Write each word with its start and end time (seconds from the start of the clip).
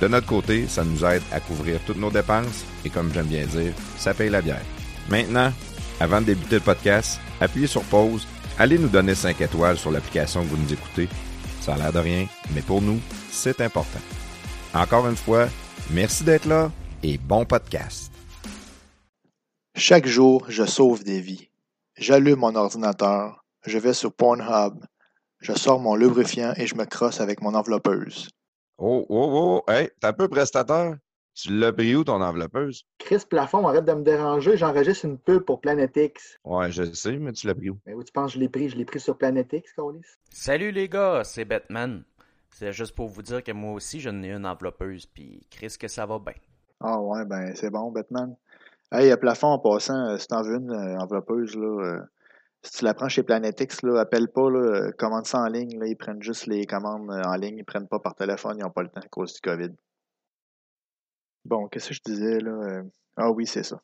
De 0.00 0.08
notre 0.08 0.26
côté, 0.26 0.68
ça 0.68 0.84
nous 0.84 1.04
aide 1.04 1.22
à 1.32 1.40
couvrir 1.40 1.80
toutes 1.86 1.96
nos 1.96 2.10
dépenses 2.10 2.64
et 2.84 2.90
comme 2.90 3.12
j'aime 3.12 3.26
bien 3.26 3.46
dire, 3.46 3.72
ça 3.96 4.12
paye 4.12 4.28
la 4.28 4.42
bière. 4.42 4.64
Maintenant, 5.08 5.50
avant 6.00 6.20
de 6.20 6.26
débuter 6.26 6.56
le 6.56 6.60
podcast, 6.60 7.18
appuyez 7.40 7.66
sur 7.66 7.82
pause, 7.84 8.26
allez 8.58 8.78
nous 8.78 8.88
donner 8.88 9.14
5 9.14 9.40
étoiles 9.40 9.78
sur 9.78 9.90
l'application 9.90 10.42
que 10.42 10.48
vous 10.48 10.58
nous 10.58 10.72
écoutez. 10.72 11.08
Ça 11.62 11.74
a 11.74 11.78
l'air 11.78 11.92
de 11.92 11.98
rien, 11.98 12.26
mais 12.54 12.60
pour 12.60 12.82
nous, 12.82 13.00
c'est 13.30 13.60
important. 13.62 14.00
Encore 14.74 15.08
une 15.08 15.16
fois, 15.16 15.48
merci 15.90 16.24
d'être 16.24 16.44
là 16.44 16.70
et 17.02 17.16
bon 17.16 17.46
podcast. 17.46 18.12
Chaque 19.74 20.06
jour, 20.06 20.44
je 20.48 20.64
sauve 20.64 21.04
des 21.04 21.20
vies. 21.20 21.48
J'allume 21.96 22.40
mon 22.40 22.54
ordinateur, 22.54 23.44
je 23.64 23.78
vais 23.78 23.94
sur 23.94 24.12
Pornhub, 24.12 24.84
je 25.40 25.52
sors 25.54 25.80
mon 25.80 25.94
lubrifiant 25.94 26.52
et 26.56 26.66
je 26.66 26.74
me 26.74 26.84
crosse 26.84 27.20
avec 27.20 27.40
mon 27.40 27.54
enveloppeuse. 27.54 28.28
Oh, 28.78 29.06
oh, 29.08 29.62
oh, 29.66 29.72
hey, 29.72 29.90
t'es 30.00 30.06
un 30.06 30.12
peu 30.12 30.28
prestateur. 30.28 30.96
Tu 31.34 31.52
l'as 31.52 31.72
pris 31.72 31.94
où 31.94 32.02
ton 32.02 32.22
enveloppeuse? 32.22 32.86
Chris 32.98 33.22
Plafond, 33.28 33.66
arrête 33.66 33.84
de 33.84 33.92
me 33.92 34.02
déranger, 34.02 34.56
j'enregistre 34.56 35.04
une 35.04 35.18
pub 35.18 35.42
pour 35.42 35.60
Planet 35.60 35.94
X. 35.94 36.38
Ouais, 36.44 36.70
je 36.70 36.84
sais, 36.92 37.18
mais 37.18 37.32
tu 37.32 37.46
l'as 37.46 37.54
pris 37.54 37.70
où? 37.70 37.78
Mais 37.84 37.92
où 37.92 38.02
tu 38.02 38.12
penses 38.12 38.32
que 38.32 38.38
je 38.38 38.40
l'ai 38.40 38.48
pris? 38.48 38.70
Je 38.70 38.76
l'ai 38.76 38.86
pris 38.86 39.00
sur 39.00 39.18
Planet 39.18 39.50
X, 39.52 39.72
Colis. 39.74 40.00
Salut 40.30 40.72
les 40.72 40.88
gars, 40.88 41.22
c'est 41.24 41.44
Batman. 41.44 42.04
C'est 42.50 42.72
juste 42.72 42.94
pour 42.94 43.08
vous 43.08 43.20
dire 43.20 43.42
que 43.44 43.52
moi 43.52 43.72
aussi, 43.72 44.00
j'en 44.00 44.22
ai 44.22 44.32
une 44.32 44.46
enveloppeuse, 44.46 45.04
puis 45.04 45.46
Chris, 45.50 45.76
que 45.78 45.88
ça 45.88 46.06
va 46.06 46.18
bien. 46.18 46.34
Ah 46.80 46.98
ouais, 47.00 47.24
ben 47.26 47.54
c'est 47.54 47.70
bon, 47.70 47.90
Batman. 47.90 48.34
Hey, 48.92 49.14
Plafond, 49.16 49.48
en 49.48 49.58
passant, 49.58 50.10
euh, 50.10 50.16
si 50.16 50.28
t'en 50.28 50.42
veux 50.42 50.56
une 50.56 50.70
euh, 50.70 50.98
enveloppeuse, 50.98 51.54
là, 51.56 51.84
euh, 51.84 52.00
si 52.66 52.78
tu 52.78 52.84
la 52.84 52.94
prends 52.94 53.08
chez 53.08 53.22
Planetix, 53.22 53.82
là, 53.82 54.00
appelle 54.00 54.28
pas, 54.28 54.50
là, 54.50 54.90
commande 54.98 55.26
ça 55.26 55.38
en 55.40 55.46
ligne. 55.46 55.80
Ils 55.86 55.96
prennent 55.96 56.22
juste 56.22 56.46
les 56.46 56.66
commandes 56.66 57.08
en 57.10 57.36
ligne. 57.36 57.58
Ils 57.58 57.64
prennent 57.64 57.86
pas 57.86 58.00
par 58.00 58.16
téléphone. 58.16 58.56
Ils 58.58 58.62
n'ont 58.62 58.70
pas 58.70 58.82
le 58.82 58.88
temps 58.88 59.00
à 59.00 59.08
cause 59.08 59.34
du 59.34 59.40
COVID. 59.40 59.70
Bon, 61.44 61.68
qu'est-ce 61.68 61.90
que 61.90 61.94
je 61.94 62.02
disais 62.04 62.40
là? 62.40 62.82
Ah 63.16 63.30
oui, 63.30 63.46
c'est 63.46 63.62
ça. 63.62 63.80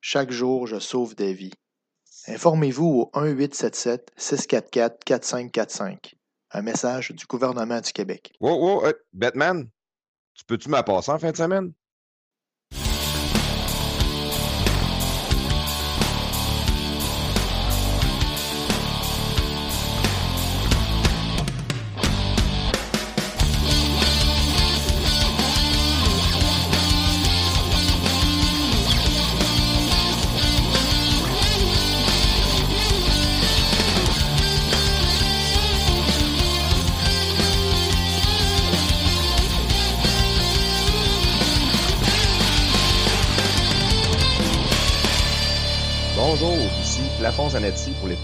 Chaque 0.00 0.32
jour, 0.32 0.66
je 0.66 0.80
sauve 0.80 1.14
des 1.14 1.34
vies. 1.34 1.52
Informez-vous 2.26 3.10
au 3.12 3.20
1877-644-4545. 3.20 6.14
Un 6.50 6.62
message 6.62 7.12
du 7.12 7.26
gouvernement 7.26 7.80
du 7.80 7.92
Québec. 7.92 8.32
Wow, 8.40 8.82
wow, 8.82 8.92
Batman, 9.12 9.68
tu 10.34 10.44
peux-tu 10.44 10.68
m'appasser 10.68 11.12
en 11.12 11.18
fin 11.18 11.30
de 11.30 11.36
semaine? 11.36 11.72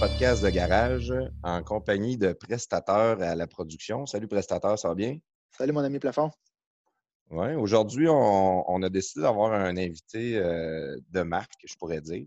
Podcasts 0.02 0.42
de 0.42 0.50
garage 0.50 1.14
en 1.44 1.62
compagnie 1.62 2.16
de 2.16 2.32
Prestateur 2.32 3.22
à 3.22 3.36
la 3.36 3.46
production. 3.46 4.04
Salut 4.04 4.26
Prestateur, 4.26 4.76
ça 4.76 4.88
va 4.88 4.96
bien? 4.96 5.20
Salut 5.56 5.70
mon 5.70 5.84
ami 5.84 6.00
Plafond. 6.00 6.32
Oui, 7.30 7.54
aujourd'hui, 7.54 8.08
on, 8.08 8.82
a 8.82 8.90
décidé 8.90 9.22
d'avoir 9.22 9.52
un 9.52 9.76
invité 9.76 10.38
euh, 10.38 10.98
de 11.10 11.22
marque, 11.22 11.52
je 11.64 11.76
pourrais 11.76 12.00
dire. 12.00 12.26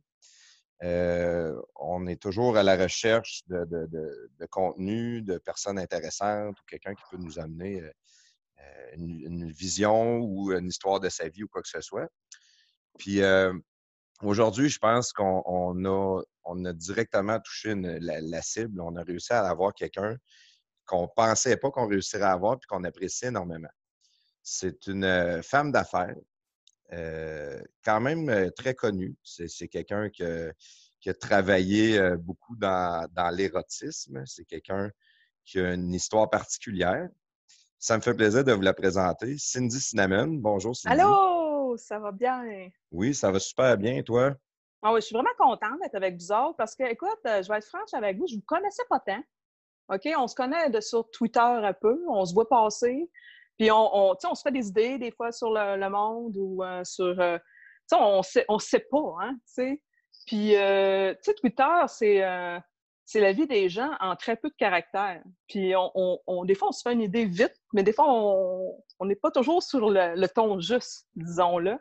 Euh, 0.84 1.62
on 1.75 2.08
est 2.08 2.16
toujours 2.16 2.56
à 2.56 2.64
la 2.64 2.78
recherche 2.78 3.41
de, 3.47 3.66
de, 3.66 4.46
contenu, 4.46 5.22
de 5.22 5.38
personnes 5.38 5.78
intéressantes 5.78 6.58
ou 6.58 6.64
quelqu'un 6.69 6.96
qui 6.96 7.03
peut 7.12 7.18
nous 7.18 7.40
amener 7.40 7.81
euh, 7.81 8.91
une, 8.96 9.52
vision 9.52 10.19
ou 10.19 10.53
une 10.53 10.68
histoire 10.68 11.02
de 11.02 11.09
sa 11.09 11.28
vie 11.28 11.44
ou 11.44 11.50
quoi 11.50 11.62
que 11.62 11.68
ce 11.68 11.81
soit. 11.81 12.08
Puis 12.97 13.19
Aujourd'hui, 14.22 14.70
je 14.70 14.80
pense 14.80 15.12
qu'on 15.12 15.86
a, 15.86 16.74
directement 16.74 17.40
touché 17.40 17.76
la, 17.76 18.42
cible. 18.42 18.81
On 18.81 18.96
a 18.96 19.03
réussi 19.03 19.34
à 19.34 19.48
avoir 19.48 19.74
quelqu'un 19.74 20.18
qu'on 20.86 21.03
ne 21.03 21.08
pensait 21.16 21.58
pas 21.58 21.72
qu'on 21.72 21.88
réussirait 21.88 22.24
à 22.24 22.31
avoir 22.31 22.56
et 22.56 22.66
qu'on 22.68 22.84
apprécie 22.84 23.26
énormément. 23.26 23.70
C'est 24.44 24.88
une 24.88 25.03
euh, 25.03 25.42
femme 25.42 25.72
d'affaires, 25.72 26.16
euh, 26.94 27.59
quand 27.84 28.00
même 28.00 28.30
euh, 28.30 28.52
très 28.52 28.76
connue. 28.76 29.16
C'est 29.24 29.68
quelqu'un 29.68 30.09
qui 30.09 30.24
a 30.24 31.14
travaillé 31.20 32.00
beaucoup 32.18 32.56
dans, 32.56 33.09
l'érotisme. 33.34 34.24
C'est 34.26 34.46
quelqu'un 34.46 34.92
qui 35.44 35.59
a 35.59 35.74
une 35.74 35.94
histoire 35.94 36.30
particulière. 36.30 37.08
Ça 37.80 37.97
me 37.97 38.02
fait 38.02 38.14
plaisir 38.14 38.44
de 38.44 38.53
vous 38.53 38.62
la 38.62 38.74
présenter. 38.74 39.36
Cindy 39.38 39.80
Cinnamon. 39.80 40.28
Bonjour, 40.28 40.76
Cindy. 40.76 41.00
Allô! 41.00 41.34
Ça 41.78 42.00
va 42.00 42.12
bien? 42.12 42.69
Oui, 42.91 43.13
ça 43.13 43.31
va 43.31 43.40
super 43.40 43.78
bien, 43.78 44.02
toi? 44.03 44.34
Ah 44.81 44.94
oui, 44.94 45.02
je 45.02 45.08
suis 45.08 45.16
vraiment 45.16 45.30
contente 45.38 45.80
d'être 45.81 45.96
avec 45.96 46.16
vous 46.16 46.31
autres 46.31 46.56
parce 46.58 46.75
que, 46.75 46.84
écoute, 46.84 47.19
euh, 47.25 47.41
je 47.41 47.50
vais 47.50 47.58
être 47.58 47.68
franche 47.68 47.94
avec 47.94 48.18
vous, 48.18 48.28
je 48.28 48.36
ne 48.36 48.40
vous 48.40 48.46
connaissais 48.46 48.84
pas 48.90 49.00
tant. 49.00 49.22
OK? 49.90 50.08
On 50.18 50.28
se 50.28 50.35
connaît 50.35 50.69
de, 50.69 50.80
sur 50.80 51.09
Twitter 51.12 51.40
un 51.40 51.74
peu, 51.74 52.03
on 52.08 52.25
se 52.25 52.34
voit 52.34 52.47
passer, 52.47 53.09
puis 53.58 53.72
on, 53.72 53.90
on, 53.94 54.16
on 54.24 54.35
se 54.35 54.41
fait 54.41 54.52
des 54.52 54.68
idées 54.68 54.97
des 54.97 55.12
fois 55.12 55.31
sur 55.31 55.52
le, 55.52 55.90
monde 55.90 56.35
ou 56.38 56.64
euh, 56.64 56.84
sur. 56.84 57.19
Euh, 57.19 57.38
sais, 57.88 57.96
on 58.00 58.22
sait, 58.22 58.46
ne 58.50 58.58
sait 58.59 58.85
pas, 58.91 59.16
hein? 59.22 59.35
Puis, 60.28 60.50
tu 60.50 60.56
sais, 60.56 61.34
Twitter, 61.40 61.88
c'est 61.88 62.24
c'est 63.06 63.22
la 63.22 63.31
vie 63.31 63.46
des 63.46 63.69
gens 63.69 63.91
en 64.00 64.16
très 64.16 64.35
peu 64.35 64.50
de 64.50 64.56
caractères. 64.56 65.22
Puis 65.47 65.75
on, 65.75 66.19
on, 66.25 66.44
des 66.44 66.56
fois, 66.56 66.69
on 66.69 66.72
se 66.72 66.81
fait 66.81 66.94
une 66.94 67.03
idée 67.03 67.25
vite, 67.25 67.56
mais 67.74 67.84
des 67.84 67.94
fois, 67.94 68.06
on 68.08 68.84
n'est 69.03 69.16
pas 69.16 69.31
toujours 69.31 69.61
sur 69.61 69.89
le, 69.89 70.25
ton 70.28 70.59
juste, 70.59 71.07
disons-le. 71.16 71.78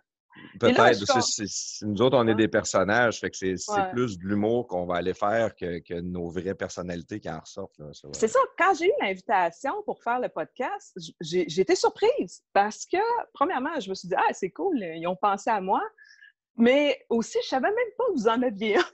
Peut-être, 0.58 1.84
nous 1.86 2.02
autres, 2.02 2.16
on 2.18 2.26
est 2.26 2.34
des 2.34 2.48
personnages, 2.48 3.20
fait 3.20 3.30
que 3.30 3.36
c'est 3.36 3.54
plus 3.92 4.18
de 4.18 4.24
l'humour 4.24 4.66
qu'on 4.66 4.84
va 4.84 4.96
aller 4.96 5.14
faire 5.14 5.54
que, 5.54 5.78
que, 5.78 5.94
nos 5.94 6.28
vraies 6.28 6.56
personnalités 6.56 7.20
qui 7.20 7.30
en 7.30 7.38
ressortent. 7.38 7.80
C'est 8.12 8.26
ça, 8.26 8.40
quand 8.58 8.74
j'ai 8.74 8.86
eu 8.86 8.92
l'invitation 9.00 9.80
pour 9.84 10.02
faire 10.02 10.18
le 10.18 10.28
podcast, 10.28 10.98
j'ai 11.20 11.60
été 11.60 11.76
surprise 11.76 12.42
parce 12.52 12.84
que, 12.84 12.98
premièrement, 13.32 13.78
je 13.78 13.90
me 13.90 13.94
suis 13.94 14.08
dit, 14.08 14.14
ah, 14.16 14.32
c'est 14.32 14.50
cool, 14.50 14.76
ils 14.82 15.06
ont 15.06 15.14
pensé 15.14 15.50
à 15.50 15.60
moi, 15.60 15.82
mais 16.56 17.04
aussi, 17.08 17.38
je 17.42 17.48
savais 17.48 17.68
même 17.68 17.92
pas 17.96 18.04
que 18.08 18.12
vous 18.12 18.28
en 18.28 18.42
aviez 18.42 18.76
un. 18.76 18.84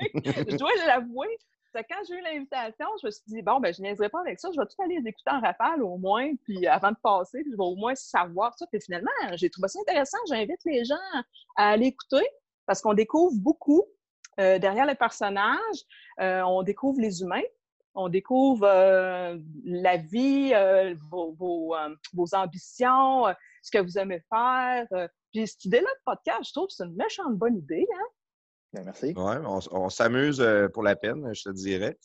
je 0.24 0.56
dois 0.56 0.70
l'avouer. 0.86 1.38
Quand 1.74 2.02
j'ai 2.08 2.14
eu 2.14 2.20
l'invitation, 2.22 2.86
je 3.00 3.06
me 3.06 3.10
suis 3.10 3.22
dit, 3.26 3.42
bon, 3.42 3.60
ben, 3.60 3.72
je 3.72 3.80
niaiserai 3.80 4.08
pas 4.08 4.20
avec 4.20 4.40
ça, 4.40 4.50
je 4.52 4.60
vais 4.60 4.66
tout 4.66 4.82
aller 4.82 4.98
les 4.98 5.08
écouter 5.08 5.30
en 5.30 5.40
rafale 5.40 5.82
au 5.82 5.96
moins, 5.98 6.34
puis 6.44 6.66
avant 6.66 6.90
de 6.90 6.96
passer, 7.02 7.42
puis 7.42 7.52
je 7.52 7.56
vais 7.56 7.62
au 7.62 7.76
moins 7.76 7.94
savoir 7.94 8.56
ça. 8.58 8.66
Puis 8.66 8.80
finalement, 8.80 9.10
j'ai 9.34 9.50
trouvé 9.50 9.68
ça 9.68 9.78
intéressant. 9.80 10.18
J'invite 10.28 10.60
les 10.64 10.84
gens 10.84 10.96
à 11.56 11.70
aller 11.70 11.86
écouter 11.86 12.26
parce 12.66 12.80
qu'on 12.80 12.94
découvre 12.94 13.34
beaucoup 13.36 13.84
euh, 14.38 14.58
derrière 14.58 14.86
les 14.86 14.94
personnages. 14.94 15.58
Euh, 16.20 16.42
on 16.42 16.62
découvre 16.62 17.00
les 17.00 17.22
humains, 17.22 17.42
on 17.94 18.08
découvre 18.08 18.66
euh, 18.66 19.36
la 19.64 19.96
vie, 19.96 20.52
vos, 21.10 21.74
ambitions, 22.32 23.24
ce 23.62 23.70
que 23.70 23.78
vous 23.78 23.98
aimez 23.98 24.22
faire. 24.28 24.86
Puis 25.32 25.46
cette 25.46 25.64
idée-là 25.64 25.88
de 25.88 26.02
podcast, 26.04 26.44
je 26.48 26.52
trouve 26.52 26.66
que 26.66 26.74
c'est 26.74 26.84
une 26.84 26.96
méchante 26.96 27.36
bonne 27.36 27.58
idée. 27.58 27.86
Hein? 27.92 28.06
Ben, 28.72 28.84
merci. 28.84 29.12
Oui, 29.16 29.34
on, 29.72 29.88
s'amuse 29.88 30.40
euh, 30.40 30.68
pour 30.68 30.82
la 30.82 30.96
peine, 30.96 31.34
je 31.34 31.42
te 31.42 31.50
dirais. 31.50 31.98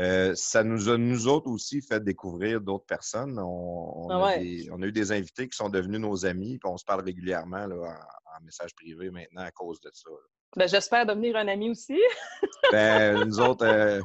Euh, 0.00 0.34
ça 0.34 0.64
nous 0.64 0.88
a, 0.88 0.98
nous 0.98 1.28
autres 1.28 1.48
aussi, 1.48 1.80
fait 1.80 2.02
découvrir 2.02 2.60
d'autres 2.60 2.86
personnes. 2.86 3.38
On, 3.38 4.08
ah 4.10 4.26
a 4.26 4.40
eu 4.40 4.92
des 4.92 5.12
invités 5.12 5.48
qui 5.48 5.56
sont 5.56 5.68
devenus 5.68 6.00
nos 6.00 6.26
amis, 6.26 6.58
puis 6.58 6.70
on 6.70 6.76
se 6.76 6.84
parle 6.84 7.04
régulièrement 7.04 7.64
en, 7.64 8.44
message 8.44 8.74
privé 8.74 9.10
maintenant 9.10 9.42
à 9.42 9.52
cause 9.52 9.80
de 9.80 9.90
ça. 9.92 10.10
Ben, 10.56 10.68
J'espère 10.68 11.06
devenir 11.06 11.36
un 11.36 11.46
ami 11.46 11.70
aussi. 11.70 11.98
ben, 12.72 13.24
nous 13.24 13.38
autres, 13.40 13.64
euh, 13.64 14.00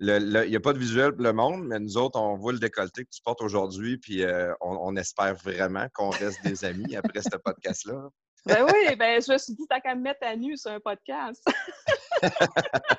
il 0.00 0.48
n'y 0.48 0.56
a 0.56 0.60
pas 0.60 0.72
de 0.72 0.78
visuel 0.78 1.12
pour 1.12 1.22
le 1.22 1.32
monde, 1.32 1.66
mais 1.66 1.78
nous 1.78 1.96
autres, 1.96 2.18
on 2.20 2.36
voit 2.36 2.52
le 2.52 2.58
décolleté 2.58 3.04
que 3.04 3.10
tu 3.10 3.22
portes 3.22 3.42
aujourd'hui, 3.42 3.98
puis 3.98 4.22
euh, 4.22 4.52
on, 4.60 4.94
espère 4.96 5.34
vraiment 5.34 5.86
qu'on 5.94 6.10
reste 6.10 6.42
des 6.44 6.64
amis 6.64 6.96
après 6.96 7.22
ce 7.22 7.36
podcast-là. 7.36 8.08
Ben 8.46 8.62
oui, 8.64 8.96
ben 8.96 9.22
je 9.22 9.32
me 9.32 9.38
suis 9.38 9.54
dit, 9.54 9.66
t'as 9.68 9.80
qu'à 9.80 9.94
me 9.94 10.02
mettre 10.02 10.26
à 10.26 10.36
nu 10.36 10.56
sur 10.56 10.70
un 10.70 10.80
podcast. 10.80 11.42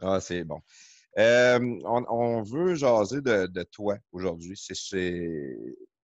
ah, 0.00 0.20
c'est 0.20 0.44
bon. 0.44 0.60
Euh, 1.18 1.58
on, 1.84 2.42
veut 2.42 2.74
jaser 2.74 3.20
de, 3.22 3.62
toi 3.64 3.96
aujourd'hui. 4.12 4.54
C'est, 4.56 5.56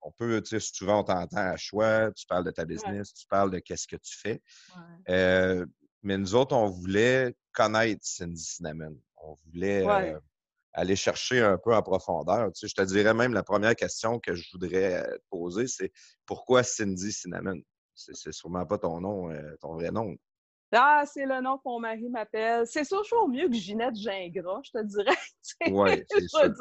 on 0.02 0.10
peut, 0.12 0.42
tu 0.42 0.58
sais, 0.58 0.60
souvent 0.60 1.00
on 1.00 1.04
t'entend 1.04 1.36
à 1.36 1.56
choix, 1.56 2.10
tu 2.12 2.26
parles 2.26 2.44
de 2.44 2.50
ta 2.50 2.64
business, 2.64 3.14
tu 3.14 3.26
parles 3.26 3.50
de 3.50 3.58
qu'est-ce 3.60 3.86
que 3.86 3.96
tu 3.96 4.18
fais. 4.18 4.42
Euh, 5.08 5.64
mais 6.02 6.18
nous 6.18 6.34
autres, 6.34 6.56
on 6.56 6.68
voulait 6.68 7.34
connaître 7.52 8.00
Cindy 8.02 8.42
Cinnamon. 8.42 8.96
On 9.16 9.34
voulait 9.46 9.86
euh, 9.86 10.18
aller 10.72 10.96
chercher 10.96 11.40
un 11.40 11.56
peu 11.56 11.74
en 11.74 11.82
profondeur. 11.82 12.52
Tu 12.52 12.60
sais, 12.60 12.68
je 12.68 12.74
te 12.74 12.86
dirais 12.86 13.14
même 13.14 13.32
la 13.32 13.42
première 13.42 13.76
question 13.76 14.18
que 14.18 14.34
je 14.34 14.48
voudrais 14.52 15.04
te 15.04 15.24
poser, 15.30 15.68
c'est 15.68 15.92
pourquoi 16.26 16.64
Cindy 16.64 17.12
Cinnamon? 17.12 17.60
C'est 17.98 18.32
sûrement 18.32 18.64
pas 18.64 18.78
ton 18.78 19.00
nom, 19.00 19.28
ton 19.60 19.74
vrai 19.74 19.90
nom. 19.90 20.16
Ah, 20.72 21.04
c'est 21.06 21.24
le 21.24 21.40
nom 21.40 21.56
que 21.56 21.62
mon 21.64 21.80
mari 21.80 22.08
m'appelle. 22.08 22.66
C'est 22.66 22.86
toujours 22.86 23.28
mieux 23.28 23.48
que 23.48 23.54
Ginette 23.54 23.96
Gingras, 23.96 24.60
je 24.64 24.70
te 24.72 24.84
dirais. 24.84 25.16
Oui, 25.72 26.04
c'est 26.10 26.28
sûr. 26.28 26.54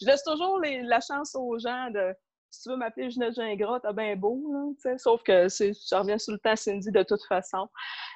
je 0.00 0.06
laisse 0.06 0.24
toujours 0.24 0.58
la 0.60 1.00
chance 1.00 1.34
aux 1.34 1.58
gens 1.58 1.90
de 1.90 2.14
si 2.50 2.62
tu 2.62 2.70
veux 2.70 2.76
m'appeler 2.76 3.10
Ginette 3.10 3.34
Gingras, 3.34 3.80
t'as 3.80 3.92
bien 3.92 4.16
beau. 4.16 4.42
Là, 4.52 4.96
sauf 4.98 5.22
que 5.22 5.48
ça 5.48 6.00
revient 6.00 6.18
sur 6.18 6.32
le 6.32 6.38
temps 6.38 6.56
Cindy 6.56 6.90
de 6.90 7.02
toute 7.02 7.22
façon. 7.24 7.68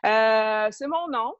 Euh, 0.06 0.68
c'est 0.70 0.86
mon 0.86 1.08
nom. 1.08 1.34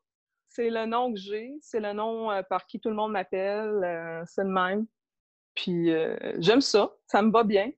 C'est 0.49 0.69
le 0.69 0.85
nom 0.85 1.13
que 1.13 1.19
j'ai. 1.19 1.57
C'est 1.63 1.81
le 1.81 1.93
nom 1.93 2.31
euh, 2.31 2.43
par 2.43 2.67
qui 2.67 2.81
tout 2.81 2.91
le 2.91 2.97
monde 2.97 3.13
m'appelle. 3.13 3.83
Euh, 3.83 4.23
c'est 4.27 4.45
le 4.45 4.51
même. 4.51 4.87
Puis 5.55 5.91
j'aime 6.39 6.61
ça. 6.61 6.91
Ça 7.07 7.23
me 7.23 7.31
va 7.31 7.45
bien. 7.45 7.71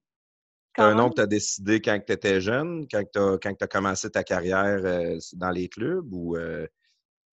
C'est 0.77 0.83
un 0.83 0.95
nom 0.95 1.11
que 1.11 1.17
tu 1.17 1.21
as 1.21 1.27
décidé 1.27 1.81
quand 1.81 1.99
tu 2.05 2.13
étais 2.13 2.41
jeune, 2.41 2.87
quand 2.91 3.03
tu 3.13 3.63
as, 3.63 3.67
commencé 3.67 4.11
ta 4.11 4.25
carrière 4.25 4.81
euh, 4.85 5.19
dans 5.35 5.51
les 5.51 5.69
clubs 5.69 6.13
ou. 6.13 6.37
Euh? 6.37 6.67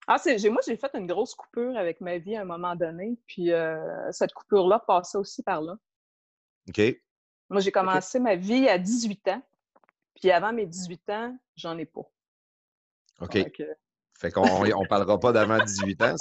Ah, 0.07 0.17
moi, 0.25 0.61
j'ai 0.65 0.75
fait 0.75 0.91
une 0.95 1.07
grosse 1.07 1.35
coupure 1.35 1.77
avec 1.77 2.01
ma 2.01 2.17
vie 2.17 2.35
à 2.35 2.41
un 2.41 2.45
moment 2.45 2.75
donné, 2.75 3.17
puis 3.27 3.51
euh, 3.51 4.11
cette 4.11 4.33
coupure-là 4.33 4.79
passait 4.79 5.19
aussi 5.19 5.43
par 5.43 5.61
là. 5.61 5.77
OK. 6.67 6.81
Moi, 7.49 7.61
j'ai 7.61 7.71
commencé 7.71 8.19
ma 8.19 8.35
vie 8.35 8.67
à 8.67 8.77
18 8.77 9.27
ans, 9.29 9.41
puis 10.15 10.31
avant 10.31 10.51
mes 10.51 10.65
18 10.65 11.09
ans, 11.11 11.37
j'en 11.55 11.77
ai 11.77 11.85
pas. 11.85 12.09
OK. 13.21 13.37
fait 14.17 14.31
qu'on 14.31 14.65
ne 14.65 14.87
parlera 14.87 15.19
pas 15.19 15.31
d'avant 15.31 15.63
18 15.63 16.01
ans. 16.01 16.15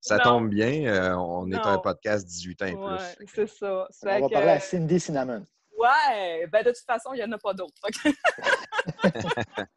Ça, 0.00 0.18
tombe 0.18 0.48
bien. 0.48 1.16
on 1.18 1.50
est 1.52 1.56
un 1.56 1.78
podcast 1.78 2.26
18 2.26 2.62
ans 2.62 2.66
et 2.66 2.74
plus. 2.74 3.28
c'est 3.34 3.46
ça. 3.46 3.88
on 4.02 4.20
va 4.20 4.28
parler 4.28 4.48
à 4.48 4.60
Cindy 4.60 4.98
Cinnamon. 4.98 5.44
Ouais, 5.76 6.46
ben 6.46 6.64
de 6.64 6.70
toute 6.70 6.86
façon, 6.86 7.12
il 7.12 7.18
n'y 7.18 7.24
en 7.24 7.32
a 7.32 7.38
pas 7.38 7.54
d'autres. 7.54 7.74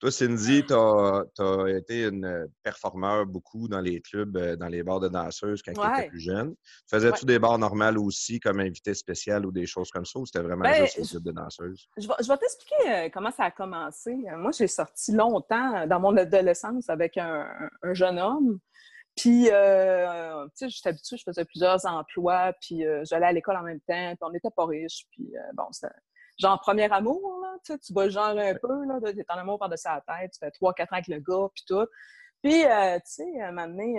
Toi, 0.00 0.12
Cindy, 0.12 0.64
tu 0.64 0.72
as, 0.72 1.24
été 1.76 2.04
une 2.04 2.46
performeur 2.62 3.26
beaucoup 3.26 3.66
dans 3.66 3.80
les 3.80 4.00
clubs, 4.00 4.36
euh, 4.36 4.54
dans 4.54 4.68
les 4.68 4.84
bars 4.84 5.00
de 5.00 5.08
danseuses 5.08 5.60
quand 5.60 5.72
tu 5.72 5.80
étais 5.80 6.08
plus 6.08 6.20
jeune. 6.20 6.54
Faisais-tu 6.88 7.24
des 7.24 7.40
bars 7.40 7.58
normales 7.58 7.98
aussi, 7.98 8.38
comme 8.38 8.60
invité 8.60 8.94
spécial 8.94 9.44
ou 9.44 9.50
des 9.50 9.66
choses 9.66 9.90
comme 9.90 10.04
ça, 10.04 10.20
ou 10.20 10.26
c'était 10.26 10.44
vraiment 10.44 10.62
ben, 10.62 10.86
juste 10.86 11.00
au 11.00 11.04
club 11.04 11.24
de 11.24 11.32
danseuse? 11.32 11.88
Je 11.96 12.06
vais, 12.06 12.36
t'expliquer 12.36 12.88
euh, 12.88 13.08
comment 13.12 13.32
ça 13.32 13.44
a 13.44 13.50
commencé. 13.50 14.14
Moi, 14.36 14.52
j'ai 14.56 14.68
sorti 14.68 15.10
longtemps 15.10 15.84
dans 15.88 15.98
mon 15.98 16.16
adolescence 16.16 16.88
avec 16.88 17.16
un 17.16 17.48
jeune 17.92 18.20
homme. 18.20 18.60
Puis, 19.18 19.48
euh, 19.50 20.46
tu 20.50 20.50
sais, 20.54 20.68
j'étais 20.68 20.90
habituée, 20.90 21.16
je 21.16 21.24
faisais 21.24 21.44
plusieurs 21.44 21.84
emplois, 21.86 22.52
puis 22.60 22.86
euh, 22.86 23.02
j'allais 23.04 23.26
à 23.26 23.32
l'école 23.32 23.56
en 23.56 23.62
même 23.62 23.80
temps, 23.80 24.10
puis 24.10 24.18
on 24.20 24.30
n'était 24.30 24.50
pas 24.50 24.64
riches, 24.64 25.06
puis 25.10 25.36
euh, 25.36 25.40
bon, 25.54 25.64
c'était 25.72 25.92
genre 26.38 26.60
premier 26.60 26.90
amour, 26.92 27.40
là, 27.42 27.56
tu 27.64 27.72
sais, 27.72 27.78
tu 27.80 27.92
vas 27.92 28.08
genre 28.08 28.38
un 28.38 28.54
peu, 28.54 28.84
là, 28.86 29.00
t'es 29.02 29.24
en 29.28 29.38
amour 29.38 29.58
par-dessus 29.58 29.88
la 29.88 30.02
tête, 30.06 30.30
tu 30.34 30.38
fais 30.38 30.52
trois, 30.52 30.72
quatre 30.72 30.92
ans 30.92 30.98
avec 30.98 31.08
le 31.08 31.18
gars, 31.18 31.48
puis 31.52 31.64
tout. 31.66 31.84
Puis, 32.44 32.62
tu 32.62 33.00
sais, 33.06 33.40
à 33.40 33.48
un 33.48 33.50
moment 33.50 33.66
donné, 33.66 33.94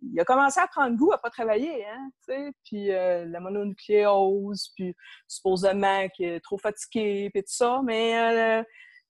il 0.00 0.18
a 0.18 0.24
commencé 0.24 0.58
à 0.58 0.66
prendre 0.66 0.96
goût 0.96 1.12
à 1.12 1.18
pas 1.18 1.28
travailler, 1.28 1.84
hein, 1.86 2.08
tu 2.26 2.32
sais, 2.32 2.52
puis 2.64 2.86
la 2.88 3.40
mononucléose, 3.40 4.72
puis 4.74 4.96
supposément 5.26 6.08
qu'il 6.08 6.30
est 6.30 6.40
trop 6.40 6.56
fatigué, 6.56 7.28
puis 7.30 7.42
tout 7.42 7.52
ça, 7.52 7.82
mais 7.84 8.64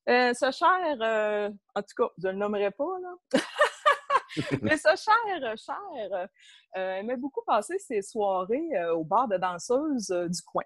ce 0.05 0.51
cher, 0.51 1.53
en 1.73 1.81
tout 1.81 2.03
cas, 2.03 2.09
je 2.21 2.27
le 2.27 2.33
nommerai 2.33 2.71
pas, 2.71 2.97
là. 3.01 3.39
Mais 4.61 4.77
ça, 4.77 4.95
cher, 4.95 5.57
cher, 5.57 6.27
euh, 6.77 6.95
aimait 6.95 7.17
beaucoup 7.17 7.41
passer 7.45 7.79
ses 7.79 8.01
soirées 8.01 8.69
euh, 8.75 8.95
au 8.95 9.03
bar 9.03 9.27
de 9.27 9.37
danseuses 9.37 10.11
euh, 10.11 10.27
du 10.27 10.41
coin. 10.41 10.63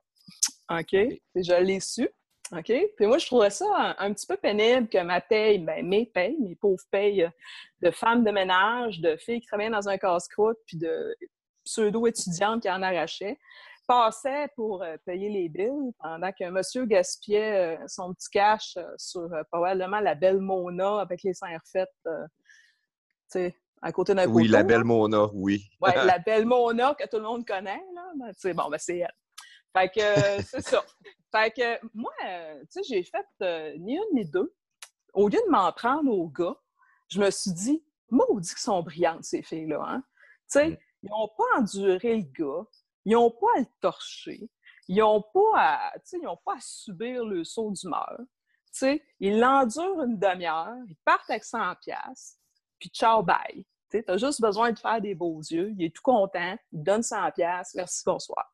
OK? 0.69 0.95
je 1.36 1.62
l'ai 1.62 1.80
su. 1.80 2.10
OK? 2.51 2.71
Puis 2.98 3.06
moi, 3.06 3.18
je 3.18 3.25
trouvais 3.25 3.50
ça 3.50 3.95
un, 3.98 4.13
petit 4.13 4.27
peu 4.27 4.38
pénible 4.38 4.88
que 4.88 5.01
ma 5.01 5.21
paye, 5.21 5.60
ben, 5.60 5.88
mes 5.88 6.06
payes, 6.06 6.38
mes 6.39 6.56
pauvres 6.56 6.83
payes 6.92 7.30
de 7.81 7.92
femmes 7.92 8.24
de 8.24 8.31
ménage, 8.31 9.00
de 9.00 9.15
filles 9.15 9.42
qui 9.42 9.48
travaillaient 9.48 9.71
dans 9.71 9.89
un 9.89 9.98
casse-croûte, 9.98 10.57
puis 10.68 10.77
de 10.77 11.15
pseudo-étudiantes 11.63 12.62
qui 12.62 12.69
en 12.69 12.83
arrachaient, 12.83 13.39
passaient 13.88 14.50
pour 14.56 14.83
payer 15.06 15.30
les 15.30 15.50
billes 15.50 15.94
pendant 16.00 16.31
qu'un 16.31 16.51
monsieur 16.51 16.86
gaspillait 16.86 17.80
son 17.88 18.13
petit 18.13 18.30
cash 18.30 18.77
sur 18.98 19.30
probablement 19.51 20.00
la 20.00 20.13
belle 20.13 20.39
Mona 20.39 21.00
avec 21.00 21.24
les 21.24 21.33
seins 21.33 21.57
à 23.83 23.91
côté 23.91 24.15
d'un 24.15 24.27
Oui, 24.27 24.47
la 24.47 24.63
belle 24.63 24.85
Mona, 24.85 25.27
oui. 25.33 25.69
oui, 25.81 25.91
la 26.06 26.18
belle 26.19 26.45
Mona 26.45 26.95
que 26.95 27.07
tout 27.07 27.18
le 27.18 27.24
monde 27.24 27.45
connaît, 27.45 27.83
là. 27.94 28.12
Ben, 28.15 28.53
bon, 28.53 28.69
ben, 28.69 28.77
c'est 28.77 29.00
elle. 29.00 29.13
Fait 29.75 29.89
que 29.89 30.00
euh, 30.00 30.41
c'est 30.47 30.62
ça. 30.62 30.83
Fait 31.31 31.51
que 31.51 31.80
moi, 31.94 32.12
euh, 32.25 32.62
tu 32.62 32.68
sais, 32.69 32.81
j'ai 32.83 33.03
fait 33.03 33.25
euh, 33.41 33.75
ni 33.80 33.95
une 33.95 34.15
ni 34.15 34.25
deux. 34.25 34.56
Au 35.13 35.27
lieu 35.27 35.39
de 35.45 35.51
m'en 35.51 35.71
prendre 35.74 36.12
aux 36.12 36.30
gars, 36.30 36.56
je 37.09 37.19
me 37.19 37.30
suis 37.30 37.51
dit, 37.51 37.83
maudit 38.09 38.50
qu'ils 38.50 38.59
sont 38.59 38.81
brillantes, 38.83 39.24
ces 39.24 39.41
filles-là. 39.41 39.83
Hein? 39.86 40.03
Tu 40.51 40.59
sais, 40.59 40.69
mm. 40.69 40.77
ils 41.03 41.09
n'ont 41.09 41.29
pas 41.38 41.59
enduré 41.59 42.18
le 42.18 42.24
gars, 42.24 42.65
ils 43.06 43.13
n'ont 43.13 43.31
pas 43.31 43.47
à 43.57 43.59
le 43.59 43.65
torcher, 43.81 44.50
ils 44.88 44.97
n'ont 44.97 45.24
pas 45.33 45.51
à, 45.56 45.94
ils 46.13 46.27
ont 46.27 46.39
pas 46.45 46.53
à 46.53 46.62
subir 46.62 47.25
le 47.25 47.44
saut 47.44 47.71
d'humeur. 47.71 48.18
Tu 48.68 48.79
sais, 48.79 49.03
ils 49.19 49.39
l'endurent 49.39 50.03
une 50.03 50.18
demi-heure, 50.18 50.77
ils 50.88 50.97
partent 51.03 51.29
avec 51.29 51.44
100 51.44 51.75
pièces 51.81 52.39
puis 52.83 52.89
ciao, 52.89 53.24
bye. 53.24 53.65
Tu 53.89 54.03
as 54.06 54.18
juste 54.18 54.41
besoin 54.41 54.74
de 54.74 54.77
faire 54.77 55.00
des 55.00 55.15
beaux 55.15 55.39
yeux. 55.39 55.71
Il 55.77 55.85
est 55.85 55.95
tout 55.95 56.01
content. 56.01 56.57
Il 56.74 56.83
donne 56.83 57.01
100 57.01 57.31
pièces. 57.31 57.74
Merci, 57.75 58.03
bonsoir. 58.06 58.45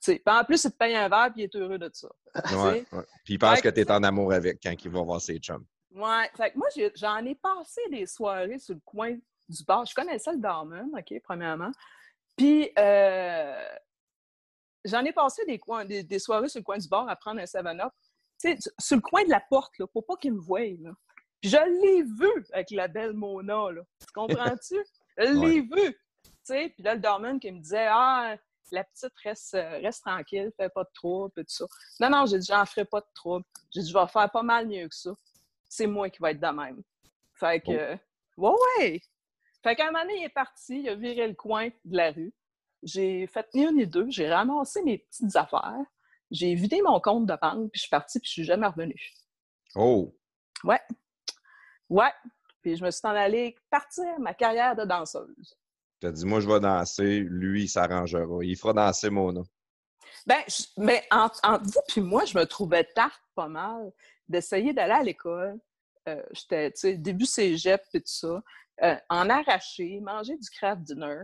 Puis 0.00 0.22
en 0.24 0.44
plus, 0.44 0.62
il 0.62 0.70
te 0.70 0.76
paye 0.76 0.94
un 0.94 1.08
verre 1.08 1.32
puis 1.32 1.42
il 1.42 1.44
est 1.44 1.56
heureux 1.56 1.78
de 1.78 1.90
ça. 1.92 2.08
Ouais, 2.56 2.84
Puis 3.24 3.34
il 3.34 3.38
pense 3.38 3.60
que, 3.60 3.68
tu 3.68 3.80
es 3.80 3.90
en 3.90 4.04
amour 4.04 4.32
avec 4.32 4.62
quand 4.62 4.72
il 4.72 4.90
va 4.90 5.02
voir 5.02 5.20
ses 5.20 5.38
chums. 5.38 5.66
Ouais. 5.90 6.30
Fait 6.36 6.52
que 6.52 6.58
moi, 6.58 6.68
j'en 6.94 7.24
ai, 7.24 7.34
passé 7.34 7.80
des 7.90 8.06
soirées 8.06 8.60
sur 8.60 8.74
le 8.74 8.80
coin 8.84 9.16
du 9.48 9.64
bar. 9.66 9.84
Je 9.84 9.94
connaissais 9.94 10.32
le 10.32 10.38
Dorman, 10.38 10.90
OK, 10.96 11.20
premièrement. 11.24 11.72
Puis 12.36 12.70
euh, 12.78 13.68
j'en 14.84 15.04
ai 15.04 15.12
passé 15.12 15.44
des, 15.46 15.58
coins, 15.58 15.84
des, 15.84 16.18
soirées 16.20 16.48
sur 16.48 16.60
le 16.60 16.64
coin 16.64 16.78
du 16.78 16.88
bar 16.88 17.08
à 17.08 17.16
prendre 17.16 17.40
un 17.40 17.44
7-up. 17.44 17.92
Tu 18.40 18.56
sais, 18.56 18.70
sur 18.78 18.96
le 18.96 19.02
coin 19.02 19.24
de 19.24 19.30
la 19.30 19.40
porte, 19.40 19.76
là, 19.78 19.88
pour 19.88 20.06
pas 20.06 20.14
qu'il 20.16 20.34
me 20.34 20.40
voie. 20.40 20.60
Là 20.80 20.92
je 21.48 21.82
l'ai 21.82 22.02
vu 22.02 22.46
avec 22.52 22.70
la 22.70 22.88
belle 22.88 23.12
Mona, 23.12 23.70
là. 23.72 23.82
Tu 24.00 24.12
comprends-tu? 24.12 24.76
Je 25.16 25.40
l'ai 25.40 25.60
vu. 25.60 25.92
Tu 26.24 26.30
sais, 26.42 26.72
puis 26.74 26.82
là, 26.82 26.96
le 26.96 27.00
Dorman 27.00 27.38
qui 27.38 27.52
me 27.52 27.60
disait 27.60 27.86
Ah, 27.88 28.36
la 28.72 28.84
petite 28.84 29.12
reste, 29.22 29.52
reste 29.52 30.02
tranquille, 30.02 30.50
fais 30.56 30.68
pas 30.68 30.84
de 30.84 30.90
trouble, 30.92 31.32
et 31.36 31.44
tout 31.44 31.54
ça. 31.54 31.66
Non, 32.00 32.10
non, 32.10 32.26
j'ai 32.26 32.38
dit, 32.38 32.46
j'en 32.46 32.66
ferai 32.66 32.84
pas 32.84 33.00
de 33.00 33.06
trouble. 33.14 33.44
J'ai 33.72 33.82
dit, 33.82 33.90
je 33.90 33.96
vais 33.96 34.06
faire 34.08 34.30
pas 34.30 34.42
mal 34.42 34.66
mieux 34.66 34.88
que 34.88 34.94
ça. 34.94 35.12
C'est 35.68 35.86
moi 35.86 36.10
qui 36.10 36.20
vais 36.20 36.32
être 36.32 36.40
de 36.40 36.46
même. 36.48 36.82
Fait 37.34 37.60
que, 37.60 37.94
ouais, 38.36 38.50
ouais. 38.78 39.00
Fait 39.62 39.74
qu'à 39.74 39.88
un 39.88 39.92
moment 39.92 40.04
donné, 40.04 40.20
il 40.20 40.24
est 40.24 40.28
parti, 40.28 40.80
il 40.80 40.88
a 40.88 40.94
viré 40.94 41.26
le 41.26 41.34
coin 41.34 41.68
de 41.84 41.96
la 41.96 42.10
rue. 42.10 42.34
J'ai 42.82 43.26
fait 43.26 43.46
ni 43.54 43.64
un 43.64 43.72
ni 43.72 43.86
deux, 43.86 44.06
j'ai 44.10 44.30
ramassé 44.30 44.82
mes 44.82 44.98
petites 44.98 45.34
affaires, 45.36 45.84
j'ai 46.30 46.54
vidé 46.54 46.82
mon 46.82 47.00
compte 47.00 47.24
de 47.24 47.34
banque, 47.40 47.70
puis 47.70 47.78
je 47.78 47.80
suis 47.80 47.90
partie, 47.90 48.20
puis 48.20 48.28
je 48.28 48.32
suis 48.32 48.44
jamais 48.44 48.66
revenue. 48.66 49.00
Oh! 49.74 50.14
Ouais. 50.64 50.80
Ouais. 51.88 52.12
Puis 52.62 52.76
je 52.76 52.84
me 52.84 52.90
suis 52.90 53.06
en 53.06 53.10
allée 53.10 53.56
partir 53.70 54.04
ma 54.18 54.34
carrière 54.34 54.74
de 54.74 54.84
danseuse. 54.84 55.56
Tu 56.00 56.06
as 56.06 56.12
dit, 56.12 56.24
moi, 56.24 56.40
je 56.40 56.48
vais 56.48 56.60
danser, 56.60 57.20
lui, 57.20 57.64
il 57.64 57.68
s'arrangera. 57.68 58.42
Il 58.42 58.56
fera 58.56 58.72
danser 58.72 59.10
Mona. 59.10 59.42
Ben, 60.26 60.40
mais 60.78 61.04
entre, 61.10 61.40
vous 61.62 61.80
puis 61.88 62.00
moi, 62.00 62.24
je 62.24 62.38
me 62.38 62.44
trouvais 62.44 62.84
tard 62.84 63.18
pas 63.34 63.48
mal 63.48 63.92
d'essayer 64.28 64.72
d'aller 64.72 64.92
à 64.92 65.02
l'école. 65.02 65.58
Euh, 66.08 66.22
J'étais, 66.32 66.70
tu 66.72 66.80
sais, 66.80 66.96
début 66.96 67.26
cégep 67.26 67.82
et 67.92 68.00
tout 68.00 68.06
ça. 68.06 68.42
Euh, 68.82 68.96
en 69.08 69.28
arracher, 69.28 70.00
manger 70.00 70.36
du 70.36 70.50
craft 70.50 70.82
dinner. 70.82 71.22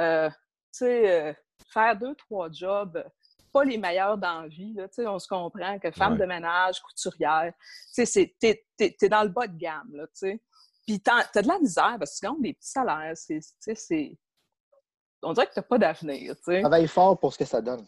Euh, 0.00 0.28
tu 0.72 0.84
sais, 0.84 1.36
faire 1.68 1.96
deux, 1.96 2.14
trois 2.14 2.50
jobs 2.50 3.02
pas 3.52 3.64
les 3.64 3.78
meilleurs 3.78 4.18
dans 4.18 4.42
la 4.42 4.48
vie. 4.48 4.74
Là, 4.74 4.86
on 5.10 5.18
se 5.18 5.28
comprend 5.28 5.78
que 5.78 5.90
femme 5.90 6.16
de 6.16 6.24
ménage, 6.24 6.80
couturière, 6.80 7.52
t'es 7.94 8.64
es, 8.80 9.08
dans 9.08 9.22
le 9.22 9.28
bas 9.28 9.46
de 9.46 9.56
gamme. 9.56 9.94
Là, 9.94 10.06
puis 10.20 10.40
Puis 10.86 11.00
t'as 11.00 11.42
de 11.42 11.48
la 11.48 11.58
misère 11.58 11.96
parce 11.98 12.12
que 12.12 12.26
tu 12.26 12.32
gagnes 12.32 12.42
des 12.42 12.54
petits 12.54 12.70
salaires. 12.70 13.12
C'est, 13.14 14.18
On 15.22 15.32
dirait 15.32 15.46
que 15.46 15.54
t'as 15.54 15.62
pas 15.62 15.78
d'avenir. 15.78 16.34
Travaille 16.40 16.88
fort 16.88 17.18
pour 17.18 17.32
ce 17.32 17.38
que 17.38 17.44
ça 17.44 17.60
donne. 17.60 17.86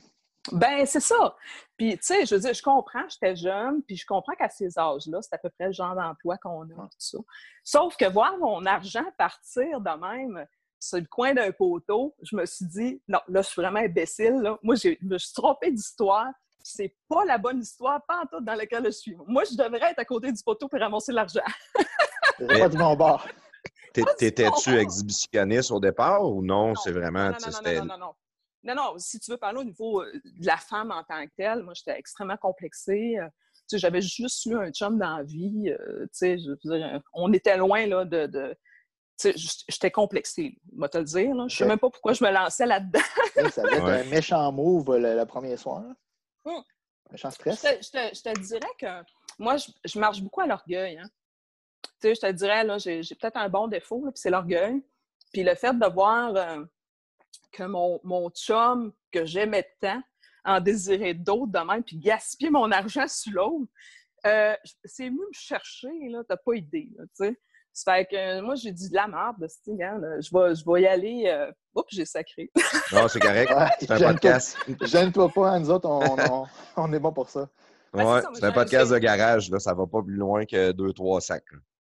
Ben, 0.53 0.85
c'est 0.85 1.01
ça. 1.01 1.37
Puis, 1.77 1.97
tu 1.97 2.05
sais, 2.05 2.27
je 2.27 2.35
veux 2.35 2.41
dire, 2.43 2.53
je 2.53 2.63
comprends, 2.63 3.09
j'étais 3.09 3.35
jeune, 3.35 3.83
puis 3.83 3.97
je 3.97 4.05
comprends 4.05 4.35
qu'à 4.35 4.51
ces 4.51 4.79
âges-là, 4.79 5.23
c'est 5.23 5.35
à 5.35 5.39
peu 5.39 5.49
près 5.49 5.67
le 5.67 5.73
genre 5.73 5.95
d'emploi 5.95 6.37
qu'on 6.37 6.65
a, 6.65 6.67
tout 6.67 6.91
ça. 6.99 7.19
Sauf 7.63 7.97
que 7.97 8.05
voir 8.05 8.37
mon 8.37 8.67
argent 8.67 9.05
partir 9.17 9.81
de 9.81 9.91
même 9.91 10.47
sur 10.85 10.99
le 10.99 11.07
coin 11.07 11.35
d'un 11.35 11.51
poteau, 11.53 12.15
je 12.23 12.37
me 12.37 12.45
suis 12.47 12.67
dit, 12.67 13.03
non, 13.09 13.21
là, 13.29 13.43
je 13.43 13.49
suis 13.49 13.61
vraiment 13.61 13.81
imbécile. 13.81 14.41
Là. 14.43 14.59
Moi, 14.63 14.75
je 14.75 14.91
me 15.03 15.19
suis 15.19 15.33
trompée 15.33 15.71
d'histoire. 15.71 16.29
C'est 16.63 16.97
pas 17.09 17.25
la 17.25 17.37
bonne 17.37 17.61
histoire, 17.61 18.01
pas 18.07 18.23
en 18.23 18.27
tout 18.27 18.43
dans 18.43 18.55
laquelle 18.55 18.85
je 18.87 18.91
suis. 18.91 19.17
Moi, 19.27 19.45
je 19.45 19.57
devrais 19.57 19.91
être 19.91 19.99
à 19.99 20.05
côté 20.05 20.33
du 20.33 20.43
poteau 20.43 20.69
pour 20.69 20.81
ramasser 20.81 21.13
l'argent. 21.13 21.41
pas 22.49 22.69
du 22.69 22.77
bon 22.77 22.97
bord. 22.97 23.27
T'étais-tu 23.93 24.77
exhibitionniste 24.77 25.71
au 25.71 25.81
départ 25.81 26.25
ou 26.25 26.43
non? 26.43 26.75
c'est 26.75 26.93
vraiment. 26.93 27.31
Non, 27.31 27.37
non, 27.41 27.61
non, 27.63 27.85
non, 27.85 27.99
non, 27.99 28.15
non, 28.65 28.75
non, 28.75 28.95
si 28.99 29.21
tu 29.21 29.31
veux 29.31 29.37
parler 29.37 29.59
au 29.61 29.65
niveau 29.65 30.03
euh, 30.03 30.11
de 30.25 30.47
la 30.47 30.57
femme 30.57 30.91
en 30.91 31.05
tant 31.05 31.25
que 31.27 31.33
telle, 31.37 31.63
moi, 31.63 31.75
j'étais 31.75 31.99
extrêmement 31.99 32.39
complexée. 32.39 33.19
Euh, 33.19 33.27
tu 33.69 33.77
sais, 33.77 33.79
j'avais 33.79 34.01
juste 34.01 34.45
eu 34.47 34.57
un 34.57 34.71
chum 34.71 34.99
dans 34.99 35.19
la 35.19 35.23
vie. 35.23 35.69
Euh, 35.69 36.05
tu 36.05 36.09
sais, 36.13 36.39
je 36.39 36.51
veux 36.51 36.79
dire, 36.79 37.01
on 37.13 37.33
était 37.33 37.57
loin 37.57 37.87
là, 37.87 38.05
de, 38.05 38.27
de 38.27 38.57
j'étais 39.19 39.91
complexée, 39.91 40.59
je 40.73 40.81
vais 40.81 40.89
te 40.89 40.99
le 40.99 41.05
dire. 41.05 41.35
Là. 41.35 41.47
Je 41.49 41.57
sais 41.57 41.67
même 41.67 41.79
pas 41.79 41.91
pourquoi 41.91 42.13
je 42.13 42.25
me 42.25 42.31
lançais 42.31 42.67
là-dedans. 42.67 43.01
ça 43.51 43.63
va 43.63 43.73
être 43.73 43.85
un 43.85 44.05
méchant 44.05 44.53
move 44.53 44.97
le, 44.97 45.25
premier 45.25 45.57
soir. 45.57 45.85
Hum. 46.45 46.63
Méchant 47.11 47.31
stress. 47.31 47.63
Je 47.63 47.91
te, 47.91 48.15
je, 48.15 48.23
te, 48.23 48.41
dirais 48.41 48.73
que 48.79 48.87
moi, 49.39 49.57
je, 49.57 49.99
marche 49.99 50.21
beaucoup 50.21 50.41
à 50.41 50.47
l'orgueil. 50.47 50.99
Hein. 50.99 51.09
Tu 52.01 52.09
sais, 52.09 52.15
je 52.15 52.21
te 52.21 52.33
dirais, 52.33 52.65
là, 52.65 52.79
j'ai, 52.79 53.01
peut-être 53.03 53.37
un 53.37 53.49
bon 53.49 53.69
défaut, 53.69 54.01
puis 54.01 54.13
c'est 54.15 54.31
l'orgueil. 54.31 54.83
Puis 55.33 55.43
le 55.43 55.55
fait 55.55 55.79
de 55.79 55.87
voir 55.87 56.35
que 57.53 57.65
mon, 57.65 58.01
mon 58.03 58.31
chum 58.31 58.93
que 59.13 59.25
j'aimais 59.25 59.69
tant 59.81 60.03
en 60.45 60.61
désirait 60.61 61.15
d'autres 61.15 61.53
de 61.53 61.59
même, 61.59 61.83
puis 61.83 61.97
gaspiller 61.99 62.51
mon 62.51 62.71
argent 62.71 63.09
sur 63.09 63.33
l'autre, 63.33 63.71
euh, 64.27 64.57
c'est 64.85 65.11
mieux 65.11 65.27
me 65.27 65.33
chercher, 65.33 66.09
là, 66.11 66.23
t'as 66.27 66.37
pas 66.37 66.55
idée, 66.55 66.91
tu 66.99 67.07
sais. 67.15 67.41
Ça 67.75 67.93
fait 67.93 68.07
que 68.07 68.17
euh, 68.17 68.41
moi, 68.41 68.55
j'ai 68.55 68.71
dit 68.71 68.89
de 68.89 68.95
la 68.95 69.09
merde, 69.09 69.37
de 69.41 69.49
je 69.49 70.31
vais, 70.33 70.55
je 70.55 70.65
vais 70.65 70.83
y 70.83 70.87
aller. 70.87 71.25
Euh... 71.27 71.51
Oups, 71.75 71.89
j'ai 71.91 72.05
sacré. 72.05 72.51
non, 72.93 73.09
c'est 73.09 73.19
correct. 73.19 73.53
c'est 73.81 73.91
un 73.91 74.13
podcast. 74.13 74.57
Gêne-toi 74.83 75.29
pas, 75.29 75.51
hein, 75.51 75.59
nous 75.61 75.71
autres, 75.71 75.89
on, 75.89 76.47
on, 76.77 76.93
est 76.93 77.01
bon 77.01 77.13
pour 77.13 77.29
ça. 77.29 77.49
Ben, 77.93 78.07
ouais, 78.07 78.23
c'est 78.35 78.45
un 78.45 78.53
podcast 78.53 78.93
de 78.93 78.99
garage, 78.99 79.51
là, 79.51 79.59
ça 79.59 79.75
va 79.75 79.87
pas 79.87 80.03
plus 80.03 80.15
loin 80.15 80.47
que 80.47 80.71
deux, 80.71 80.93
trois 80.93 81.21
sacs. 81.21 81.45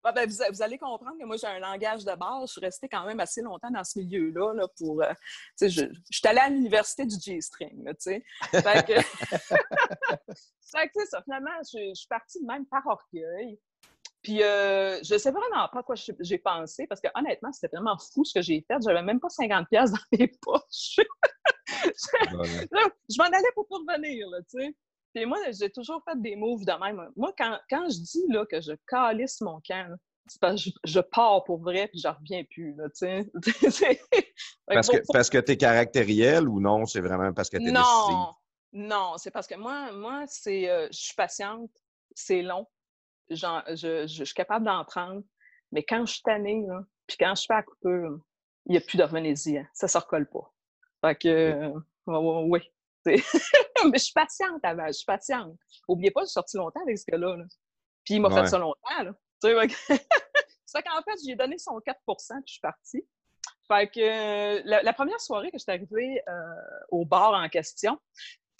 Ben, 0.04 0.28
vous, 0.28 0.62
allez 0.62 0.78
comprendre 0.78 1.16
que 1.18 1.24
moi, 1.24 1.36
j'ai 1.36 1.46
un 1.46 1.60
langage 1.60 2.04
de 2.04 2.14
base. 2.14 2.48
Je 2.48 2.52
suis 2.52 2.60
restée 2.60 2.88
quand 2.88 3.06
même 3.06 3.20
assez 3.20 3.40
longtemps 3.40 3.70
dans 3.70 3.84
ce 3.84 4.00
milieu-là 4.00 4.52
là, 4.54 4.66
pour... 4.76 5.02
Euh, 5.02 5.12
je, 5.60 5.68
je 5.68 5.88
suis 6.10 6.26
allée 6.26 6.40
à 6.40 6.48
l'université 6.48 7.06
du 7.06 7.14
G-string, 7.20 7.84
tu 7.84 7.94
sais. 7.98 8.24
Fait 8.50 8.84
que... 8.84 9.00
ça, 10.60 11.22
finalement, 11.22 11.50
je, 11.72 11.94
suis 11.94 12.08
partie 12.08 12.40
de 12.40 12.46
même 12.46 12.66
par 12.66 12.82
orgueil. 12.86 13.58
Puis, 14.22 14.42
euh, 14.42 15.02
je 15.02 15.18
sais 15.18 15.30
vraiment 15.32 15.68
pas 15.72 15.80
à 15.80 15.82
quoi 15.82 15.96
j'ai 15.96 16.38
pensé, 16.38 16.86
parce 16.86 17.00
que 17.00 17.08
honnêtement, 17.14 17.52
c'était 17.52 17.74
vraiment 17.74 17.96
fou 17.98 18.24
ce 18.24 18.34
que 18.34 18.42
j'ai 18.42 18.64
fait. 18.68 18.76
J'avais 18.84 19.02
même 19.02 19.18
pas 19.18 19.28
50$ 19.28 19.66
dans 19.70 20.18
mes 20.18 20.28
poches. 20.40 21.00
je 21.66 23.18
m'en 23.18 23.24
allais 23.24 23.52
pour 23.54 23.66
revenir, 23.68 24.28
là, 24.30 24.38
tu 24.42 24.60
sais. 24.60 24.76
Puis 25.14 25.26
moi, 25.26 25.38
j'ai 25.50 25.70
toujours 25.70 26.02
fait 26.04 26.20
des 26.20 26.36
moves 26.36 26.64
de 26.64 26.72
même. 26.72 27.10
Moi, 27.16 27.34
quand, 27.36 27.58
quand 27.68 27.90
je 27.90 27.98
dis 27.98 28.24
là, 28.28 28.46
que 28.46 28.60
je 28.60 28.72
calisse 28.86 29.40
mon 29.40 29.60
camp, 29.60 29.94
c'est 30.26 30.40
parce 30.40 30.64
que 30.64 30.70
je, 30.84 31.00
pars 31.00 31.44
pour 31.44 31.60
vrai 31.60 31.88
puis 31.88 31.98
je 31.98 32.08
reviens 32.08 32.44
plus. 32.44 32.74
Là, 32.74 32.84
parce, 34.66 34.88
que, 34.88 35.12
parce 35.12 35.30
que 35.30 35.38
tu 35.38 35.52
es 35.52 35.56
caractériel 35.56 36.48
ou 36.48 36.60
non? 36.60 36.86
C'est 36.86 37.00
vraiment 37.00 37.32
parce 37.32 37.50
que 37.50 37.58
tu 37.58 37.68
es 37.68 37.72
Non, 37.72 38.34
non, 38.72 39.14
c'est 39.18 39.30
parce 39.30 39.46
que 39.46 39.56
moi, 39.56 39.92
moi 39.92 40.24
c'est, 40.26 40.70
euh, 40.70 40.86
je 40.92 40.98
suis 40.98 41.14
patiente, 41.14 41.70
c'est 42.14 42.42
long. 42.42 42.66
Genre, 43.30 43.62
je, 43.68 44.06
je, 44.06 44.24
suis 44.24 44.34
capable 44.34 44.66
d'en 44.66 44.84
prendre. 44.84 45.22
Mais 45.70 45.82
quand 45.82 46.04
je 46.04 46.14
suis 46.14 46.22
tannée, 46.22 46.66
puis 47.06 47.16
quand 47.18 47.34
je 47.34 47.44
fais 47.46 47.54
la 47.54 47.62
coupure, 47.62 48.18
il 48.66 48.72
n'y 48.72 48.76
a 48.76 48.80
plus 48.80 49.00
revenez-y. 49.00 49.58
Hein. 49.58 49.66
Ça 49.72 49.86
ne 49.86 49.90
se 49.90 49.98
recolle 49.98 50.28
pas. 50.28 50.52
Fait 51.04 51.16
que, 51.16 51.28
euh, 51.28 52.42
oui. 52.46 52.60
mais 53.06 53.18
je 53.18 53.98
suis 53.98 54.12
patiente 54.12 54.60
avant, 54.62 54.86
je 54.86 54.92
suis 54.92 55.04
patiente. 55.04 55.56
N'oubliez 55.88 56.12
pas, 56.12 56.20
je 56.20 56.26
suis 56.26 56.34
sortie 56.34 56.56
longtemps 56.56 56.82
avec 56.82 56.98
ce 56.98 57.04
gars-là. 57.10 57.36
Puis 58.04 58.14
il 58.14 58.20
m'a 58.20 58.30
fait 58.30 58.46
ça 58.46 58.58
longtemps. 58.58 59.02
Là. 59.02 59.12
c'est 59.42 60.82
qu'en 60.82 61.02
fait, 61.02 61.18
j'ai 61.26 61.34
donné 61.34 61.58
son 61.58 61.78
4% 61.78 61.84
puis 62.06 62.42
je 62.46 62.52
suis 62.52 62.60
partie. 62.60 63.04
Fait 63.66 63.88
que 63.88 64.00
euh, 64.00 64.62
la, 64.64 64.92
première 64.92 65.20
soirée 65.20 65.50
que 65.50 65.58
j'étais 65.58 65.72
arrivée 65.72 66.22
euh, 66.28 66.84
au 66.90 67.04
bar 67.04 67.32
en 67.32 67.48
question, 67.48 67.98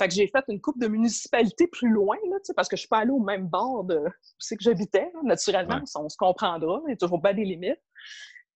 fait 0.03 0.09
que 0.09 0.15
j'ai 0.15 0.27
fait 0.27 0.45
une 0.49 0.61
coupe 0.61 0.81
de 0.81 0.89
municipalité 0.89 1.69
plus 1.69 1.89
loin, 1.89 2.17
là, 2.29 2.37
parce 2.57 2.69
que 2.69 2.77
je 2.77 2.81
suis 2.81 2.89
pas 2.89 2.99
allée 2.99 3.13
au 3.13 3.21
même 3.21 3.47
bord 3.47 3.85
de 3.85 3.99
où 3.99 4.11
c'est 4.39 4.57
que 4.57 4.65
j'habitais. 4.65 5.13
Naturellement, 5.23 5.81
on, 5.95 6.09
se 6.09 6.17
comprendra, 6.17 6.81
il 6.87 6.91
y 6.91 6.93
a 6.95 6.97
toujours 6.97 7.23
pas 7.23 7.33
des 7.33 7.45
limites. 7.45 7.81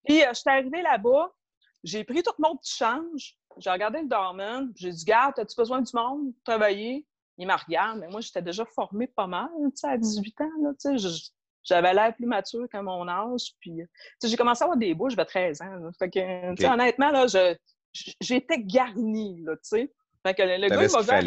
Puis 0.05 0.23
euh, 0.23 0.33
j'étais 0.35 0.51
arrivée 0.51 0.83
là-bas, 0.83 1.33
j'ai 1.85 2.03
pris 2.03 2.23
tout 2.23 2.33
mon 2.39 2.57
petit 2.57 2.77
change, 2.77 3.37
j'ai 3.59 3.71
regardé 3.71 4.01
le 4.01 4.09
doorman, 4.09 4.73
j'ai 4.75 4.91
dit, 4.91 5.05
garde, 5.05 5.39
as-tu 5.39 5.55
besoin 5.57 5.83
du 5.83 5.93
monde 5.95 6.33
pour 6.33 6.43
travailler? 6.43 7.07
Il 7.39 7.47
m'a 7.47 7.57
regardé, 7.57 8.01
mais 8.01 8.09
moi, 8.09 8.21
j'étais 8.21 8.43
déjà 8.43 8.65
formée 8.65 9.07
pas 9.07 9.27
mal, 9.27 9.51
tu 9.67 9.71
sais, 9.77 9.89
à 9.89 9.97
18 9.97 10.41
ans, 10.41 10.51
là, 10.63 10.71
tu 10.81 10.99
sais, 10.99 11.31
j'avais 11.63 11.95
l'air 11.95 12.15
plus 12.15 12.27
mature 12.27 12.67
qu'à 12.69 12.83
mon 12.83 13.07
âge, 13.07 13.53
puis, 13.61 13.73
tu 13.77 13.89
sais, 14.21 14.29
j'ai 14.29 14.37
commencé 14.37 14.63
à 14.63 14.65
avoir 14.65 14.79
des 14.79 14.95
bouches 14.95 15.15
vers 15.15 15.27
13 15.27 15.61
ans, 15.61 15.91
fait 15.99 16.11
que, 16.11 16.55
tu 16.55 16.63
sais, 16.63 16.69
honnêtement, 16.69 17.11
là, 17.11 17.27
j'étais 18.21 18.59
garnie, 18.59 19.43
là, 19.45 19.55
tu 19.57 19.63
sais. 19.65 19.93
Fait 20.27 20.35
que 20.35 20.43
le, 20.43 20.69
gars, 20.69 20.83
il 20.83 20.89
va 20.89 21.21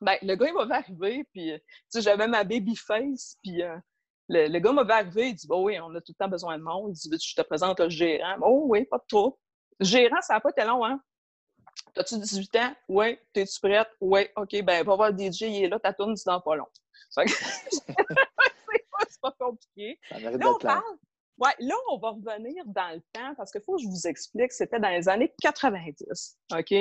ben, 0.00 0.16
le 0.22 0.34
gars, 0.34 0.46
il 0.48 0.54
m'avait 0.54 0.74
arrivé, 0.74 1.24
puis, 1.32 1.52
tu 1.54 1.60
sais, 1.88 2.00
j'avais 2.00 2.26
ma 2.26 2.42
baby 2.42 2.74
face, 2.74 3.36
puis 3.42 3.62
euh, 3.62 3.76
le, 4.28 4.48
le, 4.48 4.58
gars 4.58 4.72
m'avait 4.72 4.92
arrivé, 4.92 5.28
il 5.28 5.34
dit, 5.34 5.46
oh, 5.50 5.62
oui, 5.66 5.78
on 5.78 5.94
a 5.94 6.00
tout 6.00 6.12
le 6.12 6.14
temps 6.14 6.28
besoin 6.28 6.58
de 6.58 6.62
monde. 6.64 6.90
Il 6.96 7.10
dit, 7.10 7.26
je 7.28 7.34
te 7.34 7.42
présente 7.42 7.78
le 7.78 7.88
gérant? 7.88 8.36
Oh 8.42 8.64
oui, 8.66 8.84
pas 8.86 8.98
de 8.98 9.04
trop. 9.06 9.38
Gérant, 9.78 10.20
ça 10.20 10.34
n'a 10.34 10.40
pas 10.40 10.50
été 10.50 10.64
long, 10.64 10.84
hein? 10.84 11.00
T'as-tu 11.94 12.18
18 12.18 12.56
ans? 12.56 12.74
Oui. 12.88 13.18
T'es-tu 13.32 13.60
prête? 13.60 13.88
Oui. 14.00 14.26
OK, 14.36 14.62
ben, 14.62 14.84
va 14.84 14.96
voir 14.96 15.16
DJ, 15.16 15.42
il 15.42 15.64
est 15.64 15.68
là, 15.68 15.78
ta 15.78 15.92
tourne, 15.92 16.16
c'est 16.16 16.28
dans 16.28 16.40
pas 16.40 16.56
long. 16.56 16.66
c'est 17.16 17.26
pas, 19.22 19.32
compliqué. 19.38 19.98
Là, 20.10 20.32
on 20.44 20.58
parle. 20.58 20.82
Ouais, 21.38 21.54
là, 21.60 21.76
on 21.92 21.98
va 21.98 22.10
revenir 22.10 22.64
dans 22.66 22.94
le 22.94 23.00
temps 23.12 23.32
parce 23.36 23.52
qu'il 23.52 23.60
faut 23.60 23.76
que 23.76 23.82
je 23.82 23.88
vous 23.88 24.08
explique, 24.08 24.52
c'était 24.52 24.80
dans 24.80 24.88
les 24.88 25.08
années 25.08 25.32
90. 25.40 26.36
OK? 26.52 26.74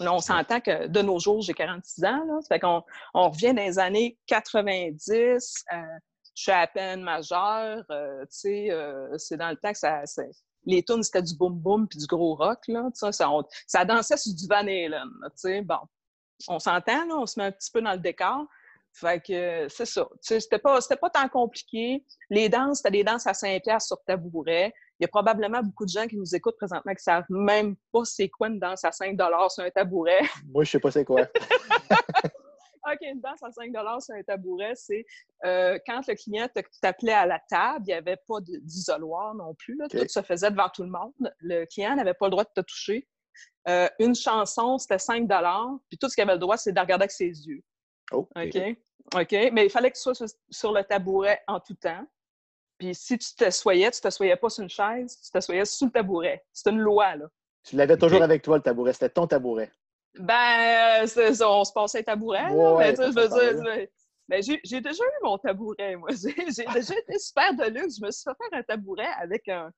On 0.00 0.20
s'entend 0.20 0.60
que 0.60 0.86
de 0.86 1.02
nos 1.02 1.18
jours, 1.18 1.42
j'ai 1.42 1.52
46 1.52 2.04
ans. 2.04 2.24
Là. 2.24 2.38
Fait 2.48 2.58
qu'on 2.58 2.82
on 3.14 3.30
revient 3.30 3.54
dans 3.54 3.62
les 3.62 3.78
années 3.78 4.18
90. 4.26 5.64
Euh, 5.72 5.76
je 6.34 6.42
suis 6.42 6.52
à 6.52 6.66
peine 6.66 7.02
majeure. 7.02 7.84
Euh, 7.90 8.22
tu 8.22 8.28
sais, 8.30 8.70
euh, 8.70 9.16
c'est 9.18 9.36
dans 9.36 9.50
le 9.50 9.56
temps 9.56 9.72
que 9.72 9.78
ça, 9.78 10.02
les 10.66 10.82
tunes, 10.82 11.02
c'était 11.02 11.22
du 11.22 11.34
boom 11.36 11.54
boom 11.54 11.88
puis 11.88 11.98
du 11.98 12.06
gros 12.06 12.34
rock, 12.34 12.60
là. 12.68 12.88
Ça, 12.94 13.12
ça, 13.12 13.84
dansait 13.84 14.16
sur 14.16 14.34
du 14.34 14.46
Van 14.46 14.56
Halen, 14.56 15.08
tu 15.22 15.30
sais. 15.36 15.62
Bon, 15.62 15.78
on 16.48 16.58
s'entend, 16.58 17.08
on 17.10 17.26
se 17.26 17.38
met 17.38 17.46
un 17.46 17.52
petit 17.52 17.70
peu 17.70 17.80
dans 17.80 17.92
le 17.92 17.98
décor. 17.98 18.46
Fait 18.92 19.20
que 19.24 19.68
c'est 19.68 19.86
ça. 19.86 20.08
C'était 20.20 20.58
pas, 20.58 20.80
c'était 20.80 20.96
pas 20.96 21.10
tant 21.10 21.28
compliqué. 21.28 22.04
Les 22.28 22.48
danses, 22.48 22.78
c'était 22.78 22.90
des 22.90 23.04
danses 23.04 23.26
à 23.26 23.34
5 23.34 23.62
piastres 23.62 23.86
sur 23.86 24.04
tabouret. 24.04 24.74
Il 25.00 25.04
y 25.04 25.06
a 25.06 25.08
probablement 25.08 25.62
beaucoup 25.62 25.86
de 25.86 25.90
gens 25.90 26.06
qui 26.06 26.16
nous 26.16 26.34
écoutent 26.34 26.58
présentement 26.58 26.92
qui 26.92 27.02
savent 27.02 27.24
même 27.30 27.74
pas 27.90 28.04
c'est 28.04 28.28
quoi 28.28 28.48
une 28.48 28.58
danse 28.58 28.84
à 28.84 28.92
5 28.92 29.18
sur 29.48 29.64
un 29.64 29.70
tabouret. 29.70 30.20
Moi, 30.52 30.64
je 30.64 30.72
sais 30.72 30.78
pas 30.78 30.90
c'est 30.90 31.06
quoi. 31.06 31.22
OK, 32.92 32.98
une 33.00 33.20
danse 33.20 33.42
à 33.42 33.50
5 33.50 33.72
sur 34.00 34.14
un 34.14 34.22
tabouret, 34.22 34.74
c'est 34.74 35.06
euh, 35.46 35.78
quand 35.86 36.06
le 36.06 36.14
client 36.14 36.48
t'appelait 36.82 37.14
à 37.14 37.24
la 37.24 37.38
table, 37.48 37.84
il 37.86 37.88
n'y 37.88 37.94
avait 37.94 38.18
pas 38.28 38.40
d'isoloir 38.40 39.34
non 39.34 39.54
plus. 39.54 39.78
Tout 39.90 40.06
se 40.06 40.20
faisait 40.20 40.50
devant 40.50 40.68
tout 40.68 40.82
le 40.82 40.90
monde. 40.90 41.34
Le 41.40 41.64
client 41.64 41.96
n'avait 41.96 42.14
pas 42.14 42.26
le 42.26 42.32
droit 42.32 42.44
de 42.44 42.50
te 42.54 42.60
toucher. 42.60 43.08
Euh, 43.68 43.88
une 43.98 44.14
chanson, 44.14 44.76
c'était 44.76 44.98
5 44.98 45.26
puis 45.88 45.98
tout 45.98 46.10
ce 46.10 46.14
qu'il 46.14 46.22
avait 46.22 46.34
le 46.34 46.38
droit, 46.38 46.58
c'est 46.58 46.72
de 46.72 46.80
regarder 46.80 47.04
avec 47.04 47.12
ses 47.12 47.46
yeux. 47.46 47.62
Oh, 48.12 48.28
OK? 48.36 48.76
OK? 49.14 49.32
Mais 49.52 49.66
il 49.66 49.70
fallait 49.70 49.90
que 49.90 49.96
tu 49.96 50.02
sois 50.02 50.14
sur, 50.50 50.72
le 50.72 50.82
tabouret 50.82 51.40
en 51.46 51.60
tout 51.60 51.74
temps. 51.74 52.06
Puis 52.80 52.94
si 52.94 53.18
tu 53.18 53.34
t'assoyais, 53.34 53.90
tu 53.90 54.00
t'assoyais 54.00 54.36
pas 54.36 54.48
sur 54.48 54.62
une 54.62 54.70
chaise, 54.70 55.20
tu 55.22 55.30
t'assoyais 55.30 55.66
sur 55.66 55.88
le 55.88 55.92
tabouret. 55.92 56.42
C'est 56.50 56.70
une 56.70 56.78
loi, 56.78 57.14
là. 57.14 57.26
Tu 57.62 57.76
l'avais 57.76 57.98
toujours 57.98 58.22
avec 58.22 58.40
toi, 58.40 58.56
le 58.56 58.62
tabouret. 58.62 58.94
C'était 58.94 59.10
ton 59.10 59.26
tabouret. 59.26 59.70
Ben, 60.18 61.04
euh, 61.04 61.46
on 61.46 61.62
se 61.62 61.72
passait 61.74 61.98
un 61.98 62.02
tabouret. 62.04 62.44
mais, 62.78 62.96
je 62.96 63.02
veux 63.02 63.28
dire, 63.28 63.86
ben, 64.26 64.42
j'ai 64.42 64.80
déjà 64.80 65.04
eu 65.04 65.24
mon 65.24 65.36
tabouret, 65.36 65.96
moi. 65.96 66.08
J'ai 66.22 66.32
déjà 66.72 66.94
été 66.98 67.18
super 67.18 67.52
de 67.54 67.64
luxe. 67.64 67.98
Je 67.98 68.06
me 68.06 68.10
suis 68.10 68.22
fait 68.22 68.36
faire 68.38 68.60
un 68.60 68.62
tabouret 68.62 69.10
avec 69.20 69.46
un, 69.48 69.70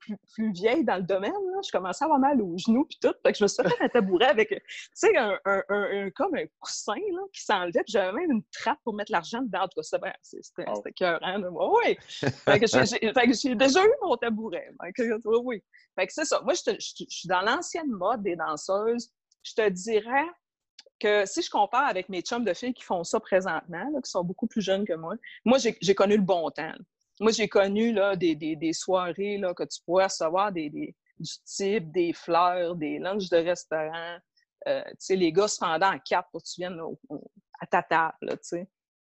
plus, 0.00 0.16
plus 0.34 0.52
vieille 0.52 0.84
dans 0.84 0.96
le 0.96 1.02
domaine, 1.02 1.32
je 1.64 1.70
commençais 1.70 2.04
à 2.04 2.06
avoir 2.06 2.18
mal 2.18 2.40
aux 2.40 2.56
genoux 2.58 2.84
puis 2.84 2.98
tout. 3.00 3.14
Fait 3.24 3.32
que 3.32 3.38
je 3.38 3.44
me 3.44 3.48
suis 3.48 3.62
fait 3.62 3.84
un 3.84 3.88
tabouret 3.88 4.26
avec, 4.26 4.48
tu 4.48 4.60
sais, 4.94 5.16
un, 5.16 5.38
un, 5.44 5.62
un, 5.68 6.10
comme 6.10 6.34
un 6.34 6.44
coussin 6.60 6.94
là, 6.94 7.22
qui 7.32 7.42
s'enlevait. 7.42 7.82
Puis 7.84 7.92
j'avais 7.92 8.12
même 8.12 8.30
une 8.30 8.42
trappe 8.52 8.78
pour 8.84 8.94
mettre 8.94 9.12
l'argent 9.12 9.42
dedans. 9.42 9.62
En 9.62 9.68
tout 9.68 9.80
cas, 9.80 10.12
c'était 10.22 10.64
oh. 10.68 10.82
écœurant. 10.86 11.42
Oui! 11.84 11.96
fait 12.10 12.60
que 12.60 12.66
j'ai 12.66 13.54
déjà 13.54 13.84
eu 13.84 13.92
mon 14.02 14.16
tabouret. 14.16 14.70
oui. 15.42 15.62
Fait 15.98 16.06
que 16.06 16.12
c'est 16.12 16.24
ça. 16.24 16.40
Moi, 16.42 16.54
je, 16.54 16.76
suis 16.78 17.28
dans 17.28 17.40
l'ancienne 17.40 17.90
mode 17.90 18.22
des 18.22 18.36
danseuses. 18.36 19.10
Je 19.42 19.54
te 19.54 19.68
dirais 19.68 20.26
que 20.98 21.26
si 21.26 21.42
je 21.42 21.50
compare 21.50 21.86
avec 21.86 22.08
mes 22.08 22.22
chums 22.22 22.44
de 22.44 22.54
filles 22.54 22.74
qui 22.74 22.82
font 22.82 23.04
ça 23.04 23.20
présentement, 23.20 23.86
qui 24.02 24.10
sont 24.10 24.24
beaucoup 24.24 24.46
plus 24.46 24.62
jeunes 24.62 24.84
que 24.84 24.94
moi, 24.94 25.14
moi, 25.44 25.58
j'ai 25.58 25.94
connu 25.94 26.16
le 26.16 26.22
bon 26.22 26.50
temps. 26.50 26.72
Moi, 27.20 27.32
j'ai 27.32 27.48
connu 27.48 27.92
là, 27.92 28.16
des, 28.16 28.34
des, 28.34 28.56
des, 28.56 28.72
soirées 28.72 29.38
là, 29.38 29.54
que 29.54 29.64
tu 29.64 29.80
pourrais 29.84 30.04
recevoir 30.04 30.52
des, 30.52 30.68
des, 30.70 30.94
du 31.18 31.32
type 31.44 31.90
des 31.92 32.12
fleurs, 32.12 32.76
des 32.76 32.98
lunchs 32.98 33.30
de 33.30 33.38
restaurant. 33.38 34.18
Euh, 34.68 34.82
tu 34.84 34.96
sais, 34.98 35.16
les 35.16 35.32
gars 35.32 35.48
se 35.48 35.60
rendaient 35.60 35.86
en 35.86 35.98
quatre 35.98 36.28
pour 36.30 36.42
que 36.42 36.48
tu 36.48 36.60
viennes 36.60 36.78
à 37.60 37.66
ta 37.66 37.82
table, 37.82 38.14
tu 38.22 38.38
sais. 38.42 38.68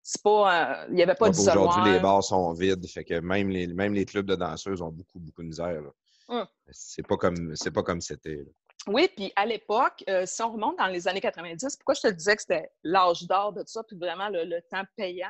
C'est 0.03 0.23
pas... 0.23 0.81
Euh, 0.81 0.85
il 0.89 0.95
n'y 0.95 1.03
avait 1.03 1.15
pas 1.15 1.29
d'isoloir. 1.29 1.69
Aujourd'hui, 1.69 1.93
les 1.93 1.99
bars 1.99 2.23
sont 2.23 2.53
vides, 2.53 2.87
fait 2.87 3.03
que 3.03 3.19
même 3.19 3.49
les, 3.49 3.67
même 3.67 3.93
les 3.93 4.05
clubs 4.05 4.25
de 4.25 4.35
danseuses 4.35 4.81
ont 4.81 4.89
beaucoup, 4.91 5.19
beaucoup 5.19 5.43
de 5.43 5.47
misère. 5.47 5.83
Hum. 6.27 6.47
C'est 6.71 7.05
pas 7.05 7.17
comme 7.17 7.55
c'est 7.55 7.71
pas 7.71 7.83
comme 7.83 8.01
c'était. 8.01 8.43
Oui, 8.87 9.09
puis 9.15 9.31
à 9.35 9.45
l'époque, 9.45 10.03
euh, 10.09 10.25
si 10.25 10.41
on 10.41 10.53
remonte 10.53 10.77
dans 10.79 10.87
les 10.87 11.07
années 11.07 11.21
90, 11.21 11.75
pourquoi 11.75 11.93
je 11.93 12.01
te 12.01 12.07
disais 12.07 12.35
que 12.35 12.41
c'était 12.41 12.71
l'âge 12.83 13.27
d'or 13.27 13.53
de 13.53 13.61
tout 13.61 13.67
ça, 13.67 13.83
puis 13.83 13.95
vraiment 13.97 14.29
le 14.29 14.59
temps 14.71 14.83
payant? 14.95 15.29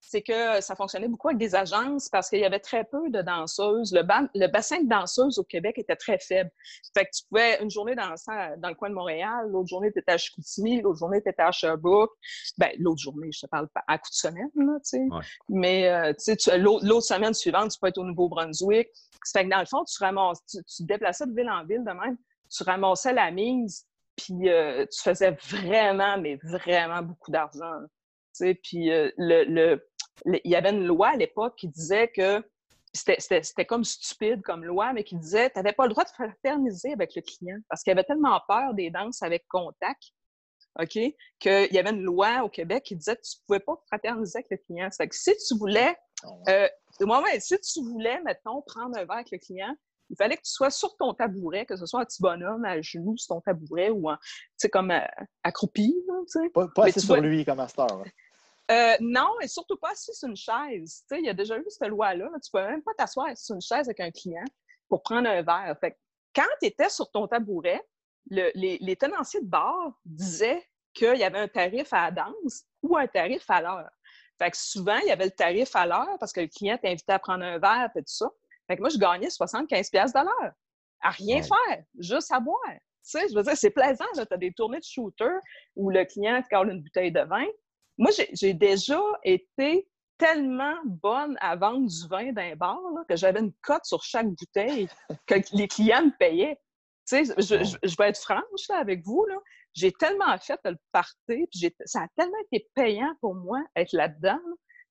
C'est 0.00 0.22
que 0.22 0.60
ça 0.60 0.76
fonctionnait 0.76 1.08
beaucoup 1.08 1.28
avec 1.28 1.38
des 1.38 1.54
agences 1.54 2.08
parce 2.08 2.28
qu'il 2.30 2.38
y 2.38 2.44
avait 2.44 2.60
très 2.60 2.84
peu 2.84 3.10
de 3.10 3.22
danseuses. 3.22 3.92
Le, 3.92 4.02
bassin 4.46 4.82
de 4.82 4.88
danseuses 4.88 5.38
au 5.38 5.44
Québec 5.44 5.78
était 5.78 5.96
très 5.96 6.18
faible. 6.18 6.50
Fait 6.94 7.04
que 7.04 7.10
tu 7.16 7.24
pouvais 7.28 7.62
une 7.62 7.70
journée 7.70 7.94
danser 7.94 8.30
dans 8.58 8.68
le 8.68 8.74
coin 8.74 8.88
de 8.88 8.94
Montréal, 8.94 9.48
l'autre 9.50 9.68
journée 9.68 9.92
tu 9.92 9.98
étais 9.98 10.12
à 10.12 10.18
Chicoutimi, 10.18 10.80
l'autre 10.80 10.98
journée 10.98 11.22
tu 11.22 11.28
étais 11.28 11.42
à 11.42 11.50
Sherbrooke. 11.50 12.12
Ben, 12.58 12.70
l'autre 12.78 13.00
journée, 13.00 13.30
je 13.32 13.40
te 13.40 13.46
parle 13.46 13.68
pas 13.68 13.82
à 13.88 13.98
coup 13.98 14.10
de 14.10 14.14
semaine, 14.14 14.50
là, 14.54 14.74
tu 14.84 14.98
sais. 14.98 15.08
Mais 15.48 15.88
euh, 15.88 16.12
tu 16.12 16.34
sais, 16.38 16.58
l'autre 16.58 17.02
semaine 17.02 17.34
suivante, 17.34 17.70
tu 17.72 17.78
peux 17.80 17.88
être 17.88 17.98
au 17.98 18.04
Nouveau-Brunswick. 18.04 18.88
Fait 19.32 19.44
que 19.44 19.50
dans 19.50 19.60
le 19.60 19.66
fond, 19.66 19.84
tu, 19.84 20.02
ramasses, 20.02 20.44
tu, 20.46 20.58
te 20.62 20.82
déplaçais 20.84 21.26
de 21.26 21.34
ville 21.34 21.50
en 21.50 21.64
ville 21.64 21.84
de 21.84 21.90
même, 21.90 22.16
tu 22.48 22.62
ramassais 22.62 23.12
la 23.12 23.30
mise, 23.30 23.86
puis 24.14 24.48
euh, 24.48 24.86
tu 24.86 25.02
faisais 25.02 25.36
vraiment, 25.50 26.18
mais 26.18 26.38
vraiment 26.42 27.02
beaucoup 27.02 27.30
d'argent. 27.30 27.80
Puis 28.62 28.90
euh, 28.90 29.10
le, 29.16 29.80
il 30.24 30.50
y 30.50 30.56
avait 30.56 30.70
une 30.70 30.86
loi 30.86 31.08
à 31.08 31.16
l'époque 31.16 31.54
qui 31.56 31.68
disait 31.68 32.08
que 32.08 32.42
c'était 32.92 33.66
comme 33.66 33.84
stupide 33.84 34.42
comme 34.42 34.64
loi, 34.64 34.92
mais 34.92 35.04
qui 35.04 35.16
disait 35.16 35.50
tu 35.50 35.58
n'avais 35.58 35.72
pas 35.72 35.84
le 35.84 35.90
droit 35.90 36.04
de 36.04 36.10
fraterniser 36.10 36.92
avec 36.92 37.14
le 37.14 37.22
client 37.22 37.58
parce 37.68 37.82
qu'il 37.82 37.92
avait 37.92 38.04
tellement 38.04 38.40
peur 38.48 38.74
des 38.74 38.90
danses 38.90 39.22
avec 39.22 39.46
contact, 39.48 40.02
OK, 40.78 40.98
qu'il 41.38 41.72
y 41.72 41.78
avait 41.78 41.90
une 41.90 42.02
loi 42.02 42.42
au 42.42 42.48
Québec 42.48 42.84
qui 42.84 42.96
disait 42.96 43.16
que 43.16 43.22
tu 43.22 43.36
ne 43.38 43.46
pouvais 43.46 43.60
pas 43.60 43.74
fraterniser 43.86 44.38
avec 44.38 44.50
le 44.50 44.56
client. 44.58 44.88
C'est 44.90 45.08
que 45.08 45.14
si 45.14 45.32
tu 45.46 45.56
voulais, 45.58 45.96
euh, 46.48 46.68
si 47.38 47.58
tu 47.60 47.82
voulais, 47.82 48.20
mettons, 48.22 48.62
prendre 48.62 48.96
un 48.96 49.04
verre 49.04 49.16
avec 49.16 49.30
le 49.30 49.38
client, 49.38 49.74
il 50.10 50.16
fallait 50.16 50.36
que 50.36 50.42
tu 50.42 50.52
sois 50.52 50.70
sur 50.70 50.96
ton 50.96 51.14
tabouret, 51.14 51.66
que 51.66 51.76
ce 51.76 51.86
soit 51.86 52.00
un 52.00 52.04
petit 52.04 52.22
bonhomme 52.22 52.64
à 52.64 52.80
genoux 52.80 53.16
sur 53.16 53.36
ton 53.36 53.40
tabouret 53.40 53.90
ou 53.90 54.08
comme 54.72 54.90
euh, 54.90 55.00
accroupi. 55.42 55.96
Pas, 56.54 56.68
pas 56.74 56.86
assis 56.86 57.00
sur 57.00 57.16
lui 57.16 57.44
comme 57.44 57.56
Master. 57.56 57.86
Euh, 58.70 58.96
non, 59.00 59.38
et 59.40 59.48
surtout 59.48 59.76
pas 59.76 59.92
assis 59.92 60.12
sur 60.14 60.28
une 60.28 60.36
chaise. 60.36 61.04
il 61.12 61.24
y 61.24 61.28
a 61.28 61.34
déjà 61.34 61.56
eu 61.56 61.64
cette 61.68 61.88
loi-là. 61.88 62.28
Tu 62.42 62.50
ne 62.52 62.60
peux 62.60 62.66
même 62.66 62.82
pas 62.82 62.94
t'asseoir 62.94 63.36
sur 63.36 63.54
une 63.54 63.60
chaise 63.60 63.88
avec 63.88 64.00
un 64.00 64.10
client 64.10 64.44
pour 64.88 65.02
prendre 65.02 65.28
un 65.28 65.42
verre. 65.42 65.76
Fait 65.80 65.96
quand 66.34 66.42
tu 66.60 66.68
étais 66.68 66.88
sur 66.88 67.10
ton 67.10 67.26
tabouret, 67.28 67.80
les, 68.28 68.96
tenanciers 68.96 69.40
de 69.40 69.46
bar 69.46 69.92
disaient 70.04 70.66
qu'il 70.92 71.16
y 71.16 71.24
avait 71.24 71.38
un 71.38 71.48
tarif 71.48 71.92
à 71.92 72.06
la 72.06 72.10
danse 72.10 72.64
ou 72.82 72.96
un 72.96 73.06
tarif 73.06 73.48
à 73.48 73.62
l'heure. 73.62 73.90
Fait 74.38 74.50
que 74.50 74.56
souvent, 74.56 74.98
il 74.98 75.08
y 75.08 75.12
avait 75.12 75.26
le 75.26 75.30
tarif 75.30 75.74
à 75.74 75.86
l'heure 75.86 76.18
parce 76.18 76.32
que 76.32 76.40
le 76.40 76.48
client 76.48 76.76
t'invitait 76.76 77.12
à 77.12 77.18
prendre 77.18 77.44
un 77.44 77.58
verre 77.58 77.90
et 77.94 78.00
tout 78.00 78.04
ça. 78.06 78.28
Fait 78.66 78.76
que 78.76 78.80
moi, 78.80 78.90
je 78.90 78.98
gagnais 78.98 79.30
75 79.30 79.90
pièces 79.90 80.12
de 80.12 80.18
l'heure. 80.18 80.52
À 81.00 81.10
rien 81.10 81.42
faire, 81.42 81.84
juste 81.98 82.32
à 82.32 82.40
boire. 82.40 82.58
Tu 82.68 82.80
sais, 83.02 83.28
je 83.28 83.34
veux 83.34 83.42
dire, 83.42 83.56
c'est 83.56 83.70
plaisant. 83.70 84.04
Tu 84.14 84.20
as 84.28 84.36
des 84.36 84.52
tournées 84.52 84.80
de 84.80 84.84
shooter 84.84 85.38
où 85.76 85.90
le 85.90 86.04
client 86.04 86.42
te 86.42 86.48
colle 86.48 86.70
une 86.70 86.82
bouteille 86.82 87.12
de 87.12 87.20
vin, 87.20 87.46
moi, 87.98 88.10
j'ai 88.32 88.54
déjà 88.54 89.00
été 89.24 89.88
tellement 90.18 90.76
bonne 90.84 91.36
à 91.40 91.56
vendre 91.56 91.86
du 91.86 92.08
vin 92.08 92.32
d'un 92.32 92.56
bar 92.56 92.80
que 93.08 93.16
j'avais 93.16 93.40
une 93.40 93.52
cote 93.62 93.84
sur 93.84 94.02
chaque 94.02 94.28
bouteille 94.28 94.88
que 95.26 95.34
les 95.52 95.68
clients 95.68 96.06
me 96.06 96.16
payaient. 96.18 96.58
Tu 97.08 97.24
sais, 97.24 97.34
je, 97.38 97.96
vais 97.96 98.08
être 98.08 98.20
franche 98.20 98.70
avec 98.70 99.04
vous, 99.04 99.24
j'ai 99.74 99.92
tellement 99.92 100.36
fait 100.38 100.58
le 100.64 100.76
party, 100.90 101.46
puis 101.50 101.74
ça 101.84 102.00
a 102.00 102.08
tellement 102.16 102.38
été 102.50 102.68
payant 102.74 103.14
pour 103.20 103.34
moi 103.34 103.62
être 103.76 103.92
là-dedans 103.92 104.40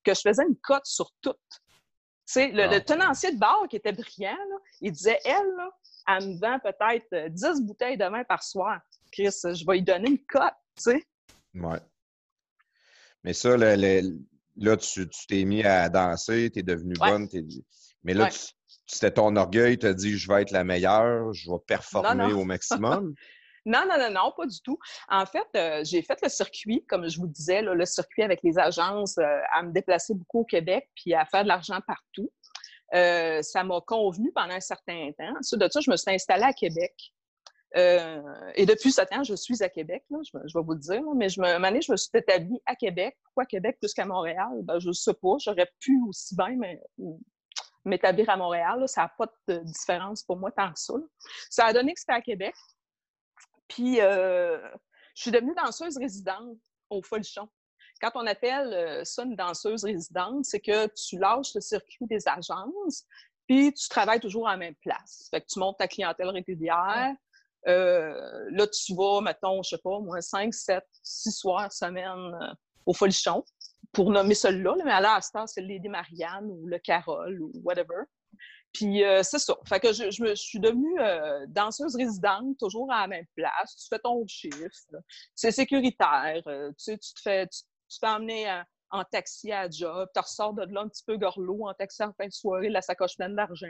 que 0.04 0.14
je 0.14 0.22
faisais 0.22 0.44
une 0.44 0.58
cote 0.58 0.86
sur 0.86 1.12
tout. 1.22 1.34
Tu 1.50 2.34
sais, 2.34 2.48
le, 2.50 2.64
ah. 2.64 2.80
tenancier 2.80 3.34
de 3.34 3.40
bar 3.40 3.68
qui 3.70 3.76
était 3.76 3.92
brillant, 3.92 4.38
il 4.82 4.92
disait, 4.92 5.20
elle, 5.26 5.48
là, 5.58 5.70
elle 6.08 6.30
me 6.30 6.40
vend 6.40 6.60
peut-être 6.60 7.34
10 7.34 7.62
bouteilles 7.62 7.98
de 7.98 8.06
vin 8.06 8.24
par 8.24 8.44
soir. 8.44 8.80
Chris, 9.12 9.30
je 9.44 9.66
vais 9.66 9.74
lui 9.74 9.84
donner 9.84 10.10
une 10.10 10.26
cote, 10.26 10.54
tu 10.78 10.84
sais. 10.84 11.04
Ouais. 11.54 11.80
Mais 13.26 13.34
ça, 13.34 13.58
là, 13.58 14.78
tu 14.78 15.08
t'es 15.28 15.46
mis 15.46 15.64
à 15.64 15.90
danser, 15.90 16.52
tu 16.52 16.60
es 16.60 16.64
devenue 16.64 16.94
bonne. 16.94 17.28
Mais 18.04 18.14
là, 18.14 18.30
c'était 18.86 19.12
ton 19.12 19.36
orgueil, 19.36 19.80
tu 19.80 19.88
as 19.88 19.96
dit 19.96 20.16
je 20.16 20.28
vais 20.32 20.44
être 20.44 20.52
la 20.52 20.64
meilleure, 20.64 21.34
je 21.34 21.50
vais 21.50 21.58
performer 21.68 22.32
au 22.32 22.46
maximum. 22.46 23.14
Non, 23.68 23.82
non, 23.90 23.98
non, 23.98 24.12
non, 24.12 24.32
pas 24.38 24.46
du 24.46 24.62
tout. 24.62 24.78
En 25.10 25.26
fait, 25.26 25.48
euh, 25.56 25.84
j'ai 25.84 26.04
fait 26.04 26.20
le 26.22 26.30
circuit, 26.30 26.86
comme 26.88 27.10
je 27.10 27.18
vous 27.18 27.26
disais, 27.26 27.64
le 27.64 27.86
circuit 27.86 28.22
avec 28.22 28.42
les 28.44 28.60
agences, 28.60 29.18
euh, 29.18 29.40
à 29.52 29.64
me 29.64 29.72
déplacer 29.72 30.14
beaucoup 30.14 30.42
au 30.42 30.46
Québec, 30.46 30.88
puis 30.96 31.16
à 31.16 31.26
faire 31.26 31.42
de 31.42 31.48
l'argent 31.48 31.80
partout. 31.88 32.30
Euh, 32.94 33.42
ça 33.42 33.64
m'a 33.64 33.82
convenu 33.82 34.32
pendant 34.36 34.54
un 34.54 34.60
certain 34.60 35.10
temps. 35.18 35.34
Ensuite 35.40 35.60
de 35.60 35.68
ça, 35.68 35.80
je 35.80 35.90
me 35.90 35.98
suis 35.98 36.14
installée 36.14 36.44
à 36.44 36.54
Québec. 36.54 36.94
Euh, 37.76 38.22
et 38.56 38.66
depuis 38.66 38.92
ce 38.92 39.02
temps, 39.02 39.24
je 39.24 39.36
suis 39.36 39.62
à 39.62 39.70
Québec, 39.70 40.06
je, 40.10 40.38
vais 40.38 40.64
vous 40.64 40.74
le 40.74 40.80
dire. 40.80 41.04
mais 41.16 41.28
je 41.28 41.42
me, 41.42 41.48
année, 41.48 41.82
je 41.82 41.92
me 41.92 41.98
suis 41.98 42.10
établie 42.14 42.62
à 42.66 42.76
Québec. 42.76 43.18
Pourquoi 43.24 43.46
Québec 43.46 43.78
plus 43.82 43.94
qu'à 43.94 44.06
Montréal? 44.06 44.62
Ben, 44.64 44.80
je 44.80 44.88
ne 44.88 44.94
sais 44.94 45.14
pas. 45.14 45.36
J'aurais 45.40 45.70
pu 45.80 46.00
aussi 46.08 46.36
bien 46.36 46.56
m'établir 47.84 48.30
à 48.30 48.38
Montréal. 48.38 48.88
Ça 48.88 49.02
n'a 49.02 49.14
pas 49.18 49.28
de 49.48 49.58
différence 49.60 50.24
pour 50.24 50.38
moi 50.38 50.52
tant 50.52 50.72
que 50.72 50.80
ça. 50.80 50.94
Ça 51.50 51.66
a 51.66 51.74
donné 51.74 51.94
que 51.94 52.00
c'était 52.00 52.14
à 52.14 52.22
Québec. 52.22 52.56
Puis, 53.68 54.00
euh, 54.00 54.58
je 55.16 55.24
suis 55.24 55.32
devenue 55.32 55.54
danseuse 55.56 55.98
résidente 55.98 56.58
au 56.90 57.02
Folichon. 57.02 57.50
Quand 58.02 58.12
on 58.16 58.28
appelle 58.28 58.74
euh, 58.74 59.04
ça 59.04 59.24
une 59.24 59.36
danseuse 59.36 59.84
résidente, 59.84 60.46
c'est 60.46 60.60
que 60.60 60.88
tu 60.94 61.18
lâches 61.18 61.54
le 61.56 61.62
circuit 61.62 62.06
des 62.06 62.28
agences, 62.28 63.06
puis 63.48 63.74
tu 63.74 63.88
travailles 63.90 64.20
toujours 64.20 64.48
à 64.48 64.52
la 64.52 64.58
même 64.58 64.76
place. 64.76 65.28
Fait 65.32 65.42
que 65.42 65.48
tu 65.48 65.60
montes 65.60 65.78
ta 65.78 65.88
clientèle 65.88 66.30
régulière, 66.30 67.16
euh, 67.68 68.46
là, 68.52 68.68
tu 68.68 68.94
vas, 68.96 69.22
mettons, 69.22 69.64
je 69.64 69.70
sais 69.70 69.82
pas, 69.84 70.00
moins 70.00 70.22
5, 70.22 70.54
7, 70.54 70.84
6 71.04 71.32
soirs 71.32 71.72
semaine 71.72 72.36
euh, 72.42 72.54
au 72.86 72.94
Folichon, 72.94 73.44
pour 73.92 74.12
nommer 74.12 74.36
celui-là, 74.36 74.76
mais 74.84 74.92
à 74.92 75.02
la 75.02 75.20
c'est 75.48 75.62
Lady 75.62 75.90
Marianne 75.90 76.46
ou 76.46 76.68
le 76.68 76.78
Carole 76.80 77.42
ou 77.42 77.52
whatever. 77.64 78.04
Puis 78.74 79.04
euh, 79.04 79.24
c'est 79.24 79.40
ça. 79.40 79.56
Fait 79.68 79.80
que 79.80 79.94
je, 79.94 80.12
je, 80.12 80.36
suis 80.36 80.60
devenue 80.60 81.00
danseuse 81.48 81.96
résidente, 81.96 82.58
toujours 82.60 82.92
à 82.92 83.02
la 83.02 83.08
même 83.08 83.26
place. 83.36 83.76
Tu 83.78 83.88
fais 83.88 84.00
ton 84.00 84.26
chiffre. 84.28 84.68
C'est 85.34 85.52
sécuritaire. 85.52 86.42
tu 86.44 86.74
sais, 86.78 86.98
tu 86.98 87.14
te 87.14 87.22
fais, 87.22 87.48
tu, 87.48 87.62
fais 88.00 88.08
emmener 88.08 88.62
en 88.92 89.04
taxi 89.06 89.54
à 89.54 89.70
job. 89.70 90.10
Tu 90.14 90.20
ressors 90.20 90.54
de 90.54 90.66
là 90.74 90.82
un 90.82 90.90
petit 90.90 91.04
peu 91.08 91.18
gorlot 91.18 91.68
en 91.68 91.74
taxi 91.74 92.04
en 92.04 92.12
fin 92.14 92.28
de 92.28 92.34
soirée, 92.34 92.70
la 92.70 92.82
sacoche 92.82 93.16
pleine 93.16 93.36
d'argent. 93.36 93.68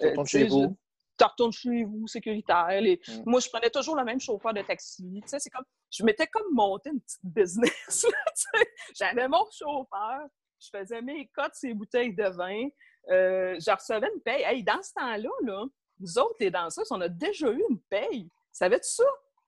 Tu 0.00 0.08
chez 0.26 0.48
vous 0.48 0.76
tu 1.18 1.24
retournes 1.24 1.52
chez 1.52 1.84
vous, 1.84 2.06
sécuritaire. 2.06 2.70
Et 2.70 3.00
mm. 3.06 3.22
Moi, 3.26 3.40
je 3.40 3.48
prenais 3.48 3.70
toujours 3.70 3.96
le 3.96 4.04
même 4.04 4.20
chauffeur 4.20 4.54
de 4.54 4.62
taxi. 4.62 5.20
Tu 5.22 5.28
sais, 5.28 5.38
c'est 5.38 5.50
comme, 5.50 5.64
je 5.90 6.04
m'étais 6.04 6.26
comme 6.26 6.52
monté 6.52 6.90
une 6.90 7.00
petite 7.00 7.24
business. 7.24 8.06
J'avais 8.98 9.28
mon 9.28 9.44
chauffeur, 9.50 10.20
je 10.60 10.68
faisais 10.76 11.02
mes 11.02 11.28
cotes, 11.28 11.54
ces 11.54 11.74
bouteilles 11.74 12.14
de 12.14 12.28
vin. 12.28 12.68
Euh, 13.10 13.56
je 13.58 13.70
recevais 13.70 14.08
une 14.14 14.20
paye. 14.20 14.42
Hey, 14.42 14.62
dans 14.62 14.82
ce 14.82 14.92
temps-là, 14.94 15.30
là, 15.42 15.64
nous 16.00 16.18
autres, 16.18 16.36
les 16.40 16.50
danseurs, 16.50 16.84
on 16.90 17.00
a 17.00 17.08
déjà 17.08 17.50
eu 17.50 17.62
une 17.68 17.80
paye. 17.80 18.28
Savais-tu 18.52 18.88
ça? 18.88 19.04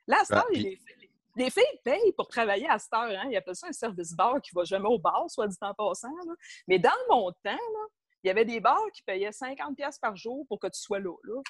Là, 0.07 0.21
à 0.21 0.25
cette 0.25 0.37
ah, 0.37 0.47
les, 1.37 1.51
filles 1.51 1.81
payent 1.85 2.13
pour 2.17 2.29
travailler 2.29 2.69
à 2.69 2.79
cette 2.79 2.93
heure. 2.93 3.03
Hein? 3.03 3.29
Ils 3.31 3.37
appellent 3.37 3.55
ça 3.55 3.69
un 3.69 3.73
service 3.73 4.13
bar 4.15 4.41
qui 4.41 4.51
va 4.55 4.65
jamais 4.65 4.89
au 4.89 4.99
bar, 4.99 5.25
soit 5.29 5.47
dit 5.47 5.57
en 5.61 5.75
passant. 5.75 6.13
Mais 6.67 6.79
dans 6.79 6.91
mon 7.09 7.31
temps, 7.31 7.39
là, 7.45 7.87
il 8.23 8.29
y 8.29 8.31
avait 8.31 8.45
des 8.45 8.61
bars 8.61 8.91
qui 8.93 9.03
payaient 9.03 9.33
50 9.33 9.77
pièces 9.77 9.99
par 9.99 10.17
jour 10.17 10.47
pour 10.49 10.59
que 10.59 10.67
tu 10.67 10.81
sois 10.81 10.99
là. 10.99 11.15
Là, 11.25 11.43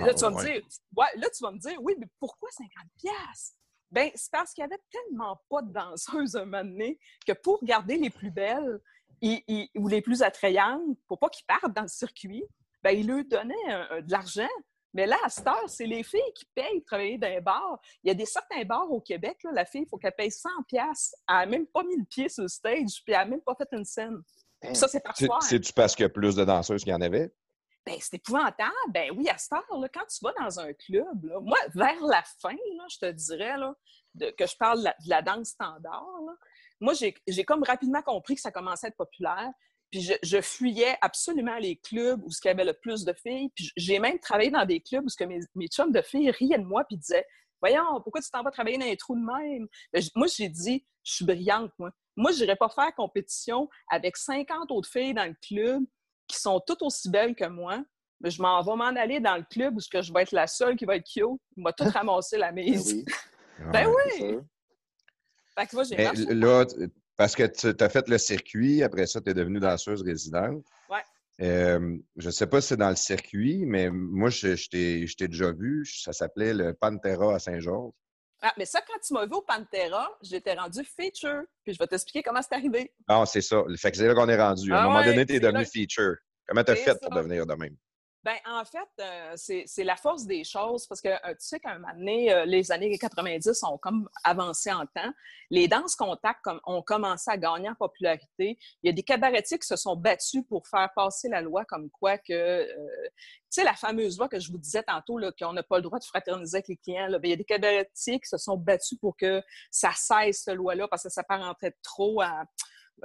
ah, 0.00 0.14
tu 0.14 0.20
vas 0.20 0.30
me 0.30 0.44
dire, 0.44 0.62
là, 0.96 1.28
tu 1.36 1.42
vas 1.42 1.52
me 1.52 1.58
dire, 1.58 1.78
oui, 1.82 1.94
mais 1.98 2.08
pourquoi 2.18 2.48
50 2.50 2.70
pièces 2.98 3.54
Ben, 3.90 4.10
c'est 4.14 4.30
parce 4.30 4.52
qu'il 4.52 4.62
y 4.62 4.64
avait 4.64 4.80
tellement 4.90 5.40
pas 5.48 5.62
de 5.62 5.72
danseuses 5.72 6.36
à 6.36 6.40
un 6.40 6.44
moment 6.44 6.64
donné 6.64 6.98
que 7.26 7.32
pour 7.32 7.64
garder 7.64 7.96
les 7.96 8.10
plus 8.10 8.30
belles 8.30 8.80
ou 9.22 9.88
les 9.88 10.00
plus 10.00 10.22
attrayantes, 10.22 10.98
pour 11.06 11.18
pas 11.18 11.28
qu'ils 11.28 11.46
partent 11.46 11.74
dans 11.74 11.82
le 11.82 11.88
circuit, 11.88 12.44
ben, 12.82 12.90
ils 12.90 13.06
leur 13.06 13.24
donnaient 13.24 14.02
de 14.02 14.10
l'argent. 14.10 14.48
Mais 14.92 15.06
là, 15.06 15.16
à 15.22 15.28
cette 15.28 15.46
heure, 15.46 15.68
c'est 15.68 15.86
les 15.86 16.02
filles 16.02 16.20
qui 16.34 16.44
payent 16.54 16.80
pour 16.80 16.86
travailler 16.86 17.18
dans 17.18 17.28
les 17.28 17.40
bars. 17.40 17.78
Il 18.02 18.08
y 18.08 18.10
a 18.10 18.14
des 18.14 18.26
certains 18.26 18.64
bars 18.64 18.90
au 18.90 19.00
Québec, 19.00 19.38
là, 19.44 19.52
la 19.52 19.64
fille, 19.64 19.82
il 19.82 19.88
faut 19.88 19.98
qu'elle 19.98 20.14
paye 20.16 20.32
100 20.32 20.48
pièces. 20.66 21.14
Elle 21.28 21.34
n'a 21.34 21.46
même 21.46 21.66
pas 21.66 21.84
mis 21.84 21.96
le 21.96 22.04
pied 22.04 22.28
sur 22.28 22.42
le 22.42 22.48
stage, 22.48 23.02
puis 23.04 23.14
elle 23.14 23.18
n'a 23.18 23.24
même 23.26 23.42
pas 23.42 23.54
fait 23.54 23.68
une 23.72 23.84
scène. 23.84 24.20
Ça, 24.74 24.88
c'est 24.88 25.00
parfois. 25.00 25.38
C'est-tu 25.40 25.72
parce 25.72 25.94
qu'il 25.94 26.04
y 26.04 26.06
a 26.06 26.10
plus 26.10 26.36
de 26.36 26.44
danseuses 26.44 26.82
qu'il 26.82 26.92
y 26.92 26.94
en 26.94 27.00
avait? 27.00 27.32
Ben, 27.86 27.96
c'est 27.98 28.16
épouvantable. 28.16 28.72
Ben 28.92 29.10
oui, 29.16 29.28
à 29.28 29.38
cette 29.38 29.52
heure, 29.54 29.78
là, 29.78 29.88
quand 29.88 30.04
tu 30.06 30.18
vas 30.22 30.32
dans 30.38 30.60
un 30.60 30.72
club, 30.74 31.24
là, 31.24 31.40
moi, 31.40 31.58
vers 31.74 32.02
la 32.02 32.22
fin, 32.40 32.52
là, 32.52 32.84
je 32.90 32.98
te 32.98 33.10
dirais 33.10 33.56
là, 33.56 33.74
de, 34.14 34.30
que 34.30 34.46
je 34.46 34.56
parle 34.56 34.82
de 34.82 35.08
la, 35.08 35.22
danse 35.22 35.48
standard, 35.48 36.06
moi, 36.80 36.92
j'ai 36.94 37.44
comme 37.44 37.62
rapidement 37.62 38.02
compris 38.02 38.34
que 38.34 38.40
ça 38.40 38.50
commençait 38.50 38.86
à 38.86 38.88
être 38.88 38.96
populaire. 38.96 39.50
Puis 39.90 40.08
je, 40.22 40.40
fuyais 40.40 40.96
absolument 41.00 41.56
les 41.58 41.76
clubs 41.76 42.22
où 42.22 42.28
il 42.28 42.46
y 42.46 42.48
avait 42.48 42.64
le 42.64 42.74
plus 42.74 43.04
de 43.04 43.12
filles. 43.12 43.50
Puis 43.56 43.72
j'ai 43.76 43.98
même 43.98 44.20
travaillé 44.20 44.50
dans 44.50 44.64
des 44.64 44.80
clubs 44.80 45.04
où 45.04 45.08
que 45.08 45.24
mes, 45.24 45.40
mes 45.56 45.66
chums 45.66 45.90
de 45.90 46.00
filles 46.00 46.30
riaient 46.30 46.58
de 46.58 46.64
moi 46.64 46.84
puis 46.84 46.96
disaient 46.96 47.26
Voyons, 47.60 48.00
pourquoi 48.02 48.22
tu 48.22 48.30
t'en 48.30 48.42
vas 48.42 48.50
travailler 48.50 48.78
dans 48.78 48.86
les 48.86 48.96
trous 48.96 49.16
de 49.16 49.20
même? 49.20 49.66
Ben, 49.92 50.02
moi, 50.14 50.28
j'ai 50.28 50.48
dit 50.48 50.86
Je 51.02 51.12
suis 51.12 51.24
brillante, 51.24 51.72
moi. 51.78 51.90
Moi, 52.20 52.32
je 52.32 52.40
n'irais 52.40 52.56
pas 52.56 52.68
faire 52.68 52.94
compétition 52.94 53.66
avec 53.88 54.14
50 54.14 54.70
autres 54.70 54.90
filles 54.90 55.14
dans 55.14 55.24
le 55.24 55.34
club 55.40 55.82
qui 56.28 56.38
sont 56.38 56.60
toutes 56.66 56.82
aussi 56.82 57.08
belles 57.08 57.34
que 57.34 57.46
moi. 57.46 57.82
Mais 58.20 58.30
je 58.30 58.42
m'en 58.42 58.60
vais 58.60 58.76
m'en 58.76 58.94
aller 59.00 59.20
dans 59.20 59.38
le 59.38 59.44
club 59.50 59.78
où 59.78 59.80
je 59.80 60.12
vais 60.12 60.22
être 60.22 60.32
la 60.32 60.46
seule 60.46 60.76
qui 60.76 60.84
va 60.84 60.96
être 60.96 61.06
cute. 61.10 61.40
Il 61.56 61.62
m'a 61.62 61.72
tout 61.72 61.84
ramassé 61.94 62.36
la 62.36 62.52
ben 62.52 62.62
mise. 62.62 63.02
ben 63.72 63.88
oui! 63.88 64.36
Fait 65.58 65.66
que 65.66 65.74
moi, 65.74 65.84
j'ai 65.84 65.96
Là, 66.34 66.66
parce 67.16 67.34
que 67.34 67.44
tu 67.44 67.82
as 67.82 67.88
fait 67.88 68.06
le 68.06 68.18
circuit, 68.18 68.82
après 68.82 69.06
ça, 69.06 69.22
tu 69.22 69.30
es 69.30 69.34
devenue 69.34 69.58
danseuse 69.58 70.02
résidente. 70.02 70.62
Oui. 70.90 70.98
Euh, 71.40 71.96
je 72.16 72.26
ne 72.26 72.30
sais 72.30 72.46
pas 72.46 72.60
si 72.60 72.68
c'est 72.68 72.76
dans 72.76 72.90
le 72.90 72.96
circuit, 72.96 73.64
mais 73.64 73.88
moi, 73.90 74.28
je, 74.28 74.56
je 74.56 74.68
t'ai 75.16 75.28
déjà 75.28 75.52
vu. 75.52 75.86
Ça 75.86 76.12
s'appelait 76.12 76.52
le 76.52 76.74
Pantera 76.74 77.34
à 77.34 77.38
Saint-Georges. 77.38 77.94
Ah, 78.42 78.54
mais 78.56 78.64
ça, 78.64 78.80
quand 78.80 78.98
tu 79.06 79.12
m'as 79.12 79.26
vu 79.26 79.34
au 79.34 79.42
Pantera, 79.42 80.08
j'étais 80.22 80.54
rendu 80.54 80.82
feature. 80.84 81.42
Puis 81.62 81.74
je 81.74 81.78
vais 81.78 81.86
t'expliquer 81.86 82.22
comment 82.22 82.40
c'est 82.40 82.54
arrivé. 82.54 82.92
Ah, 83.06 83.24
c'est 83.26 83.42
ça. 83.42 83.62
Fait 83.76 83.90
que 83.90 83.98
c'est 83.98 84.06
là 84.06 84.14
qu'on 84.14 84.28
est 84.28 84.40
rendu. 84.40 84.72
à 84.72 84.76
un 84.76 84.84
ah 84.84 84.88
moment 84.88 85.04
donné, 85.04 85.26
tu 85.26 85.34
es 85.34 85.40
devenu 85.40 85.66
feature. 85.66 86.16
Comment 86.46 86.64
tu 86.64 86.72
as 86.72 86.76
fait 86.76 86.98
pour 87.00 87.10
devenir 87.10 87.46
de 87.46 87.54
même? 87.54 87.76
Ben, 88.22 88.36
en 88.44 88.66
fait, 88.66 88.88
euh, 89.00 89.32
c'est 89.34 89.84
la 89.84 89.96
force 89.96 90.26
des 90.26 90.44
choses 90.44 90.86
parce 90.86 91.00
que 91.00 91.08
euh, 91.08 91.30
tu 91.30 91.36
sais 91.38 91.58
qu'à 91.58 91.70
un 91.70 91.78
moment 91.78 91.94
donné, 91.94 92.30
euh, 92.30 92.44
les 92.44 92.70
années 92.70 92.98
90 92.98 93.62
ont 93.62 93.78
comme 93.78 94.10
avancé 94.24 94.70
en 94.70 94.84
temps. 94.84 95.10
Les 95.48 95.68
danses 95.68 95.96
contact 95.96 96.40
comme, 96.42 96.60
ont 96.66 96.82
commencé 96.82 97.30
à 97.30 97.38
gagner 97.38 97.70
en 97.70 97.74
popularité. 97.74 98.58
Il 98.82 98.86
y 98.86 98.88
a 98.90 98.92
des 98.92 99.02
cabaretiers 99.02 99.58
qui 99.58 99.66
se 99.66 99.76
sont 99.76 99.96
battus 99.96 100.42
pour 100.46 100.66
faire 100.68 100.90
passer 100.94 101.30
la 101.30 101.40
loi 101.40 101.64
comme 101.64 101.88
quoi 101.88 102.18
que, 102.18 102.66
tu 102.66 103.10
sais, 103.48 103.64
la 103.64 103.74
fameuse 103.74 104.18
loi 104.18 104.28
que 104.28 104.38
je 104.38 104.52
vous 104.52 104.58
disais 104.58 104.82
tantôt, 104.82 105.18
qu'on 105.38 105.54
n'a 105.54 105.62
pas 105.62 105.76
le 105.76 105.82
droit 105.82 105.98
de 105.98 106.04
fraterniser 106.04 106.58
avec 106.58 106.68
les 106.68 106.76
clients. 106.76 107.06
Là, 107.06 107.18
ben, 107.18 107.28
il 107.28 107.30
y 107.30 107.34
a 107.34 107.36
des 107.36 107.44
cabaretiers 107.44 108.20
qui 108.20 108.28
se 108.28 108.36
sont 108.36 108.58
battus 108.58 108.98
pour 108.98 109.16
que 109.16 109.42
ça 109.70 109.92
cesse, 109.94 110.42
cette 110.42 110.56
loi-là, 110.56 110.88
parce 110.88 111.04
que 111.04 111.08
ça 111.08 111.22
parentait 111.22 111.74
trop 111.82 112.20
à 112.20 112.44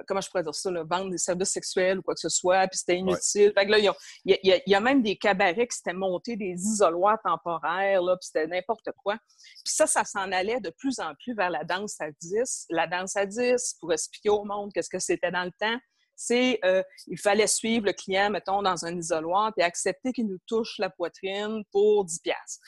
comment 0.07 0.21
je 0.21 0.29
pourrais 0.29 0.43
dire 0.43 0.55
ça, 0.55 0.71
vendre 0.71 1.09
des 1.09 1.17
services 1.17 1.49
sexuels 1.49 1.99
ou 1.99 2.01
quoi 2.01 2.13
que 2.13 2.19
ce 2.19 2.29
soit, 2.29 2.67
puis 2.67 2.77
c'était 2.77 2.97
inutile. 2.97 3.51
Fait 3.57 3.65
que 3.65 3.71
là, 3.71 3.79
il 3.79 3.91
y, 4.25 4.75
a, 4.75 4.79
même 4.79 5.01
des 5.01 5.15
cabarets 5.15 5.67
qui 5.67 5.77
s'étaient 5.77 5.93
montés 5.93 6.35
des 6.35 6.53
isoloirs 6.53 7.19
temporaires, 7.23 8.01
là, 8.01 8.15
puis 8.17 8.27
c'était 8.27 8.47
n'importe 8.47 8.89
quoi. 9.03 9.17
Puis 9.63 9.73
ça, 9.73 9.87
ça 9.87 10.03
s'en 10.03 10.31
allait 10.31 10.59
de 10.59 10.69
plus 10.69 10.99
en 10.99 11.13
plus 11.15 11.35
vers 11.35 11.49
la 11.49 11.63
danse 11.63 11.99
à 11.99 12.11
10. 12.11 12.67
La 12.69 12.87
danse 12.87 13.15
à 13.15 13.25
10, 13.25 13.77
pour 13.79 13.93
expliquer 13.93 14.29
au 14.29 14.43
monde 14.43 14.71
qu'est-ce 14.73 14.89
que 14.89 14.99
c'était 14.99 15.31
dans 15.31 15.43
le 15.43 15.51
temps, 15.59 15.77
c'est 16.15 16.59
euh, 16.63 16.81
il 17.07 17.19
fallait 17.19 17.47
suivre 17.47 17.85
le 17.85 17.93
client, 17.93 18.29
mettons, 18.29 18.61
dans 18.61 18.85
un 18.85 18.97
isoloir, 18.97 19.53
puis 19.53 19.65
accepter 19.65 20.13
qu'il 20.13 20.27
nous 20.27 20.39
touche 20.47 20.77
la 20.79 20.89
poitrine 20.89 21.63
pour 21.71 22.05
10 22.05 22.19
piastres 22.19 22.59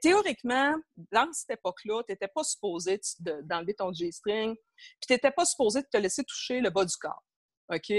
théoriquement, 0.00 0.76
dans 1.10 1.32
cette 1.32 1.50
époque-là, 1.50 2.02
tu 2.06 2.12
n'étais 2.12 2.28
pas 2.28 2.44
supposé 2.44 3.00
d'enlever 3.20 3.74
ton 3.74 3.92
G-string, 3.92 4.54
puis 4.54 5.06
tu 5.06 5.12
n'étais 5.12 5.30
pas 5.30 5.44
supposé 5.44 5.82
de 5.82 5.86
te 5.90 5.96
laisser 5.96 6.24
toucher 6.24 6.60
le 6.60 6.70
bas 6.70 6.84
du 6.84 6.96
corps. 6.96 7.22
OK? 7.72 7.92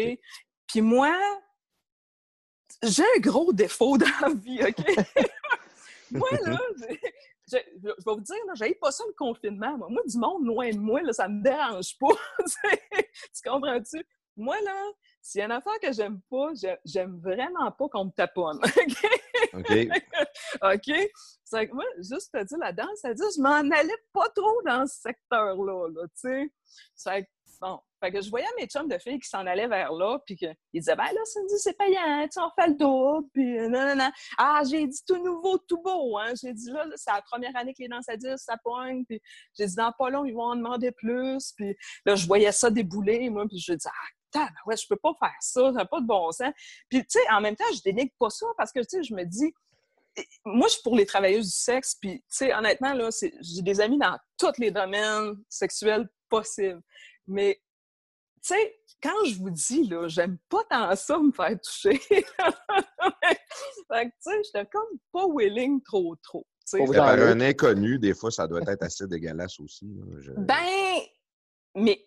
Puis 0.67 0.81
moi, 0.81 1.15
j'ai 2.83 3.03
un 3.03 3.19
gros 3.19 3.51
défaut 3.51 3.97
dans 3.97 4.07
la 4.21 4.33
vie, 4.33 4.61
OK? 4.63 4.85
moi, 6.11 6.29
là, 6.45 6.59
je, 7.51 7.57
vais 7.57 7.93
vous 8.05 8.21
dire, 8.21 8.35
j'avais 8.55 8.75
pas 8.75 8.91
ça 8.91 9.03
le 9.07 9.13
confinement. 9.13 9.77
Moi, 9.77 9.87
moi 9.89 10.01
du 10.05 10.17
monde 10.17 10.45
loin 10.45 10.69
de 10.69 10.77
moi, 10.77 11.01
là, 11.01 11.13
ça 11.13 11.27
me 11.27 11.41
dérange 11.41 11.97
pas. 11.99 12.15
tu 12.45 13.49
comprends-tu? 13.49 14.05
Moi, 14.37 14.55
là, 14.61 14.91
s'il 15.21 15.39
y 15.39 15.41
a 15.41 15.45
une 15.45 15.51
affaire 15.51 15.79
que 15.81 15.91
j'aime 15.91 16.19
pas, 16.29 16.49
j'aime 16.83 17.19
vraiment 17.19 17.71
pas 17.71 17.87
qu'on 17.89 18.05
me 18.05 18.11
taponne. 18.11 18.59
OK? 19.53 19.87
OK? 20.61 21.09
C'est 21.43 21.67
que 21.67 21.73
moi, 21.73 21.85
juste 21.97 22.31
te 22.33 22.43
dire, 22.43 22.57
la 22.57 22.71
danse, 22.71 22.99
ça 23.01 23.13
dit, 23.13 23.23
je 23.35 23.41
m'en 23.41 23.59
allais 23.75 23.97
pas 24.13 24.29
trop 24.29 24.61
dans 24.65 24.87
ce 24.87 25.01
secteur-là, 25.01 25.89
là, 25.89 26.07
tu 26.07 26.13
sais. 26.15 26.51
C'est 26.95 27.27
bon. 27.59 27.79
Fait 27.99 28.11
que 28.11 28.19
je 28.19 28.31
voyais 28.31 28.47
mes 28.57 28.65
chums 28.65 28.87
de 28.87 28.97
filles 28.97 29.19
qui 29.19 29.29
s'en 29.29 29.45
allaient 29.45 29.67
vers 29.67 29.93
là, 29.93 30.17
puis 30.25 30.35
qu'ils 30.35 30.55
disaient, 30.73 30.95
ben 30.95 31.03
là, 31.03 31.21
Cindy, 31.25 31.53
c'est 31.57 31.77
payant, 31.77 32.27
tu 32.27 32.39
en 32.39 32.51
fais 32.59 32.67
le 32.69 32.73
double, 32.73 33.27
puis 33.31 33.59
non, 33.69 33.85
non, 33.85 33.95
non. 33.95 34.11
Ah, 34.39 34.63
j'ai 34.67 34.87
dit 34.87 35.01
tout 35.07 35.23
nouveau, 35.23 35.59
tout 35.59 35.81
beau, 35.83 36.17
hein. 36.17 36.33
J'ai 36.41 36.53
dit, 36.53 36.71
là, 36.71 36.85
c'est 36.95 37.11
la 37.11 37.21
première 37.21 37.55
année 37.55 37.73
que 37.73 37.83
les 37.83 37.89
danses 37.89 38.09
à 38.09 38.17
10, 38.17 38.37
ça 38.37 38.55
pogne, 38.63 39.05
puis 39.05 39.21
j'ai 39.55 39.67
dit, 39.67 39.75
dans 39.75 39.91
pas 39.91 40.09
long, 40.09 40.25
ils 40.25 40.33
vont 40.33 40.45
en 40.45 40.55
demander 40.55 40.91
plus, 40.91 41.53
puis 41.55 41.77
là, 42.05 42.15
je 42.15 42.25
voyais 42.25 42.51
ça 42.51 42.71
débouler, 42.71 43.29
moi, 43.29 43.45
puis 43.47 43.59
je 43.59 43.73
dis, 43.73 43.87
ah, 43.87 44.07
ouais, 44.65 44.77
je 44.77 44.87
peux 44.87 44.97
pas 44.97 45.13
faire 45.19 45.35
ça, 45.39 45.61
ça 45.65 45.71
n'a 45.71 45.85
pas 45.85 46.01
de 46.01 46.07
bon 46.07 46.31
sens. 46.31 46.51
Puis, 46.89 46.99
tu 47.01 47.07
sais, 47.09 47.31
en 47.31 47.41
même 47.41 47.55
temps, 47.55 47.65
je 47.75 47.81
dénigre 47.81 48.13
pas 48.19 48.29
ça 48.29 48.45
parce 48.57 48.71
que, 48.71 48.79
tu 48.79 48.87
sais, 48.89 49.03
je 49.03 49.13
me 49.13 49.23
dis, 49.23 49.53
moi, 50.45 50.67
je 50.67 50.73
suis 50.73 50.83
pour 50.83 50.95
les 50.95 51.05
travailleuses 51.05 51.47
du 51.47 51.57
sexe, 51.57 51.95
puis, 51.95 52.19
tu 52.19 52.25
sais, 52.29 52.53
honnêtement, 52.53 52.93
là, 52.93 53.09
j'ai 53.21 53.61
des 53.61 53.81
amis 53.81 53.97
dans 53.97 54.17
tous 54.37 54.59
les 54.59 54.71
domaines 54.71 55.35
sexuels 55.49 56.09
possibles. 56.29 56.81
Mais, 57.27 57.61
tu 58.43 58.53
sais, 58.53 58.79
quand 59.01 59.25
je 59.25 59.35
vous 59.35 59.49
dis, 59.49 59.87
là, 59.87 60.07
j'aime 60.07 60.37
pas 60.49 60.63
tant 60.69 60.95
ça 60.95 61.17
me 61.17 61.31
faire 61.31 61.59
toucher. 61.61 61.97
fait 62.09 62.23
que, 64.05 64.05
tu 64.05 64.11
sais, 64.19 64.41
j'étais 64.45 64.65
comme 64.65 64.97
pas 65.11 65.25
willing 65.27 65.81
trop, 65.83 66.15
trop. 66.17 66.45
Par 66.95 67.19
un 67.19 67.41
inconnu, 67.41 67.99
des 67.99 68.13
fois, 68.13 68.31
ça 68.31 68.47
doit 68.47 68.61
être 68.67 68.83
assez 68.83 69.07
dégueulasse 69.07 69.59
aussi. 69.59 69.87
Ben, 70.37 71.01
mais 71.75 72.05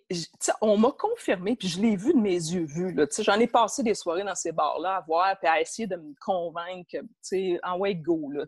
on 0.61 0.77
m'a 0.77 0.92
confirmé, 0.92 1.57
puis 1.57 1.68
je 1.68 1.81
l'ai 1.81 1.96
vu 1.96 2.12
de 2.12 2.18
mes 2.18 2.35
yeux 2.35 2.66
vus. 2.66 2.94
J'en 3.20 3.40
ai 3.40 3.46
passé 3.46 3.83
des 3.83 3.94
soirées 3.94 4.24
dans 4.24 4.35
ces 4.35 4.53
bars-là 4.53 4.96
à 4.96 5.00
voir, 5.00 5.38
puis 5.38 5.48
à 5.48 5.61
essayer 5.61 5.87
de 5.87 5.96
me 5.96 6.14
convaincre, 6.20 6.96
en 7.62 7.79
way 7.79 7.94
go. 7.94 8.31
Là, 8.31 8.44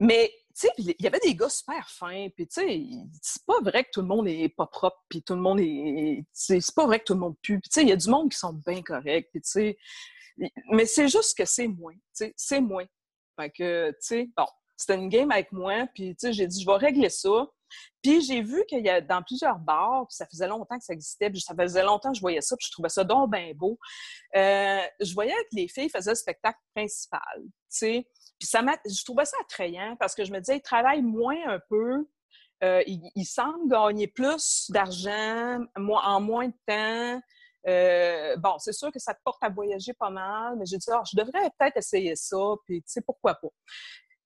mais 0.00 0.32
il 0.76 0.94
y 0.98 1.06
avait 1.06 1.20
des 1.20 1.34
gars 1.34 1.48
super 1.48 1.88
fins, 1.88 2.28
puis 2.34 2.46
c'est 2.50 3.46
pas 3.46 3.60
vrai 3.62 3.84
que 3.84 3.90
tout 3.92 4.02
le 4.02 4.08
monde 4.08 4.28
est 4.28 4.48
pas 4.48 4.66
propre, 4.66 5.02
puis 5.08 5.22
tout 5.22 5.34
le 5.34 5.40
monde 5.40 5.60
est. 5.60 6.24
C'est 6.32 6.60
pas 6.74 6.86
vrai 6.86 6.98
que 6.98 7.04
tout 7.04 7.14
le 7.14 7.20
monde 7.20 7.36
pue. 7.40 7.60
Il 7.76 7.88
y 7.88 7.92
a 7.92 7.96
du 7.96 8.10
monde 8.10 8.30
qui 8.30 8.38
sont 8.38 8.52
bien 8.52 8.82
corrects, 8.82 9.30
mais 10.70 10.86
c'est 10.86 11.08
juste 11.08 11.36
que 11.36 11.44
c'est 11.44 11.68
moins. 11.68 11.96
C'est 12.12 12.60
moins. 12.60 12.84
Fait 13.36 13.50
que, 13.50 13.90
tu 13.90 13.96
sais, 14.00 14.30
bon, 14.36 14.46
c'était 14.78 14.94
une 14.94 15.08
game 15.08 15.30
avec 15.30 15.52
moi, 15.52 15.86
puis 15.94 16.16
j'ai 16.22 16.46
dit, 16.46 16.62
je 16.62 16.66
vais 16.66 16.76
régler 16.76 17.10
ça. 17.10 17.46
Puis 18.02 18.22
j'ai 18.22 18.40
vu 18.40 18.64
qu'il 18.66 18.84
y 18.84 18.88
a 18.88 19.00
dans 19.00 19.22
plusieurs 19.22 19.58
bars, 19.58 20.06
puis 20.08 20.14
ça 20.14 20.24
faisait 20.26 20.46
longtemps 20.46 20.78
que 20.78 20.84
ça 20.84 20.94
existait, 20.94 21.28
puis 21.28 21.40
ça 21.40 21.54
faisait 21.54 21.82
longtemps 21.82 22.10
que 22.10 22.16
je 22.16 22.20
voyais 22.20 22.40
ça, 22.40 22.56
puis 22.56 22.66
je 22.66 22.72
trouvais 22.72 22.88
ça 22.88 23.04
donc 23.04 23.30
bien 23.30 23.52
beau. 23.54 23.78
Euh, 24.36 24.80
je 25.00 25.12
voyais 25.12 25.34
que 25.50 25.56
les 25.56 25.68
filles 25.68 25.90
faisaient 25.90 26.12
le 26.12 26.16
spectacle 26.16 26.58
principal, 26.74 27.42
tu 27.42 27.50
sais. 27.68 28.08
Puis 28.38 28.48
ça 28.48 28.60
je 28.60 29.04
trouvais 29.04 29.24
ça 29.24 29.36
attrayant 29.42 29.96
parce 29.98 30.14
que 30.14 30.24
je 30.24 30.32
me 30.32 30.38
disais, 30.38 30.56
ils 30.56 30.62
travaillent 30.62 31.02
moins 31.02 31.36
un 31.48 31.60
peu, 31.68 32.06
euh, 32.62 32.82
ils, 32.86 33.24
semblent 33.24 33.68
gagner 33.68 34.06
plus 34.06 34.70
d'argent 34.70 35.60
en 35.76 36.20
moins 36.20 36.48
de 36.48 36.54
temps. 36.66 37.20
Euh, 37.66 38.36
bon, 38.36 38.56
c'est 38.58 38.72
sûr 38.72 38.90
que 38.92 38.98
ça 38.98 39.12
te 39.12 39.20
porte 39.24 39.42
à 39.42 39.48
voyager 39.48 39.92
pas 39.92 40.10
mal, 40.10 40.56
mais 40.56 40.64
j'ai 40.66 40.78
dit, 40.78 40.86
oh, 40.90 41.02
je 41.10 41.16
devrais 41.16 41.50
peut-être 41.58 41.76
essayer 41.76 42.14
ça, 42.16 42.36
puis 42.64 42.80
tu 42.82 42.92
sais, 42.92 43.00
pourquoi 43.00 43.34
pas. 43.34 43.48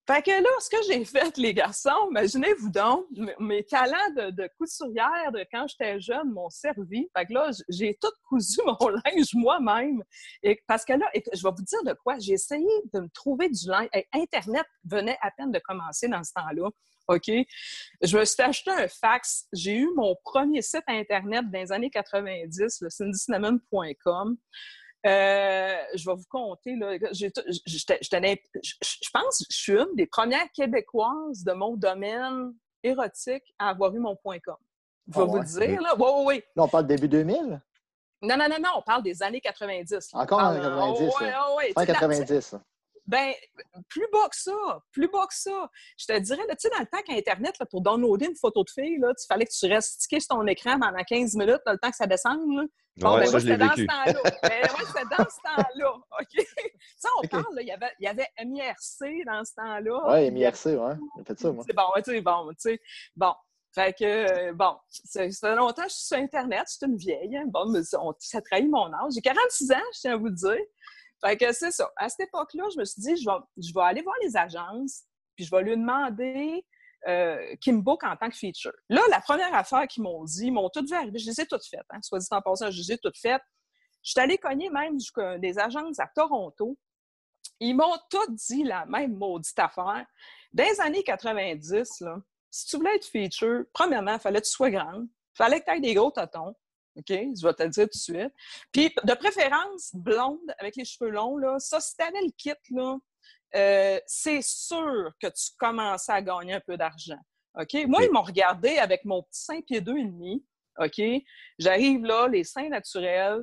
Fait 0.07 0.23
que 0.23 0.31
là, 0.31 0.49
ce 0.61 0.69
que 0.69 0.83
j'ai 0.87 1.05
fait, 1.05 1.37
les 1.37 1.55
garçons, 1.55 2.09
imaginez-vous 2.11 2.71
donc, 2.71 3.07
mes 3.39 3.65
talents 3.65 4.11
de, 4.17 4.49
couturière 4.59 5.31
de 5.33 5.47
quand 5.53 5.67
j'étais 5.69 6.01
jeune 6.01 6.31
m'ont 6.31 6.51
servi. 6.51 7.09
Fait 7.17 7.27
que 7.27 7.33
là, 7.33 7.51
j'ai 7.69 7.97
tout 8.01 8.11
cousu 8.29 8.61
mon 8.67 8.89
linge 8.89 9.35
moi-même. 9.35 10.03
Et 10.43 10.61
parce 10.67 10.85
que 10.85 10.95
là, 10.95 11.07
je 11.15 11.43
vais 11.43 11.55
vous 11.57 11.65
dire 11.65 11.83
de 11.85 11.93
quoi, 12.03 12.19
j'ai 12.19 12.33
essayé 12.33 12.69
de 12.93 13.01
me 13.01 13.09
trouver 13.09 13.49
du 13.49 13.69
linge. 13.69 13.89
Internet 14.13 14.67
venait 14.85 15.19
à 15.21 15.31
peine 15.31 15.53
de 15.53 15.61
commencer 15.61 16.09
dans 16.09 16.25
ce 16.25 16.33
temps-là. 16.33 16.69
OK? 17.09 17.31
Je 18.03 18.19
me 18.19 18.25
suis 18.25 18.43
acheté 18.43 18.71
un 18.71 18.89
fax. 18.89 19.47
J'ai 19.53 19.77
eu 19.77 19.89
mon 19.95 20.17
premier 20.25 20.63
site 20.63 20.85
Internet 20.87 21.51
dans 21.51 21.59
les 21.59 21.73
années 21.73 21.91
90, 21.91 22.81
le 22.81 22.91
cindycinnamon.com. 22.91 24.37
Euh, 25.05 25.77
je 25.95 26.09
vais 26.09 26.15
vous 26.15 26.27
compter. 26.29 26.77
Là, 26.77 26.97
je, 27.13 27.27
pense 29.13 29.39
que 29.39 29.45
je 29.51 29.57
suis 29.57 29.73
une 29.73 29.95
des 29.97 30.07
premières 30.07 30.51
Québécoises 30.55 31.43
de 31.45 31.53
mon 31.53 31.77
domaine 31.77 32.55
érotique 32.83 33.55
à 33.59 33.71
avoir 33.71 33.95
eu 33.95 33.99
mon 33.99 34.17
point 34.17 34.39
.com. 34.39 34.57
Je 35.09 35.19
vais 35.19 35.23
ah 35.23 35.25
vous 35.25 35.45
dire. 35.45 35.83
Là. 35.83 35.95
Oui, 35.99 36.07
oui, 36.07 36.25
oui. 36.27 36.43
Là, 36.55 36.63
on 36.65 36.69
parle 36.69 36.87
début 36.87 37.09
2000? 37.09 37.61
Non, 38.23 38.37
non, 38.37 38.49
non, 38.49 38.57
non, 38.61 38.71
on 38.77 38.83
parle 38.83 39.03
des 39.03 39.21
années 39.23 39.41
90. 39.41 40.11
Encore 40.13 40.39
en 40.39 40.55
90, 40.55 41.01
ouais, 41.01 41.11
ouais, 41.21 41.33
ouais. 41.57 41.73
Fin 41.75 41.87
90. 41.87 42.57
Ben, 43.07 43.33
plus 43.89 44.07
bas 44.13 44.29
que 44.29 44.37
ça, 44.37 44.83
plus 44.93 45.09
bas 45.09 45.27
que 45.27 45.35
ça. 45.35 45.69
Je 45.99 46.07
te 46.07 46.19
dirais, 46.19 46.43
tu 46.51 46.55
sais, 46.59 46.71
dans 46.71 46.79
le 46.79 46.87
temps 46.87 47.03
qu'Internet, 47.05 47.57
pour 47.71 47.81
downloader 47.81 48.27
une 48.27 48.37
photo 48.37 48.63
de 48.63 48.71
fille, 48.71 48.99
là, 48.99 49.13
il 49.17 49.27
fallait 49.27 49.45
que 49.45 49.53
tu 49.53 49.67
restes 49.67 49.95
stické 49.95 50.21
sur 50.21 50.37
ton 50.37 50.47
écran 50.47 50.79
pendant 50.79 51.03
15 51.03 51.35
minutes, 51.35 51.61
le 51.67 51.79
temps 51.79 51.91
que 51.91 51.97
ça 51.97 52.07
descende. 52.07 52.41
Là. 52.55 52.63
Bon, 52.99 53.15
ouais, 53.15 53.21
ben, 53.21 53.27
ça, 53.27 53.39
je 53.39 53.47
l'ai 53.47 53.57
dans 53.57 53.69
vécu. 53.69 53.83
ce 53.83 53.87
temps-là. 53.87 54.31
ben, 54.43 54.63
ouais, 54.63 54.87
c'était 54.87 55.17
dans 55.17 55.31
ce 55.31 55.65
temps-là. 55.65 55.93
OK? 56.21 56.47
Ça, 56.97 57.09
on 57.23 57.27
parle, 57.27 57.59
il 57.61 57.67
y 57.67 57.73
avait, 57.73 57.93
il 57.99 58.05
y 58.05 58.09
avait 58.09 58.29
MIRC 58.45 59.25
dans 59.27 59.45
ce 59.45 59.55
temps-là. 59.55 60.15
Oui, 60.15 60.31
MIRC, 60.31 60.65
ouais. 60.67 60.95
J'ai 61.17 61.25
fait 61.25 61.39
ça, 61.39 61.53
moi. 61.53 61.65
C'est 61.67 61.75
bon, 61.75 61.83
tu 61.97 62.03
sais, 62.05 62.21
bon, 62.21 62.49
tu 62.51 62.57
sais. 62.59 62.81
Bon. 63.17 63.33
Fait 63.75 63.95
que, 63.99 64.05
euh, 64.05 64.53
bon, 64.53 64.77
ça 64.91 65.31
fait 65.31 65.57
longtemps 65.57 65.85
que 65.85 65.89
je 65.89 65.95
suis 65.95 66.07
sur 66.07 66.19
Internet, 66.19 66.65
je 66.69 66.73
suis 66.75 66.87
une 66.87 66.97
vieille. 66.97 67.35
Hein. 67.39 67.45
Bon, 67.47 67.71
mais 67.71 67.81
on, 67.99 68.13
ça 68.19 68.43
trahit 68.43 68.69
mon 68.69 68.93
âge. 68.93 69.13
J'ai 69.15 69.23
46 69.23 69.73
ans, 69.73 69.77
je 69.95 70.01
tiens 70.01 70.13
à 70.13 70.17
vous 70.19 70.27
le 70.27 70.33
dire. 70.33 70.61
Fait 71.25 71.37
que 71.37 71.53
c'est 71.53 71.71
ça. 71.71 71.91
À 71.97 72.09
cette 72.09 72.29
époque-là, 72.29 72.65
je 72.75 72.79
me 72.79 72.85
suis 72.85 73.01
dit, 73.01 73.17
je 73.17 73.75
vais, 73.75 73.81
aller 73.83 74.03
voir 74.03 74.17
les 74.23 74.37
agences, 74.37 75.05
puis 75.37 75.45
je 75.45 75.51
vais 75.51 75.63
lui 75.63 75.77
demander 75.77 76.65
euh, 77.09 77.55
me 77.67 77.81
book 77.81 78.03
en 78.05 78.17
tant 78.17 78.29
que 78.29 78.37
feature. 78.37 78.73
Là, 78.89 79.03
la 79.09 79.21
première 79.21 79.55
affaire 79.55 79.87
qu'ils 79.87 80.03
m'ont 80.03 80.25
dit, 80.25 80.47
ils 80.47 80.53
m'ont 80.53 80.69
toutes 80.69 80.89
vu 80.89 80.97
arriver, 80.97 81.19
je 81.19 81.27
les 81.27 81.41
ai 81.41 81.47
toutes 81.47 81.67
faites, 81.67 81.87
hein, 81.91 81.99
soit 82.03 82.19
dit 82.19 82.27
en 82.31 82.41
passant, 82.41 82.71
je 82.71 82.79
les 82.79 82.93
ai 82.93 82.99
toutes 82.99 83.19
faites. 83.19 83.43
Je 84.03 84.11
suis 84.11 84.21
allée 84.21 84.37
cogner 84.37 84.69
même 84.69 84.97
des 85.39 85.59
agences 85.59 86.01
à 86.01 86.09
Toronto. 86.13 86.77
Ils 87.61 87.75
m'ont 87.75 87.97
toutes 88.11 88.35
dit 88.35 88.65
la 88.65 88.85
même 88.87 89.15
maudite 89.15 89.59
affaire. 89.59 90.05
Dans 90.53 90.65
les 90.65 90.81
années 90.81 91.05
90, 91.05 92.01
là, 92.01 92.17
si 92.51 92.67
tu 92.67 92.77
voulais 92.77 92.97
être 92.97 93.07
feature, 93.07 93.65
premièrement, 93.73 94.15
il 94.15 94.21
fallait 94.21 94.41
que 94.41 94.47
tu 94.47 94.53
sois 94.53 94.71
grande, 94.71 95.05
il 95.05 95.37
fallait 95.37 95.61
que 95.61 95.67
tu 95.67 95.71
aies 95.71 95.81
des 95.81 95.95
gros 95.95 96.11
totons. 96.11 96.55
OK? 96.97 97.09
Je 97.09 97.47
vais 97.47 97.55
te 97.55 97.63
le 97.63 97.69
dire 97.71 97.85
tout 97.85 97.99
de 97.99 98.19
suite. 98.19 98.35
Puis, 98.73 98.95
de 99.05 99.15
préférence, 99.15 99.91
blonde, 99.95 100.55
avec 100.59 100.77
les 100.77 100.85
cheveux 100.85 101.11
longs, 101.11 101.37
là, 101.37 101.59
ça, 101.59 101.81
si 101.81 101.97
tu 101.97 102.03
avais 102.03 102.21
le 102.21 102.33
kit, 102.37 102.53
là, 102.71 102.97
euh, 103.55 103.99
c'est 104.07 104.43
sûr 104.43 105.11
que 105.21 105.29
tu 105.29 105.51
commençais 105.59 106.13
à 106.13 106.23
gagner 106.23 106.55
un 106.55 106.61
peu 106.61 106.77
d'argent. 106.77 107.19
OK? 107.59 107.75
Moi, 107.87 108.05
ils 108.05 108.13
m'ont 108.13 108.23
regardé 108.23 108.79
avec 108.79 109.05
mon 109.05 109.23
petit 109.23 109.45
sein 109.45 109.61
pied 109.61 109.81
deux 109.81 109.97
et 109.97 110.05
demi. 110.05 110.45
OK? 110.79 111.01
J'arrive 111.59 112.05
là, 112.05 112.29
les 112.29 112.45
seins 112.45 112.69
naturels, 112.69 113.43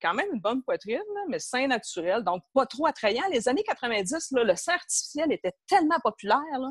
quand 0.00 0.14
même 0.14 0.28
une 0.32 0.40
bonne 0.40 0.62
poitrine, 0.62 1.02
là, 1.14 1.20
mais 1.28 1.38
sein 1.38 1.66
naturel, 1.66 2.22
donc 2.22 2.42
pas 2.54 2.66
trop 2.66 2.86
attrayant. 2.86 3.24
Les 3.32 3.48
années 3.48 3.64
90, 3.64 4.30
là, 4.32 4.44
le 4.44 4.54
sein 4.54 4.74
artificiel 4.74 5.32
était 5.32 5.52
tellement 5.66 5.98
populaire. 6.02 6.38
Là. 6.58 6.70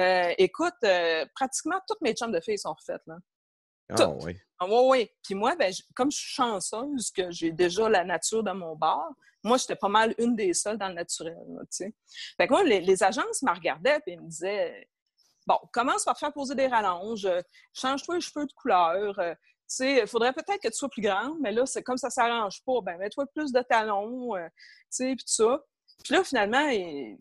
Euh, 0.00 0.34
écoute, 0.38 0.74
euh, 0.84 1.26
pratiquement 1.34 1.80
toutes 1.88 2.00
mes 2.00 2.14
chambres 2.14 2.34
de 2.34 2.40
filles 2.40 2.58
sont 2.58 2.74
refaites. 2.74 3.02
Là. 3.06 3.16
Ah, 3.98 4.08
oui. 4.22 4.36
Ah, 4.58 4.66
oui, 4.66 4.78
oui. 4.84 5.10
Puis 5.22 5.34
moi, 5.34 5.56
ben, 5.56 5.72
comme 5.94 6.10
je 6.10 6.18
suis 6.18 6.34
chanceuse 6.34 7.10
que 7.10 7.30
j'ai 7.30 7.52
déjà 7.52 7.88
la 7.88 8.04
nature 8.04 8.42
dans 8.42 8.54
mon 8.54 8.76
bar, 8.76 9.10
moi, 9.42 9.56
j'étais 9.56 9.76
pas 9.76 9.88
mal 9.88 10.14
une 10.18 10.36
des 10.36 10.52
seules 10.52 10.76
dans 10.76 10.88
le 10.88 10.94
naturel. 10.94 11.38
Là, 11.48 11.62
fait 11.70 11.92
que 12.46 12.52
moi, 12.52 12.62
les, 12.62 12.80
les 12.80 13.02
agences 13.02 13.42
me 13.42 13.52
regardaient 13.52 14.00
et 14.06 14.16
me 14.16 14.28
disaient 14.28 14.86
Bon, 15.46 15.58
commence 15.72 16.04
par 16.04 16.14
te 16.14 16.20
faire 16.20 16.32
poser 16.32 16.54
des 16.54 16.66
rallonges, 16.66 17.26
euh, 17.26 17.40
change-toi 17.74 18.16
les 18.16 18.20
cheveux 18.20 18.46
de 18.46 18.52
couleur. 18.52 19.18
Euh, 19.18 19.34
il 19.80 20.06
faudrait 20.06 20.32
peut-être 20.32 20.60
que 20.60 20.68
tu 20.68 20.74
sois 20.74 20.88
plus 20.88 21.02
grande, 21.02 21.38
mais 21.40 21.52
là, 21.52 21.66
c'est 21.66 21.82
comme 21.82 21.96
ça 21.96 22.10
s'arrange 22.10 22.62
pas. 22.64 22.80
Ben, 22.82 22.98
mets-toi 22.98 23.26
plus 23.34 23.50
de 23.50 23.60
talons, 23.60 24.36
euh, 24.36 24.48
puis 24.96 25.16
tout 25.16 25.24
ça. 25.26 25.64
Puis 26.04 26.14
là, 26.14 26.24
finalement, 26.24 26.68
et, 26.68 27.16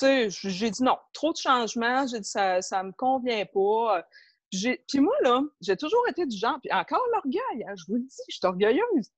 j'ai 0.00 0.70
dit 0.70 0.82
non, 0.82 0.96
trop 1.12 1.32
de 1.32 1.36
changements. 1.36 2.06
J'ai 2.06 2.20
dit 2.20 2.28
ça, 2.28 2.62
ça 2.62 2.82
me 2.82 2.92
convient 2.92 3.44
pas. 3.44 4.02
Puis 4.50 5.00
moi, 5.00 5.14
là, 5.22 5.42
j'ai 5.60 5.76
toujours 5.76 6.06
été 6.08 6.26
du 6.26 6.36
genre, 6.36 6.58
puis 6.60 6.72
encore 6.72 7.04
l'orgueil, 7.12 7.64
hein, 7.66 7.74
je 7.76 7.84
vous 7.88 7.94
le 7.94 8.02
dis, 8.02 8.22
je 8.28 8.36
suis 8.36 8.46
orgueilleuse. 8.46 9.10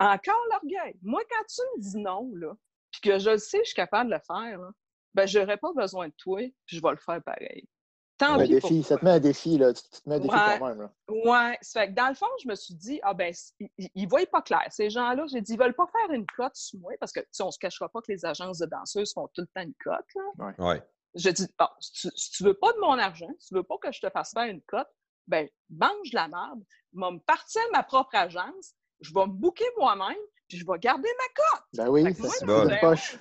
Encore 0.00 0.40
l'orgueil. 0.50 0.96
Moi, 1.02 1.22
quand 1.30 1.44
tu 1.48 1.60
me 1.76 1.80
dis 1.80 1.98
non, 1.98 2.30
là, 2.34 2.54
puis 2.90 3.00
que 3.00 3.18
je 3.18 3.36
sais 3.36 3.58
que 3.58 3.64
je 3.64 3.68
suis 3.68 3.76
capable 3.76 4.10
de 4.10 4.14
le 4.16 4.20
faire, 4.26 4.58
là, 4.58 4.70
ben, 5.14 5.26
j'aurais 5.26 5.56
pas 5.56 5.72
besoin 5.74 6.08
de 6.08 6.14
toi, 6.18 6.40
puis 6.66 6.76
je 6.76 6.82
vais 6.82 6.90
le 6.90 6.96
faire 6.96 7.22
pareil. 7.22 7.68
Tant 8.16 8.36
défi, 8.36 8.82
ça 8.84 8.96
te 8.96 9.04
met 9.04 9.12
un 9.12 9.20
défi, 9.20 9.58
là. 9.58 9.72
Tu 9.72 9.82
te 9.82 10.08
mets 10.08 10.16
un 10.16 10.20
défi 10.20 10.34
ouais, 10.34 10.58
toi-même, 10.58 10.82
là. 10.82 10.92
Ouais. 11.08 11.58
Ça 11.62 11.80
fait 11.80 11.88
que 11.88 11.94
dans 11.94 12.08
le 12.08 12.14
fond, 12.14 12.26
je 12.42 12.48
me 12.48 12.54
suis 12.54 12.74
dit, 12.74 13.00
ah 13.02 13.12
ben, 13.12 13.32
ils, 13.58 13.90
ils 13.94 14.08
voient 14.08 14.24
pas 14.26 14.42
clair. 14.42 14.66
Ces 14.70 14.88
gens-là, 14.88 15.24
j'ai 15.32 15.40
dit, 15.40 15.54
ils 15.54 15.58
veulent 15.58 15.74
pas 15.74 15.88
faire 15.88 16.14
une 16.14 16.26
cote 16.26 16.54
sur 16.54 16.78
moi, 16.78 16.92
parce 17.00 17.12
que, 17.12 17.20
tu 17.20 17.26
sais, 17.32 17.42
on 17.42 17.50
se 17.50 17.58
cachera 17.58 17.88
pas 17.88 18.00
que 18.00 18.12
les 18.12 18.24
agences 18.24 18.58
de 18.58 18.66
danseuses 18.66 19.12
font 19.12 19.28
tout 19.34 19.40
le 19.40 19.48
temps 19.48 19.62
une 19.62 19.74
cote, 19.82 20.06
là. 20.14 20.22
Ouais. 20.38 20.64
Ouais. 20.64 20.82
Je 21.14 21.30
dis, 21.30 21.46
bon, 21.58 21.66
si 21.80 21.92
tu, 21.92 22.14
tu 22.36 22.44
veux 22.44 22.54
pas 22.54 22.72
de 22.72 22.78
mon 22.78 22.98
argent, 22.98 23.30
si 23.38 23.48
tu 23.48 23.54
veux 23.54 23.62
pas 23.62 23.78
que 23.78 23.92
je 23.92 24.00
te 24.00 24.10
fasse 24.10 24.32
faire 24.32 24.44
une 24.44 24.62
cote, 24.62 24.88
ben, 25.26 25.48
mange 25.70 26.12
la 26.12 26.28
merde, 26.28 26.62
je 26.92 27.00
vais 27.00 27.10
me 27.10 27.18
partir 27.18 27.62
ma 27.72 27.82
propre 27.82 28.14
agence, 28.14 28.74
je 29.00 29.12
vais 29.14 29.26
me 29.26 29.32
booker 29.32 29.64
moi-même, 29.78 30.16
puis 30.48 30.58
je 30.58 30.64
vais 30.66 30.78
garder 30.78 31.08
ma 31.08 31.42
cote. 31.42 31.64
Ben 31.74 31.88
oui, 31.88 32.04
c'est 32.04 32.44
disais, 32.44 32.80
poche. 32.80 33.16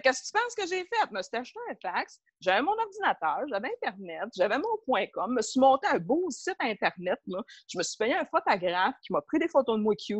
Qu'est-ce 0.00 0.22
que 0.22 0.26
tu 0.26 0.32
penses 0.32 0.54
que 0.54 0.66
j'ai 0.66 0.84
fait? 0.84 1.06
Je 1.10 1.14
me 1.14 1.22
suis 1.22 1.36
acheté 1.36 1.58
un 1.70 1.74
fax, 1.82 2.20
j'avais 2.40 2.62
mon 2.62 2.72
ordinateur, 2.72 3.40
j'avais 3.48 3.68
Internet, 3.82 4.28
j'avais 4.34 4.58
mon 4.58 4.78
point 4.86 5.06
.com, 5.12 5.26
je 5.30 5.34
me 5.34 5.42
suis 5.42 5.60
monté 5.60 5.86
un 5.88 5.98
beau 5.98 6.30
site 6.30 6.56
Internet. 6.60 7.20
Là. 7.26 7.42
Je 7.68 7.76
me 7.76 7.82
suis 7.82 7.98
payé 7.98 8.14
un 8.14 8.24
photographe 8.24 8.94
qui 9.02 9.12
m'a 9.12 9.20
pris 9.20 9.38
des 9.38 9.48
photos 9.48 9.76
de 9.76 9.82
moi 9.82 9.94
cute, 9.94 10.18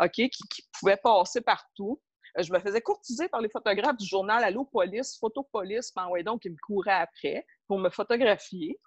OK, 0.00 0.10
qui, 0.10 0.28
qui 0.28 0.68
pouvait 0.80 0.96
passer 0.96 1.40
partout. 1.40 2.00
Euh, 2.38 2.42
Je 2.42 2.52
me 2.52 2.58
faisais 2.60 2.80
courtiser 2.80 3.28
par 3.28 3.40
les 3.40 3.48
photographes 3.48 3.96
du 3.96 4.06
journal 4.06 4.42
Allo 4.44 4.64
Police, 4.64 5.16
Photo 5.18 5.42
Police, 5.52 5.92
ben 5.94 6.08
ouais, 6.08 6.22
donc, 6.22 6.42
qui 6.42 6.50
me 6.50 6.56
couraient 6.66 6.92
après 6.92 7.46
pour 7.66 7.78
me 7.78 7.90
photographier. 7.90 8.78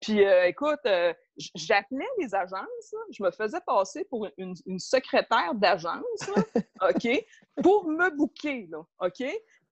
Puis, 0.00 0.24
euh, 0.24 0.46
écoute, 0.46 0.78
euh, 0.86 1.12
j'appelais 1.54 2.06
les 2.18 2.34
agences, 2.34 2.92
là. 2.92 2.98
je 3.10 3.22
me 3.22 3.30
faisais 3.32 3.60
passer 3.66 4.04
pour 4.04 4.28
une, 4.38 4.54
une 4.66 4.78
secrétaire 4.78 5.54
d'agence, 5.54 6.30
OK, 6.80 7.26
pour 7.62 7.86
me 7.88 8.10
booker, 8.16 8.68
là, 8.70 8.82
OK? 9.00 9.24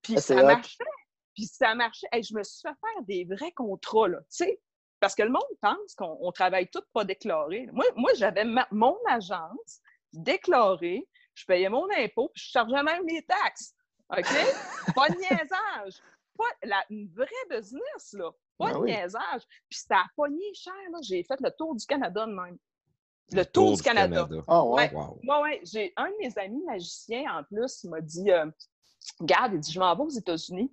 Puis 0.02 0.14
Ah, 0.16 0.20
ça 0.20 0.34
hot. 0.42 0.46
marchait. 0.46 0.84
Puis 1.34 1.44
ça 1.46 1.74
marchait. 1.74 2.08
Hey, 2.12 2.22
je 2.22 2.34
me 2.34 2.42
suis 2.42 2.60
fait 2.60 2.74
faire 2.74 3.02
des 3.06 3.24
vrais 3.24 3.52
contrats, 3.52 4.08
là, 4.08 4.18
tu 4.22 4.26
sais. 4.44 4.60
Parce 5.00 5.14
que 5.14 5.22
le 5.22 5.30
monde 5.30 5.42
pense 5.60 5.94
qu'on 5.96 6.16
on 6.20 6.30
travaille 6.30 6.68
tout 6.68 6.82
pas 6.92 7.04
déclaré. 7.04 7.68
Moi, 7.72 7.84
moi 7.96 8.10
j'avais 8.14 8.44
mon 8.70 8.96
agence 9.08 9.80
déclarée, 10.12 11.08
je 11.34 11.44
payais 11.46 11.68
mon 11.68 11.86
impôt, 11.96 12.30
puis 12.34 12.42
je 12.44 12.50
chargeais 12.50 12.82
même 12.82 13.06
les 13.06 13.22
taxes. 13.22 13.74
OK? 14.10 14.24
pas 14.94 15.08
de 15.08 15.16
niaisage. 15.16 16.02
Pas 16.36 16.44
la, 16.64 16.84
une 16.90 17.08
vraie 17.08 17.26
business, 17.50 18.12
là. 18.14 18.30
Pas 18.58 18.66
Ben 18.66 18.72
de 18.74 18.78
oui. 18.78 18.90
niaisage. 18.92 19.42
Puis 19.68 19.78
c'était 19.80 19.94
à 19.94 20.04
pogner 20.16 20.54
cher, 20.54 20.74
là. 20.92 20.98
J'ai 21.02 21.22
fait 21.22 21.40
le 21.40 21.50
tour 21.50 21.74
du 21.74 21.86
Canada 21.86 22.26
de 22.26 22.32
même. 22.32 22.58
Le 23.32 23.44
tour, 23.44 23.76
du 23.76 23.82
Canada. 23.82 24.28
Ah 24.46 24.64
ouais. 24.64 24.90
Ouais. 24.90 24.94
Wow. 24.94 25.20
Oui, 25.22 25.36
oui. 25.42 25.60
J'ai 25.64 25.92
un 25.96 26.10
de 26.10 26.16
mes 26.20 26.38
amis 26.38 26.62
magiciens, 26.64 27.38
en 27.38 27.44
plus, 27.44 27.82
il 27.84 27.90
m'a 27.90 28.00
dit 28.00 28.30
euh, 28.30 28.46
Garde, 29.20 29.54
il 29.54 29.60
dit 29.60 29.72
Je 29.72 29.78
m'en 29.78 29.94
vais 29.94 30.02
aux 30.02 30.08
États-Unis. 30.08 30.70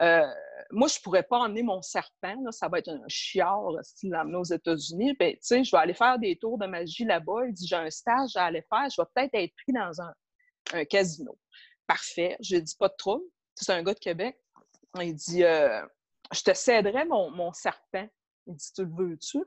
Euh, 0.00 0.26
moi, 0.70 0.88
je 0.88 0.98
ne 0.98 1.02
pourrais 1.02 1.22
pas 1.22 1.38
emmener 1.38 1.62
mon 1.62 1.82
serpent. 1.82 2.34
Là, 2.42 2.52
ça 2.52 2.68
va 2.68 2.78
être 2.78 2.88
un 2.88 3.02
chiard 3.08 3.72
si 3.82 4.08
l'emmener 4.08 4.36
aux 4.36 4.44
États-Unis. 4.44 5.14
Ben, 5.18 5.32
tu 5.32 5.38
sais, 5.42 5.64
je 5.64 5.70
vais 5.70 5.78
aller 5.78 5.94
faire 5.94 6.18
des 6.18 6.36
tours 6.36 6.58
de 6.58 6.66
magie 6.66 7.04
là-bas. 7.04 7.46
Il 7.46 7.52
dit 7.52 7.66
J'ai 7.66 7.76
un 7.76 7.90
stage 7.90 8.36
à 8.36 8.46
aller 8.46 8.64
faire. 8.68 8.88
Je 8.90 9.00
vais 9.00 9.08
peut-être 9.14 9.34
être 9.34 9.54
pris 9.62 9.72
dans 9.72 10.00
un, 10.00 10.84
casino. 10.86 11.38
Parfait. 11.86 12.36
J'ai 12.40 12.60
dit 12.60 12.74
Pas 12.78 12.88
de 12.88 12.96
trouble. 12.96 13.24
C'est 13.54 13.72
un 13.72 13.82
gars 13.82 13.94
de 13.94 13.98
Québec. 13.98 14.38
Il 15.00 15.14
dit 15.14 15.44
euh, 15.44 15.82
Je 16.32 16.42
te 16.42 16.54
céderai 16.54 17.04
mon, 17.04 17.52
serpent. 17.52 18.08
Il 18.46 18.54
dit 18.54 18.72
Tu 18.74 18.84
le 18.84 18.90
veux-tu? 18.90 19.44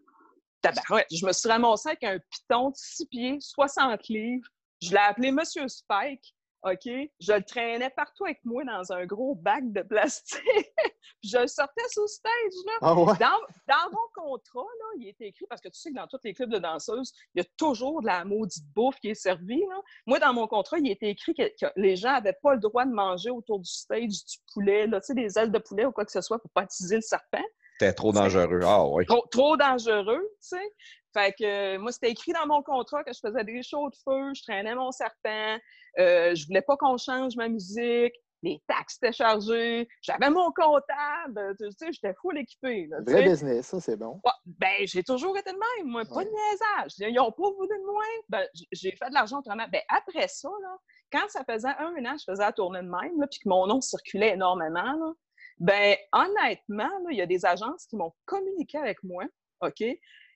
Je 1.12 1.26
me 1.26 1.32
suis 1.32 1.48
ramassée 1.48 1.90
avec 1.90 2.04
un 2.04 2.18
piton 2.18 2.70
de 2.70 2.76
6 2.76 3.06
pieds, 3.08 3.38
60 3.40 4.08
livres. 4.08 4.48
Je 4.82 4.92
l'ai 4.92 4.98
appelé 4.98 5.32
Monsieur 5.32 5.68
Spike. 5.68 6.36
OK? 6.66 6.86
Je 7.20 7.34
le 7.34 7.44
traînais 7.44 7.92
partout 7.92 8.26
avec 8.26 8.44
moi 8.44 8.64
dans 8.64 8.92
un 8.92 9.06
gros 9.06 9.36
bac 9.36 9.72
de 9.72 9.82
plastique. 9.82 10.42
Je 11.24 11.38
le 11.38 11.48
sortais 11.48 11.88
sur 11.90 12.04
le 12.04 12.08
stage, 12.08 12.54
là. 12.66 12.74
Ah 12.82 12.94
ouais? 12.96 13.14
Dans, 13.20 13.40
dans 13.68 13.92
mon 13.92 14.08
contrat, 14.14 14.62
là, 14.62 14.86
il 15.00 15.08
est 15.08 15.22
écrit, 15.22 15.46
parce 15.48 15.62
que 15.62 15.70
tu 15.70 15.80
sais 15.80 15.90
que 15.92 15.96
dans 15.96 16.08
tous 16.08 16.20
les 16.24 16.34
clubs 16.34 16.52
de 16.52 16.58
danseuses, 16.58 17.14
il 17.34 17.42
y 17.42 17.46
a 17.46 17.48
toujours 17.58 18.02
de 18.02 18.08
la 18.08 18.26
maudite 18.26 18.66
bouffe 18.76 19.00
qui 19.00 19.10
est 19.10 19.16
servie. 19.16 19.64
Là. 19.70 19.82
Moi, 20.08 20.20
dans 20.20 20.34
mon 20.34 20.48
contrat, 20.48 20.78
il 20.80 20.90
était 20.90 21.10
écrit 21.10 21.34
que, 21.34 21.44
que 21.44 21.72
les 21.76 21.96
gens 21.96 22.12
n'avaient 22.12 22.38
pas 22.42 22.54
le 22.54 22.60
droit 22.60 22.86
de 22.86 22.92
manger 22.92 23.30
autour 23.30 23.60
du 23.60 23.70
stage 23.70 24.26
du 24.26 24.38
poulet, 24.54 24.88
là, 24.88 25.00
tu 25.00 25.08
sais, 25.08 25.14
des 25.14 25.38
ailes 25.38 25.52
de 25.52 25.60
poulet 25.60 25.86
ou 25.86 25.92
quoi 25.92 26.06
que 26.06 26.12
ce 26.12 26.22
soit 26.22 26.40
pour 26.40 26.50
pas 26.52 26.64
utiliser 26.64 26.96
le 26.96 27.02
serpent. 27.02 27.44
C'était 27.80 27.94
trop 27.94 28.12
dangereux. 28.14 28.62
Ah 28.64 28.86
oui. 28.88 29.06
Trop, 29.06 29.26
trop 29.32 29.58
dangereux, 29.58 30.22
tu 30.42 30.48
sais. 30.58 30.74
Fait 31.14 31.34
que 31.34 31.44
euh, 31.76 31.80
moi, 31.80 31.92
c'était 31.92 32.12
écrit 32.12 32.34
dans 32.34 32.46
mon 32.48 32.62
contrat 32.62 33.04
que 33.04 33.12
je 33.14 33.20
faisais 33.26 33.44
des 33.44 33.64
shows 33.64 33.90
de 33.90 33.96
feu, 34.04 34.34
je 34.36 34.44
traînais 34.44 34.76
mon 34.76 34.92
serpent, 34.92 35.58
euh, 36.00 36.36
je 36.36 36.46
voulais 36.46 36.62
pas 36.62 36.76
qu'on 36.78 36.98
change 36.98 37.36
ma 37.38 37.48
musique, 37.48 38.14
les 38.44 38.62
taxes 38.68 38.98
étaient 39.02 39.14
chargées, 39.14 39.88
j'avais 40.02 40.30
mon 40.30 40.52
comptable, 40.52 41.56
tu 41.58 41.72
sais, 41.72 41.92
j'étais 41.94 42.14
full 42.22 42.38
équipé. 42.38 42.88
Là, 42.90 42.98
Vrai 43.08 43.24
business, 43.24 43.66
ça, 43.68 43.80
c'est 43.80 43.96
bon. 43.98 44.20
Ouais, 44.26 44.32
Ben, 44.46 44.86
j'ai 44.86 45.04
toujours 45.04 45.38
été 45.38 45.52
de 45.52 45.58
même, 45.58 45.90
moi. 45.92 46.04
Pas 46.06 46.16
Ouais. 46.18 46.26
de 46.26 46.30
niaisage. 46.30 46.92
Ils 47.00 47.16
n'ont 47.16 47.32
pas 47.32 47.50
voulu 47.50 47.68
de 47.70 47.86
moi. 47.86 48.04
Ben, 48.30 48.46
j'ai 48.74 48.92
fait 48.92 49.08
de 49.10 49.14
l'argent 49.14 49.40
autrement. 49.40 49.66
Ben, 49.72 49.82
après 49.90 50.28
ça, 50.28 50.50
là, 50.62 50.78
quand 51.12 51.28
ça 51.30 51.44
faisait 51.50 51.70
un 51.80 52.06
an, 52.06 52.16
je 52.20 52.26
faisais 52.30 52.44
la 52.44 52.52
tournée 52.52 52.82
de 52.82 52.90
même, 52.90 53.20
là, 53.20 53.28
puis 53.32 53.40
que 53.40 53.50
mon 53.50 53.68
nom 53.68 53.80
circulait 53.82 54.34
énormément, 54.34 54.84
là, 55.00 55.14
ben, 55.60 55.96
honnêtement, 56.12 56.92
il 57.10 57.18
y 57.18 57.22
a 57.22 57.26
des 57.26 57.46
agences 57.46 57.86
qui 57.88 57.96
m'ont 57.96 58.14
communiqué 58.26 58.78
avec 58.78 59.04
moi, 59.04 59.24
OK? 59.62 59.84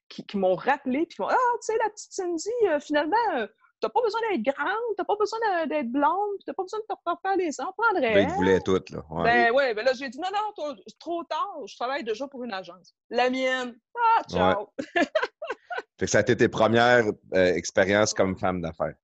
Qui, 0.07 0.25
qui 0.25 0.37
m'ont 0.37 0.55
rappelé, 0.55 1.05
puis 1.05 1.15
qui 1.15 1.21
m'ont 1.21 1.27
Ah, 1.27 1.35
tu 1.61 1.73
sais, 1.73 1.77
la 1.77 1.89
petite 1.89 2.11
Cindy, 2.11 2.49
euh, 2.67 2.79
finalement, 2.79 3.15
euh, 3.35 3.47
t'as 3.79 3.89
pas 3.89 4.01
besoin 4.01 4.21
d'être 4.29 4.43
grande, 4.43 4.95
t'as 4.97 5.03
pas 5.03 5.15
besoin 5.15 5.39
d'être 5.67 5.91
blonde, 5.91 6.37
t'as 6.45 6.53
pas 6.53 6.63
besoin 6.63 6.79
de 6.79 6.85
te 6.85 6.93
refaire 7.05 7.37
les 7.37 7.51
sangs. 7.51 7.71
prendrait 7.77 8.13
Ben, 8.13 8.29
ils 8.29 8.35
voulaient 8.35 8.59
toutes, 8.61 8.89
là. 8.89 9.03
Ouais. 9.09 9.23
Ben 9.23 9.51
ouais, 9.51 9.73
ben 9.73 9.85
là, 9.85 9.93
j'ai 9.93 10.09
dit 10.09 10.19
non, 10.19 10.29
non, 10.33 10.75
trop 10.99 11.23
tard, 11.25 11.61
je 11.67 11.75
travaille 11.75 12.03
déjà 12.03 12.27
pour 12.27 12.43
une 12.43 12.53
agence. 12.53 12.95
La 13.09 13.29
mienne, 13.29 13.77
ah, 13.95 14.21
ciao! 14.27 14.73
fait 14.95 16.05
que 16.05 16.07
ça 16.07 16.19
a 16.19 16.21
été 16.21 16.35
tes 16.35 16.49
premières 16.49 17.05
euh, 17.33 17.53
expériences 17.53 18.13
comme 18.13 18.37
femme 18.37 18.61
d'affaires. 18.61 18.95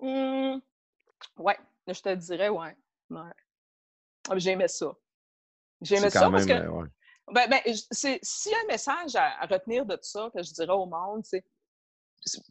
Mmh, 0.00 0.58
ouais, 1.38 1.58
je 1.86 2.00
te 2.00 2.14
dirais, 2.14 2.48
ouais. 2.48 2.76
ouais. 3.10 3.32
Ah, 4.30 4.38
J'aimais 4.38 4.68
ça. 4.68 4.92
J'aimais 5.80 6.10
ça 6.10 6.30
parce 6.30 6.46
que. 6.46 6.52
euh, 6.52 6.68
ouais. 6.68 6.88
Ben, 7.32 7.48
ben, 7.50 7.60
c'est, 7.90 8.18
s'il 8.22 8.52
y 8.52 8.54
a 8.54 8.58
un 8.58 8.66
message 8.66 9.14
à, 9.16 9.42
à 9.42 9.46
retenir 9.46 9.84
de 9.84 9.94
tout 9.94 10.02
ça 10.02 10.30
que 10.34 10.42
je 10.42 10.52
dirais 10.52 10.72
au 10.72 10.86
monde, 10.86 11.22
c'est 11.24 11.44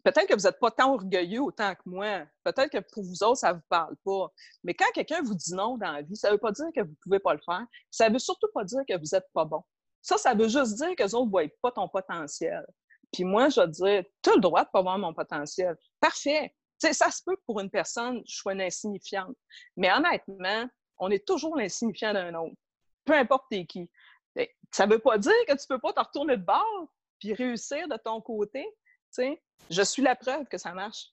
peut-être 0.03 0.27
que 0.27 0.33
vous 0.35 0.47
n'êtes 0.47 0.59
pas 0.59 0.71
tant 0.71 0.93
orgueilleux 0.93 1.41
autant 1.41 1.73
que 1.75 1.81
moi. 1.85 2.25
Peut-être 2.43 2.69
que 2.69 2.79
pour 2.93 3.03
vous 3.03 3.23
autres, 3.23 3.39
ça 3.39 3.53
ne 3.53 3.57
vous 3.57 3.65
parle 3.69 3.95
pas. 4.05 4.31
Mais 4.63 4.73
quand 4.73 4.89
quelqu'un 4.93 5.21
vous 5.21 5.35
dit 5.35 5.53
non 5.53 5.77
dans 5.77 5.91
la 5.91 6.01
vie, 6.01 6.15
ça 6.15 6.29
ne 6.29 6.33
veut 6.33 6.39
pas 6.39 6.51
dire 6.51 6.67
que 6.75 6.81
vous 6.81 6.91
ne 6.91 6.95
pouvez 7.03 7.19
pas 7.19 7.33
le 7.33 7.41
faire. 7.43 7.65
Ça 7.91 8.07
ne 8.07 8.13
veut 8.13 8.19
surtout 8.19 8.47
pas 8.53 8.63
dire 8.63 8.81
que 8.87 8.97
vous 8.97 9.09
n'êtes 9.11 9.27
pas 9.33 9.45
bon. 9.45 9.63
Ça, 10.01 10.17
ça 10.17 10.33
veut 10.33 10.47
juste 10.47 10.75
dire 10.75 10.95
que 10.95 11.03
les 11.03 11.13
autres 11.15 11.25
ne 11.25 11.31
voient 11.31 11.43
pas 11.61 11.71
ton 11.71 11.87
potentiel. 11.89 12.65
Puis 13.11 13.23
moi, 13.23 13.49
je 13.49 13.61
vais 13.61 13.67
dire, 13.67 14.03
tu 14.21 14.29
as 14.29 14.35
le 14.35 14.41
droit 14.41 14.61
de 14.61 14.67
ne 14.67 14.71
pas 14.71 14.81
voir 14.81 14.97
mon 14.97 15.13
potentiel. 15.13 15.75
Parfait. 15.99 16.53
Tu 16.79 16.87
sais, 16.87 16.93
ça 16.93 17.09
se 17.09 17.21
peut 17.25 17.35
que 17.35 17.41
pour 17.45 17.59
une 17.59 17.69
personne, 17.69 18.21
je 18.27 18.35
sois 18.35 18.53
une 18.53 18.61
insignifiante. 18.61 19.35
Mais 19.75 19.91
honnêtement, 19.91 20.67
on 20.99 21.09
est 21.09 21.25
toujours 21.25 21.55
l'insignifiant 21.57 22.13
d'un 22.13 22.33
autre. 22.35 22.55
Peu 23.07 23.13
importe 23.13 23.45
t'es 23.49 23.65
qui. 23.65 23.89
Ça 24.71 24.85
ne 24.85 24.93
veut 24.93 24.99
pas 24.99 25.17
dire 25.17 25.33
que 25.47 25.53
tu 25.53 25.65
ne 25.69 25.75
peux 25.75 25.79
pas 25.79 25.93
te 25.93 25.99
retourner 25.99 26.37
de 26.37 26.43
bord 26.43 26.91
puis 27.19 27.33
réussir 27.33 27.87
de 27.87 27.97
ton 28.03 28.21
côté. 28.21 28.63
Je 29.69 29.81
suis 29.81 30.03
la 30.03 30.15
preuve 30.15 30.45
que 30.45 30.57
ça 30.57 30.73
marche. 30.73 31.07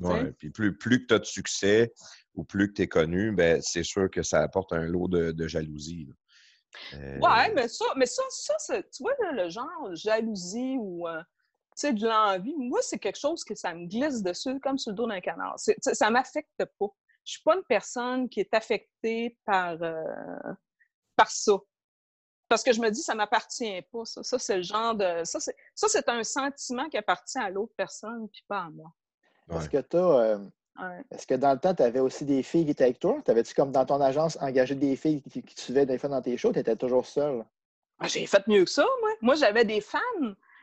Ouais. 0.00 0.32
Puis 0.32 0.50
plus, 0.50 0.76
plus 0.76 1.02
que 1.02 1.06
tu 1.06 1.14
as 1.14 1.18
de 1.20 1.24
succès 1.24 1.92
ou 2.34 2.42
plus 2.42 2.68
que 2.68 2.72
tu 2.72 2.82
es 2.82 2.88
connu, 2.88 3.30
ben, 3.30 3.60
c'est 3.62 3.84
sûr 3.84 4.10
que 4.10 4.22
ça 4.22 4.40
apporte 4.40 4.72
un 4.72 4.86
lot 4.86 5.06
de, 5.06 5.30
de 5.30 5.46
jalousie. 5.46 6.08
Euh... 6.94 7.18
Ouais, 7.20 7.52
mais 7.54 7.68
ça, 7.68 7.84
mais 7.96 8.06
ça, 8.06 8.22
ça 8.30 8.82
tu 8.82 9.02
vois, 9.04 9.14
là, 9.20 9.44
le 9.44 9.50
genre 9.50 9.94
jalousie 9.94 10.76
ou 10.80 11.06
euh, 11.06 11.22
de 11.84 12.08
l'envie, 12.08 12.54
moi, 12.56 12.80
c'est 12.82 12.98
quelque 12.98 13.20
chose 13.20 13.44
que 13.44 13.54
ça 13.54 13.72
me 13.72 13.86
glisse 13.86 14.22
dessus 14.22 14.58
comme 14.58 14.78
sur 14.78 14.90
le 14.90 14.96
dos 14.96 15.06
d'un 15.06 15.20
canard. 15.20 15.54
Ça 15.58 16.06
ne 16.08 16.12
m'affecte 16.12 16.64
pas. 16.78 16.88
Je 17.24 17.32
suis 17.32 17.42
pas 17.42 17.54
une 17.54 17.64
personne 17.68 18.28
qui 18.28 18.40
est 18.40 18.52
affectée 18.52 19.38
par, 19.44 19.80
euh, 19.80 20.02
par 21.16 21.30
ça. 21.30 21.54
Parce 22.48 22.62
que 22.62 22.72
je 22.72 22.80
me 22.80 22.90
dis, 22.90 23.00
ça 23.00 23.14
m'appartient 23.14 23.82
pas, 23.90 24.04
ça. 24.04 24.22
Ça, 24.22 24.38
c'est 24.38 24.56
le 24.58 24.62
genre 24.62 24.94
de. 24.94 25.24
Ça, 25.24 25.40
c'est, 25.40 25.56
ça, 25.74 25.88
c'est 25.88 26.08
un 26.08 26.22
sentiment 26.22 26.88
qui 26.88 26.98
appartient 26.98 27.38
à 27.38 27.50
l'autre 27.50 27.72
personne, 27.76 28.28
puis 28.28 28.44
pas 28.46 28.60
à 28.60 28.70
moi. 28.70 28.92
Ouais. 29.48 29.56
Est-ce 29.56 29.68
que 29.70 29.78
tu 29.78 29.96
euh, 29.96 30.38
ouais. 30.38 31.04
Est-ce 31.10 31.26
que 31.26 31.34
dans 31.34 31.52
le 31.52 31.58
temps, 31.58 31.74
tu 31.74 31.82
avais 31.82 32.00
aussi 32.00 32.24
des 32.24 32.42
filles 32.42 32.66
qui 32.66 32.72
étaient 32.72 32.84
avec 32.84 32.98
toi? 32.98 33.20
T'avais-tu, 33.24 33.54
comme 33.54 33.72
dans 33.72 33.86
ton 33.86 34.00
agence, 34.00 34.38
engagé 34.40 34.74
des 34.74 34.96
filles 34.96 35.22
qui, 35.22 35.42
qui 35.42 35.54
te 35.54 35.60
suivaient 35.60 35.86
des 35.86 35.98
fois 35.98 36.10
dans 36.10 36.22
tes 36.22 36.36
shows? 36.36 36.52
Tu 36.52 36.58
étais 36.58 36.76
toujours 36.76 37.06
seule? 37.06 37.44
Ah, 37.98 38.08
j'ai 38.08 38.26
fait 38.26 38.46
mieux 38.46 38.64
que 38.64 38.70
ça, 38.70 38.86
moi. 39.00 39.10
Moi, 39.20 39.34
j'avais 39.36 39.64
des 39.64 39.80
fans. 39.80 40.00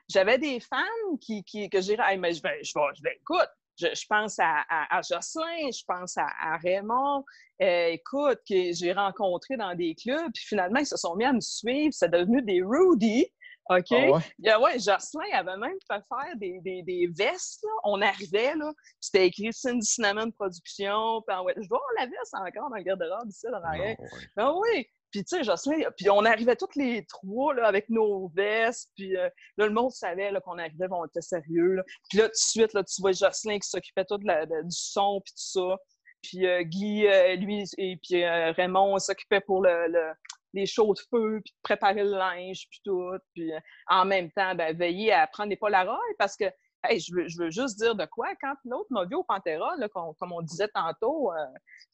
J'avais 0.07 0.37
des 0.37 0.59
fans 0.59 1.17
qui, 1.19 1.43
qui, 1.43 1.69
que 1.69 1.81
j'ai 1.81 1.97
hey, 1.99 2.17
mais 2.17 2.33
je 2.33 2.41
vais, 2.41 2.63
je 2.63 2.73
vais, 2.75 2.85
je 2.95 3.01
vais, 3.01 3.15
écoute, 3.15 3.49
je, 3.81 3.87
je, 3.95 4.05
pense 4.07 4.37
à, 4.39 4.63
à, 4.69 4.97
à, 4.97 5.01
Jocelyn, 5.01 5.71
je 5.71 5.83
pense 5.87 6.17
à, 6.17 6.27
à 6.39 6.57
Raymond, 6.57 7.23
euh, 7.61 7.87
écoute, 7.87 8.39
que 8.47 8.71
j'ai 8.73 8.93
rencontré 8.93 9.57
dans 9.57 9.75
des 9.75 9.95
clubs, 9.95 10.31
puis 10.33 10.45
finalement, 10.45 10.79
ils 10.79 10.85
se 10.85 10.97
sont 10.97 11.15
mis 11.15 11.25
à 11.25 11.33
me 11.33 11.41
suivre, 11.41 11.93
c'est 11.93 12.11
devenu 12.11 12.41
des 12.41 12.61
Rudy. 12.61 13.27
OK? 13.69 13.85
Ah 13.91 14.11
ouais? 14.11 14.21
Yeah, 14.39 14.59
ouais, 14.59 14.79
Jocelyn 14.79 15.31
avait 15.33 15.57
même 15.57 15.77
fait 15.89 16.01
faire 16.09 16.35
des, 16.35 16.59
des, 16.61 16.81
des 16.83 17.07
vestes. 17.07 17.63
Là. 17.63 17.69
On 17.85 18.01
arrivait, 18.01 18.55
là, 18.55 18.71
c'était 18.99 19.27
écrit 19.27 19.53
Cindy 19.53 19.85
Cinnamon 19.85 20.31
Production. 20.31 21.21
Puis, 21.25 21.37
ouais, 21.37 21.53
je 21.57 21.67
vois 21.69 21.79
la 21.97 22.05
veste 22.05 22.33
encore 22.33 22.69
dans 22.69 22.75
le 22.75 22.83
garde-robe 22.83 23.29
ici, 23.29 23.47
dans 23.51 23.59
l'arrière. 23.59 23.95
Ah 23.99 24.03
ouais. 24.03 24.27
Ah 24.37 24.53
oui! 24.55 24.87
Puis, 25.11 25.23
tu 25.23 25.37
sais, 25.37 25.43
Jocelyn, 25.43 25.89
puis 25.97 26.09
on 26.09 26.23
arrivait 26.25 26.55
toutes 26.55 26.75
les 26.75 27.05
trois 27.05 27.53
là, 27.53 27.67
avec 27.67 27.89
nos 27.89 28.29
vestes. 28.29 28.91
Puis 28.95 29.15
euh, 29.17 29.29
là, 29.57 29.67
le 29.67 29.73
monde 29.73 29.91
savait 29.91 30.31
qu'on 30.43 30.57
arrivait, 30.57 30.87
on 30.89 31.05
était 31.05 31.21
sérieux. 31.21 31.75
Là. 31.75 31.83
Puis 32.09 32.19
là, 32.19 32.25
tout 32.25 32.31
de 32.31 32.35
suite, 32.35 32.73
là, 32.73 32.83
tu 32.83 33.01
vois 33.01 33.11
Jocelyn 33.11 33.59
qui 33.59 33.67
s'occupait 33.67 34.05
tout 34.05 34.17
de 34.17 34.27
la, 34.27 34.45
du 34.45 34.65
son, 34.69 35.21
puis 35.23 35.33
tout 35.33 35.61
ça. 35.61 35.77
Puis 36.21 36.45
euh, 36.45 36.63
Guy, 36.63 37.07
euh, 37.07 37.35
lui, 37.35 37.63
et 37.77 37.97
puis 37.97 38.23
euh, 38.23 38.51
Raymond 38.51 38.99
s'occupaient 38.99 39.41
pour 39.41 39.61
le, 39.61 39.87
le, 39.87 40.13
les 40.53 40.65
chauds 40.65 40.93
de 40.93 40.99
feu, 41.09 41.41
puis 41.43 41.53
préparer 41.63 42.03
le 42.03 42.11
linge, 42.11 42.67
puis 42.69 42.81
tout. 42.85 43.11
Puis 43.33 43.51
en 43.87 44.05
même 44.05 44.31
temps, 44.31 44.55
ben, 44.55 44.75
veiller 44.75 45.11
à 45.13 45.27
prendre 45.27 45.49
des 45.49 45.57
polaroids 45.57 45.99
parce 46.17 46.35
que 46.35 46.45
Hey, 46.83 46.99
je, 46.99 47.13
veux, 47.13 47.27
je 47.27 47.37
veux 47.37 47.51
juste 47.51 47.77
dire 47.77 47.95
de 47.95 48.05
quoi. 48.05 48.27
Quand 48.41 48.55
l'autre 48.65 48.87
m'a 48.89 49.05
vu 49.05 49.15
au 49.15 49.23
Pantera, 49.23 49.75
là, 49.77 49.87
comme, 49.89 50.13
comme 50.19 50.31
on 50.31 50.41
disait 50.41 50.67
tantôt, 50.69 51.31
euh, 51.31 51.45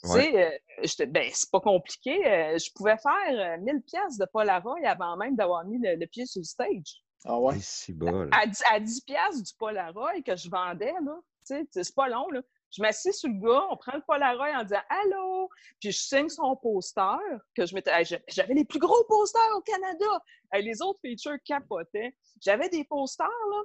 ouais. 0.06 0.60
tu 0.82 0.88
sais, 0.88 1.02
euh, 1.02 1.06
ben, 1.08 1.30
c'est 1.34 1.52
pas 1.52 1.60
compliqué. 1.60 2.26
Euh, 2.26 2.58
je 2.58 2.72
pouvais 2.74 2.98
faire 2.98 3.60
1000 3.60 3.82
pièces 3.82 4.18
de 4.18 4.26
Polaroid 4.32 4.78
avant 4.86 5.18
même 5.18 5.36
d'avoir 5.36 5.66
mis 5.66 5.78
le, 5.80 5.96
le, 5.96 6.08
pied 6.08 6.26
sur 6.26 6.40
le 6.40 6.46
stage. 6.46 7.04
Ah 7.26 7.38
ouais? 7.38 7.58
C'est 7.60 7.94
bon. 7.94 8.30
À, 8.32 8.46
à 8.72 8.80
10 8.80 9.02
pièces 9.02 9.44
du 9.44 9.54
Polaroid 9.58 10.22
que 10.26 10.36
je 10.36 10.50
vendais, 10.50 10.94
là, 11.04 11.20
tu 11.46 11.56
sais, 11.56 11.68
c'est 11.72 11.96
pas 11.96 12.08
long, 12.08 12.30
là. 12.30 12.42
Je 12.72 12.82
m'assieds 12.82 13.14
sur 13.14 13.30
le 13.30 13.40
gars, 13.40 13.66
on 13.72 13.78
prend 13.78 13.96
le 13.96 14.04
Polaroid 14.06 14.60
en 14.60 14.64
disant 14.64 14.82
Allô, 14.90 15.50
puis 15.80 15.92
je 15.92 15.98
signe 15.98 16.30
son 16.30 16.56
poster, 16.58 17.18
que 17.56 17.66
je 17.66 17.74
m'étais. 17.74 17.92
J'avais 18.28 18.54
les 18.54 18.66
plus 18.66 18.80
gros 18.80 19.04
posters 19.08 19.56
au 19.56 19.62
Canada. 19.62 20.22
Les 20.54 20.82
autres 20.82 21.00
features 21.02 21.38
capotaient. 21.46 22.16
J'avais 22.42 22.70
des 22.70 22.84
posters, 22.84 23.28
là, 23.28 23.64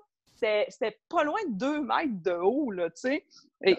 c'était 0.68 0.98
pas 1.09 1.24
loin 1.24 1.40
de 1.48 1.59
2 1.59 1.81
mètres 1.83 2.22
de 2.22 2.33
haut, 2.33 2.70
là, 2.70 2.90
tu 2.90 3.00
sais. 3.00 3.26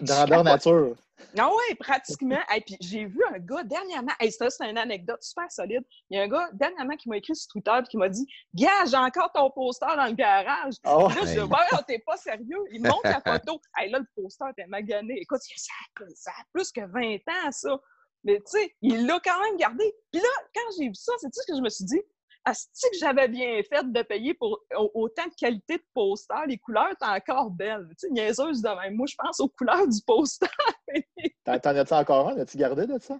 Grandeur 0.02 0.44
nature. 0.44 0.96
Non, 1.36 1.44
ah 1.44 1.50
oui, 1.50 1.74
pratiquement. 1.76 2.40
Et 2.54 2.60
puis 2.60 2.76
j'ai 2.80 3.04
vu 3.04 3.20
un 3.32 3.38
gars 3.38 3.62
dernièrement, 3.62 4.12
hey, 4.20 4.32
ça 4.32 4.50
c'est 4.50 4.68
une 4.68 4.78
anecdote 4.78 5.22
super 5.22 5.50
solide. 5.50 5.82
Il 6.10 6.16
y 6.16 6.20
a 6.20 6.24
un 6.24 6.28
gars 6.28 6.48
dernièrement 6.52 6.96
qui 6.96 7.08
m'a 7.08 7.16
écrit 7.16 7.36
sur 7.36 7.48
Twitter 7.52 7.72
et 7.78 7.86
qui 7.88 7.96
m'a 7.96 8.08
dit 8.08 8.26
Gars, 8.54 8.84
j'ai 8.86 8.96
encore 8.96 9.30
ton 9.32 9.50
poster 9.50 9.86
dans 9.96 10.06
le 10.06 10.14
garage. 10.14 10.74
Oh, 10.84 11.08
là, 11.08 11.14
je 11.20 11.32
dis 11.32 11.38
Ouais, 11.40 11.82
t'es 11.86 12.00
pas 12.00 12.16
sérieux. 12.16 12.64
Il 12.72 12.82
me 12.82 12.88
montre 12.88 13.04
la 13.04 13.20
photo. 13.38 13.60
hey, 13.78 13.90
là, 13.90 14.00
le 14.00 14.06
poster 14.16 14.46
était 14.50 14.66
magané. 14.66 15.14
Écoute, 15.20 15.40
ça, 15.40 15.72
ça 16.14 16.30
a 16.32 16.44
plus 16.52 16.72
que 16.72 16.80
20 16.80 17.14
ans, 17.14 17.50
ça. 17.50 17.78
Mais 18.24 18.36
tu 18.36 18.58
sais, 18.58 18.74
il 18.80 19.06
l'a 19.06 19.20
quand 19.20 19.40
même 19.42 19.56
gardé. 19.56 19.94
Puis 20.10 20.20
là, 20.20 20.28
quand 20.54 20.62
j'ai 20.78 20.88
vu 20.88 20.94
ça, 20.94 21.12
c'est 21.18 21.28
ce 21.32 21.46
que 21.46 21.56
je 21.56 21.62
me 21.62 21.68
suis 21.68 21.84
dit? 21.84 22.00
Asti 22.44 22.90
que 22.90 22.98
j'avais 22.98 23.28
bien 23.28 23.62
fait 23.62 23.90
de 23.90 24.02
payer 24.02 24.34
pour 24.34 24.60
autant 24.94 25.26
de 25.26 25.34
qualité 25.34 25.78
de 25.78 25.84
poster. 25.94 26.34
Les 26.46 26.58
couleurs 26.58 26.90
étaient 26.92 27.04
encore 27.04 27.50
belles. 27.50 27.86
Tu 27.90 28.06
sais, 28.06 28.10
niaiseuse 28.10 28.60
de 28.60 28.68
même. 28.68 28.94
Moi, 28.94 29.06
je 29.06 29.16
pense 29.16 29.40
aux 29.40 29.48
couleurs 29.48 29.88
du 29.88 30.00
poster. 30.06 30.48
T'en 31.44 31.54
as-tu 31.54 31.94
encore 31.94 32.28
un? 32.30 32.38
As-tu 32.38 32.58
gardé 32.58 32.86
de 32.86 32.98
ça? 32.98 33.18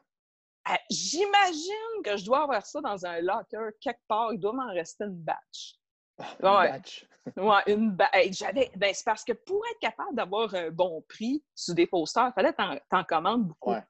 Euh, 0.68 0.74
J'imagine 0.90 2.02
que 2.04 2.16
je 2.16 2.24
dois 2.24 2.42
avoir 2.42 2.64
ça 2.64 2.80
dans 2.80 3.04
un 3.06 3.20
locker 3.20 3.70
quelque 3.80 4.00
part. 4.08 4.32
Il 4.32 4.40
doit 4.40 4.52
m'en 4.52 4.72
rester 4.72 5.04
une 5.04 5.16
batch. 5.16 5.74
Une 6.18 6.48
ouais. 6.48 6.70
batch. 6.70 7.06
ouais, 7.36 7.62
une 7.66 7.90
batch. 7.90 8.32
J'avais. 8.32 8.70
Ben, 8.76 8.92
c'est 8.94 9.04
parce 9.04 9.24
que 9.24 9.32
pour 9.32 9.62
être 9.70 9.80
capable 9.80 10.14
d'avoir 10.14 10.54
un 10.54 10.70
bon 10.70 11.02
prix 11.08 11.42
sur 11.54 11.74
des 11.74 11.86
posters, 11.86 12.28
il 12.28 12.32
fallait 12.32 12.52
t'en 12.52 12.76
t'en 12.90 13.04
commandes 13.04 13.48
beaucoup. 13.48 13.72
Ouais. 13.72 13.82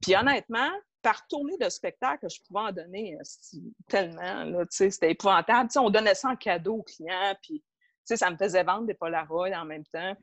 Puis 0.00 0.16
honnêtement, 0.16 0.70
par 1.02 1.26
tournée 1.28 1.56
de 1.58 1.68
spectacle, 1.68 2.26
je 2.28 2.40
pouvais 2.46 2.60
en 2.60 2.72
donner 2.72 3.16
euh, 3.16 3.58
tellement. 3.88 4.44
Là, 4.44 4.64
c'était 4.70 5.12
épouvantable. 5.12 5.68
T'sais, 5.68 5.78
on 5.78 5.90
donnait 5.90 6.14
ça 6.14 6.30
en 6.30 6.36
cadeau 6.36 6.76
aux 6.76 6.82
clients, 6.82 7.34
puis 7.42 7.62
ça 8.04 8.30
me 8.30 8.36
faisait 8.36 8.64
vendre 8.64 8.86
des 8.86 8.94
Polaroids 8.94 9.50
en 9.50 9.64
même 9.64 9.84
temps. 9.86 10.16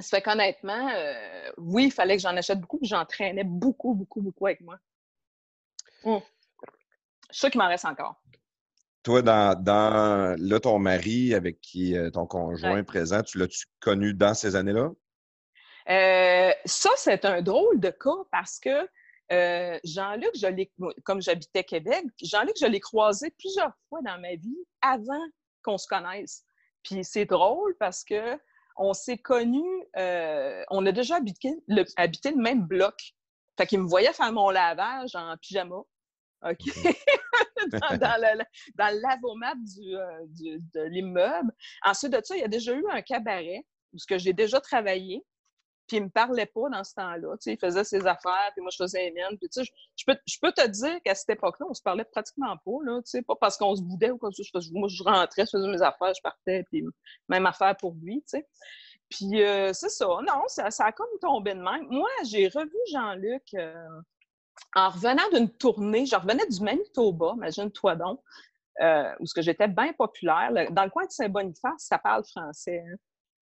Ça 0.00 0.16
fait 0.16 0.22
qu'honnêtement, 0.22 0.90
euh, 0.94 1.50
oui, 1.56 1.86
il 1.86 1.92
fallait 1.92 2.16
que 2.16 2.22
j'en 2.22 2.36
achète 2.36 2.60
beaucoup, 2.60 2.78
puis 2.78 2.88
j'entraînais 2.88 3.44
beaucoup, 3.44 3.94
beaucoup, 3.94 4.20
beaucoup 4.20 4.46
avec 4.46 4.60
moi. 4.60 4.76
Hum. 6.04 6.20
Je 7.30 7.34
suis 7.34 7.40
sûr 7.40 7.50
qu'il 7.50 7.60
m'en 7.60 7.68
reste 7.68 7.84
encore. 7.84 8.22
Toi, 9.02 9.22
dans, 9.22 9.60
dans 9.60 10.36
là, 10.38 10.60
ton 10.60 10.78
mari 10.78 11.34
avec 11.34 11.60
qui 11.60 11.96
euh, 11.96 12.10
ton 12.10 12.26
conjoint 12.26 12.74
Ouais. 12.74 12.82
présent, 12.82 13.22
tu 13.22 13.38
l'as-tu 13.38 13.66
connu 13.80 14.12
dans 14.12 14.34
ces 14.34 14.56
années-là? 14.56 14.90
Euh, 15.88 16.52
ça, 16.66 16.90
c'est 16.96 17.24
un 17.24 17.40
drôle 17.40 17.80
de 17.80 17.90
cas 17.90 18.24
parce 18.30 18.58
que 18.58 18.86
euh, 19.32 19.78
Jean-Luc, 19.84 20.30
je 20.34 20.46
l'ai, 20.46 20.72
comme 21.04 21.20
j'habitais 21.20 21.64
Québec, 21.64 22.04
Jean-Luc, 22.22 22.56
je 22.60 22.66
l'ai 22.66 22.80
croisé 22.80 23.30
plusieurs 23.38 23.72
fois 23.88 24.00
dans 24.02 24.18
ma 24.20 24.34
vie 24.34 24.58
avant 24.80 25.24
qu'on 25.62 25.78
se 25.78 25.86
connaisse. 25.86 26.44
Puis 26.82 27.04
c'est 27.04 27.26
drôle 27.26 27.76
parce 27.78 28.04
que 28.04 28.38
on 28.76 28.94
s'est 28.94 29.18
connus, 29.18 29.84
euh, 29.96 30.62
on 30.70 30.86
a 30.86 30.92
déjà 30.92 31.16
habité 31.16 31.52
le, 31.66 31.84
habité 31.96 32.30
le 32.30 32.36
même 32.36 32.62
bloc. 32.62 33.14
Fait 33.56 33.66
qu'il 33.66 33.80
me 33.80 33.88
voyait 33.88 34.12
faire 34.12 34.32
mon 34.32 34.50
lavage 34.50 35.14
en 35.16 35.36
pyjama. 35.36 35.82
OK? 36.42 36.58
dans, 37.72 37.98
dans, 37.98 38.20
le, 38.20 38.44
dans 38.76 38.94
le 38.94 39.00
lavomat 39.00 39.54
du, 39.56 39.96
euh, 39.96 40.26
du, 40.28 40.60
de 40.74 40.82
l'immeuble. 40.82 41.52
Ensuite 41.84 42.12
de 42.12 42.20
ça, 42.22 42.36
il 42.36 42.40
y 42.40 42.44
a 42.44 42.48
déjà 42.48 42.72
eu 42.72 42.84
un 42.90 43.02
cabaret 43.02 43.66
où 43.92 43.98
j'ai 44.08 44.32
déjà 44.32 44.60
travaillé. 44.60 45.24
Puis 45.88 45.96
il 45.96 46.04
me 46.04 46.10
parlait 46.10 46.46
pas 46.46 46.68
dans 46.70 46.84
ce 46.84 46.94
temps-là. 46.94 47.36
Tu 47.38 47.44
sais, 47.44 47.52
il 47.54 47.58
faisait 47.58 47.82
ses 47.82 48.06
affaires, 48.06 48.50
puis 48.52 48.60
moi, 48.60 48.70
je 48.70 48.76
faisais 48.76 49.04
les 49.04 49.10
miennes. 49.10 49.38
Puis 49.38 49.48
tu 49.48 49.60
sais, 49.60 49.64
je, 49.64 49.72
je, 49.96 50.04
peux, 50.06 50.16
je 50.26 50.38
te 50.38 50.68
dire 50.68 51.00
qu'à 51.02 51.14
cette 51.14 51.30
époque-là, 51.30 51.66
on 51.68 51.74
se 51.74 51.82
parlait 51.82 52.04
pratiquement 52.04 52.56
pas. 52.58 52.84
Là, 52.84 53.00
tu 53.00 53.10
sais, 53.10 53.22
pas 53.22 53.34
parce 53.34 53.56
qu'on 53.56 53.74
se 53.74 53.82
boudait 53.82 54.10
ou 54.10 54.18
que 54.18 54.30
ce 54.30 54.42
soit. 54.44 54.60
Moi, 54.72 54.88
je 54.88 55.02
rentrais, 55.02 55.46
je 55.46 55.50
faisais 55.56 55.68
mes 55.68 55.82
affaires, 55.82 56.12
je 56.14 56.20
partais, 56.22 56.62
puis 56.70 56.84
même 57.28 57.46
affaire 57.46 57.74
pour 57.76 57.94
lui. 58.02 58.16
Tu 58.20 58.38
sais. 58.38 58.46
Puis 59.10 59.42
euh, 59.42 59.72
c'est 59.72 59.88
ça. 59.88 60.06
Non, 60.06 60.42
ça, 60.48 60.70
ça, 60.70 60.86
a 60.86 60.92
comme 60.92 61.06
tombé 61.20 61.54
de 61.54 61.60
même. 61.60 61.86
Moi, 61.88 62.10
j'ai 62.24 62.48
revu 62.48 62.76
Jean-Luc 62.92 63.42
euh, 63.54 64.00
en 64.74 64.90
revenant 64.90 65.28
d'une 65.32 65.50
tournée. 65.50 66.04
Je 66.04 66.16
revenais 66.16 66.46
du 66.46 66.60
Manitoba, 66.60 67.32
imagine-toi 67.36 67.96
donc, 67.96 68.20
euh, 68.82 69.14
où 69.20 69.24
j'étais 69.36 69.68
bien 69.68 69.92
populaire. 69.94 70.52
Dans 70.70 70.84
le 70.84 70.90
coin 70.90 71.06
de 71.06 71.10
Saint-Boniface, 71.10 71.78
ça 71.78 71.98
parle 71.98 72.24
français. 72.24 72.84
Hein. 72.86 72.96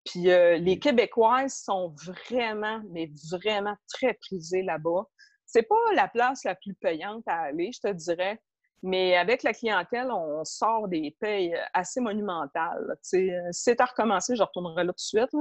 Puis 0.06 0.22
les 0.24 0.78
Québécoises 0.78 1.54
sont 1.64 1.94
vraiment, 2.06 2.80
mais 2.90 3.10
vraiment 3.30 3.76
très 3.92 4.14
prisées 4.14 4.62
là-bas. 4.62 5.04
C'est 5.46 5.62
pas 5.62 5.76
la 5.94 6.08
place 6.08 6.44
la 6.44 6.54
plus 6.54 6.74
payante 6.74 7.22
à 7.26 7.40
aller, 7.40 7.70
je 7.72 7.80
te 7.80 7.92
dirais. 7.92 8.40
Mais 8.82 9.16
avec 9.16 9.42
la 9.42 9.52
clientèle, 9.52 10.10
on 10.10 10.44
sort 10.44 10.86
des 10.88 11.16
payes 11.18 11.54
euh, 11.54 11.60
assez 11.72 12.00
monumentales. 12.00 12.96
Si 13.02 13.30
c'est 13.50 13.80
à 13.80 13.86
recommencer, 13.86 14.36
je 14.36 14.42
retournerai 14.42 14.84
là 14.84 14.92
tout 14.92 14.96
de 14.96 15.00
suite. 15.00 15.34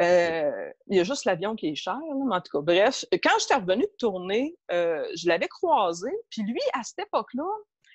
Euh, 0.00 0.70
il 0.88 0.96
y 0.96 1.00
a 1.00 1.04
juste 1.04 1.24
l'avion 1.24 1.56
qui 1.56 1.68
est 1.68 1.74
cher. 1.74 1.98
en 2.30 2.40
tout 2.40 2.52
cas, 2.52 2.60
bref, 2.60 3.04
quand 3.22 3.38
j'étais 3.40 3.54
revenue 3.54 3.84
de 3.84 3.96
tourner, 3.98 4.56
euh, 4.70 5.04
je 5.16 5.26
l'avais 5.26 5.48
croisé. 5.48 6.10
Puis 6.30 6.42
lui, 6.42 6.60
à 6.74 6.82
cette 6.82 7.06
époque-là, 7.06 7.48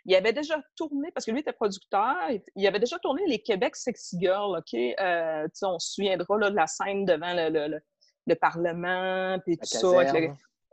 il 0.06 0.16
avait 0.16 0.34
déjà 0.34 0.62
tourné, 0.76 1.12
parce 1.12 1.26
que 1.26 1.32
lui 1.32 1.42
était 1.42 1.54
producteur, 1.54 2.16
il 2.56 2.68
avait 2.68 2.80
déjà 2.80 2.98
tourné 3.00 3.24
les 3.28 3.40
Québec 3.40 3.76
Sexy 3.76 4.18
Girls, 4.20 4.58
OK? 4.58 4.80
on 5.64 5.80
se 5.80 5.94
souviendra 5.94 6.38
là, 6.38 6.50
de 6.50 6.56
la 6.56 6.68
scène 6.68 7.06
devant 7.06 7.34
le, 7.34 7.80
le, 8.28 8.36
Parlement, 8.36 9.38
puis 9.46 9.58
tout 9.58 9.66
ça. 9.66 9.88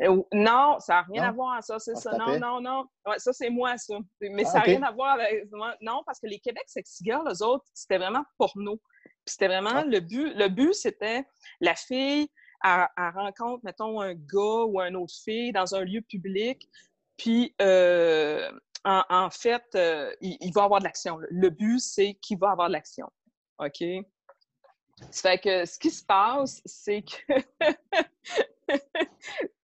Euh, 0.00 0.22
non, 0.32 0.76
ça 0.78 0.94
n'a 0.94 1.02
rien 1.02 1.24
à 1.24 1.32
voir, 1.32 1.62
ça, 1.62 1.78
c'est 1.78 1.96
ça. 1.96 2.12
Non, 2.16 2.38
non, 2.38 2.60
non. 2.60 2.84
ça, 3.16 3.32
c'est 3.32 3.50
moi, 3.50 3.76
ça. 3.78 3.98
Mais 4.20 4.44
ah, 4.46 4.50
ça 4.50 4.58
n'a 4.58 4.64
rien 4.64 4.82
à 4.82 4.92
voir 4.92 5.14
avec. 5.14 5.46
Non, 5.80 6.02
parce 6.06 6.20
que 6.20 6.28
les 6.28 6.38
Québec 6.38 6.62
Sexy 6.66 7.04
Girls, 7.04 7.26
eux 7.28 7.44
autres, 7.44 7.64
c'était 7.74 7.98
vraiment 7.98 8.22
porno. 8.38 8.76
Puis 9.02 9.32
c'était 9.32 9.48
vraiment 9.48 9.74
ah. 9.74 9.84
le 9.84 9.98
but. 9.98 10.34
Le 10.36 10.48
but, 10.48 10.72
c'était 10.72 11.24
la 11.60 11.74
fille, 11.74 12.28
elle, 12.62 12.86
rencontre, 12.96 13.64
mettons, 13.64 14.00
un 14.00 14.14
gars 14.14 14.64
ou 14.68 14.80
une 14.80 14.96
autre 14.96 15.14
fille 15.24 15.52
dans 15.52 15.74
un 15.74 15.84
lieu 15.84 16.00
public. 16.02 16.68
Puis, 17.16 17.56
euh, 17.60 18.48
en, 18.84 19.30
fait, 19.30 19.64
euh, 19.74 20.14
il, 20.20 20.52
va 20.52 20.64
avoir 20.64 20.80
de 20.80 20.84
l'action. 20.84 21.18
Le 21.30 21.50
but, 21.50 21.80
c'est 21.80 22.14
qu'il 22.14 22.38
va 22.38 22.50
avoir 22.50 22.68
de 22.68 22.72
l'action. 22.72 23.10
OK? 23.58 23.84
Ça 25.10 25.30
fait 25.30 25.38
que 25.38 25.64
ce 25.64 25.78
qui 25.78 25.90
se 25.90 26.04
passe, 26.04 26.60
c'est 26.64 27.02
que 27.02 27.34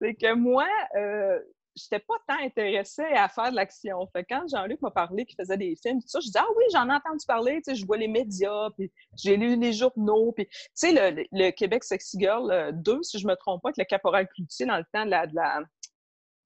c'est 0.01 0.15
que 0.15 0.33
moi, 0.33 0.67
euh, 0.95 1.39
j'étais 1.75 1.99
pas 1.99 2.15
tant 2.27 2.39
intéressée 2.41 3.03
à 3.03 3.27
faire 3.27 3.51
de 3.51 3.55
l'action. 3.55 4.07
Fait 4.07 4.23
quand 4.23 4.47
Jean-Luc 4.47 4.81
m'a 4.81 4.91
parlé 4.91 5.25
qu'il 5.25 5.35
faisait 5.35 5.57
des 5.57 5.75
films, 5.75 6.01
tout 6.01 6.07
ça, 6.07 6.19
je 6.19 6.27
dis 6.27 6.37
ah 6.37 6.47
oui, 6.55 6.63
j'en 6.71 6.89
ai 6.89 6.93
entendu 6.93 7.25
parler, 7.27 7.55
tu 7.57 7.71
sais, 7.71 7.75
je 7.75 7.85
vois 7.85 7.97
les 7.97 8.07
médias, 8.07 8.69
puis 8.77 8.91
j'ai 9.17 9.35
lu 9.35 9.57
les 9.57 9.73
journaux, 9.73 10.33
tu 10.37 10.47
sais 10.73 10.93
le, 10.93 11.51
Québec 11.51 11.83
Sexy 11.83 12.17
Girl 12.19 12.71
2, 12.73 12.91
euh, 12.93 13.03
si 13.03 13.19
je 13.19 13.27
me 13.27 13.35
trompe 13.35 13.61
pas, 13.61 13.69
avec 13.69 13.77
le 13.77 13.85
caporal 13.85 14.27
Cloutier 14.29 14.65
dans 14.65 14.77
le 14.77 14.85
temps 14.93 15.05
de 15.05 15.11
la, 15.11 15.27
de 15.27 15.35
la 15.35 15.61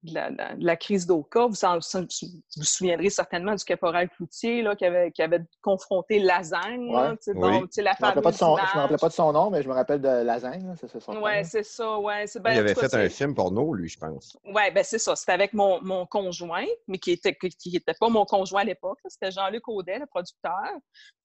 de 0.02 0.64
la, 0.64 0.76
crise 0.76 1.06
d'Oka. 1.06 1.46
Vous, 1.46 1.54
vous 1.54 2.64
souviendrez 2.64 3.10
certainement 3.10 3.54
du 3.54 3.64
caporal 3.64 4.08
Cloutier 4.10 4.62
là, 4.62 4.74
qui, 4.74 4.84
avait, 4.84 5.10
qui 5.12 5.22
avait 5.22 5.42
confronté 5.62 6.18
Lasagne. 6.18 6.90
la 6.90 7.16
je 7.20 7.30
ne 7.30 7.36
me 7.36 8.80
rappelle 8.80 8.98
pas 8.98 9.08
de 9.08 9.12
son 9.12 9.32
nom, 9.32 9.50
mais 9.50 9.62
je 9.62 9.68
me 9.68 9.74
rappelle 9.74 10.00
de 10.00 10.08
Lasagne. 10.08 10.74
Oui, 11.08 11.30
c'est 11.44 11.62
ça. 11.64 11.98
Ouais, 11.98 12.24
ben, 12.40 12.52
il 12.52 12.58
avait 12.58 12.74
fait 12.74 12.94
un 12.94 13.08
film 13.08 13.34
porno, 13.34 13.74
lui, 13.74 13.88
je 13.88 13.98
pense. 13.98 14.36
Oui, 14.44 14.62
ben 14.74 14.82
c'est 14.84 14.98
ça. 14.98 15.16
C'était 15.16 15.32
avec 15.32 15.52
mon, 15.52 15.80
mon, 15.82 16.06
conjoint, 16.06 16.66
mais 16.88 16.98
qui 16.98 17.10
n'était 17.10 17.34
qui 17.34 17.76
était 17.76 17.94
pas 17.98 18.08
mon 18.08 18.24
conjoint 18.24 18.62
à 18.62 18.64
l'époque. 18.64 18.98
C'était 19.06 19.30
Jean-Luc 19.30 19.68
Audet, 19.68 19.98
le 19.98 20.06
producteur. 20.06 20.54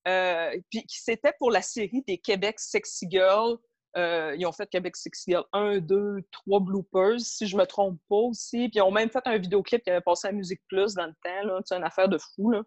Euh, 0.06 0.50
puis 0.70 0.84
c'était 0.88 1.32
pour 1.38 1.50
la 1.50 1.62
série 1.62 2.04
des 2.06 2.18
Québec 2.18 2.60
Sexy 2.60 3.06
Girls 3.10 3.56
euh, 3.96 4.34
ils 4.38 4.46
ont 4.46 4.52
fait 4.52 4.68
Québec 4.68 4.94
Sexy 4.96 5.30
Girl 5.30 5.44
1, 5.52 5.78
2, 5.78 6.18
3 6.30 6.60
bloopers, 6.60 7.20
si 7.20 7.46
je 7.46 7.56
me 7.56 7.64
trompe 7.64 7.98
pas 8.08 8.16
aussi. 8.16 8.68
Puis 8.68 8.76
ils 8.76 8.82
ont 8.82 8.90
même 8.90 9.10
fait 9.10 9.22
un 9.24 9.38
vidéoclip 9.38 9.82
qui 9.82 9.90
avait 9.90 10.00
passé 10.00 10.28
à 10.28 10.32
Musique 10.32 10.60
Plus 10.68 10.94
dans 10.94 11.06
le 11.06 11.14
temps. 11.24 11.60
C'est 11.64 11.76
une 11.76 11.84
affaire 11.84 12.08
de 12.08 12.18
fou. 12.18 12.50
Là. 12.50 12.62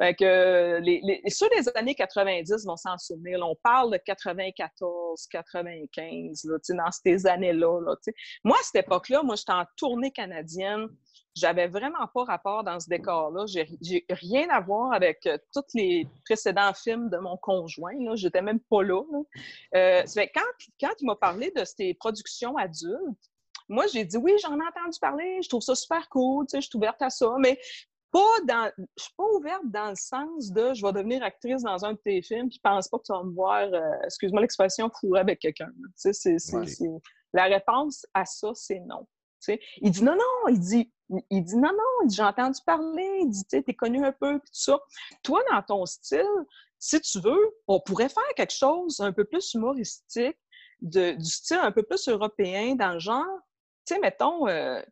Fait 0.00 0.14
que, 0.14 0.80
les, 0.80 1.00
les, 1.02 1.30
ceux 1.30 1.48
des 1.50 1.68
années 1.74 1.94
90 1.94 2.64
vont 2.66 2.76
s'en 2.76 2.96
souvenir. 2.98 3.38
on 3.42 3.56
parle 3.62 3.92
de 3.92 3.98
94, 3.98 5.26
95, 5.30 6.44
là, 6.44 6.56
dans 6.70 6.90
ces 6.90 7.26
années-là. 7.26 7.80
Là, 7.80 7.94
moi, 8.44 8.56
à 8.58 8.62
cette 8.62 8.84
époque-là, 8.86 9.22
moi, 9.22 9.36
j'étais 9.36 9.52
en 9.52 9.64
tournée 9.76 10.10
canadienne 10.10 10.88
j'avais 11.34 11.68
vraiment 11.68 12.06
pas 12.12 12.24
rapport 12.24 12.64
dans 12.64 12.78
ce 12.78 12.88
décor-là. 12.88 13.46
J'ai 13.46 14.06
rien 14.10 14.48
à 14.50 14.60
voir 14.60 14.92
avec 14.92 15.26
euh, 15.26 15.38
tous 15.52 15.62
les 15.74 16.06
précédents 16.24 16.72
films 16.74 17.08
de 17.10 17.16
mon 17.18 17.36
conjoint. 17.36 17.94
J'étais 18.14 18.42
même 18.42 18.60
pas 18.60 18.82
là. 18.82 19.02
Euh, 19.74 20.02
quand, 20.34 20.40
quand 20.80 20.92
il 21.00 21.06
m'a 21.06 21.16
parlé 21.16 21.50
de 21.56 21.64
ces 21.64 21.94
productions 21.94 22.56
adultes, 22.56 23.30
moi, 23.68 23.86
j'ai 23.86 24.04
dit 24.04 24.16
oui, 24.16 24.32
j'en 24.42 24.58
ai 24.58 24.66
entendu 24.66 24.98
parler, 25.00 25.40
je 25.42 25.48
trouve 25.48 25.62
ça 25.62 25.74
super 25.74 26.08
cool, 26.10 26.46
je 26.52 26.60
suis 26.60 26.76
ouverte 26.76 27.00
à 27.00 27.08
ça, 27.08 27.34
mais 27.38 27.58
pas 28.10 28.40
dans, 28.46 28.70
je 28.78 29.02
suis 29.02 29.14
pas 29.16 29.24
ouverte 29.24 29.62
dans 29.64 29.88
le 29.88 29.96
sens 29.96 30.52
de 30.52 30.74
je 30.74 30.84
vais 30.84 30.92
devenir 30.92 31.22
actrice 31.22 31.62
dans 31.62 31.84
un 31.84 31.92
de 31.92 31.98
tes 32.04 32.20
films, 32.20 32.50
puis 32.50 32.60
pense 32.62 32.88
pas 32.88 32.98
que 32.98 33.04
tu 33.04 33.12
vas 33.12 33.24
me 33.24 33.32
voir, 33.32 33.62
euh, 33.72 33.80
excuse-moi 34.04 34.42
l'expression, 34.42 34.90
fourrer 35.00 35.20
avec 35.20 35.38
quelqu'un. 35.38 35.70
La 37.32 37.44
réponse 37.44 38.04
à 38.12 38.26
ça, 38.26 38.50
c'est 38.54 38.80
non. 38.80 39.06
Il 39.80 39.90
dit 39.90 40.04
non, 40.04 40.14
non, 40.14 40.48
il 40.48 40.60
dit, 40.60 40.92
il 41.30 41.44
dit 41.44 41.56
non, 41.56 41.72
non, 41.72 42.08
j'ai 42.08 42.22
entendu 42.22 42.60
parler, 42.64 43.20
il 43.22 43.30
dit, 43.30 43.44
tu 43.44 43.56
es 43.66 43.74
connu 43.74 44.04
un 44.04 44.12
peu, 44.12 44.38
puis 44.38 44.50
tout 44.50 44.60
ça. 44.60 44.78
Toi, 45.22 45.42
dans 45.50 45.62
ton 45.62 45.86
style, 45.86 46.26
si 46.78 47.00
tu 47.00 47.20
veux, 47.20 47.54
on 47.68 47.80
pourrait 47.80 48.08
faire 48.08 48.22
quelque 48.36 48.52
chose 48.52 49.00
un 49.00 49.12
peu 49.12 49.24
plus 49.24 49.54
humoristique, 49.54 50.36
du 50.80 51.24
style 51.24 51.58
un 51.58 51.72
peu 51.72 51.82
plus 51.82 52.08
européen, 52.08 52.74
dans 52.74 52.94
le 52.94 52.98
genre, 52.98 53.38
tu 53.86 53.94
sais, 53.94 54.00
mettons, 54.00 54.48
euh, 54.48 54.82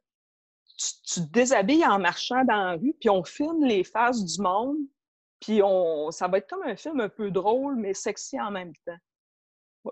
tu, 0.77 1.21
te 1.21 1.33
déshabilles 1.33 1.87
en 1.87 1.99
marchant 1.99 2.45
dans 2.45 2.65
la 2.65 2.73
rue, 2.73 2.95
puis 2.99 3.11
on 3.11 3.25
filme 3.25 3.65
les 3.65 3.85
faces 3.85 4.25
du 4.25 4.41
monde, 4.41 4.77
puis 5.41 5.63
on, 5.63 6.11
ça 6.11 6.29
va 6.29 6.39
être 6.39 6.49
comme 6.49 6.63
un 6.63 6.77
film 6.77 7.01
un 7.01 7.09
peu 7.09 7.31
drôle, 7.31 7.77
mais 7.77 7.95
sexy 7.95 8.41
en 8.41 8.51
même 8.51 8.73
temps. 8.87 8.99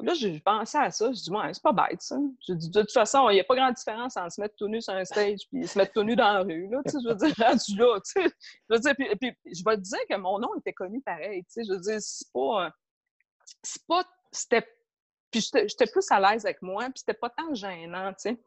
Là, 0.00 0.12
j'ai 0.14 0.38
pensé 0.40 0.76
à 0.76 0.90
ça. 0.90 1.06
Je 1.06 1.22
dis, 1.22 1.30
ouais, 1.30 1.54
c'est 1.54 1.62
pas 1.62 1.72
bête, 1.72 2.02
ça. 2.02 2.18
Je 2.46 2.52
dis, 2.52 2.68
de 2.68 2.80
toute 2.80 2.92
façon, 2.92 3.30
il 3.30 3.34
n'y 3.34 3.40
a 3.40 3.44
pas 3.44 3.56
grande 3.56 3.74
différence 3.74 4.16
entre 4.16 4.32
se 4.32 4.40
mettre 4.40 4.54
tout 4.56 4.68
nu 4.68 4.82
sur 4.82 4.92
un 4.92 5.04
stage 5.04 5.40
et 5.52 5.66
se 5.66 5.78
mettre 5.78 5.92
tout 5.92 6.02
nu 6.02 6.14
dans 6.14 6.32
la 6.32 6.40
rue. 6.42 6.68
Là, 6.68 6.82
je 6.84 7.08
veux 7.08 7.14
dire, 7.14 7.34
rendu 7.46 7.76
là. 7.76 7.98
Je 8.14 8.28
veux 8.68 8.78
dire, 8.78 8.94
puis, 8.94 9.16
puis, 9.16 9.36
je 9.46 9.64
vais 9.64 9.76
te 9.76 9.82
dire 9.82 10.00
que 10.08 10.16
mon 10.16 10.38
nom 10.38 10.54
était 10.58 10.74
connu 10.74 11.00
pareil. 11.00 11.42
Je 11.56 11.72
veux 11.72 11.80
dire, 11.80 12.00
c'est 12.00 12.30
pas. 12.32 12.70
C'est 13.62 13.86
pas. 13.86 14.04
C'était. 14.30 14.66
Puis 15.30 15.40
j'étais 15.40 15.86
plus 15.86 16.06
à 16.10 16.20
l'aise 16.20 16.44
avec 16.44 16.62
moi, 16.62 16.84
puis 16.84 16.98
c'était 16.98 17.14
pas 17.14 17.30
tant 17.30 17.54
gênant, 17.54 18.10
tu 18.12 18.30
sais. 18.30 18.38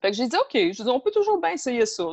Fait 0.00 0.10
que 0.10 0.16
j'ai 0.16 0.28
dit, 0.28 0.36
OK, 0.36 0.52
je 0.52 0.82
dis, 0.82 0.88
on 0.88 1.00
peut 1.00 1.10
toujours 1.10 1.40
bien 1.40 1.52
essayer 1.52 1.86
ça. 1.86 2.04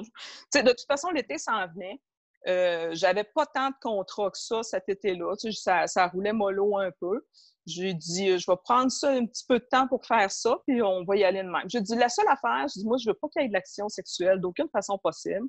sais, 0.52 0.64
de 0.64 0.70
toute 0.70 0.88
façon, 0.88 1.10
l'été 1.10 1.38
s'en 1.38 1.68
venait. 1.68 2.00
Euh, 2.48 2.90
j'avais 2.94 3.24
pas 3.24 3.46
tant 3.46 3.70
de 3.70 3.76
contrats 3.82 4.32
que 4.32 4.38
ça 4.38 4.64
cet 4.64 4.90
été-là. 4.90 5.36
Tu 5.36 5.52
sais, 5.52 5.62
ça, 5.62 5.88
ça 5.88 6.08
roulait 6.08 6.34
mollo 6.34 6.78
un 6.78 6.92
peu. 7.00 7.24
J'ai 7.66 7.94
dit, 7.94 8.40
je 8.40 8.50
vais 8.50 8.58
prendre 8.64 8.92
ça 8.92 9.12
un 9.12 9.26
petit 9.26 9.46
peu 9.48 9.60
de 9.60 9.66
temps 9.70 9.88
pour 9.88 10.06
faire 10.06 10.32
ça, 10.32 10.58
puis 10.68 10.82
on 10.82 11.04
va 11.04 11.16
y 11.16 11.24
aller 11.24 11.44
de 11.44 11.48
même. 11.48 11.64
J'ai 11.68 11.82
dit, 11.82 11.96
la 11.96 12.10
seule 12.10 12.28
affaire, 12.28 12.68
je 12.68 12.80
dis, 12.80 12.86
moi, 12.86 12.98
je 12.98 13.10
veux 13.10 13.14
pas 13.14 13.28
qu'il 13.30 13.44
y 13.44 13.46
ait 13.46 13.48
de 13.50 13.54
l'action 13.54 13.88
sexuelle 13.88 14.40
d'aucune 14.40 14.68
façon 14.70 14.98
possible. 14.98 15.48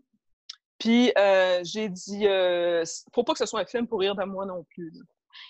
Puis 0.79 1.13
euh, 1.17 1.61
j'ai 1.65 1.89
dit, 1.89 2.27
euh, 2.27 2.85
faut 3.15 3.25
pas 3.25 3.33
que 3.33 3.39
ce 3.39 3.47
soit 3.47 3.61
un 3.61 3.65
film 3.65 3.87
pour 3.87 4.01
rire 4.01 4.15
de 4.15 4.25
moi 4.25 4.45
non 4.45 4.65
plus. 4.65 4.93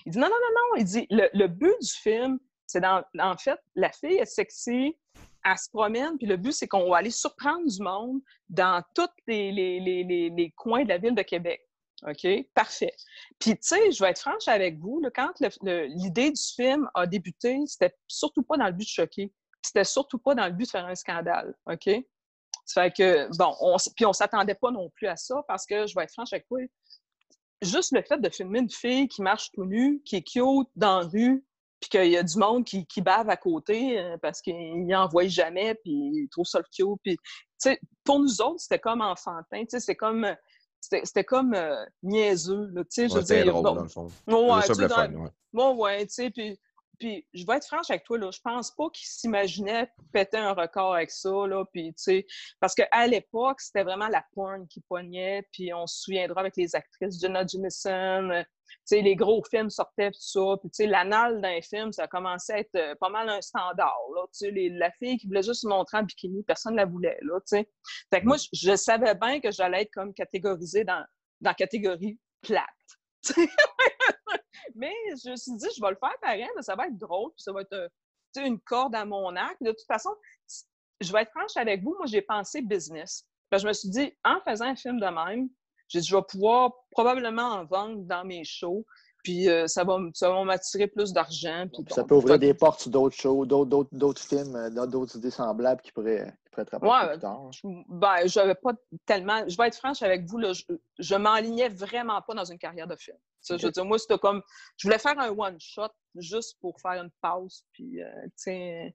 Il 0.06 0.12
dit, 0.12 0.18
non, 0.18 0.28
non, 0.28 0.36
non, 0.40 0.54
non. 0.54 0.76
Il 0.76 0.84
dit, 0.84 1.06
le, 1.10 1.46
but 1.48 1.74
du 1.80 1.90
film, 1.90 2.38
c'est 2.66 2.84
en 2.84 3.36
fait, 3.38 3.58
la 3.74 3.90
fille 3.90 4.18
est 4.18 4.26
sexy, 4.26 4.96
elle 5.44 5.58
se 5.58 5.68
promène, 5.70 6.16
puis 6.18 6.26
le 6.26 6.36
but, 6.36 6.52
c'est 6.52 6.68
qu'on 6.68 6.88
va 6.88 6.98
aller 6.98 7.10
surprendre 7.10 7.66
du 7.66 7.82
monde 7.82 8.20
dans 8.48 8.82
tous 8.94 9.08
les, 9.26 9.50
les 9.50 10.52
coins 10.56 10.84
de 10.84 10.90
la 10.90 10.98
ville 10.98 11.14
de 11.14 11.22
Québec. 11.22 11.60
OK? 12.06 12.26
Parfait. 12.54 12.94
Puis, 13.38 13.52
tu 13.52 13.58
sais, 13.62 13.92
je 13.92 14.02
vais 14.02 14.10
être 14.10 14.20
franche 14.20 14.48
avec 14.48 14.78
vous, 14.78 15.00
là, 15.00 15.10
quand 15.14 15.32
l'idée 15.62 16.30
du 16.30 16.42
film 16.56 16.88
a 16.94 17.06
débuté, 17.06 17.58
c'était 17.66 17.94
surtout 18.08 18.42
pas 18.42 18.56
dans 18.56 18.66
le 18.66 18.72
but 18.72 18.84
de 18.84 18.88
choquer. 18.88 19.32
C'était 19.62 19.84
surtout 19.84 20.18
pas 20.18 20.34
dans 20.34 20.46
le 20.46 20.52
but 20.52 20.64
de 20.64 20.70
faire 20.70 20.86
un 20.86 20.94
scandale. 20.94 21.54
OK? 21.66 21.88
Ça 22.64 22.84
fait 22.84 22.92
que, 22.92 23.36
bon, 23.36 23.54
on, 23.60 23.76
puis 23.96 24.06
on 24.06 24.12
s'attendait 24.12 24.54
pas 24.54 24.70
non 24.70 24.90
plus 24.90 25.06
à 25.06 25.16
ça 25.16 25.42
parce 25.46 25.66
que, 25.66 25.86
je 25.86 25.94
vais 25.94 26.04
être 26.04 26.12
franche 26.12 26.32
avec 26.32 26.46
vous, 26.50 26.58
juste 27.60 27.92
le 27.92 28.02
fait 28.02 28.20
de 28.20 28.28
filmer 28.28 28.60
une 28.60 28.70
fille 28.70 29.08
qui 29.08 29.22
marche 29.22 29.50
tout 29.52 29.64
nue, 29.64 30.02
qui 30.04 30.16
est 30.16 30.22
cute 30.22 30.68
dans 30.74 31.00
la 31.00 31.06
rue, 31.06 31.44
puis 31.80 31.90
qu'il 31.90 32.10
y 32.10 32.16
a 32.16 32.22
du 32.22 32.38
monde 32.38 32.64
qui, 32.64 32.86
bave 33.00 33.28
à 33.28 33.36
côté 33.36 33.98
euh, 33.98 34.16
parce 34.18 34.40
qu'il 34.40 34.86
n'en 34.86 35.08
voit 35.08 35.26
jamais, 35.26 35.74
puis 35.76 35.92
il 35.92 36.28
trouve 36.30 36.44
ça 36.44 36.58
le 36.58 36.64
cute. 36.72 37.00
Puis, 37.02 37.16
pour 38.04 38.20
nous 38.20 38.40
autres, 38.40 38.60
c'était 38.60 38.78
comme 38.78 39.00
enfantin. 39.00 39.60
Tu 39.60 39.70
sais, 39.70 39.80
c'est 39.80 39.96
comme 39.96 40.24
c'était 40.82 41.24
comme 41.24 41.54
euh, 41.54 41.84
niaiseux, 42.02 42.72
tu 42.74 42.84
sais, 42.88 43.08
je 43.08 43.14
veux 43.14 43.22
dire. 43.22 43.46
Drôle, 43.46 43.62
dans 43.62 43.74
le 43.82 43.88
fond. 43.88 44.08
Ouais, 44.26 44.62
ça 44.62 44.74
ouais. 44.74 45.72
ouais, 45.74 46.06
tu 46.06 46.14
sais, 46.14 46.30
puis 46.30 46.58
puis 46.98 47.26
je 47.34 47.46
vais 47.46 47.56
être 47.56 47.66
franche 47.66 47.90
avec 47.90 48.04
toi, 48.04 48.18
là, 48.18 48.30
je 48.30 48.40
pense 48.40 48.70
pas 48.70 48.88
qu'il 48.90 49.06
s'imaginait 49.06 49.90
péter 50.12 50.38
un 50.38 50.52
record 50.52 50.94
avec 50.94 51.10
ça, 51.10 51.30
là, 51.46 51.64
puis 51.72 51.94
tu 51.94 52.02
sais, 52.02 52.26
parce 52.60 52.74
qu'à 52.74 53.06
l'époque, 53.06 53.60
c'était 53.60 53.82
vraiment 53.82 54.08
la 54.08 54.24
porn 54.34 54.66
qui 54.68 54.80
poignait, 54.80 55.46
puis 55.52 55.72
on 55.72 55.86
se 55.86 56.02
souviendra 56.02 56.40
avec 56.40 56.56
les 56.56 56.74
actrices 56.76 57.20
Jenna 57.20 57.46
Jameson, 57.46 58.30
euh, 58.30 58.42
tu 58.42 58.78
sais, 58.84 59.00
les 59.02 59.16
gros 59.16 59.42
films 59.50 59.70
sortaient, 59.70 60.10
tout 60.10 60.20
ça, 60.20 60.56
puis 60.60 60.70
tu 60.70 60.76
sais, 60.76 60.86
l'anal 60.86 61.40
d'un 61.40 61.60
film, 61.60 61.92
ça 61.92 62.06
commençait 62.06 62.52
à 62.52 62.58
être 62.60 62.74
euh, 62.76 62.94
pas 63.00 63.08
mal 63.08 63.28
un 63.28 63.40
standard, 63.40 63.98
là, 64.14 64.22
tu 64.32 64.46
sais, 64.46 64.68
la 64.70 64.90
fille 64.92 65.18
qui 65.18 65.26
voulait 65.26 65.42
juste 65.42 65.62
se 65.62 65.68
montrer 65.68 65.98
en 65.98 66.02
bikini, 66.04 66.42
personne 66.44 66.72
ne 66.72 66.78
la 66.78 66.86
voulait, 66.86 67.18
là, 67.22 67.40
tu 67.40 67.56
sais. 67.58 67.68
Fait 68.10 68.20
que 68.20 68.26
moi, 68.26 68.36
je, 68.36 68.48
je 68.52 68.76
savais 68.76 69.14
bien 69.14 69.40
que 69.40 69.50
j'allais 69.50 69.82
être 69.82 69.92
comme 69.92 70.14
catégorisée 70.14 70.84
dans, 70.84 71.04
dans 71.40 71.50
la 71.50 71.54
catégorie 71.54 72.18
plate. 72.42 72.68
mais 74.74 74.92
je 75.22 75.30
me 75.30 75.36
suis 75.36 75.52
dit, 75.54 75.66
je 75.76 75.80
vais 75.80 75.90
le 75.90 75.96
faire 75.96 76.18
pareil, 76.20 76.48
mais 76.56 76.62
ça 76.62 76.74
va 76.74 76.86
être 76.86 76.98
drôle, 76.98 77.30
puis 77.30 77.42
ça 77.42 77.52
va 77.52 77.62
être 77.62 77.72
euh, 77.72 77.88
une 78.36 78.60
corde 78.60 78.94
à 78.94 79.04
mon 79.04 79.34
arc. 79.36 79.56
De 79.60 79.70
toute 79.70 79.86
façon, 79.86 80.10
je 81.00 81.12
vais 81.12 81.22
être 81.22 81.30
franche 81.30 81.56
avec 81.56 81.82
vous, 81.82 81.94
moi, 81.96 82.06
j'ai 82.06 82.22
pensé 82.22 82.62
business. 82.62 83.26
je 83.52 83.66
me 83.66 83.72
suis 83.72 83.90
dit, 83.90 84.12
en 84.24 84.40
faisant 84.40 84.66
un 84.66 84.76
film 84.76 85.00
de 85.00 85.06
même, 85.06 85.48
je 85.88 86.16
vais 86.16 86.22
pouvoir 86.22 86.72
probablement 86.90 87.42
en 87.42 87.64
vendre 87.64 88.02
dans 88.04 88.24
mes 88.24 88.44
shows. 88.44 88.86
Puis 89.22 89.48
euh, 89.48 89.66
ça 89.66 89.84
va, 89.84 89.98
ça 90.14 90.44
m'attirer 90.44 90.88
plus 90.88 91.12
d'argent. 91.12 91.66
ça 91.90 92.04
peut 92.04 92.16
ouvrir 92.16 92.38
des 92.38 92.54
portes 92.54 92.80
sur 92.80 92.90
d'autres 92.90 93.16
shows, 93.16 93.46
d'autres 93.46 94.22
films, 94.22 94.56
euh, 94.56 94.86
d'autres 94.86 95.16
idées 95.16 95.30
semblables 95.30 95.80
qui 95.80 95.92
pourraient, 95.92 96.26
qui 96.44 96.50
pourraient 96.50 96.62
être 96.62 96.82
ouais, 96.82 97.12
plus 97.12 97.20
tard. 97.20 97.50
Ben, 97.88 98.26
j'avais 98.26 98.56
pas 98.56 98.72
tellement. 99.06 99.48
Je 99.48 99.56
vais 99.56 99.68
être 99.68 99.76
franche 99.76 100.02
avec 100.02 100.24
vous, 100.26 100.38
là, 100.38 100.52
je, 100.52 100.64
je 100.98 101.14
m'enlignais 101.14 101.68
vraiment 101.68 102.20
pas 102.22 102.34
dans 102.34 102.44
une 102.44 102.58
carrière 102.58 102.86
de 102.86 102.96
film. 102.96 103.16
Je 103.48 103.54
veux 103.54 103.72
dire, 103.72 103.84
moi, 103.84 103.98
c'était 103.98 104.18
comme. 104.18 104.42
Je 104.76 104.86
voulais 104.86 104.98
faire 104.98 105.18
un 105.18 105.30
one-shot 105.30 105.90
juste 106.16 106.58
pour 106.60 106.80
faire 106.80 107.02
une 107.02 107.10
pause. 107.20 107.64
Puis, 107.72 108.02
euh, 108.02 108.90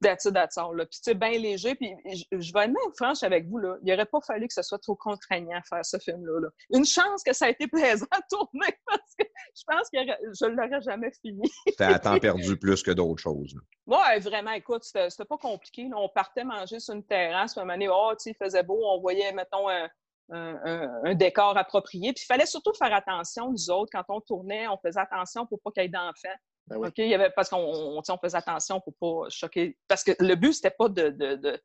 that's 0.00 0.24
it, 0.24 0.34
that's 0.34 0.56
all. 0.56 0.74
Puis, 0.76 1.00
tu 1.02 1.14
bien 1.14 1.30
léger. 1.30 1.74
Puis, 1.74 1.92
je, 2.32 2.52
vais 2.52 2.64
être 2.64 2.66
même 2.68 2.94
franche 2.96 3.22
avec 3.22 3.46
vous, 3.48 3.58
là. 3.58 3.76
Il 3.82 3.90
n'aurait 3.90 4.06
pas 4.06 4.20
fallu 4.20 4.46
que 4.46 4.54
ce 4.54 4.62
soit 4.62 4.78
trop 4.78 4.94
contraignant 4.94 5.58
à 5.58 5.62
faire 5.62 5.84
ce 5.84 5.98
film-là. 5.98 6.48
Une 6.74 6.84
chance 6.84 7.22
que 7.22 7.32
ça 7.32 7.46
a 7.46 7.48
été 7.50 7.66
plaisant 7.66 8.06
à 8.10 8.20
tourner 8.28 8.74
parce 8.86 9.14
que 9.18 9.24
je 9.54 9.62
pense 9.66 9.88
que 9.90 9.98
je 9.98 10.46
ne 10.46 10.56
l'aurais 10.56 10.82
jamais 10.82 11.10
fini. 11.22 11.50
C'était 11.68 11.84
à 11.84 11.98
temps 11.98 12.18
perdu 12.18 12.56
plus 12.56 12.82
que 12.82 12.90
d'autres 12.90 13.22
choses. 13.22 13.54
Oui, 13.86 14.20
vraiment. 14.20 14.52
Écoute, 14.52 14.84
c'était 14.84 15.24
pas 15.24 15.38
compliqué. 15.38 15.88
On 15.94 16.08
partait 16.08 16.44
manger 16.44 16.80
sur 16.80 16.94
une 16.94 17.04
terrasse. 17.04 17.52
Puis, 17.54 17.60
à 17.60 17.62
un 17.62 17.66
moment 17.66 17.74
donné, 17.74 17.88
oh, 17.88 18.12
il 18.24 18.34
faisait 18.34 18.62
beau. 18.62 18.78
On 18.82 19.00
voyait, 19.00 19.32
mettons, 19.32 19.68
un 19.68 19.88
un, 20.30 21.14
décor 21.14 21.56
approprié. 21.56 22.12
Puis 22.12 22.24
il 22.24 22.26
fallait 22.26 22.46
surtout 22.46 22.72
faire 22.74 22.92
attention, 22.92 23.50
nous 23.50 23.70
autres, 23.70 23.90
quand 23.92 24.04
on 24.08 24.20
tournait, 24.20 24.66
on 24.68 24.76
faisait 24.78 25.00
attention 25.00 25.46
pour 25.46 25.60
pas 25.60 25.70
qu'il 25.70 25.84
y 25.84 25.86
ait 25.86 25.88
d'enfants. 25.88 26.36
Ben 26.68 26.80
il 26.98 27.08
y 27.08 27.14
avait, 27.14 27.30
parce 27.30 27.48
qu'on 27.48 27.58
on, 27.58 28.18
faisait 28.18 28.36
attention 28.36 28.80
pour 28.80 28.94
pas 28.94 29.28
choquer. 29.30 29.78
Parce 29.86 30.02
que 30.02 30.12
le 30.18 30.34
but, 30.34 30.52
c'était 30.52 30.74
pas 30.76 30.88
de, 30.88 31.10
de, 31.10 31.62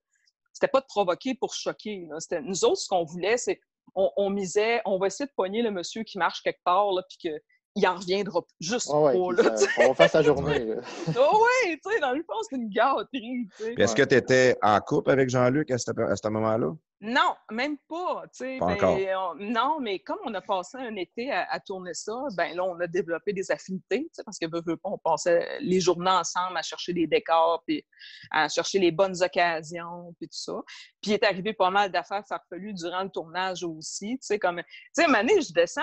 c'était 0.53 0.67
pas 0.67 0.81
de 0.81 0.85
provoquer 0.85 1.33
pour 1.35 1.53
choquer. 1.53 2.07
Nous 2.43 2.65
autres, 2.65 2.77
ce 2.77 2.87
qu'on 2.87 3.03
voulait, 3.03 3.37
c'est 3.37 3.59
on, 3.95 4.29
misait, 4.29 4.81
on 4.85 4.99
va 4.99 5.07
essayer 5.07 5.25
de 5.25 5.33
poigner 5.35 5.61
le 5.61 5.71
monsieur 5.71 6.03
qui 6.03 6.17
marche 6.17 6.41
quelque 6.43 6.61
part, 6.63 6.91
là, 6.93 7.03
puis 7.09 7.29
que 7.29 7.41
il 7.75 7.87
en 7.87 7.95
reviendra 7.95 8.41
juste 8.59 8.91
pas. 8.91 9.13
Là, 9.13 9.55
on 9.79 9.87
va 9.87 9.93
faire 9.93 10.09
sa 10.09 10.21
journée. 10.21 10.73
oh, 11.17 11.45
oui, 11.65 11.79
tu 11.83 11.91
sais, 11.91 11.99
dans 12.01 12.11
le 12.11 12.21
fond, 12.23 12.35
c'est 12.49 12.57
une 12.57 12.69
gâterie. 12.69 13.47
Est-ce 13.77 13.95
que 13.95 14.03
tu 14.03 14.15
étais 14.15 14.57
en 14.61 14.79
couple 14.81 15.09
avec 15.09 15.29
Jean-Luc 15.29 15.71
à 15.71 15.77
ce 15.77 16.27
moment-là? 16.27 16.73
Non, 17.03 17.35
même 17.49 17.77
pas. 17.89 18.25
Pas 18.59 18.75
ben, 18.75 19.35
non, 19.39 19.79
mais 19.79 19.99
comme 19.99 20.19
on 20.23 20.33
a 20.35 20.41
passé 20.41 20.77
un 20.77 20.95
été 20.95 21.31
à, 21.31 21.59
tourner 21.59 21.95
ça, 21.95 22.13
ben 22.37 22.55
là, 22.55 22.63
on 22.63 22.79
a 22.79 22.85
développé 22.85 23.33
des 23.33 23.49
affinités, 23.49 24.07
parce 24.23 24.37
que 24.37 24.45
veut, 24.45 24.61
veut 24.63 24.77
pas, 24.77 24.89
on 24.89 24.99
passait 24.99 25.57
les 25.61 25.79
journées 25.79 26.11
ensemble 26.11 26.57
à 26.57 26.61
chercher 26.61 26.93
des 26.93 27.07
décors, 27.07 27.63
puis 27.65 27.83
à 28.29 28.47
chercher 28.49 28.77
les 28.77 28.91
bonnes 28.91 29.19
occasions, 29.23 30.13
puis 30.19 30.27
tout 30.27 30.37
ça. 30.37 30.61
Puis 31.01 31.11
il 31.11 31.13
est 31.15 31.23
arrivé 31.23 31.53
pas 31.53 31.71
mal 31.71 31.91
d'affaires 31.91 32.23
farfelues 32.27 32.75
durant 32.75 33.01
le 33.01 33.09
tournage 33.09 33.63
aussi. 33.63 34.19
Tu 34.19 34.27
sais, 34.27 34.37
comme, 34.37 34.61
tu 34.61 34.65
sais, 34.93 35.05
année, 35.05 35.41
je 35.41 35.53
descends, 35.53 35.81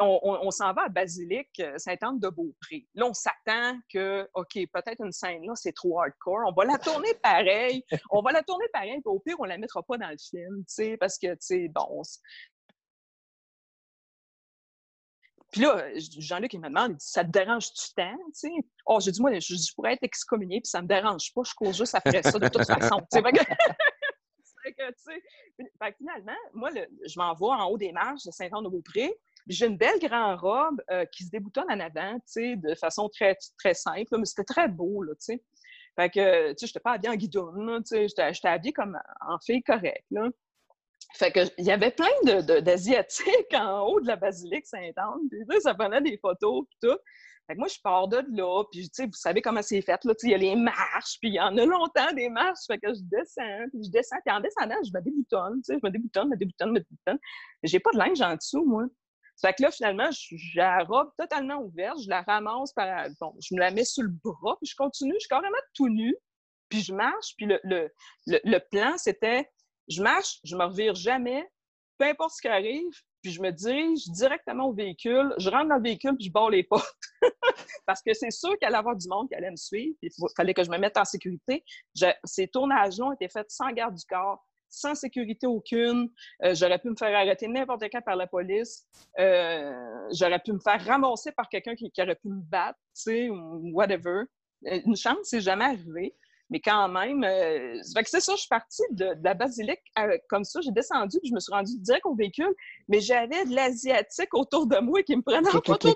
on, 0.00 0.50
s'en 0.50 0.72
va 0.72 0.84
à 0.84 0.88
Basilique, 0.88 1.60
euh, 1.60 1.78
Saint-Anne-de-Beaupré. 1.78 2.86
Là, 2.94 3.06
on 3.06 3.14
s'attend 3.14 3.78
que, 3.92 4.28
OK, 4.34 4.54
peut-être 4.72 5.04
une 5.04 5.12
scène 5.12 5.44
là, 5.46 5.54
c'est 5.54 5.72
trop 5.72 6.00
hardcore. 6.00 6.40
On 6.46 6.52
va 6.52 6.64
la 6.64 6.78
tourner 6.78 7.14
pareil. 7.22 7.84
On 8.10 8.22
va 8.22 8.32
la 8.32 8.42
tourner 8.42 8.66
pareil, 8.72 9.00
puis 9.00 9.02
au 9.06 9.20
pire, 9.20 9.36
on 9.38 9.44
la 9.44 9.58
mettra 9.58 9.82
pas 9.82 9.98
dans 9.98 10.10
le 10.10 10.16
film, 10.18 10.58
tu 10.58 10.64
sais, 10.68 10.96
parce 10.96 11.18
que, 11.18 11.32
tu 11.32 11.38
sais, 11.40 11.68
bon. 11.68 12.02
Puis 15.52 15.62
là, 15.62 15.88
Jean-Luc, 15.96 16.52
il 16.52 16.60
me 16.60 16.68
demande, 16.68 16.92
il 16.92 16.96
dit, 16.96 17.06
ça 17.06 17.24
te 17.24 17.30
dérange-tu 17.30 17.94
tant, 17.94 18.16
tu 18.16 18.32
sais? 18.34 18.50
Oh, 18.86 18.98
j'ai 19.00 19.12
dit, 19.12 19.20
moi, 19.20 19.38
je, 19.38 19.74
pourrais 19.74 19.94
être 19.94 20.02
excommunié, 20.02 20.60
puis 20.60 20.68
ça 20.68 20.82
me 20.82 20.86
dérange 20.86 21.32
pas, 21.34 21.42
je 21.44 21.54
cours 21.54 21.72
juste 21.72 21.94
après 21.94 22.22
ça 22.22 22.38
de 22.38 22.48
toute 22.48 22.66
façon, 22.66 22.98
tu 23.12 23.18
sais. 23.18 23.22
Que, 23.22 23.38
fait 24.62 25.92
que, 25.92 25.96
finalement, 25.96 26.36
moi, 26.52 26.70
je 26.72 27.18
m'en 27.18 27.34
vais 27.34 27.62
en 27.62 27.70
haut 27.70 27.78
des 27.78 27.92
marches 27.92 28.24
de 28.24 28.30
Saint-Anne-de-Beaupré. 28.30 29.14
J'ai 29.48 29.66
une 29.66 29.76
belle 29.76 29.98
grande 29.98 30.38
robe 30.40 30.82
euh, 30.90 31.04
qui 31.06 31.24
se 31.24 31.30
déboutonne 31.30 31.70
en 31.70 31.80
avant, 31.80 32.14
tu 32.16 32.22
sais, 32.26 32.56
de 32.56 32.74
façon 32.74 33.08
très, 33.08 33.36
très 33.58 33.74
simple, 33.74 34.18
mais 34.18 34.24
c'était 34.24 34.44
très 34.44 34.68
beau, 34.68 35.02
là, 35.02 35.14
tu 35.14 35.34
sais. 35.34 35.42
Fait 35.96 36.10
que, 36.10 36.50
tu 36.50 36.58
sais, 36.58 36.66
j'étais 36.66 36.80
pas 36.80 36.92
habillée 36.92 37.12
en 37.12 37.16
guidon, 37.16 37.80
tu 37.80 38.08
sais, 38.08 38.08
j'étais 38.08 38.48
habillée 38.48 38.72
comme 38.72 38.98
en 39.26 39.38
fille 39.38 39.62
correcte, 39.62 40.06
là. 40.10 40.28
Fait 41.14 41.32
que, 41.32 41.40
il 41.56 41.64
y 41.64 41.70
avait 41.70 41.90
plein 41.90 42.40
d'Asiatiques 42.60 43.54
en 43.54 43.86
haut 43.86 44.00
de 44.00 44.06
la 44.06 44.16
basilique 44.16 44.66
Sainte-Anne, 44.66 45.28
tu 45.30 45.38
sais, 45.50 45.60
ça 45.60 45.74
prenait 45.74 46.02
des 46.02 46.18
photos, 46.18 46.66
puis 46.68 46.90
tout. 46.90 46.98
Fait 47.48 47.54
que 47.54 47.60
moi, 47.60 47.68
je 47.68 47.80
pars 47.82 48.08
de 48.08 48.22
là, 48.30 48.64
puis 48.70 48.82
tu 48.82 48.90
sais, 48.92 49.06
vous 49.06 49.12
savez 49.14 49.40
comment 49.40 49.62
c'est 49.62 49.80
fait, 49.80 50.04
là, 50.04 50.12
il 50.22 50.30
y 50.30 50.34
a 50.34 50.36
les 50.36 50.54
marches, 50.54 51.18
puis 51.18 51.30
il 51.30 51.34
y 51.34 51.40
en 51.40 51.56
a 51.56 51.64
longtemps 51.64 52.12
des 52.12 52.28
marches, 52.28 52.66
fait 52.66 52.78
que 52.78 52.92
je 52.92 53.00
descends, 53.04 53.68
puis 53.72 53.84
je 53.84 53.90
descends, 53.90 54.18
puis 54.24 54.34
en 54.34 54.40
descendant, 54.40 54.76
je 54.84 54.90
me 54.92 55.02
déboutonne, 55.02 55.62
tu 55.62 55.72
sais, 55.72 55.78
je 55.82 55.86
me 55.86 55.90
déboutonne, 55.90 56.28
me 56.28 56.36
déboutonne, 56.36 56.72
me 56.72 56.80
déboutonne. 56.80 57.18
J'ai 57.62 57.80
pas 57.80 57.90
de 57.92 57.98
linge 57.98 58.20
en 58.20 58.36
dessous, 58.36 58.66
moi. 58.66 58.84
Fait 59.40 59.54
que 59.54 59.62
là, 59.62 59.70
finalement, 59.70 60.08
j'ai 60.10 60.36
la 60.56 60.82
robe 60.84 61.10
totalement 61.16 61.58
ouverte, 61.62 61.98
je 62.02 62.08
la 62.08 62.22
ramasse 62.22 62.72
par. 62.72 63.08
Bon, 63.20 63.34
je 63.40 63.54
me 63.54 63.60
la 63.60 63.70
mets 63.70 63.84
sur 63.84 64.02
le 64.02 64.10
bras, 64.24 64.56
puis 64.60 64.68
je 64.68 64.76
continue, 64.76 65.14
je 65.14 65.20
suis 65.20 65.28
carrément 65.28 65.56
tout 65.74 65.88
nu, 65.88 66.16
puis 66.68 66.80
je 66.80 66.92
marche, 66.92 67.34
puis 67.36 67.46
le, 67.46 67.60
le, 67.64 67.90
le, 68.26 68.58
plan, 68.58 68.96
c'était 68.98 69.48
je 69.88 70.02
marche, 70.02 70.40
je 70.44 70.56
me 70.56 70.64
revire 70.64 70.94
jamais, 70.94 71.48
peu 71.98 72.06
importe 72.06 72.32
ce 72.34 72.42
qui 72.42 72.48
arrive, 72.48 72.92
puis 73.22 73.32
je 73.32 73.40
me 73.40 73.50
dirige 73.50 74.04
directement 74.08 74.66
au 74.66 74.72
véhicule, 74.72 75.34
je 75.38 75.50
rentre 75.50 75.68
dans 75.68 75.76
le 75.76 75.82
véhicule, 75.82 76.16
puis 76.16 76.26
je 76.26 76.32
barre 76.32 76.50
les 76.50 76.62
portes. 76.62 76.86
Parce 77.86 78.02
que 78.02 78.14
c'est 78.14 78.30
sûr 78.30 78.56
qu'il 78.58 78.66
allait 78.66 78.76
avoir 78.76 78.96
du 78.96 79.08
monde 79.08 79.28
qui 79.28 79.34
allait 79.34 79.50
me 79.50 79.56
suivre, 79.56 79.96
puis 80.00 80.10
il 80.16 80.26
fallait 80.36 80.54
que 80.54 80.62
je 80.62 80.70
me 80.70 80.78
mette 80.78 80.96
en 80.96 81.04
sécurité. 81.04 81.64
ces 82.24 82.48
tournages-là 82.48 83.06
ont 83.06 83.12
été 83.12 83.28
faits 83.28 83.50
sans 83.50 83.70
garde 83.72 83.94
du 83.94 84.04
corps 84.04 84.44
sans 84.68 84.94
sécurité 84.94 85.46
aucune. 85.46 86.10
Euh, 86.44 86.54
j'aurais 86.54 86.78
pu 86.78 86.90
me 86.90 86.96
faire 86.96 87.14
arrêter 87.16 87.48
n'importe 87.48 87.84
quand 87.90 88.02
par 88.02 88.16
la 88.16 88.26
police. 88.26 88.86
Euh, 89.18 89.72
j'aurais 90.12 90.40
pu 90.40 90.52
me 90.52 90.60
faire 90.60 90.84
ramasser 90.84 91.32
par 91.32 91.48
quelqu'un 91.48 91.74
qui, 91.74 91.90
aurait 92.00 92.14
pu 92.16 92.28
me 92.28 92.40
battre, 92.42 92.78
tu 92.94 93.02
sais, 93.02 93.28
ou 93.28 93.70
whatever. 93.72 94.24
Euh, 94.66 94.80
une 94.86 94.96
chance, 94.96 95.18
c'est 95.24 95.40
jamais 95.40 95.64
arrivé. 95.64 96.14
Mais 96.50 96.60
quand 96.60 96.88
même, 96.88 97.24
euh, 97.24 97.78
c'est 97.82 98.20
ça, 98.20 98.32
je 98.32 98.40
suis 98.40 98.48
partie 98.48 98.82
de, 98.90 99.10
la 99.22 99.34
basilique 99.34 99.82
comme 100.28 100.44
ça, 100.44 100.60
j'ai 100.60 100.70
descendu, 100.70 101.18
puis 101.20 101.28
je 101.28 101.34
me 101.34 101.40
suis 101.40 101.52
rendue 101.52 101.78
direct 101.78 102.06
au 102.06 102.14
véhicule, 102.14 102.54
mais 102.88 103.00
j'avais 103.00 103.44
de 103.44 103.54
l'asiatique 103.54 104.32
autour 104.32 104.66
de 104.66 104.78
moi 104.78 105.02
qui 105.02 105.16
me 105.16 105.22
prenait 105.22 105.48
en 105.48 105.60
photo. 105.60 105.94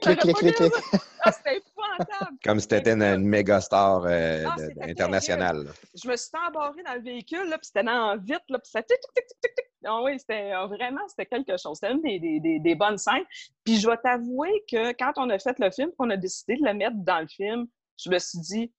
Ah, 1.24 1.30
c'était 1.30 1.58
épouvantable. 1.58 2.36
Comme 2.44 2.58
si 2.58 2.66
c'était 2.68 2.92
une, 2.92 3.24
méga 3.24 3.60
star 3.60 4.04
euh, 4.06 4.44
ah, 4.44 4.56
internationale. 4.82 5.68
Je 5.94 6.08
me 6.08 6.16
suis 6.16 6.30
embarrée 6.48 6.82
dans 6.82 6.94
le 6.94 7.02
véhicule, 7.02 7.48
là, 7.48 7.58
puis 7.58 7.66
c'était 7.66 7.84
dans 7.84 8.16
vite, 8.16 8.42
là, 8.48 8.58
puis 8.58 8.70
ça 8.70 8.82
tic, 8.82 8.98
tic, 9.00 9.14
tic, 9.14 9.40
tic, 9.40 9.54
tic. 9.54 9.66
Ah 9.84 10.02
oui, 10.02 10.18
c'était 10.18 10.52
euh, 10.52 10.66
vraiment, 10.66 11.06
c'était 11.08 11.26
quelque 11.26 11.56
chose. 11.56 11.78
C'était 11.80 11.92
une 11.92 12.02
des, 12.02 12.40
des, 12.40 12.58
des, 12.58 12.74
bonnes 12.74 12.98
scènes. 12.98 13.24
Puis 13.64 13.78
je 13.78 13.88
vais 13.88 13.96
t'avouer 13.96 14.64
que 14.70 14.92
quand 14.92 15.12
on 15.16 15.30
a 15.30 15.38
fait 15.38 15.58
le 15.58 15.70
film, 15.70 15.90
qu'on 15.98 16.10
a 16.10 16.16
décidé 16.16 16.56
de 16.56 16.64
le 16.64 16.74
mettre 16.74 16.96
dans 16.96 17.20
le 17.20 17.26
film, 17.26 17.66
je 17.98 18.10
me 18.10 18.18
suis 18.18 18.38
dit, 18.38 18.72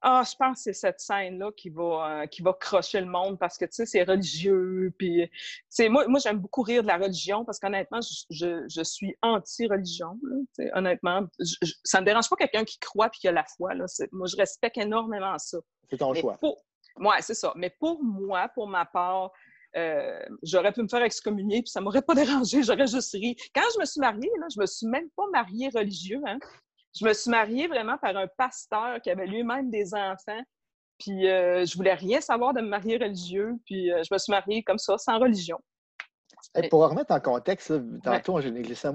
ah, 0.00 0.22
je 0.24 0.36
pense 0.36 0.58
que 0.58 0.62
c'est 0.64 0.72
cette 0.72 1.00
scène-là 1.00 1.50
qui 1.56 1.70
va, 1.70 2.22
euh, 2.22 2.26
qui 2.26 2.42
va 2.42 2.52
crocher 2.52 3.00
le 3.00 3.06
monde 3.06 3.38
parce 3.38 3.58
que, 3.58 3.64
tu 3.64 3.72
sais, 3.72 3.86
c'est 3.86 4.04
religieux. 4.04 4.92
Puis, 4.96 5.28
moi, 5.88 6.06
moi 6.06 6.20
j'aime 6.20 6.38
beaucoup 6.38 6.62
rire 6.62 6.82
de 6.82 6.88
la 6.88 6.98
religion 6.98 7.44
parce 7.44 7.58
qu'honnêtement, 7.58 8.00
je, 8.30 8.64
je, 8.68 8.82
suis 8.82 9.16
anti-religion. 9.22 10.18
Honnêtement, 10.74 11.26
ça 11.84 11.98
ne 11.98 12.02
me 12.02 12.06
dérange 12.06 12.28
pas 12.28 12.36
quelqu'un 12.36 12.64
qui 12.64 12.78
croit 12.78 13.08
puis 13.08 13.20
qui 13.20 13.28
a 13.28 13.32
la 13.32 13.44
foi. 13.56 13.74
Là. 13.74 13.86
Moi, 14.12 14.28
je 14.28 14.36
respecte 14.36 14.78
énormément 14.78 15.36
ça. 15.38 15.58
C'est 15.90 15.98
ton 15.98 16.14
choix. 16.14 16.38
Oui, 16.42 17.14
c'est 17.20 17.34
ça. 17.34 17.52
Mais 17.56 17.70
pour 17.78 18.02
moi, 18.02 18.48
pour 18.54 18.68
ma 18.68 18.84
part, 18.84 19.32
euh, 19.76 20.18
j'aurais 20.42 20.72
pu 20.72 20.82
me 20.82 20.88
faire 20.88 21.02
excommunier, 21.02 21.62
puis 21.62 21.70
ça 21.70 21.80
m'aurait 21.80 22.02
pas 22.02 22.14
dérangé, 22.14 22.62
j'aurais 22.62 22.86
juste 22.86 23.12
ri. 23.12 23.36
Quand 23.54 23.66
je 23.74 23.80
me 23.80 23.84
suis 23.84 24.00
mariée, 24.00 24.30
là, 24.40 24.46
je 24.54 24.60
me 24.60 24.66
suis 24.66 24.86
même 24.86 25.08
pas 25.16 25.24
mariée 25.32 25.70
religieux. 25.74 26.20
Hein? 26.26 26.38
Je 26.94 27.04
me 27.04 27.12
suis 27.12 27.30
mariée 27.30 27.66
vraiment 27.66 27.98
par 27.98 28.16
un 28.16 28.26
pasteur 28.36 29.00
qui 29.00 29.10
avait 29.10 29.26
lui-même 29.26 29.70
des 29.70 29.94
enfants. 29.94 30.42
Puis 30.98 31.28
euh, 31.28 31.64
je 31.64 31.76
voulais 31.76 31.94
rien 31.94 32.20
savoir 32.20 32.54
de 32.54 32.60
me 32.60 32.68
marier 32.68 32.96
religieux. 32.96 33.54
Puis 33.66 33.92
euh, 33.92 34.02
je 34.02 34.12
me 34.12 34.18
suis 34.18 34.30
mariée 34.30 34.62
comme 34.62 34.78
ça, 34.78 34.98
sans 34.98 35.18
religion. 35.18 35.58
pour 36.70 36.88
remettre 36.88 37.12
en 37.12 37.20
contexte, 37.20 37.72
tantôt, 38.02 38.40
j'ai 38.40 38.50
négligé 38.50 38.74
ça, 38.74 38.92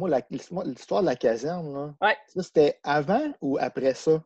l'histoire 0.66 1.02
de 1.02 1.08
la 1.08 1.16
caserne, 1.16 1.96
ouais. 2.02 2.18
ça, 2.28 2.44
c'était 2.44 2.80
avant 2.84 3.32
ou 3.42 3.58
après 3.60 3.94
ça? 3.94 4.22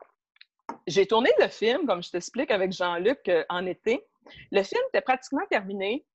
j'ai 0.87 1.05
tourné 1.05 1.29
le 1.39 1.47
film, 1.47 1.85
comme 1.85 2.01
je 2.01 2.09
t'explique, 2.09 2.51
avec 2.51 2.71
Jean-Luc 2.71 3.27
euh, 3.27 3.43
en 3.49 3.65
été. 3.65 4.05
Le 4.51 4.63
film 4.63 4.81
était 4.89 5.01
pratiquement 5.01 5.45
terminé. 5.49 6.05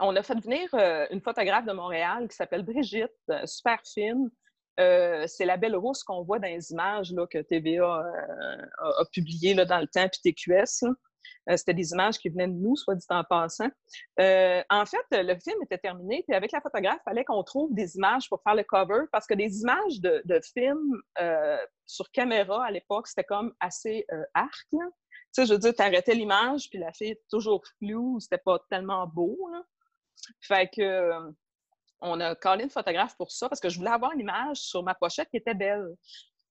On 0.00 0.14
a 0.16 0.22
fait 0.22 0.38
venir 0.38 0.68
euh, 0.74 1.06
une 1.10 1.20
photographe 1.20 1.64
de 1.66 1.72
Montréal 1.72 2.28
qui 2.28 2.36
s'appelle 2.36 2.64
Brigitte, 2.64 3.10
super 3.44 3.80
fine. 3.84 4.30
C'est 4.78 5.44
la 5.44 5.56
belle 5.56 5.76
rousse 5.76 6.02
qu'on 6.02 6.22
voit 6.22 6.38
dans 6.38 6.48
les 6.48 6.70
images 6.72 7.12
que 7.30 7.38
TVA 7.38 8.04
a, 8.78 9.04
publiées 9.12 9.54
dans 9.54 9.80
le 9.80 9.86
temps, 9.86 10.08
puis 10.08 10.32
TQS. 10.32 10.84
C'était 11.56 11.74
des 11.74 11.92
images 11.92 12.18
qui 12.18 12.28
venaient 12.28 12.48
de 12.48 12.52
nous, 12.52 12.76
soit 12.76 12.94
dit 12.94 13.06
en 13.08 13.24
passant. 13.24 13.68
en 14.18 14.86
fait, 14.86 15.06
le 15.12 15.38
film 15.38 15.62
était 15.62 15.78
terminé, 15.78 16.24
puis 16.26 16.36
avec 16.36 16.52
la 16.52 16.60
photographe, 16.60 16.98
il 17.00 17.10
fallait 17.10 17.24
qu'on 17.24 17.42
trouve 17.42 17.72
des 17.74 17.96
images 17.96 18.28
pour 18.28 18.42
faire 18.42 18.54
le 18.54 18.64
cover, 18.64 19.04
parce 19.12 19.26
que 19.26 19.34
des 19.34 19.60
images 19.60 20.00
de, 20.00 20.40
films 20.54 21.00
sur 21.86 22.10
caméra 22.10 22.64
à 22.64 22.70
l'époque, 22.70 23.08
c'était 23.08 23.24
comme 23.24 23.54
assez 23.60 24.06
arc. 24.34 24.68
Tu 24.70 24.78
sais, 25.42 25.46
je 25.46 25.52
veux 25.52 25.58
dire, 25.58 25.74
tu 25.74 25.82
arrêtais 25.82 26.14
l'image, 26.14 26.68
puis 26.70 26.78
la 26.78 26.92
fille 26.92 27.10
était 27.10 27.26
toujours 27.30 27.62
floue, 27.78 28.18
c'était 28.20 28.42
pas 28.42 28.58
tellement 28.70 29.06
beau. 29.06 29.36
Fait 30.40 30.68
que 30.68 30.82
euh, 30.82 31.30
on 32.00 32.20
a 32.20 32.34
collé 32.34 32.64
une 32.64 32.70
photographe 32.70 33.16
pour 33.16 33.30
ça 33.30 33.48
parce 33.48 33.60
que 33.60 33.68
je 33.68 33.78
voulais 33.78 33.90
avoir 33.90 34.12
une 34.12 34.20
image 34.20 34.58
sur 34.58 34.82
ma 34.82 34.94
pochette 34.94 35.28
qui 35.30 35.36
était 35.38 35.54
belle. 35.54 35.94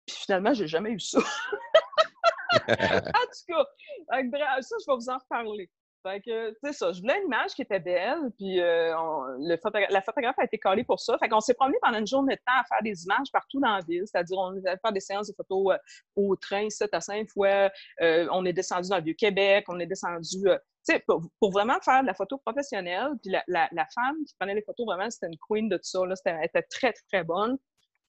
Puis 0.06 0.16
finalement, 0.16 0.54
j'ai 0.54 0.66
jamais 0.66 0.90
eu 0.90 1.00
ça. 1.00 1.18
en 2.68 3.00
tout 3.00 3.44
cas, 3.48 3.64
ça, 4.62 4.76
je 4.80 4.90
vais 4.90 4.96
vous 4.96 5.08
en 5.08 5.18
reparler. 5.18 5.70
Fait 6.06 6.20
que, 6.20 6.56
c'est 6.62 6.72
ça, 6.72 6.92
je 6.92 7.00
voulais 7.00 7.18
une 7.18 7.26
image 7.26 7.54
qui 7.54 7.62
était 7.62 7.80
belle, 7.80 8.30
puis 8.38 8.60
euh, 8.60 8.94
la 9.40 9.56
photographe 10.02 10.38
a 10.38 10.44
été 10.44 10.56
collée 10.56 10.84
pour 10.84 11.00
ça. 11.00 11.18
Fait 11.18 11.28
qu'on 11.28 11.40
s'est 11.40 11.54
promené 11.54 11.78
pendant 11.82 11.98
une 11.98 12.06
journée 12.06 12.36
de 12.36 12.40
temps 12.46 12.60
à 12.60 12.64
faire 12.64 12.82
des 12.82 13.04
images 13.04 13.32
partout 13.32 13.58
dans 13.60 13.74
la 13.74 13.80
ville, 13.80 14.04
c'est-à-dire 14.06 14.38
on 14.38 14.50
allait 14.50 14.78
faire 14.80 14.92
des 14.92 15.00
séances 15.00 15.28
de 15.28 15.34
photos 15.34 15.74
euh, 15.74 15.78
au 16.14 16.36
train, 16.36 16.70
7 16.70 16.94
à 16.94 17.00
5 17.00 17.28
fois, 17.30 17.70
on 18.00 18.44
est 18.44 18.52
descendu 18.52 18.88
dans 18.88 18.98
le 18.98 19.02
Vieux-Québec, 19.02 19.64
on 19.68 19.80
est 19.80 19.86
descendu 19.86 20.46
pour, 21.06 21.50
vraiment 21.50 21.78
faire 21.82 22.02
de 22.02 22.06
la 22.06 22.14
photo 22.14 22.38
professionnelle, 22.38 23.10
puis 23.22 23.32
la, 23.48 23.68
femme 23.94 24.16
qui 24.26 24.34
prenait 24.38 24.54
les 24.54 24.62
photos, 24.62 24.86
vraiment, 24.86 25.10
c'était 25.10 25.26
une 25.26 25.38
queen 25.48 25.68
de 25.68 25.76
tout 25.76 25.84
ça. 25.84 26.04
Là, 26.06 26.14
elle 26.24 26.44
était 26.44 26.62
très, 26.62 26.92
très 27.10 27.24
bonne. 27.24 27.58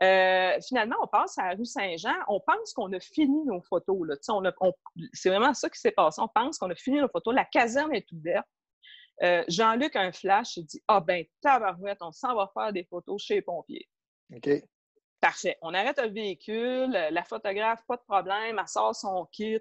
Euh, 0.03 0.57
finalement, 0.67 0.95
on 1.01 1.07
passe 1.07 1.37
à 1.37 1.49
la 1.49 1.55
rue 1.55 1.65
Saint-Jean. 1.65 2.13
On 2.27 2.39
pense 2.39 2.73
qu'on 2.73 2.91
a 2.93 2.99
fini 2.99 3.43
nos 3.45 3.61
photos. 3.61 4.07
Là. 4.07 4.15
On 4.29 4.43
on, 4.61 4.73
c'est 5.13 5.29
vraiment 5.29 5.53
ça 5.53 5.69
qui 5.69 5.79
s'est 5.79 5.91
passé. 5.91 6.21
On 6.21 6.27
pense 6.27 6.57
qu'on 6.59 6.69
a 6.69 6.75
fini 6.75 6.99
nos 6.99 7.09
photos. 7.09 7.33
La 7.33 7.45
caserne 7.45 7.93
est 7.95 8.11
ouverte. 8.11 8.47
Euh, 9.23 9.43
Jean-Luc 9.47 9.95
a 9.95 10.01
un 10.01 10.11
flash. 10.11 10.57
Il 10.57 10.65
dit 10.65 10.81
Ah, 10.87 10.99
ben, 10.99 11.25
tabarouette, 11.41 11.97
on 12.01 12.11
s'en 12.11 12.35
va 12.35 12.51
faire 12.53 12.71
des 12.71 12.83
photos 12.83 13.21
chez 13.23 13.35
les 13.35 13.41
pompiers. 13.41 13.87
OK. 14.35 14.49
Parfait. 15.19 15.57
On 15.63 15.73
arrête 15.73 15.99
le 15.99 16.09
véhicule. 16.09 16.91
La 16.91 17.23
photographe, 17.23 17.81
pas 17.87 17.97
de 17.97 18.03
problème. 18.07 18.59
Elle 18.59 18.67
sort 18.67 18.95
son 18.95 19.25
kit. 19.31 19.59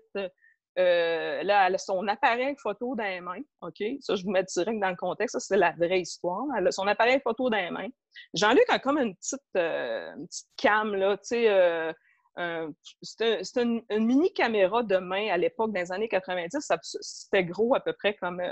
Euh, 0.78 1.42
là, 1.42 1.66
elle 1.66 1.74
a 1.74 1.78
son 1.78 2.06
appareil 2.06 2.54
photo 2.58 2.94
dans 2.94 3.04
les 3.04 3.20
mains. 3.20 3.40
OK? 3.62 3.82
Ça, 4.00 4.14
je 4.14 4.24
vous 4.24 4.30
mets 4.30 4.44
direct 4.44 4.78
dans 4.78 4.90
le 4.90 4.96
contexte. 4.96 5.38
Ça, 5.38 5.40
c'est 5.40 5.56
la 5.56 5.72
vraie 5.72 6.00
histoire. 6.00 6.44
Elle 6.56 6.66
a 6.66 6.72
son 6.72 6.86
appareil 6.86 7.20
photo 7.20 7.48
dans 7.48 7.56
les 7.56 7.70
mains. 7.70 7.88
Jean-Luc 8.34 8.64
a 8.68 8.78
comme 8.78 8.98
une 8.98 9.14
petite, 9.14 9.40
euh, 9.56 10.14
petite 10.26 10.48
cam, 10.56 10.94
là, 10.94 11.16
tu 11.16 11.24
sais. 11.24 11.50
Euh, 11.50 12.70
c'était 13.00 13.62
une, 13.62 13.82
mini 13.90 14.30
caméra 14.34 14.82
de 14.82 14.98
main 14.98 15.28
à 15.30 15.38
l'époque, 15.38 15.72
dans 15.72 15.80
les 15.80 15.92
années 15.92 16.08
90. 16.08 16.70
C'était 17.00 17.44
gros 17.44 17.74
à 17.74 17.80
peu 17.80 17.94
près 17.94 18.14
comme 18.14 18.42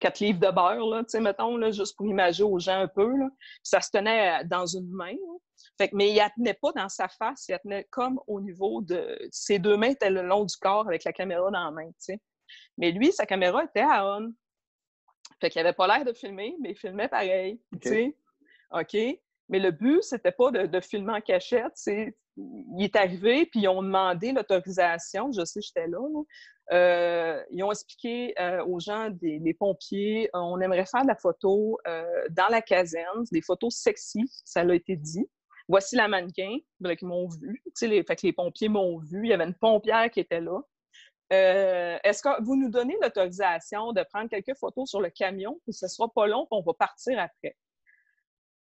quatre 0.00 0.20
livres 0.20 0.40
de 0.40 0.50
beurre, 0.50 0.86
là, 0.86 1.02
mettons, 1.20 1.56
là, 1.56 1.70
juste 1.70 1.96
pour 1.96 2.06
imaginer 2.06 2.48
aux 2.48 2.58
gens 2.58 2.80
un 2.80 2.88
peu. 2.88 3.16
Là. 3.16 3.28
Ça 3.62 3.80
se 3.80 3.90
tenait 3.90 4.44
dans 4.44 4.66
une 4.66 4.90
main. 4.90 5.14
Fait 5.78 5.92
mais 5.92 6.10
il 6.10 6.16
ne 6.16 6.28
tenait 6.36 6.58
pas 6.60 6.72
dans 6.72 6.88
sa 6.88 7.08
face, 7.08 7.46
il 7.48 7.52
la 7.52 7.60
tenait 7.60 7.84
comme 7.84 8.20
au 8.26 8.40
niveau 8.40 8.82
de. 8.82 9.16
Ses 9.30 9.60
deux 9.60 9.76
mains 9.76 9.90
étaient 9.90 10.10
le 10.10 10.22
long 10.22 10.44
du 10.44 10.56
corps 10.56 10.88
avec 10.88 11.04
la 11.04 11.12
caméra 11.12 11.50
dans 11.50 11.64
la 11.64 11.70
main, 11.70 11.86
tu 11.86 11.94
sais. 11.98 12.20
Mais 12.76 12.90
lui, 12.90 13.12
sa 13.12 13.26
caméra 13.26 13.62
était 13.62 13.80
à 13.80 14.04
on. 14.04 14.32
Fait 15.40 15.50
qu'il 15.50 15.60
avait 15.60 15.72
pas 15.72 15.86
l'air 15.86 16.04
de 16.04 16.12
filmer, 16.12 16.56
mais 16.60 16.70
il 16.70 16.76
filmait 16.76 17.08
pareil, 17.08 17.60
tu 17.80 17.88
sais. 17.88 18.16
OK? 18.72 18.96
Mais 19.50 19.60
le 19.60 19.70
but, 19.70 20.02
c'était 20.02 20.32
pas 20.32 20.50
de, 20.50 20.80
filmer 20.80 21.14
en 21.14 21.20
cachette, 21.20 21.72
c'est 21.74 22.16
il 22.36 22.84
est 22.84 22.94
arrivé, 22.94 23.46
puis 23.46 23.60
ils 23.60 23.68
ont 23.68 23.82
demandé 23.82 24.32
l'autorisation. 24.32 25.30
Je 25.32 25.44
sais, 25.44 25.60
j'étais 25.60 25.86
là. 25.86 25.98
Euh, 26.72 27.42
ils 27.50 27.62
ont 27.64 27.72
expliqué 27.72 28.34
euh, 28.40 28.64
aux 28.64 28.78
gens, 28.78 29.10
des, 29.10 29.54
pompiers, 29.54 30.28
on 30.34 30.60
aimerait 30.60 30.86
faire 30.86 31.02
de 31.02 31.08
la 31.08 31.16
photo 31.16 31.78
euh, 31.86 32.04
dans 32.30 32.48
la 32.48 32.62
caserne, 32.62 33.24
des 33.32 33.40
photos 33.40 33.74
sexy, 33.74 34.24
ça 34.44 34.64
l'a 34.64 34.74
été 34.74 34.96
dit 34.96 35.26
voici 35.68 35.96
la 35.96 36.08
mannequin, 36.08 36.58
ben, 36.80 36.96
qui 36.96 37.04
m'ont 37.04 37.28
vu. 37.28 37.62
Les, 37.82 38.02
fait 38.02 38.16
que 38.16 38.26
les 38.26 38.32
pompiers 38.32 38.68
m'ont 38.68 38.98
vu. 38.98 39.20
Il 39.24 39.28
y 39.28 39.32
avait 39.32 39.44
une 39.44 39.54
pompière 39.54 40.10
qui 40.10 40.20
était 40.20 40.40
là. 40.40 40.60
Euh, 41.32 41.98
est-ce 42.02 42.22
que 42.22 42.42
vous 42.42 42.56
nous 42.56 42.70
donnez 42.70 42.96
l'autorisation 43.02 43.92
de 43.92 44.02
prendre 44.02 44.30
quelques 44.30 44.56
photos 44.56 44.88
sur 44.88 45.00
le 45.00 45.10
camion, 45.10 45.60
puis 45.64 45.74
ce 45.74 45.84
ne 45.84 45.90
sera 45.90 46.08
pas 46.08 46.26
long, 46.26 46.46
puis 46.46 46.58
on 46.58 46.62
va 46.62 46.72
partir 46.72 47.18
après? 47.18 47.54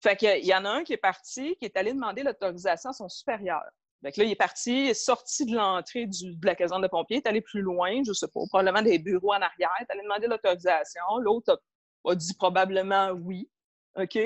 Fait 0.01 0.15
qu'il 0.15 0.45
y 0.45 0.55
en 0.55 0.63
a 0.63 0.69
un 0.69 0.83
qui 0.83 0.93
est 0.93 0.97
parti, 0.97 1.57
qui 1.57 1.65
est 1.65 1.75
allé 1.75 1.91
demander 1.91 2.23
l'autorisation 2.23 2.91
à 2.91 2.93
son 2.93 3.09
supérieur. 3.09 3.63
Là, 4.01 4.11
il 4.15 4.31
est 4.31 4.35
parti, 4.35 4.85
il 4.85 4.89
est 4.91 4.93
sorti 4.93 5.45
de 5.45 5.55
l'entrée 5.55 6.05
de 6.05 6.45
la 6.45 6.55
caserne 6.55 6.81
de 6.81 6.87
pompiers, 6.87 7.17
il 7.17 7.21
est 7.21 7.27
allé 7.27 7.41
plus 7.41 7.61
loin, 7.61 8.03
je 8.03 8.09
ne 8.09 8.13
sais 8.13 8.27
pas, 8.27 8.39
probablement 8.47 8.83
des 8.83 8.99
bureaux 8.99 9.33
en 9.33 9.41
arrière, 9.41 9.71
il 9.79 9.83
est 9.83 9.91
allé 9.91 10.03
demander 10.03 10.27
l'autorisation. 10.27 11.01
L'autre 11.19 11.59
a, 12.05 12.11
a, 12.11 12.15
dit 12.15 12.35
probablement 12.35 13.09
oui. 13.11 13.49
OK? 13.95 14.19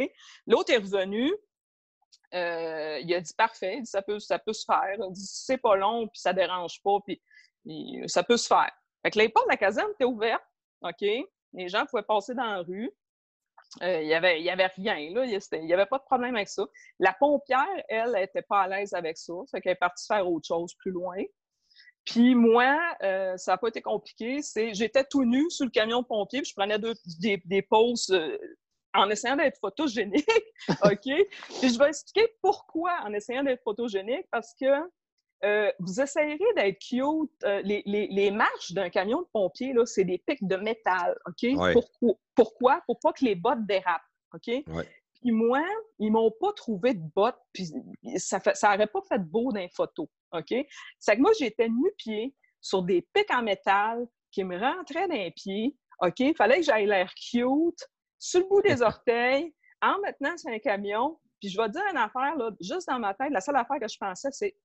L'autre 0.47 0.73
est 0.73 0.77
revenu, 0.77 1.31
euh, 2.33 2.99
il 2.99 3.13
a 3.13 3.21
dit 3.21 3.33
parfait, 3.33 3.81
ça, 3.85 4.01
peut, 4.01 4.19
ça 4.19 4.39
peut 4.39 4.53
se 4.53 4.65
faire. 4.65 4.95
Il 4.97 5.13
dit 5.13 5.25
c'est 5.25 5.57
pas 5.57 5.75
long, 5.75 6.07
puis 6.07 6.19
ça 6.19 6.33
dérange 6.33 6.81
pas, 6.83 6.99
puis, 7.05 7.21
ça 8.07 8.23
peut 8.23 8.37
se 8.37 8.47
faire. 8.47 8.71
Fait 9.03 9.11
que 9.11 9.19
les 9.19 9.29
portes 9.29 9.47
de 9.47 9.51
la 9.51 9.57
caserne 9.57 9.89
étaient 9.93 10.05
ouvertes, 10.05 10.43
OK? 10.81 11.01
Les 11.53 11.67
gens 11.67 11.85
pouvaient 11.85 12.03
passer 12.03 12.33
dans 12.33 12.45
la 12.45 12.61
rue. 12.61 12.91
Euh, 13.81 14.01
il 14.01 14.07
n'y 14.07 14.13
avait, 14.13 14.41
y 14.41 14.49
avait 14.49 14.67
rien, 14.67 15.11
là. 15.13 15.25
Il 15.25 15.65
n'y 15.65 15.73
avait 15.73 15.85
pas 15.85 15.97
de 15.97 16.03
problème 16.03 16.35
avec 16.35 16.49
ça. 16.49 16.65
La 16.99 17.13
pompière, 17.13 17.67
elle, 17.87 18.11
n'était 18.11 18.41
pas 18.41 18.61
à 18.61 18.67
l'aise 18.67 18.93
avec 18.93 19.17
ça. 19.17 19.33
Fait 19.51 19.61
qu'elle 19.61 19.73
est 19.73 19.75
partie 19.75 20.05
faire 20.07 20.27
autre 20.29 20.47
chose 20.47 20.73
plus 20.75 20.91
loin. 20.91 21.17
Puis 22.05 22.33
moi, 22.33 22.79
euh, 23.03 23.37
ça 23.37 23.51
n'a 23.51 23.57
pas 23.57 23.67
été 23.67 23.81
compliqué. 23.81 24.39
J'étais 24.73 25.03
tout 25.03 25.25
nu 25.25 25.49
sur 25.51 25.65
le 25.65 25.71
camion 25.71 26.03
pompier, 26.03 26.41
puis 26.41 26.49
je 26.49 26.55
prenais 26.55 26.79
des, 26.79 27.41
des 27.45 27.61
pauses 27.61 28.11
en 28.93 29.09
essayant 29.09 29.35
d'être 29.35 29.59
photogénique, 29.59 30.25
OK? 30.83 31.03
Puis 31.03 31.73
je 31.73 31.79
vais 31.79 31.89
expliquer 31.89 32.27
pourquoi 32.41 32.91
en 33.03 33.13
essayant 33.13 33.43
d'être 33.43 33.63
photogénique, 33.63 34.25
parce 34.31 34.53
que 34.59 34.65
euh, 35.45 35.71
vous 35.79 36.01
essayerez 36.01 36.53
d'être 36.55 36.79
cute. 36.79 37.31
Euh, 37.45 37.61
les, 37.63 37.81
les, 37.85 38.07
les, 38.07 38.31
marches 38.31 38.73
d'un 38.73 38.89
camion 38.89 39.21
de 39.21 39.27
pompier, 39.31 39.71
là, 39.73 39.85
c'est 39.85 40.03
des 40.03 40.17
pics 40.17 40.45
de 40.45 40.57
métal, 40.57 41.17
OK? 41.27 41.73
Pourquoi? 41.73 42.15
Pourquoi? 42.35 42.81
Pour 42.85 42.99
pas 42.99 43.13
que 43.13 43.23
les 43.23 43.35
bottes 43.35 43.65
dérapent, 43.65 44.01
OK? 44.33 44.51
Puis 45.21 45.31
moi, 45.31 45.63
ils 45.97 46.11
m'ont 46.11 46.31
pas 46.39 46.53
trouvé 46.53 46.93
de 46.93 47.03
bottes, 47.15 47.39
puis 47.53 47.67
ça 48.17 48.37
n'aurait 48.39 48.55
ça 48.55 48.77
pas 48.77 49.01
fait 49.07 49.19
beau 49.19 49.51
dans 49.51 49.59
les 49.59 49.69
photos, 49.69 50.07
OK? 50.33 50.53
C'est 50.99 51.15
que 51.15 51.21
moi, 51.21 51.31
j'étais 51.39 51.69
nu-pied 51.69 52.35
sur 52.61 52.83
des 52.83 53.01
pics 53.13 53.31
en 53.31 53.43
métal 53.43 54.07
qui 54.31 54.43
me 54.43 54.57
rentraient 54.57 55.07
dans 55.07 55.15
les 55.15 55.31
pieds, 55.31 55.77
OK? 56.01 56.19
Il 56.19 56.35
fallait 56.35 56.57
que 56.57 56.63
j'aille 56.63 56.85
l'air 56.85 57.13
cute, 57.15 57.79
sur 58.19 58.41
le 58.41 58.47
bout 58.47 58.61
des 58.61 58.81
orteils, 58.81 59.53
en 59.81 59.99
maintenant 60.01 60.37
sur 60.37 60.51
un 60.51 60.59
camion. 60.59 61.17
Puis 61.39 61.49
je 61.49 61.57
vais 61.57 61.67
te 61.67 61.73
dire 61.73 61.83
une 61.89 61.97
affaire, 61.97 62.35
là, 62.35 62.51
juste 62.59 62.87
dans 62.87 62.99
ma 62.99 63.13
tête, 63.13 63.31
la 63.31 63.41
seule 63.41 63.55
affaire 63.55 63.79
que 63.79 63.87
je 63.87 63.97
pensais, 63.97 64.29
c'est 64.31 64.55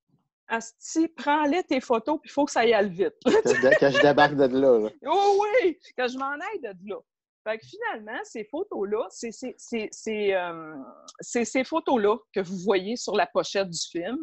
Asti, 0.49 1.09
prends-les 1.09 1.63
tes 1.63 1.81
photos, 1.81 2.19
puis 2.21 2.29
il 2.29 2.33
faut 2.33 2.45
que 2.45 2.53
ça 2.53 2.61
aille 2.61 2.91
vite. 2.91 3.15
quand 3.25 3.91
je 3.91 4.03
débarque 4.03 4.35
de 4.35 4.45
là. 4.45 4.79
là. 4.79 4.91
Oh 5.07 5.43
oui, 5.43 5.79
quand 5.97 6.09
je 6.09 6.19
m'en 6.19 6.33
aille 6.33 6.61
de 6.61 6.91
là. 6.91 6.99
Fait 7.45 7.59
que 7.59 7.67
finalement, 7.67 8.19
ces 8.25 8.45
photos-là, 8.45 9.07
c'est 9.11 10.35
euh, 10.35 10.75
ces 11.21 11.65
photos-là 11.65 12.17
que 12.33 12.41
vous 12.41 12.59
voyez 12.59 12.97
sur 12.97 13.15
la 13.17 13.27
pochette 13.27 13.69
du 13.69 13.79
film 13.91 14.19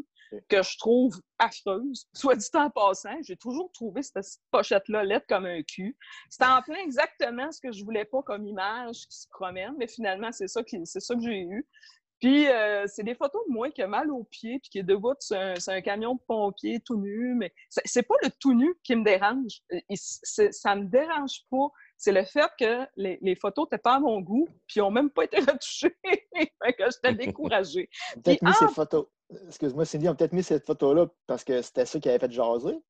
que 0.49 0.61
je 0.61 0.77
trouve 0.77 1.19
affreuse. 1.39 2.05
Soit 2.13 2.35
dit 2.35 2.47
en 2.53 2.69
passant, 2.69 3.15
j'ai 3.23 3.37
toujours 3.37 3.71
trouvé 3.71 4.01
cette 4.03 4.25
pochette-là 4.51 5.03
lettre 5.03 5.25
comme 5.27 5.45
un 5.45 5.61
cul. 5.63 5.97
C'était 6.29 6.45
en 6.45 6.61
plein 6.61 6.79
exactement 6.83 7.51
ce 7.51 7.59
que 7.59 7.71
je 7.71 7.83
voulais 7.83 8.05
pas 8.05 8.21
comme 8.23 8.45
image 8.45 9.07
qui 9.07 9.17
se 9.17 9.27
promène, 9.29 9.73
mais 9.77 9.87
finalement, 9.87 10.31
c'est 10.31 10.47
ça, 10.47 10.61
c'est 10.85 10.99
ça 10.99 11.15
que 11.15 11.21
j'ai 11.21 11.41
eu. 11.41 11.67
Puis, 12.21 12.47
euh, 12.47 12.85
c'est 12.85 13.01
des 13.01 13.15
photos 13.15 13.41
de 13.47 13.51
moi 13.51 13.71
qui 13.71 13.81
a 13.81 13.87
mal 13.87 14.11
aux 14.11 14.23
pieds, 14.23 14.59
puis 14.59 14.69
qui 14.69 14.79
est 14.79 14.83
debout 14.83 15.15
sur 15.19 15.37
un, 15.37 15.55
un 15.67 15.81
camion 15.81 16.13
de 16.13 16.21
pompier 16.27 16.79
tout 16.79 16.95
nu, 16.95 17.33
mais 17.33 17.51
c'est 17.67 18.03
pas 18.03 18.13
le 18.21 18.29
tout 18.39 18.53
nu 18.53 18.75
qui 18.83 18.95
me 18.95 19.03
dérange. 19.03 19.63
Ça 19.95 20.75
me 20.75 20.85
dérange 20.85 21.41
pas. 21.49 21.67
C'est 21.97 22.11
le 22.11 22.23
fait 22.23 22.49
que 22.59 22.87
les, 22.95 23.17
les 23.23 23.35
photos 23.35 23.65
n'étaient 23.65 23.81
pas 23.81 23.95
à 23.95 23.99
mon 23.99 24.21
goût, 24.21 24.47
puis 24.67 24.81
n'ont 24.81 24.91
même 24.91 25.09
pas 25.09 25.23
été 25.23 25.39
retouchées. 25.39 25.95
que 26.03 26.85
j'étais 26.91 27.13
découragée. 27.25 27.89
Peut-être 28.23 28.43
mis 28.43 28.53
ces 28.53 28.67
photos. 28.67 29.07
Excuse-moi, 29.47 29.85
Cindy, 29.85 30.07
on 30.07 30.11
a 30.11 30.15
peut-être 30.15 30.33
mis 30.33 30.43
cette 30.43 30.65
photo-là 30.65 31.07
parce 31.27 31.43
que 31.43 31.61
c'était 31.61 31.85
ça 31.85 31.99
qui 31.99 32.09
avait 32.09 32.19
fait 32.19 32.31
jaser. 32.31 32.81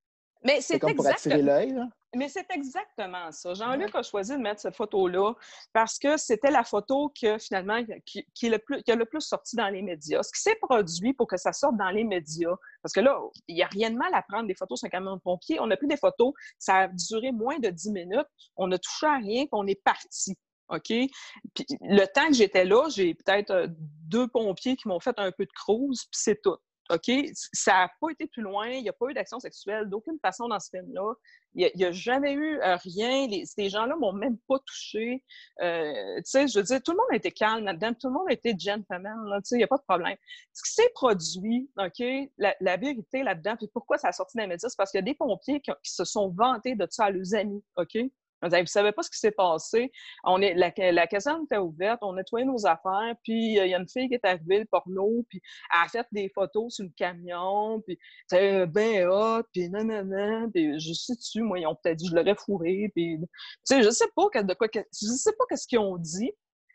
Mais 0.44 0.62
c'est 0.62 0.80
comme 0.80 0.96
pour 0.96 1.08
attirer 1.08 1.42
l'œil, 1.42 1.74
là? 1.74 1.88
Mais 2.14 2.28
c'est 2.28 2.48
exactement 2.52 3.32
ça. 3.32 3.54
Jean-Luc 3.54 3.96
a 3.96 4.04
choisi 4.04 4.34
de 4.34 4.42
mettre 4.42 4.60
cette 4.60 4.76
photo-là 4.76 5.34
parce 5.72 5.98
que 5.98 6.18
c'était 6.18 6.52
la 6.52 6.66
photo 6.66 7.10
que 7.10 7.38
finalement 7.38 7.82
qui, 8.06 8.20
est 8.20 8.50
le 8.50 8.58
plus, 8.58 8.84
qui 8.84 8.92
a 8.92 8.96
le 8.96 9.06
plus 9.06 9.22
sorti 9.22 9.56
dans 9.56 9.70
les 9.70 9.82
médias. 9.82 10.22
Ce 10.22 10.32
qui 10.34 10.42
s'est 10.42 10.58
produit 10.62 11.14
pour 11.14 11.28
que 11.28 11.38
ça 11.38 11.54
sorte 11.54 11.78
dans 11.78 11.90
les 11.90 12.04
médias, 12.04 12.54
parce 12.82 12.92
que 12.94 13.00
là, 13.00 13.18
il 13.48 13.56
n'y 13.56 13.64
a 13.64 13.68
rien 13.68 13.92
de 13.92 13.96
mal 13.96 14.14
à 14.14 14.22
prendre 14.24 14.46
des 14.46 14.56
photos 14.56 14.80
sur 14.80 14.88
un 14.88 14.90
camion 14.90 15.16
de 15.16 15.22
pompier. 15.22 15.60
On 15.62 15.72
a 15.72 15.78
pris 15.78 15.88
des 15.88 15.96
photos, 15.96 16.34
ça 16.60 16.80
a 16.80 16.88
duré 16.90 17.32
moins 17.32 17.60
de 17.60 17.70
10 17.70 17.92
minutes, 17.92 18.28
on 18.58 18.68
n'a 18.68 18.78
touché 18.78 19.06
à 19.06 19.16
rien, 19.16 19.44
puis 19.44 19.50
on 19.54 19.68
est 19.68 19.82
parti. 19.82 20.36
OK? 20.72 20.88
Puis 20.88 21.66
le 21.82 22.06
temps 22.06 22.28
que 22.28 22.34
j'étais 22.34 22.66
là, 22.66 22.90
j'ai 22.90 23.14
peut-être 23.14 23.52
euh, 23.52 23.68
deux 23.70 24.28
pompiers 24.28 24.76
qui 24.76 24.88
m'ont 24.88 25.00
fait 25.00 25.18
un 25.18 25.32
peu 25.32 25.46
de 25.46 25.52
cruise, 25.52 26.04
puis 26.06 26.20
c'est 26.20 26.42
tout. 26.42 26.58
OK? 26.90 27.12
Ça 27.54 27.72
n'a 27.72 27.92
pas 28.02 28.10
été 28.12 28.28
plus 28.28 28.42
loin, 28.42 28.68
il 28.68 28.84
n'y 28.84 28.90
a 28.90 28.94
pas 28.94 29.08
eu 29.10 29.14
d'action 29.14 29.40
sexuelle 29.40 29.90
d'aucune 29.90 30.18
façon 30.22 30.48
dans 30.48 30.60
ce 30.60 30.70
film-là. 30.70 31.14
Il 31.54 31.70
n'y 31.76 31.86
a, 31.86 31.92
jamais 31.92 32.34
eu 32.34 32.60
euh, 32.62 32.78
rien. 32.78 33.28
ces 33.46 33.70
gens-là 33.70 33.96
m'ont 33.96 34.14
même 34.14 34.38
pas 34.48 34.58
touché. 34.66 35.24
Euh, 35.62 36.18
tu 36.18 36.24
sais, 36.26 36.48
je 36.48 36.60
veux 36.60 36.64
dire, 36.64 36.82
tout 36.84 36.92
le 36.92 36.98
monde 36.98 37.14
été 37.14 37.32
calme 37.32 37.66
là-dedans, 37.66 37.94
tout 37.94 38.08
le 38.08 38.14
monde 38.14 38.30
été 38.30 38.56
gentleman, 38.58 39.16
tu 39.36 39.42
sais, 39.44 39.56
il 39.56 39.60
n'y 39.60 39.64
a 39.64 39.68
pas 39.68 39.78
de 39.78 39.84
problème. 39.84 40.18
Ce 40.54 40.64
qui 40.64 40.74
s'est 40.74 40.92
produit, 40.94 41.70
OK, 41.78 42.04
la, 42.38 42.78
vérité 42.78 43.24
là-dedans, 43.24 43.56
puis 43.58 43.68
pourquoi 43.74 43.98
ça 43.98 44.10
a 44.10 44.12
sorti 44.12 44.38
dans 44.38 44.44
les 44.44 44.50
médias, 44.50 44.70
c'est 44.70 44.78
parce 44.78 44.92
qu'il 44.92 45.00
y 45.00 45.04
a 45.04 45.06
des 45.06 45.16
pompiers 45.16 45.62
qui, 45.62 45.72
qui, 45.84 45.92
se 45.92 46.06
sont 46.06 46.30
vantés 46.30 46.76
de 46.76 46.88
ça 46.90 47.06
à 47.06 47.10
leurs 47.12 47.36
amis, 47.36 47.64
OK? 47.78 47.98
Vous 48.42 48.50
ne 48.50 48.66
savez 48.66 48.92
pas 48.92 49.04
ce 49.04 49.10
qui 49.10 49.20
s'est 49.20 49.32
passé? 49.32 49.92
On 50.24 50.42
est, 50.42 50.54
la, 50.54 50.72
la 50.92 51.08
caserne 51.08 51.44
était 51.44 51.58
ouverte, 51.58 52.00
on 52.02 52.14
nettoyait 52.14 52.46
nos 52.46 52.66
affaires, 52.66 53.16
puis 53.24 53.60
euh, 53.60 53.66
il 53.66 53.72
y 53.72 53.74
a 53.74 53.78
une 53.78 53.88
fille 53.88 54.08
qui 54.08 54.16
est 54.16 54.26
arrivée, 54.26 54.60
le 54.60 54.66
porno, 54.66 55.24
puis 55.30 55.42
elle 55.74 55.86
a 55.86 55.88
fait 55.90 56.08
des 56.12 56.30
photos 56.34 56.76
sur 56.76 56.86
le 56.86 56.92
camion, 56.96 57.82
puis 57.82 57.98
c'est 58.28 58.66
ben 58.68 59.08
hot, 59.08 59.44
puis 59.54 59.70
nanana, 59.70 60.48
puis 60.54 60.80
je 60.80 60.94
sais 60.94 61.14
tu 61.16 61.42
moi, 61.42 61.60
ils 61.60 61.68
ont 61.68 61.76
peut-être 61.76 61.98
dit 61.98 62.08
je 62.08 62.16
l'aurais 62.16 62.36
fourré, 62.36 62.92
puis 62.96 63.18
tu 63.20 63.28
sais, 63.64 63.84
je 63.84 63.90
sais 63.90 64.08
pas 64.16 64.24
de 64.44 64.54
quoi, 64.54 64.68
je 64.74 64.82
sais 64.92 65.34
pas 65.38 65.46
qu'est-ce 65.50 65.68
qu'ils 65.68 65.80
ont 65.80 65.98
dit, 65.98 66.32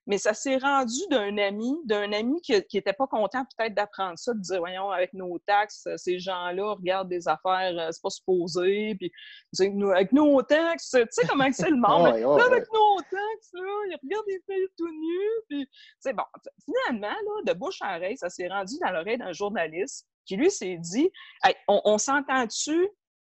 mais 0.07 0.18
ça 0.18 0.34
s'est 0.34 0.57
rendu 0.57 1.00
d'un 1.11 1.36
ami, 1.38 1.74
d'un 1.84 2.12
ami 2.12 2.40
qui 2.40 2.52
n'était 2.52 2.92
pas 2.92 3.09
content 3.09 3.44
peut-être 3.57 3.74
d'apprendre 3.74 4.16
ça, 4.18 4.32
de 4.32 4.40
dire, 4.40 4.61
voyons, 4.61 4.90
avec 4.90 5.12
nos 5.12 5.38
taxes, 5.40 5.88
ces 5.96 6.18
gens-là 6.18 6.74
regardent 6.74 7.09
des 7.09 7.26
affaires, 7.26 7.76
euh, 7.76 7.88
c'est 7.90 8.02
pas 8.02 8.11
supposé, 8.11 8.94
puis 8.94 9.12
avec 9.90 10.12
nos 10.12 10.42
taxes, 10.42 10.90
tu 10.92 11.07
sais 11.11 11.26
comment 11.26 11.50
c'est 11.52 11.70
le 11.70 11.76
monde, 11.76 12.07
avec 12.46 12.64
nos 12.72 12.96
taxes, 13.00 13.50
là, 13.52 13.62
ils 13.90 13.98
regardent 14.02 14.26
des 14.26 14.40
filles 14.48 14.68
tout 14.78 14.88
nus, 14.88 15.42
puis, 15.48 15.68
c'est 15.98 16.12
bon, 16.12 16.24
finalement, 16.64 17.09
là, 17.09 17.52
de 17.52 17.59
bouche 17.59 17.78
à 17.80 17.96
oreille, 17.96 18.16
ça 18.16 18.30
s'est 18.30 18.48
rendu 18.48 18.74
dans 18.80 18.90
l'oreille 18.90 19.18
d'un 19.18 19.32
journaliste 19.32 20.07
qui, 20.24 20.36
lui, 20.36 20.50
s'est 20.50 20.78
dit, 20.78 21.11
on, 21.66 21.98
s'entend-tu 21.98 22.88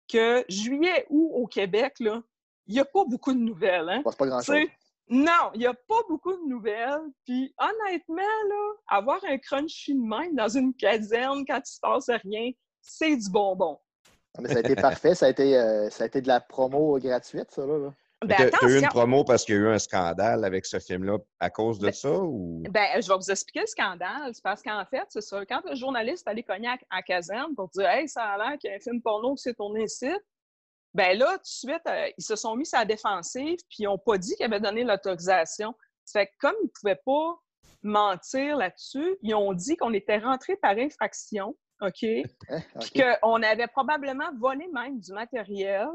que 0.09 0.43
juillet, 0.49 1.05
août, 1.09 1.31
au 1.33 1.47
Québec, 1.47 1.95
là, 1.99 2.21
il 2.65 2.73
n'y 2.73 2.79
a 2.79 2.85
pas 2.85 3.05
beaucoup 3.05 3.33
de 3.33 3.39
nouvelles, 3.39 3.87
hein? 3.89 4.03
pas 4.03 4.25
grand-chose. 4.25 4.67
Non, 5.09 5.51
il 5.53 5.59
n'y 5.59 5.65
a 5.65 5.73
pas 5.73 6.01
beaucoup 6.09 6.33
de 6.33 6.49
nouvelles. 6.49 7.01
Puis 7.25 7.53
honnêtement, 7.57 8.15
là, 8.17 8.73
avoir 8.87 9.23
un 9.23 9.37
crunchy 9.37 9.93
de 9.93 10.01
même 10.01 10.35
dans 10.35 10.49
une 10.49 10.73
caserne 10.73 11.45
quand 11.45 11.61
il 11.65 11.71
se 11.71 11.79
passe 11.79 12.09
rien, 12.09 12.51
c'est 12.81 13.15
du 13.15 13.29
bonbon. 13.29 13.79
Ah, 14.37 14.41
mais 14.41 14.49
ça 14.49 14.57
a 14.57 14.59
été 14.59 14.75
parfait. 14.75 15.15
Ça 15.15 15.27
a 15.27 15.29
été, 15.29 15.57
euh, 15.57 15.89
ça 15.89 16.03
a 16.03 16.07
été 16.07 16.21
de 16.21 16.27
la 16.27 16.41
promo 16.41 16.99
gratuite, 16.99 17.51
ça, 17.51 17.65
là. 17.65 17.93
Ben, 18.25 18.49
tu 18.49 18.65
as 18.65 18.69
eu 18.69 18.79
une 18.79 18.87
promo 18.87 19.23
parce 19.23 19.45
qu'il 19.45 19.53
y 19.53 19.57
a 19.59 19.61
eu 19.61 19.67
un 19.67 19.77
scandale 19.77 20.43
avec 20.43 20.65
ce 20.65 20.79
film-là 20.79 21.19
à 21.39 21.51
cause 21.51 21.77
de 21.77 21.85
ben, 21.85 21.93
ça? 21.93 22.11
Ou... 22.11 22.63
Ben, 22.67 22.99
je 22.99 23.07
vais 23.07 23.15
vous 23.15 23.29
expliquer 23.29 23.61
le 23.61 23.67
scandale. 23.67 24.31
C'est 24.33 24.43
parce 24.43 24.63
qu'en 24.63 24.83
fait, 24.85 25.05
c'est 25.09 25.21
ça. 25.21 25.45
Quand 25.45 25.61
le 25.69 25.75
journaliste 25.75 26.27
allait 26.27 26.41
cogner 26.41 26.69
à, 26.89 27.01
caserne 27.03 27.53
pour 27.55 27.69
dire 27.69 27.87
Hey, 27.87 28.09
ça 28.09 28.23
a 28.23 28.37
l'air 28.37 28.57
qu'il 28.57 28.71
y 28.71 28.73
a 28.73 28.77
un 28.77 28.79
film 28.79 29.03
porno 29.03 29.35
qui 29.35 29.43
s'est 29.43 29.53
tourné 29.53 29.83
ici, 29.83 30.09
ben 30.93 31.17
là, 31.17 31.33
tout 31.33 31.37
de 31.37 31.45
suite, 31.45 31.81
euh, 31.87 32.09
ils 32.17 32.23
se 32.23 32.35
sont 32.35 32.55
mis 32.55 32.65
sur 32.65 32.79
la 32.79 32.85
défensive, 32.85 33.57
puis 33.69 33.79
ils 33.79 33.85
n'ont 33.85 33.97
pas 33.97 34.17
dit 34.17 34.35
qu'ils 34.35 34.45
avaient 34.45 34.59
donné 34.59 34.83
l'autorisation. 34.83 35.75
Ça 36.05 36.21
fait 36.21 36.27
que 36.27 36.33
comme 36.39 36.55
ils 36.61 36.67
ne 36.67 36.71
pouvaient 36.79 37.01
pas 37.05 37.39
mentir 37.83 38.57
là-dessus, 38.57 39.17
ils 39.21 39.35
ont 39.35 39.53
dit 39.53 39.77
qu'on 39.77 39.93
était 39.93 40.17
rentré 40.17 40.55
par 40.57 40.77
infraction, 40.77 41.55
OK? 41.81 42.01
Puis 42.81 43.03
qu'on 43.21 43.43
avait 43.43 43.67
probablement 43.67 44.29
volé 44.39 44.67
même 44.73 44.99
du 44.99 45.13
matériel, 45.13 45.87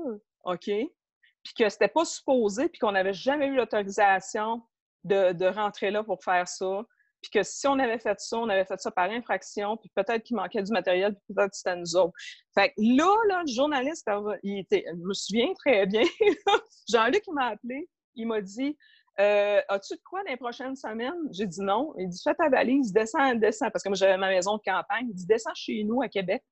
OK? 0.45 0.67
Puis 0.67 1.55
que 1.59 1.69
c'était 1.69 1.89
pas 1.89 2.05
supposé, 2.05 2.69
puis 2.69 2.79
qu'on 2.79 2.93
n'avait 2.93 3.13
jamais 3.13 3.47
eu 3.47 3.57
l'autorisation 3.57 4.63
de, 5.03 5.33
de, 5.33 5.47
rentrer 5.47 5.91
là 5.91 6.05
pour 6.05 6.23
faire 6.23 6.47
ça 6.47 6.85
puis 7.23 7.31
que 7.31 7.43
si 7.43 7.67
on 7.69 7.79
avait 7.79 7.99
fait 7.99 8.19
ça, 8.21 8.39
on 8.39 8.49
avait 8.49 8.65
fait 8.65 8.81
ça 8.81 8.91
par 8.91 9.09
infraction, 9.11 9.77
puis 9.77 9.91
peut-être 9.95 10.25
qu'il 10.25 10.37
manquait 10.37 10.63
du 10.63 10.73
matériel, 10.73 11.15
puis 11.15 11.35
peut-être 11.35 11.51
que 11.51 11.57
c'était 11.57 11.77
nous 11.77 11.97
autres. 11.97 12.13
Fait 12.55 12.71
que 12.71 12.75
là, 12.79 13.15
le 13.29 13.53
journaliste, 13.53 14.11
il 14.43 14.59
était, 14.59 14.85
je 14.89 15.07
me 15.07 15.15
souviens 15.15 15.53
très 15.55 15.87
bien, 15.87 16.03
Jean-Luc, 16.91 17.23
il 17.27 17.35
m'a 17.35 17.47
appelé, 17.47 17.89
il 18.17 18.27
m'a 18.27 18.41
dit 18.41 18.77
euh, 19.21 19.61
As-tu 19.69 19.95
de 19.95 20.01
quoi 20.05 20.23
dans 20.25 20.31
les 20.31 20.37
prochaines 20.37 20.77
semaines? 20.77 21.29
J'ai 21.33 21.47
dit 21.47 21.61
non. 21.61 21.95
Il 21.99 22.09
dit 22.09 22.21
Fais 22.23 22.35
ta 22.35 22.49
valise, 22.49 22.93
descends, 22.93 23.35
descends, 23.35 23.71
parce 23.71 23.83
que 23.83 23.89
moi, 23.89 23.97
j'avais 23.97 24.17
ma 24.17 24.29
maison 24.29 24.57
de 24.57 24.63
campagne. 24.65 25.07
Il 25.09 25.15
dit 25.15 25.27
Descends 25.27 25.55
chez 25.55 25.85
nous 25.85 26.03
à 26.03 26.09
Québec. 26.09 26.43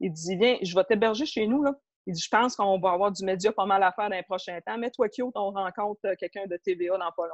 Il 0.00 0.12
dit 0.12 0.36
Viens, 0.36 0.56
je 0.62 0.74
vais 0.74 0.84
t'héberger 0.84 1.26
chez 1.26 1.46
nous. 1.46 1.64
Il 2.06 2.14
dit 2.14 2.22
Je 2.22 2.28
pense 2.30 2.56
qu'on 2.56 2.78
va 2.80 2.92
avoir 2.92 3.12
du 3.12 3.24
média 3.24 3.52
pas 3.52 3.66
mal 3.66 3.82
à 3.82 3.92
faire 3.92 4.08
dans 4.08 4.16
les 4.16 4.22
prochains 4.22 4.58
temps. 4.66 4.78
Mets-toi 4.78 5.08
cute, 5.08 5.26
on 5.34 5.50
rencontre 5.50 6.00
quelqu'un 6.18 6.46
de 6.46 6.56
TVA 6.56 6.96
dans 6.96 7.12
pas. 7.16 7.28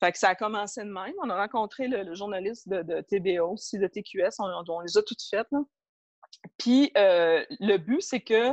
Fait 0.00 0.12
que 0.12 0.18
ça 0.18 0.30
a 0.30 0.34
commencé 0.34 0.82
de 0.82 0.90
même. 0.90 1.14
On 1.22 1.30
a 1.30 1.36
rencontré 1.36 1.88
le, 1.88 2.14
journaliste 2.14 2.68
de, 2.68 2.82
de, 2.82 3.00
TBO 3.00 3.52
aussi, 3.52 3.78
de 3.78 3.86
TQS. 3.86 4.36
On, 4.38 4.80
les 4.80 4.96
a 4.96 5.02
toutes 5.02 5.22
faites. 5.28 5.48
Puis 6.58 6.90
euh, 6.96 7.44
le 7.60 7.76
but, 7.76 8.00
c'est 8.00 8.20
que 8.20 8.52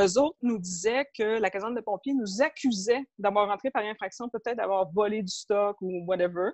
eux 0.00 0.18
autres 0.18 0.38
nous 0.42 0.58
disaient 0.58 1.06
que 1.16 1.40
la 1.40 1.50
caserne 1.50 1.74
de 1.74 1.80
pompiers 1.80 2.14
nous 2.14 2.42
accusait 2.42 3.04
d'avoir 3.18 3.48
rentré 3.48 3.70
par 3.70 3.82
infraction, 3.84 4.28
peut-être 4.28 4.56
d'avoir 4.56 4.90
volé 4.92 5.22
du 5.22 5.32
stock 5.32 5.76
ou 5.80 6.04
whatever. 6.06 6.50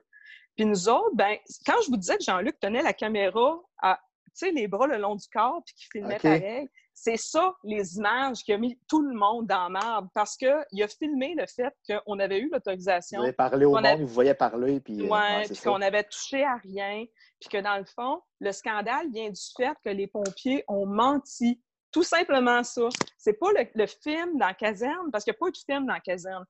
Puis 0.57 0.65
nous 0.65 0.89
autres, 0.89 1.15
ben, 1.15 1.37
quand 1.67 1.81
je 1.85 1.91
vous 1.91 1.97
disais 1.97 2.17
que 2.17 2.25
Jean-Luc 2.25 2.59
tenait 2.61 2.83
la 2.83 2.93
caméra 2.93 3.61
à, 3.83 4.01
les 4.43 4.67
bras 4.67 4.87
le 4.87 4.97
long 4.97 5.15
du 5.15 5.27
corps 5.33 5.63
puis 5.65 5.75
qu'il 5.75 5.89
filmait 5.93 6.19
pareil, 6.19 6.69
c'est 6.95 7.17
ça, 7.17 7.55
les 7.65 7.97
images 7.97 8.45
qui 8.45 8.55
ont 8.55 8.59
mis 8.59 8.79
tout 8.89 9.03
le 9.03 9.15
monde 9.15 9.47
dans 9.47 9.69
marbre 9.69 10.09
parce 10.15 10.37
qu'il 10.37 10.83
a 10.83 10.89
filmé 10.89 11.35
le 11.37 11.45
fait 11.47 11.75
qu'on 11.89 12.19
avait 12.21 12.39
eu 12.39 12.49
l'autorisation. 12.51 13.19
Vous 13.19 13.25
avez 13.25 13.33
parlé 13.33 13.67
au 13.67 13.73
monde, 13.73 14.01
vous 14.01 14.07
voyez 14.07 14.33
parler. 14.33 14.81
Puis, 14.81 15.03
euh, 15.03 15.09
ouais, 15.09 15.45
puis 15.45 15.59
qu'on 15.59 15.83
avait 15.83 16.05
touché 16.05 16.45
à 16.45 16.57
rien. 16.57 17.05
Puis 17.41 17.49
que 17.51 17.61
dans 17.61 17.77
le 17.79 17.85
fond, 17.85 18.23
le 18.41 18.53
scandale 18.53 19.11
vient 19.11 19.29
du 19.29 19.43
fait 19.57 19.77
que 19.85 19.91
les 19.91 20.07
pompiers 20.07 20.65
ont 20.69 20.87
menti. 20.87 21.61
Tout 21.91 22.05
simplement 22.05 22.63
ça. 22.63 22.89
C'est 23.19 23.35
pas 23.35 23.51
le, 23.53 23.87
film 23.87 24.39
dans 24.39 24.47
la 24.47 24.55
caserne, 24.55 25.11
parce 25.13 25.25
qu'il 25.25 25.33
n'y 25.33 25.37
a 25.37 25.39
pas 25.41 25.49
eu 25.49 25.53
de 25.53 25.59
film 25.59 25.87
dans 25.87 25.95
la 25.95 26.01
caserne. 26.01 26.45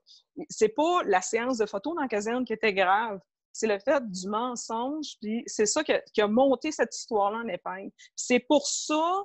C'est 0.49 0.71
pas 0.71 1.03
la 1.05 1.21
séance 1.21 1.59
de 1.59 1.67
photos 1.67 1.95
dans 1.95 2.03
la 2.03 2.09
caserne 2.09 2.45
qui 2.45 2.53
était 2.53 2.73
grave 2.73 3.19
c'est 3.55 3.69
le 3.69 3.79
fait 3.79 4.03
du 4.11 4.29
mensonge, 4.29 5.15
puis 5.23 5.45
c'est 5.47 5.65
ça 5.65 5.85
qui 5.85 6.21
a, 6.21 6.27
monté 6.27 6.73
cette 6.73 6.95
histoire-là 6.95 7.39
en 7.39 7.47
épingle. 7.47 7.93
C'est 8.17 8.41
pour 8.41 8.67
ça 8.67 9.25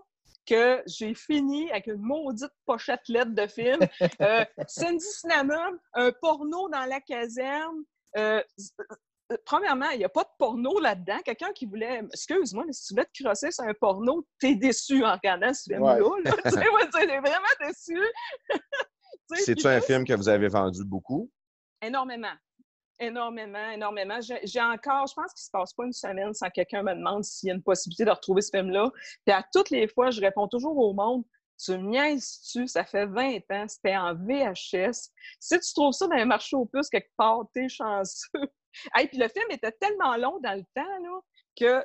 que 0.50 0.82
j'ai 0.88 1.14
fini 1.14 1.70
avec 1.70 1.88
une 1.88 2.02
maudite 2.02 2.52
pochette 2.66 3.08
lettre 3.08 3.32
de 3.32 3.48
film. 3.48 3.80
Euh, 4.22 4.44
Cindy 4.68 5.06
Cinnamon, 5.06 5.78
un 5.94 6.12
porno 6.12 6.68
dans 6.70 6.86
la 6.86 7.00
caserne. 7.00 7.84
Euh, 8.18 8.42
euh, 9.32 9.38
premièrement, 9.46 9.90
il 9.92 10.00
n'y 10.00 10.04
a 10.04 10.10
pas 10.10 10.24
de 10.24 10.30
porno 10.38 10.80
là-dedans. 10.80 11.20
Quelqu'un 11.24 11.54
qui 11.54 11.66
voulait, 11.66 12.02
excuse-moi, 12.12 12.66
mais 12.66 12.74
si 12.74 12.88
tu 12.88 12.94
voulais 12.94 13.06
te 13.06 13.24
crosser 13.24 13.52
sur 13.52 13.64
un 13.64 13.74
porno, 13.74 14.28
t'es 14.40 14.56
déçu 14.56 15.06
en 15.06 15.14
regardant 15.14 15.54
ce 15.54 15.64
film-là. 15.72 16.02
Ouais. 16.02 16.22
Là. 16.24 16.32
vraiment 17.22 17.56
déçu. 17.62 18.02
C'est-tu 19.36 19.68
un 19.68 19.80
film 19.80 20.06
que 20.06 20.14
vous 20.14 20.28
avez 20.28 20.48
vendu 20.48 20.84
beaucoup? 20.84 21.30
Énormément. 21.82 22.34
Énormément, 23.00 23.70
énormément. 23.70 24.20
J'ai 24.22 24.62
encore, 24.62 25.08
je 25.08 25.14
pense 25.14 25.34
qu'il 25.34 25.44
se 25.44 25.52
passe 25.52 25.74
pas 25.74 25.86
une 25.86 25.94
semaine 25.94 26.34
sans 26.34 26.50
quelqu'un 26.50 26.84
me 26.84 26.94
demande 26.94 27.24
s'il 27.24 27.48
y 27.48 27.52
a 27.52 27.56
une 27.56 27.64
possibilité 27.64 28.04
de 28.04 28.12
retrouver 28.12 28.42
ce 28.42 28.50
film-là. 28.50 28.92
Puis 29.26 29.34
à 29.34 29.44
toutes 29.54 29.70
les 29.70 29.88
fois, 29.88 30.10
je 30.10 30.20
réponds 30.20 30.50
toujours 30.50 30.78
au 30.78 30.94
monde 30.94 31.24
Tu 31.64 31.72
me 31.72 31.90
niaises-tu? 31.92 32.68
Ça 32.68 32.84
fait 32.84 33.06
20 33.06 33.40
ans, 33.52 33.68
c'était 33.70 33.96
en 33.96 34.16
VHS. 34.16 35.12
Si 35.40 35.60
tu 35.60 35.74
trouves 35.74 35.94
ça 35.94 36.08
dans 36.08 36.18
un 36.18 36.26
marché 36.26 36.58
aux 36.58 36.66
puces 36.66 36.90
quelque 36.90 37.12
part, 37.16 37.46
t'es 37.54 37.70
chanceux. 37.70 38.28
Et 39.00 39.08
puis 39.08 39.18
le 39.18 39.30
film 39.30 39.50
était 39.50 39.72
tellement 39.72 40.18
long 40.18 40.40
dans 40.42 40.58
le 40.58 40.64
temps 40.76 41.00
là, 41.02 41.20
que 41.58 41.84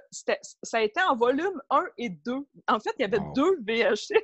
ça 0.63 0.79
a 0.79 0.83
été 0.83 1.01
en 1.03 1.17
volume 1.17 1.63
1 1.71 1.85
et 1.99 2.09
2. 2.09 2.35
En 2.69 2.81
fait, 2.81 2.91
il 2.99 3.03
y 3.03 3.05
avait 3.05 3.25
deux 3.35 3.57
VHS. 3.61 4.09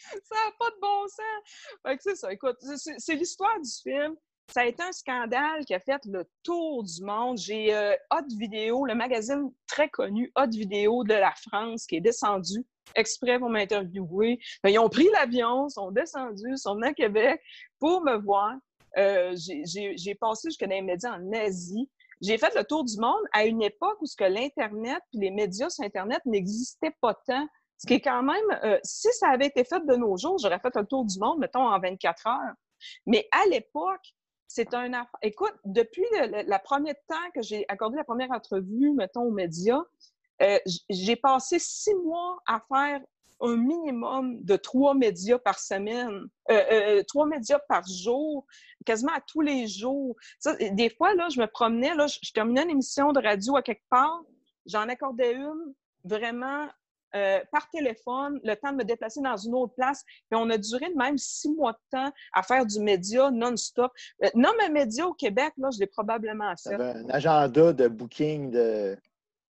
ça 0.00 0.34
n'a 0.34 0.52
pas 0.58 0.70
de 0.70 0.80
bon 0.80 1.08
sens. 1.08 1.98
c'est 2.00 2.16
ça. 2.16 2.32
Écoute, 2.32 2.58
c'est 2.58 3.14
l'histoire 3.14 3.58
du 3.58 3.70
film. 3.82 4.16
Ça 4.52 4.62
a 4.62 4.66
été 4.66 4.82
un 4.82 4.90
scandale 4.90 5.64
qui 5.64 5.74
a 5.74 5.78
fait 5.78 6.04
le 6.06 6.24
tour 6.42 6.82
du 6.82 7.04
monde. 7.04 7.38
J'ai 7.38 7.72
euh, 7.72 7.94
Hot 8.12 8.26
Vidéo, 8.36 8.84
le 8.84 8.96
magazine 8.96 9.52
très 9.68 9.88
connu 9.88 10.32
Hot 10.36 10.50
Vidéo 10.50 11.04
de 11.04 11.14
la 11.14 11.32
France, 11.48 11.86
qui 11.86 11.96
est 11.96 12.00
descendu 12.00 12.66
exprès 12.96 13.38
pour 13.38 13.48
m'interviewer. 13.48 14.40
Ben, 14.64 14.70
ils 14.70 14.78
ont 14.80 14.88
pris 14.88 15.08
l'avion, 15.12 15.68
sont 15.68 15.92
descendus, 15.92 16.56
sont 16.56 16.74
venus 16.74 16.90
à 16.90 16.94
Québec 16.94 17.40
pour 17.78 18.02
me 18.02 18.16
voir. 18.16 18.54
Euh, 18.98 19.36
j'ai 19.36 20.14
passé 20.16 20.48
jusqu'à 20.48 20.66
les 20.66 20.82
médias 20.82 21.16
en 21.16 21.32
Asie. 21.32 21.88
J'ai 22.20 22.36
fait 22.36 22.52
le 22.56 22.64
tour 22.64 22.84
du 22.84 22.98
monde 22.98 23.22
à 23.32 23.44
une 23.44 23.62
époque 23.62 23.98
où 24.00 24.06
ce 24.06 24.16
que 24.16 24.24
l'Internet 24.24 25.00
et 25.14 25.18
les 25.18 25.30
médias 25.30 25.70
sur 25.70 25.84
Internet 25.84 26.20
n'existaient 26.26 26.96
pas 27.00 27.14
tant. 27.14 27.46
Ce 27.78 27.86
qui 27.86 27.94
est 27.94 28.00
quand 28.00 28.24
même, 28.24 28.44
euh, 28.64 28.78
si 28.82 29.08
ça 29.12 29.28
avait 29.28 29.46
été 29.46 29.62
fait 29.62 29.86
de 29.86 29.94
nos 29.94 30.16
jours, 30.16 30.38
j'aurais 30.38 30.58
fait 30.58 30.76
un 30.76 30.84
tour 30.84 31.04
du 31.04 31.18
monde, 31.20 31.38
mettons, 31.38 31.68
en 31.68 31.78
24 31.78 32.26
heures. 32.26 32.54
Mais 33.06 33.28
à 33.30 33.46
l'époque, 33.46 34.12
c'est 34.50 34.74
un 34.74 34.90
Écoute, 35.22 35.54
depuis 35.64 36.04
le, 36.12 36.42
la 36.48 36.58
première 36.58 36.96
temps 37.06 37.30
que 37.32 37.40
j'ai 37.40 37.64
accordé 37.68 37.96
la 37.96 38.04
première 38.04 38.32
entrevue, 38.32 38.92
mettons, 38.92 39.22
aux 39.22 39.30
médias, 39.30 39.80
euh, 40.42 40.58
j'ai 40.88 41.14
passé 41.14 41.60
six 41.60 41.94
mois 41.94 42.36
à 42.48 42.60
faire 42.68 43.00
un 43.40 43.56
minimum 43.56 44.42
de 44.42 44.56
trois 44.56 44.94
médias 44.94 45.38
par 45.38 45.60
semaine, 45.60 46.26
euh, 46.50 46.62
euh, 46.72 47.02
trois 47.06 47.26
médias 47.26 47.60
par 47.68 47.86
jour, 47.86 48.44
quasiment 48.84 49.12
à 49.12 49.20
tous 49.20 49.40
les 49.40 49.68
jours. 49.68 50.16
des 50.72 50.90
fois, 50.90 51.14
là, 51.14 51.28
je 51.28 51.40
me 51.40 51.46
promenais, 51.46 51.94
là, 51.94 52.08
je, 52.08 52.32
terminais 52.32 52.64
une 52.64 52.70
émission 52.70 53.12
de 53.12 53.22
radio 53.22 53.54
à 53.54 53.62
quelque 53.62 53.86
part, 53.88 54.20
j'en 54.66 54.88
accordais 54.88 55.32
une 55.32 55.74
vraiment 56.02 56.66
euh, 57.14 57.40
par 57.52 57.68
téléphone, 57.70 58.40
le 58.44 58.54
temps 58.54 58.72
de 58.72 58.76
me 58.76 58.84
déplacer 58.84 59.20
dans 59.20 59.36
une 59.36 59.54
autre 59.54 59.74
place. 59.74 60.04
Puis 60.04 60.40
on 60.40 60.48
a 60.50 60.58
duré 60.58 60.86
même 60.96 61.18
six 61.18 61.50
mois 61.50 61.72
de 61.72 61.98
temps 61.98 62.12
à 62.32 62.42
faire 62.42 62.66
du 62.66 62.80
média 62.80 63.30
non-stop. 63.30 63.92
non, 64.34 64.50
mais 64.58 64.68
média 64.68 65.06
au 65.06 65.14
Québec, 65.14 65.52
là, 65.56 65.70
je 65.72 65.78
l'ai 65.78 65.86
probablement 65.86 66.54
fait. 66.56 66.74
un 66.74 67.08
agenda 67.08 67.72
de 67.72 67.88
booking, 67.88 68.50
de, 68.50 68.96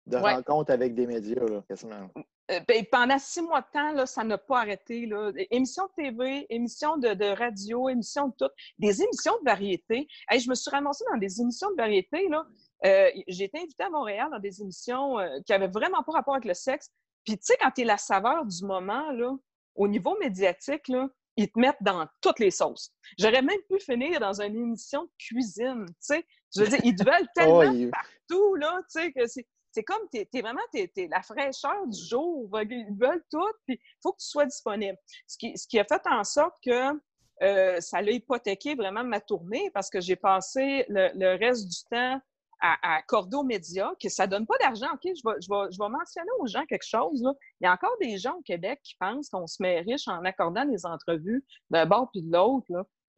de 0.05 0.17
rencontres 0.17 0.71
avec 0.71 0.95
des 0.95 1.07
médias, 1.07 1.45
là, 1.45 1.63
quasiment. 1.67 2.09
Euh, 2.49 2.61
ben, 2.65 2.85
pendant 2.89 3.19
six 3.19 3.41
mois 3.41 3.61
de 3.61 3.67
temps, 3.73 3.91
là, 3.91 4.05
ça 4.05 4.23
n'a 4.23 4.37
pas 4.37 4.59
arrêté. 4.59 5.05
Là. 5.05 5.31
Émissions 5.51 5.83
de 5.85 6.03
TV, 6.03 6.45
émissions 6.49 6.97
de, 6.97 7.13
de, 7.13 7.25
radio, 7.25 7.89
émissions 7.89 8.29
de 8.29 8.33
tout, 8.39 8.51
des 8.79 9.01
émissions 9.01 9.33
de 9.39 9.45
variété. 9.45 10.07
je 10.31 10.49
me 10.49 10.55
suis 10.55 10.71
ramassée 10.71 11.03
dans 11.11 11.17
des 11.17 11.41
émissions 11.41 11.69
de 11.71 11.75
variété. 11.75 12.29
Là. 12.29 12.45
Euh, 12.85 13.09
j'ai 13.27 13.45
été 13.45 13.59
invitée 13.59 13.83
à 13.83 13.89
Montréal 13.89 14.29
dans 14.31 14.39
des 14.39 14.61
émissions 14.61 15.19
euh, 15.19 15.39
qui 15.45 15.51
n'avaient 15.51 15.67
vraiment 15.67 16.03
pas 16.03 16.13
rapport 16.13 16.35
avec 16.35 16.45
le 16.45 16.53
sexe. 16.53 16.89
Puis, 17.27 17.37
tu 17.37 17.43
sais, 17.43 17.57
quand 17.59 17.71
tu 17.71 17.81
es 17.81 17.83
la 17.83 17.97
saveur 17.97 18.45
du 18.45 18.65
moment, 18.65 19.11
là, 19.11 19.35
au 19.75 19.87
niveau 19.89 20.17
médiatique, 20.17 20.87
là, 20.87 21.09
ils 21.35 21.51
te 21.51 21.59
mettent 21.59 21.81
dans 21.81 22.07
toutes 22.21 22.39
les 22.39 22.51
sauces. 22.51 22.91
J'aurais 23.19 23.41
même 23.41 23.59
pu 23.69 23.79
finir 23.79 24.19
dans 24.21 24.41
une 24.41 24.55
émission 24.55 25.03
de 25.03 25.11
cuisine, 25.19 25.85
tu 25.85 25.93
sais. 25.99 26.25
Je 26.55 26.61
veux 26.61 26.69
dire, 26.69 26.79
ils 26.85 26.95
te 26.95 27.03
veulent 27.05 27.27
tellement 27.35 27.91
partout, 27.91 28.55
là, 28.55 28.79
tu 28.89 29.01
sais, 29.01 29.11
que 29.11 29.27
c'est 29.27 29.45
c'est 29.73 29.83
comme, 29.83 30.09
tu 30.11 30.21
es, 30.21 30.41
vraiment 30.41 30.61
la 30.73 31.21
fraîcheur 31.21 31.85
du 31.85 32.03
jour. 32.03 32.49
Ils 32.63 32.97
veulent 32.99 33.23
tout, 33.29 33.51
puis 33.67 33.75
il 33.79 33.99
faut 34.01 34.11
que 34.13 34.17
tu 34.19 34.27
sois 34.27 34.47
disponible. 34.47 34.97
Ce 35.27 35.37
qui, 35.37 35.55
ce 35.55 35.67
qui 35.67 35.77
a 35.77 35.85
fait 35.85 36.01
en 36.09 36.23
sorte 36.23 36.55
que 36.65 36.99
euh, 37.43 37.79
ça 37.79 38.01
l'a 38.01 38.11
hypothéqué 38.11 38.73
vraiment 38.73 39.03
ma 39.03 39.21
tournée 39.21 39.69
parce 39.75 39.91
que 39.91 40.01
j'ai 40.01 40.15
passé 40.15 40.83
le, 40.89 41.37
reste 41.37 41.67
du 41.67 41.77
temps 41.91 42.19
à, 42.61 42.97
accorder 42.97 43.37
aux 43.37 43.43
médias, 43.43 43.91
que 44.01 44.09
ça 44.09 44.27
donne 44.27 44.45
pas 44.45 44.57
d'argent. 44.59 44.87
OK, 44.93 45.03
je 45.03 45.21
vais, 45.23 45.89
mentionner 45.89 46.29
aux 46.39 46.47
gens 46.47 46.65
quelque 46.65 46.87
chose. 46.87 47.23
Il 47.59 47.65
y 47.65 47.67
a 47.67 47.73
encore 47.73 47.95
des 48.01 48.17
gens 48.17 48.35
au 48.35 48.41
Québec 48.41 48.79
qui 48.83 48.95
pensent 48.99 49.29
qu'on 49.29 49.47
se 49.47 49.61
met 49.61 49.81
riche 49.81 50.07
en 50.07 50.23
accordant 50.25 50.65
des 50.65 50.85
entrevues 50.85 51.45
d'un 51.69 51.85
bord 51.85 52.09
puis 52.11 52.21
de 52.21 52.31
l'autre. 52.31 52.67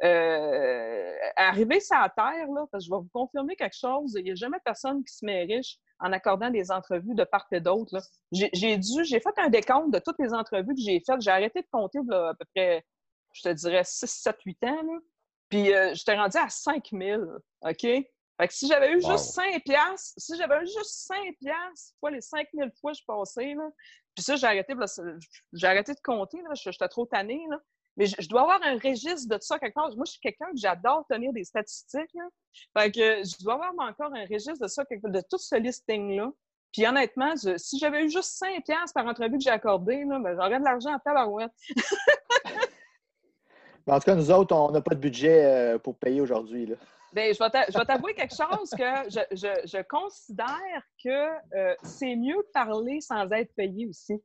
Euh, 0.01 1.13
arriver 1.35 1.81
sur 1.81 1.97
la 1.97 2.09
terre, 2.09 2.47
parce 2.71 2.85
que 2.85 2.87
je 2.87 2.89
vais 2.89 3.01
vous 3.01 3.09
confirmer 3.11 3.55
quelque 3.57 3.75
chose, 3.75 4.13
il 4.17 4.23
n'y 4.23 4.31
a 4.31 4.35
jamais 4.35 4.59
personne 4.63 5.03
qui 5.03 5.13
se 5.13 5.25
met 5.25 5.43
riche 5.43 5.77
en 5.99 6.13
accordant 6.13 6.49
des 6.49 6.71
entrevues 6.71 7.15
de 7.15 7.25
part 7.25 7.45
et 7.51 7.59
d'autre. 7.59 7.97
J'ai 8.31 8.77
dû, 8.77 9.03
j'ai 9.03 9.19
fait 9.19 9.37
un 9.37 9.49
décompte 9.49 9.93
de 9.93 9.99
toutes 9.99 10.19
les 10.19 10.33
entrevues 10.33 10.73
que 10.73 10.81
j'ai 10.81 11.01
faites. 11.05 11.21
J'ai 11.21 11.31
arrêté 11.31 11.61
de 11.61 11.67
compter 11.71 11.99
à 11.99 12.33
peu 12.33 12.45
près, 12.55 12.85
je 13.33 13.41
te 13.41 13.49
dirais, 13.49 13.83
6, 13.83 14.09
7, 14.09 14.37
8 14.45 14.63
ans. 14.63 14.99
Puis 15.49 15.73
euh, 15.73 15.93
j'étais 15.93 16.15
rendu 16.15 16.37
à 16.37 16.47
5 16.47 16.89
000, 16.93 17.23
OK? 17.61 17.87
Fait 18.39 18.47
que 18.47 18.53
si 18.53 18.67
j'avais 18.67 18.93
eu 18.93 19.01
juste 19.01 19.33
5 19.33 19.61
piastres, 19.65 20.13
si 20.17 20.37
j'avais 20.37 20.63
eu 20.63 20.67
juste 20.67 21.07
5 21.07 21.17
piastres, 21.41 21.95
fois 21.99 22.11
les 22.11 22.21
5 22.21 22.47
000 22.53 22.69
fois 22.79 22.93
que 22.93 22.97
je 22.97 23.03
passais, 23.05 23.53
là, 23.53 23.69
puis 24.15 24.23
ça, 24.23 24.37
j'ai 24.37 24.47
arrêté, 24.47 24.73
j'ai 25.53 25.67
arrêté 25.67 25.93
de 25.93 25.99
compter, 26.01 26.37
là, 26.41 26.51
j'étais 26.53 26.87
trop 26.87 27.05
tanné, 27.05 27.41
là. 27.49 27.57
Mais 27.97 28.05
je, 28.05 28.29
dois 28.29 28.43
avoir 28.43 28.63
un 28.63 28.77
registre 28.77 29.27
de 29.27 29.37
ça 29.41 29.59
quelque 29.59 29.73
part. 29.73 29.93
Moi, 29.93 30.05
je 30.05 30.11
suis 30.11 30.21
quelqu'un 30.21 30.45
que 30.51 30.57
j'adore 30.57 31.05
tenir 31.09 31.33
des 31.33 31.43
statistiques. 31.43 32.15
Fait 32.77 32.91
que 32.91 33.23
je 33.23 33.43
dois 33.43 33.55
avoir 33.55 33.73
encore 33.77 34.15
un 34.15 34.25
registre 34.25 34.59
de 34.61 34.67
ça, 34.67 34.85
de 34.89 35.21
tout 35.29 35.37
ce 35.37 35.55
listing-là. 35.55 36.31
Puis 36.71 36.87
honnêtement, 36.87 37.33
si 37.35 37.77
j'avais 37.77 38.05
eu 38.05 38.09
juste 38.09 38.37
5 38.37 38.63
piastres 38.63 38.93
par 38.93 39.05
entrevue 39.05 39.37
que 39.37 39.43
j'ai 39.43 39.49
accordé, 39.49 40.05
ben, 40.05 40.33
j'aurais 40.33 40.59
de 40.59 40.63
l'argent 40.63 40.95
à 40.95 40.99
tabarouette. 40.99 41.51
en 43.87 43.99
tout 43.99 44.05
cas, 44.05 44.15
nous 44.15 44.31
autres, 44.31 44.55
on 44.55 44.71
n'a 44.71 44.79
pas 44.79 44.95
de 44.95 45.01
budget 45.01 45.43
euh, 45.43 45.77
pour 45.77 45.97
payer 45.97 46.21
aujourd'hui. 46.21 46.73
Bien, 47.13 47.31
je 47.33 47.77
vais 47.77 47.85
t'avouer 47.85 48.13
quelque 48.13 48.35
chose 48.35 48.69
que 48.71 49.09
je, 49.09 49.81
considère 49.83 50.83
que 51.03 51.55
euh, 51.57 51.75
c'est 51.83 52.15
mieux 52.15 52.37
de 52.37 52.51
parler 52.53 53.01
sans 53.01 53.29
être 53.31 53.53
payé 53.55 53.87
aussi. 53.87 54.21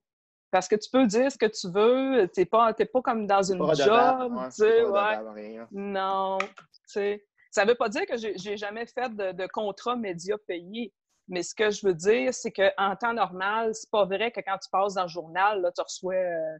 Parce 0.50 0.68
que 0.68 0.76
tu 0.76 0.88
peux 0.90 1.06
dire 1.06 1.32
ce 1.32 1.38
que 1.38 1.46
tu 1.46 1.68
veux, 1.72 2.28
tu 2.32 2.40
n'es 2.40 2.46
pas, 2.46 2.72
pas 2.72 3.02
comme 3.02 3.26
dans 3.26 3.42
une 3.42 3.58
job. 3.74 4.32
tu 4.46 4.50
sais, 4.50 4.84
ouais. 4.84 5.66
Non, 5.72 6.38
tu 6.38 6.46
sais. 6.86 7.26
Ça 7.50 7.64
ne 7.64 7.70
veut 7.70 7.76
pas 7.76 7.88
dire 7.88 8.06
que 8.06 8.16
j'ai 8.16 8.56
jamais 8.56 8.86
fait 8.86 9.14
de, 9.14 9.32
de 9.32 9.46
contrat 9.46 9.96
média 9.96 10.36
payé. 10.46 10.92
Mais 11.28 11.42
ce 11.42 11.54
que 11.54 11.70
je 11.70 11.86
veux 11.86 11.94
dire, 11.94 12.34
c'est 12.34 12.52
qu'en 12.52 12.96
temps 12.96 13.14
normal, 13.14 13.74
c'est 13.74 13.90
pas 13.90 14.04
vrai 14.04 14.30
que 14.30 14.40
quand 14.40 14.58
tu 14.58 14.68
passes 14.70 14.94
dans 14.94 15.04
le 15.04 15.08
journal, 15.08 15.60
là, 15.62 15.72
tu 15.72 15.80
reçois. 15.80 16.14
Euh, 16.14 16.58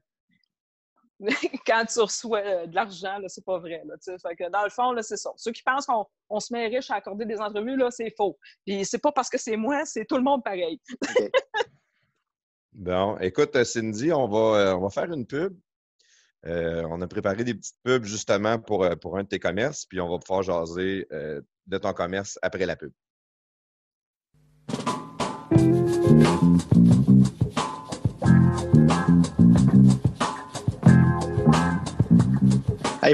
quand 1.67 1.85
tu 1.87 2.01
reçois 2.01 2.41
euh, 2.41 2.67
de 2.67 2.75
l'argent, 2.75 3.19
c'est 3.29 3.45
pas 3.45 3.59
vrai. 3.59 3.83
Dans 4.51 4.65
le 4.65 4.71
fond, 4.71 4.95
c'est 5.03 5.17
ça. 5.17 5.31
Ceux 5.37 5.53
qui 5.53 5.63
pensent 5.63 5.87
qu'on 5.87 6.41
se 6.41 6.53
met 6.53 6.67
riche 6.67 6.91
à 6.91 6.97
accorder 6.97 7.25
des 7.25 7.41
entrevues, 7.41 7.81
c'est 7.91 8.15
faux. 8.17 8.39
Puis 8.67 8.85
c'est 8.85 8.99
pas 8.99 9.13
parce 9.13 9.29
que 9.29 9.39
c'est 9.39 9.57
moi, 9.57 9.85
c'est 9.85 10.05
tout 10.05 10.17
le 10.17 10.23
monde 10.23 10.43
pareil. 10.43 10.81
Bon, 12.75 13.17
écoute, 13.19 13.63
Cindy, 13.63 14.13
on 14.13 14.27
va, 14.27 14.59
euh, 14.59 14.75
on 14.75 14.81
va 14.81 14.91
faire 14.91 15.13
une 15.13 15.27
pub. 15.27 15.57
Euh, 16.45 16.85
on 16.91 17.01
a 17.03 17.07
préparé 17.07 17.45
des 17.45 17.55
petites 17.55 17.79
pubs 17.85 18.03
justement 18.03 18.59
pour, 18.59 18.83
euh, 18.83 18.97
pour 18.97 19.17
un 19.17 19.23
de 19.23 19.29
tes 19.29 19.39
commerces, 19.39 19.87
puis 19.87 20.01
on 20.01 20.09
va 20.09 20.19
pouvoir 20.19 20.43
jaser 20.43 21.07
de 21.11 21.79
ton 21.79 21.93
commerce 21.93 22.37
après 22.43 22.67
la 22.67 22.75
pub. 22.75 22.93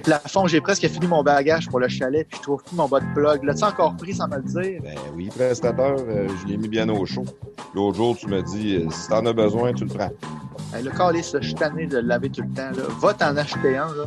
Hey, 0.00 0.04
plafond, 0.04 0.46
j'ai 0.46 0.62
presque 0.62 0.88
fini 0.88 1.06
mon 1.06 1.22
bagage 1.22 1.68
pour 1.68 1.78
le 1.78 1.86
chalet, 1.86 2.26
puis 2.26 2.38
je 2.38 2.42
trouve 2.42 2.62
plus 2.62 2.74
mon 2.74 2.88
bas 2.88 3.00
de 3.00 3.14
plug. 3.14 3.44
L'as-tu 3.44 3.64
encore 3.64 3.94
pris 3.96 4.14
sans 4.14 4.28
me 4.28 4.36
le 4.36 4.42
dire? 4.42 4.80
Ben 4.82 4.96
oui, 5.14 5.28
prestataire, 5.28 5.96
je 5.98 6.46
l'ai 6.46 6.56
mis 6.56 6.68
bien 6.68 6.88
au 6.88 7.04
chaud. 7.04 7.26
L'autre 7.74 7.98
jour, 7.98 8.16
tu 8.16 8.26
me 8.26 8.40
dis, 8.40 8.76
euh, 8.76 8.88
si 8.90 9.08
t'en 9.08 9.26
as 9.26 9.34
besoin, 9.34 9.74
tu 9.74 9.84
le 9.84 9.90
prends. 9.90 10.10
le 10.72 10.90
calice, 10.90 11.36
je 11.38 11.46
suis 11.46 11.54
tanné 11.54 11.86
de 11.86 11.98
le 11.98 12.08
laver 12.08 12.30
tout 12.30 12.40
le 12.40 12.48
temps. 12.48 12.70
Là. 12.70 12.84
Va 12.98 13.12
t'en 13.12 13.36
acheter 13.36 13.76
un. 13.76 13.88
Là. 13.88 14.04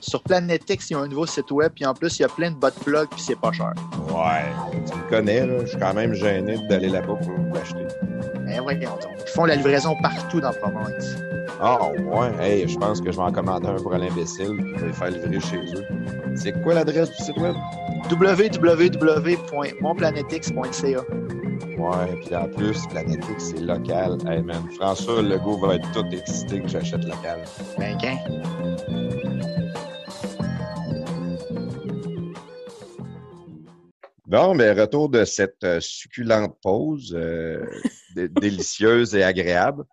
Sur 0.00 0.24
Planetix, 0.24 0.90
il 0.90 0.94
y 0.94 0.96
a 0.96 0.98
un 0.98 1.06
nouveau 1.06 1.26
site 1.26 1.52
web, 1.52 1.70
puis 1.72 1.86
en 1.86 1.94
plus, 1.94 2.18
il 2.18 2.22
y 2.22 2.24
a 2.24 2.28
plein 2.28 2.50
de 2.50 2.56
bas 2.56 2.70
de 2.70 2.80
plug, 2.80 3.08
puis 3.08 3.20
c'est 3.20 3.38
pas 3.38 3.52
cher. 3.52 3.74
Ouais, 4.08 4.44
tu 4.90 4.98
me 4.98 5.08
connais, 5.08 5.46
là. 5.46 5.60
Je 5.60 5.66
suis 5.66 5.78
quand 5.78 5.94
même 5.94 6.14
gêné 6.14 6.58
d'aller 6.68 6.88
là-bas 6.88 7.14
pour 7.14 7.54
l'acheter. 7.54 7.86
Ben 8.48 8.60
voyons 8.62 8.96
donc. 9.02 9.12
Ils 9.26 9.30
font 9.30 9.44
la 9.44 9.56
livraison 9.56 9.94
partout 10.02 10.40
dans 10.40 10.48
la 10.50 10.54
province. 10.54 11.16
Ah, 11.60 11.78
ouais. 11.90 12.30
Hey, 12.40 12.66
je 12.68 12.78
pense 12.78 13.00
que 13.00 13.10
je 13.12 13.16
vais 13.16 13.22
en 13.22 13.32
commander 13.32 13.68
un 13.68 13.76
pour 13.76 13.92
l'imbécile. 13.92 14.56
Je 14.76 14.80
vais 14.80 14.86
le 14.86 14.92
faire 14.92 15.10
livrer 15.10 15.40
chez 15.40 15.56
eux. 15.58 15.84
C'est 16.34 16.52
quoi 16.62 16.74
l'adresse 16.74 17.10
du 17.10 17.16
site 17.24 17.36
web? 17.36 17.54
www.monplanetix.ca 18.10 21.00
Ouais, 21.78 22.16
puis 22.24 22.34
en 22.34 22.48
plus, 22.48 22.86
Planetix, 22.88 23.38
c'est 23.38 23.60
local. 23.60 24.18
Hey 24.28 24.42
man, 24.42 24.64
François 24.78 25.22
Legault 25.22 25.58
va 25.58 25.76
être 25.76 25.88
tout 25.92 26.04
excité 26.10 26.60
que 26.60 26.66
j'achète 26.68 27.04
local. 27.04 27.38
Ben, 27.78 27.96
quand? 28.00 28.18
Bon, 34.28 34.54
mais 34.54 34.72
retour 34.72 35.08
de 35.08 35.24
cette 35.24 35.64
euh, 35.64 35.80
succulente 35.80 36.54
pause, 36.60 37.14
euh, 37.14 37.64
délicieuse 38.14 39.14
et 39.14 39.22
agréable. 39.22 39.84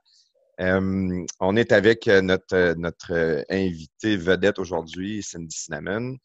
Euh, 0.60 1.26
on 1.40 1.56
est 1.56 1.72
avec 1.72 2.08
notre, 2.08 2.74
notre 2.74 3.46
invité 3.50 4.18
vedette 4.18 4.60
aujourd'hui, 4.60 5.24
Cindy 5.24 5.56
Cinnamon. 5.56 6.18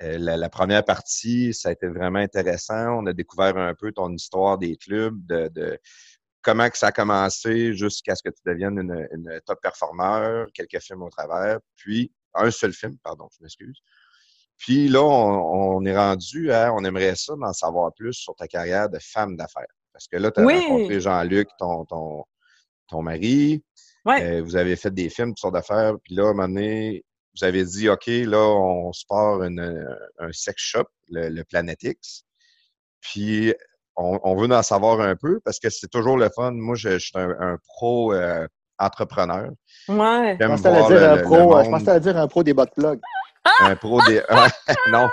Euh, 0.00 0.16
la, 0.16 0.48
première 0.48 0.86
partie, 0.86 1.52
ça 1.52 1.68
a 1.68 1.72
été 1.72 1.86
vraiment 1.86 2.20
intéressant. 2.20 2.98
On 2.98 3.04
a 3.04 3.12
découvert 3.12 3.58
un 3.58 3.74
peu 3.74 3.92
ton 3.92 4.10
histoire 4.10 4.56
des 4.56 4.78
clubs, 4.78 5.22
de, 5.26 5.78
comment 6.40 6.70
que 6.70 6.78
ça 6.78 6.86
a 6.86 6.92
commencé 6.92 7.74
jusqu'à 7.74 8.14
ce 8.14 8.22
que 8.22 8.30
tu 8.30 8.40
deviennes 8.46 8.78
une, 8.78 9.38
top 9.44 9.60
performeur, 9.60 10.46
quelques 10.54 10.80
films 10.80 11.02
au 11.02 11.10
travers, 11.10 11.58
puis 11.76 12.10
un 12.32 12.50
seul 12.50 12.72
film, 12.72 12.96
pardon, 13.04 13.28
je 13.36 13.42
m'excuse. 13.42 13.82
Puis 14.60 14.88
là, 14.88 15.02
on, 15.02 15.82
est 15.86 15.96
rendu 15.96 16.52
à, 16.52 16.72
on 16.74 16.84
aimerait 16.84 17.16
ça 17.16 17.34
d'en 17.34 17.52
savoir 17.54 17.94
plus 17.94 18.12
sur 18.12 18.34
ta 18.36 18.46
carrière 18.46 18.90
de 18.90 18.98
femme 19.00 19.34
d'affaires. 19.34 19.64
Parce 19.90 20.06
que 20.06 20.18
là, 20.18 20.30
tu 20.30 20.40
as 20.40 20.44
rencontré 20.44 21.00
Jean-Luc, 21.00 21.48
ton, 21.58 21.86
ton, 21.86 22.24
ton 22.86 23.02
mari. 23.02 23.64
Euh, 24.06 24.42
vous 24.42 24.56
avez 24.56 24.76
fait 24.76 24.92
des 24.92 25.08
films, 25.08 25.30
toutes 25.30 25.38
sortes 25.38 25.54
d'affaires. 25.54 25.94
Puis 26.04 26.14
là, 26.14 26.26
à 26.26 26.26
un 26.26 26.34
moment 26.34 26.48
donné, 26.48 27.06
vous 27.38 27.44
avez 27.44 27.64
dit, 27.64 27.88
OK, 27.88 28.06
là, 28.06 28.38
on 28.38 28.92
se 28.92 29.04
part 29.08 29.40
un 29.40 30.32
sex 30.32 30.62
shop, 30.62 30.84
le, 31.08 31.30
le 31.30 31.42
Planetix. 31.44 32.24
Puis, 33.00 33.54
on, 33.96 34.36
veut 34.36 34.54
en 34.54 34.62
savoir 34.62 35.00
un 35.00 35.16
peu 35.16 35.40
parce 35.40 35.58
que 35.58 35.70
c'est 35.70 35.88
toujours 35.88 36.18
le 36.18 36.28
fun. 36.34 36.52
Moi, 36.52 36.74
je, 36.76 36.98
suis 36.98 37.12
un, 37.14 37.56
pro 37.66 38.12
euh, 38.12 38.46
entrepreneur. 38.78 39.50
Ouais. 39.88 40.36
Je 40.38 40.46
pensais 40.46 40.68
à 40.68 40.88
dire, 40.88 41.12
un 41.12 41.16
pro, 41.18 41.64
je 41.64 41.70
pensais 41.70 41.90
à 41.90 42.00
dire 42.00 42.16
un 42.18 42.28
pro 42.28 42.42
des 42.42 42.52
bot 42.52 42.66
plugs. 42.74 43.00
Un 43.44 43.76
pro 43.76 44.00
des. 44.06 44.22
non. 44.90 45.08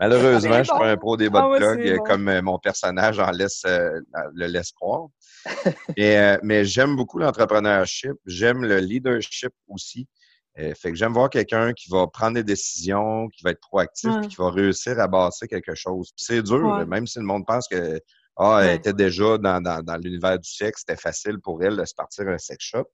Malheureusement, 0.00 0.54
je 0.54 0.58
ne 0.58 0.64
suis 0.64 0.78
pas 0.78 0.90
un 0.90 0.96
pro 0.96 1.16
des 1.16 1.30
bot 1.30 1.38
ah 1.38 1.56
plugs 1.56 1.98
comme 2.04 2.28
euh, 2.28 2.42
mon 2.42 2.58
personnage 2.58 3.18
en 3.20 3.30
laisse, 3.30 3.62
euh, 3.64 4.00
le 4.34 4.46
laisse 4.46 4.72
croire. 4.72 5.06
Et, 5.96 6.18
euh, 6.18 6.36
mais 6.42 6.64
j'aime 6.64 6.96
beaucoup 6.96 7.18
l'entrepreneurship. 7.18 8.14
J'aime 8.26 8.64
le 8.64 8.78
leadership 8.78 9.52
aussi. 9.68 10.08
fait 10.56 10.90
que 10.90 10.94
j'aime 10.94 11.12
voir 11.12 11.30
quelqu'un 11.30 11.72
qui 11.72 11.90
va 11.90 12.06
prendre 12.08 12.34
des 12.34 12.44
décisions, 12.44 13.28
qui 13.28 13.44
va 13.44 13.50
être 13.50 13.60
proactif, 13.60 14.10
qui 14.28 14.36
va 14.36 14.50
réussir 14.50 14.98
à 14.98 15.06
bâtir 15.06 15.48
quelque 15.48 15.74
chose. 15.74 16.12
c'est 16.16 16.42
dur, 16.42 16.86
même 16.86 17.06
si 17.06 17.18
le 17.18 17.24
monde 17.24 17.44
pense 17.46 17.68
que 17.68 18.00
ah, 18.36 18.62
elle 18.64 18.76
était 18.76 18.92
déjà 18.92 19.38
dans, 19.38 19.62
dans, 19.62 19.96
l'univers 19.96 20.40
du 20.40 20.50
sexe, 20.50 20.80
c'était 20.80 21.00
facile 21.00 21.38
pour 21.40 21.62
elle 21.62 21.76
de 21.76 21.84
se 21.84 21.94
partir 21.94 22.26
un 22.26 22.38
sex 22.38 22.64
shop. 22.64 22.88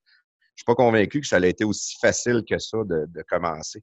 Je 0.54 0.62
suis 0.62 0.64
pas 0.66 0.74
convaincu 0.74 1.22
que 1.22 1.26
ça 1.26 1.36
a 1.36 1.46
été 1.46 1.64
aussi 1.64 1.96
facile 1.98 2.42
que 2.46 2.58
ça 2.58 2.76
de, 2.84 3.06
de 3.08 3.22
commencer. 3.26 3.82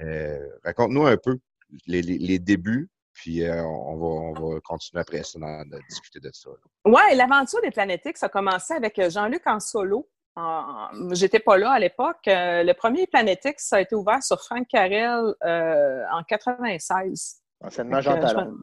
Euh, 0.00 0.38
raconte-nous 0.64 1.06
un 1.06 1.16
peu 1.16 1.38
les, 1.86 2.02
les, 2.02 2.38
débuts, 2.38 2.90
puis 3.12 3.44
euh, 3.44 3.62
on, 3.62 3.96
va, 3.96 4.06
on, 4.06 4.32
va, 4.32 4.60
continuer 4.60 5.00
après 5.00 5.22
ça 5.22 5.38
de 5.38 5.78
discuter 5.88 6.20
de 6.20 6.30
ça. 6.32 6.50
Oui, 6.84 7.02
l'aventure 7.14 7.60
des 7.62 7.70
Planétiques, 7.70 8.16
ça 8.16 8.26
a 8.26 8.28
commencé 8.28 8.74
avec 8.74 8.98
euh, 8.98 9.10
Jean-Luc 9.10 9.42
en 9.46 9.60
solo. 9.60 10.08
J'étais 11.12 11.40
pas 11.40 11.58
là 11.58 11.72
à 11.72 11.78
l'époque. 11.78 12.22
le 12.26 12.72
premier 12.72 13.06
Planétique, 13.06 13.60
ça 13.60 13.76
a 13.76 13.80
été 13.80 13.94
ouvert 13.94 14.22
sur 14.22 14.40
Frank 14.40 14.66
Carrel 14.68 15.34
en 15.42 16.22
96. 16.26 17.42
Anciennement 17.60 18.00
Jean 18.00 18.18
Talon. 18.18 18.54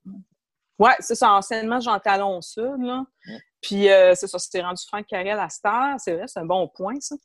Oui, 0.79 0.91
c'est 0.99 1.15
ça, 1.15 1.33
anciennement 1.33 1.79
Jean 1.79 1.99
Talon 1.99 2.41
Sud. 2.41 2.79
Là. 2.79 3.03
Puis, 3.61 3.89
euh, 3.89 4.13
c'est 4.15 4.27
ça, 4.27 4.37
c'était 4.37 4.61
rendu 4.61 4.83
Franck 4.87 5.07
Carrel 5.07 5.39
à 5.39 5.49
Star. 5.49 5.95
C'est 5.99 6.13
vrai, 6.13 6.25
c'est 6.27 6.39
un 6.39 6.45
bon 6.45 6.67
point, 6.67 6.95
ça. 6.99 7.15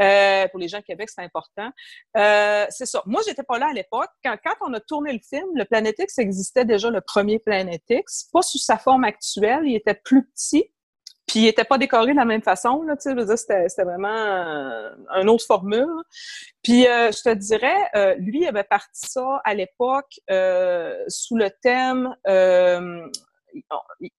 Euh, 0.00 0.48
pour 0.48 0.58
les 0.58 0.68
gens 0.68 0.78
de 0.78 0.84
Québec, 0.84 1.08
c'est 1.08 1.22
important. 1.22 1.70
Euh, 2.16 2.66
c'est 2.70 2.86
ça. 2.86 3.02
Moi, 3.06 3.22
j'étais 3.26 3.44
pas 3.44 3.58
là 3.58 3.68
à 3.70 3.72
l'époque. 3.72 4.10
Quand, 4.24 4.36
quand, 4.44 4.54
on 4.62 4.74
a 4.74 4.80
tourné 4.80 5.12
le 5.12 5.20
film, 5.20 5.46
le 5.54 5.64
Planetix 5.64 6.18
existait 6.18 6.64
déjà, 6.64 6.90
le 6.90 7.00
premier 7.00 7.38
Planetix. 7.38 8.28
Pas 8.32 8.42
sous 8.42 8.58
sa 8.58 8.78
forme 8.78 9.04
actuelle. 9.04 9.62
Il 9.64 9.76
était 9.76 9.94
plus 9.94 10.26
petit. 10.26 10.72
Puis, 11.26 11.40
il 11.40 11.44
n'était 11.44 11.64
pas 11.64 11.78
décoré 11.78 12.12
de 12.12 12.16
la 12.16 12.24
même 12.24 12.42
façon. 12.42 12.82
Là, 12.82 12.96
tu 12.96 13.12
sais, 13.12 13.36
c'était, 13.68 13.84
vraiment 13.84 14.08
euh, 14.08 14.90
une 15.20 15.28
autre 15.28 15.44
formule. 15.44 16.02
Puis, 16.62 16.86
euh, 16.88 17.10
je 17.12 17.22
te 17.22 17.34
dirais, 17.34 18.16
lui, 18.18 18.40
il 18.42 18.46
avait 18.46 18.64
parti 18.64 19.08
ça 19.08 19.40
à 19.44 19.54
l'époque 19.54 20.20
sous 21.08 21.36
le 21.36 21.48
thème... 21.62 22.14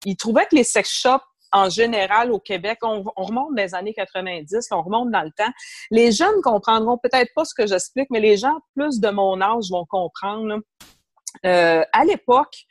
Il 0.03 0.17
trouvait 0.17 0.47
que 0.47 0.55
les 0.55 0.63
sex 0.63 0.89
shops 0.89 1.21
en 1.51 1.69
général 1.69 2.31
au 2.31 2.39
Québec, 2.39 2.79
on, 2.81 3.03
remonte 3.15 3.55
des 3.55 3.73
années 3.75 3.93
90, 3.93 4.67
on 4.71 4.81
remonte 4.81 5.11
dans 5.11 5.23
le 5.23 5.31
temps. 5.31 5.51
Les 5.91 6.11
jeunes 6.11 6.41
comprendront 6.43 6.97
peut-être 6.97 7.33
pas 7.35 7.45
ce 7.45 7.53
que 7.53 7.67
j'explique, 7.67 8.09
mais 8.09 8.19
les 8.19 8.37
gens 8.37 8.59
plus 8.75 8.99
de 8.99 9.09
mon 9.09 9.41
âge 9.41 9.69
vont 9.69 9.85
comprendre. 9.85 10.61
Euh, 11.45 11.83
à 11.91 12.05
l'époque, 12.05 12.65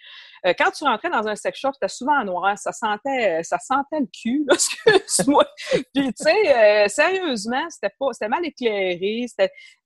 euh, 0.45 0.53
quand 0.59 0.70
tu 0.70 0.85
rentrais 0.85 1.11
dans 1.11 1.27
un 1.27 1.37
sex 1.37 1.59
shop, 1.59 1.72
c'était 1.74 1.89
souvent 1.89 2.20
en 2.20 2.24
noir, 2.24 2.59
ça 2.59 2.72
sentait, 2.72 3.43
ça 3.43 3.59
sentait 3.59 4.01
le 4.01 4.07
cul. 4.07 4.47
Puis 5.95 6.12
tu 6.12 6.12
sais, 6.16 6.57
euh, 6.57 6.89
sérieusement, 6.89 7.64
c'était 7.70 7.95
pas, 7.99 8.09
c'était 8.12 8.29
mal 8.29 8.45
éclairé, 8.45 9.27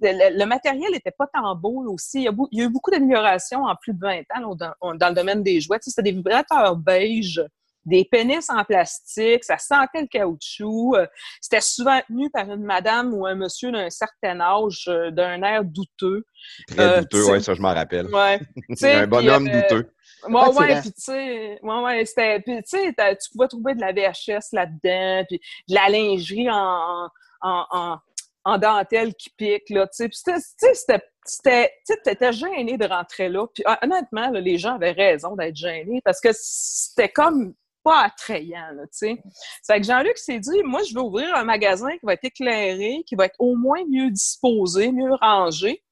le, 0.00 0.44
matériel 0.44 0.94
était 0.94 1.12
pas 1.12 1.26
tant 1.32 1.54
beau 1.54 1.84
aussi. 1.90 2.20
Il 2.20 2.24
y 2.24 2.28
a, 2.28 2.32
il 2.52 2.58
y 2.58 2.62
a 2.62 2.64
eu 2.66 2.70
beaucoup 2.70 2.90
d'améliorations 2.90 3.64
en 3.64 3.74
plus 3.76 3.94
de 3.94 4.00
20 4.00 4.22
ans 4.36 4.54
dans, 4.54 4.94
dans, 4.94 5.08
le 5.08 5.14
domaine 5.14 5.42
des 5.42 5.60
jouets. 5.60 5.78
c'était 5.80 6.02
des 6.02 6.12
vibrateurs 6.12 6.76
beige 6.76 7.42
des 7.84 8.04
pénis 8.04 8.48
en 8.50 8.64
plastique, 8.64 9.44
ça 9.44 9.58
sentait 9.58 10.02
le 10.02 10.06
caoutchouc. 10.06 10.96
Euh, 10.96 11.06
c'était 11.40 11.60
souvent 11.60 12.00
tenu 12.06 12.30
par 12.30 12.50
une 12.50 12.64
madame 12.64 13.14
ou 13.14 13.26
un 13.26 13.34
monsieur 13.34 13.72
d'un 13.72 13.90
certain 13.90 14.40
âge, 14.40 14.84
euh, 14.88 15.10
d'un 15.10 15.42
air 15.42 15.64
douteux. 15.64 16.24
Très 16.68 16.80
euh, 16.80 17.00
douteux, 17.00 17.32
oui, 17.32 17.42
ça 17.42 17.54
je 17.54 17.62
m'en 17.62 17.74
rappelle. 17.74 18.06
Ouais. 18.06 18.40
un 18.82 19.06
bonhomme 19.06 19.48
douteux. 19.48 19.92
Ouais, 20.28 20.48
ouais, 20.48 20.80
puis 20.80 20.92
tu 20.92 21.00
sais, 21.00 21.58
ouais, 21.62 21.82
ouais, 21.82 22.04
c'était, 22.04 22.40
puis 22.40 22.62
tu 22.62 22.78
sais, 22.78 22.94
tu 22.94 23.30
pouvais 23.32 23.48
trouver 23.48 23.74
de 23.74 23.80
la 23.80 23.92
VHS 23.92 24.52
là-dedans, 24.52 25.24
puis 25.26 25.40
de 25.68 25.74
la 25.74 25.88
lingerie 25.88 26.50
en, 26.50 27.08
en, 27.40 27.66
en, 27.70 27.98
en 28.44 28.58
dentelle 28.58 29.14
qui 29.14 29.30
pique, 29.30 29.70
là, 29.70 29.86
tu 29.86 30.10
sais, 30.12 30.36
c'était, 30.38 31.02
c'était, 31.24 31.72
tu 31.86 32.10
étais 32.10 32.32
gêné 32.34 32.76
de 32.76 32.84
rentrer 32.84 33.30
là, 33.30 33.46
puis 33.46 33.64
honnêtement, 33.82 34.30
les 34.30 34.58
gens 34.58 34.74
avaient 34.74 34.92
raison 34.92 35.36
d'être 35.36 35.56
gênés, 35.56 36.02
parce 36.04 36.20
que 36.20 36.30
c'était 36.34 37.08
comme 37.08 37.54
pas 37.82 38.04
attrayant, 38.04 38.70
tu 38.82 38.88
sais. 38.92 39.22
C'est 39.62 39.80
que 39.80 39.86
Jean-Luc 39.86 40.18
s'est 40.18 40.38
dit, 40.38 40.62
moi, 40.64 40.82
je 40.82 40.94
veux 40.94 41.02
ouvrir 41.02 41.34
un 41.34 41.44
magasin 41.44 41.90
qui 41.92 42.04
va 42.06 42.14
être 42.14 42.24
éclairé, 42.24 43.02
qui 43.06 43.14
va 43.14 43.26
être 43.26 43.36
au 43.38 43.56
moins 43.56 43.82
mieux 43.88 44.10
disposé, 44.10 44.92
mieux 44.92 45.14
rangé, 45.14 45.82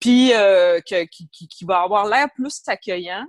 puis 0.00 0.32
euh, 0.34 0.80
qui, 0.80 1.28
qui, 1.30 1.64
va 1.64 1.80
avoir 1.80 2.06
l'air 2.06 2.28
plus 2.34 2.62
accueillant. 2.66 3.24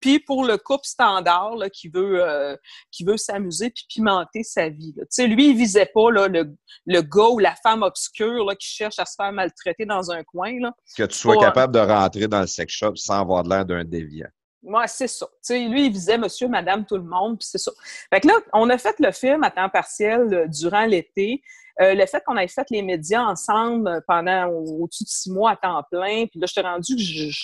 Puis 0.00 0.20
pour 0.20 0.44
le 0.44 0.58
couple 0.58 0.84
standard 0.84 1.56
là, 1.56 1.70
qui 1.70 1.88
veut 1.88 2.22
euh, 2.22 2.54
qui 2.90 3.04
veut 3.04 3.16
s'amuser 3.16 3.70
puis 3.70 3.86
pimenter 3.88 4.42
sa 4.42 4.68
vie. 4.68 4.92
Tu 4.94 5.06
sais, 5.08 5.26
lui, 5.26 5.50
il 5.50 5.56
visait 5.56 5.90
pas 5.94 6.10
là, 6.10 6.28
le, 6.28 6.54
le 6.84 7.00
gars 7.00 7.28
ou 7.30 7.38
la 7.38 7.54
femme 7.62 7.82
obscure 7.82 8.44
là, 8.44 8.54
qui 8.54 8.68
cherche 8.68 8.98
à 8.98 9.06
se 9.06 9.14
faire 9.16 9.32
maltraiter 9.32 9.86
dans 9.86 10.10
un 10.10 10.22
coin. 10.22 10.60
Là. 10.60 10.72
Que 10.94 11.04
tu 11.04 11.16
sois 11.16 11.38
capable 11.38 11.72
de 11.72 11.78
rentrer 11.78 12.28
dans 12.28 12.42
le 12.42 12.46
sex 12.46 12.70
shop 12.70 12.96
sans 12.96 13.20
avoir 13.20 13.44
l'air 13.44 13.64
d'un 13.64 13.84
déviant. 13.84 14.28
Moi, 14.64 14.86
c'est 14.86 15.08
ça. 15.08 15.26
lui, 15.50 15.86
il 15.86 15.92
visait 15.92 16.18
monsieur, 16.18 16.48
madame, 16.48 16.84
tout 16.84 16.96
le 16.96 17.02
monde, 17.02 17.38
puis 17.38 17.48
c'est 17.50 17.58
ça. 17.58 17.70
Fait 18.10 18.20
que 18.20 18.28
là, 18.28 18.34
on 18.52 18.68
a 18.70 18.78
fait 18.78 18.96
le 18.98 19.12
film 19.12 19.42
à 19.44 19.50
temps 19.50 19.68
partiel 19.68 20.32
euh, 20.32 20.46
durant 20.48 20.86
l'été. 20.86 21.42
Euh, 21.80 21.94
le 21.94 22.06
fait 22.06 22.22
qu'on 22.24 22.36
ait 22.36 22.46
fait 22.46 22.66
les 22.70 22.82
médias 22.82 23.22
ensemble 23.22 24.00
pendant 24.06 24.46
au-dessus 24.46 25.02
de 25.02 25.08
six 25.08 25.30
mois 25.30 25.52
à 25.52 25.56
temps 25.56 25.82
plein, 25.90 26.26
puis 26.26 26.38
là, 26.38 26.46
je 26.46 26.54
t'ai 26.54 26.60
rendu 26.60 26.94
que 26.94 27.02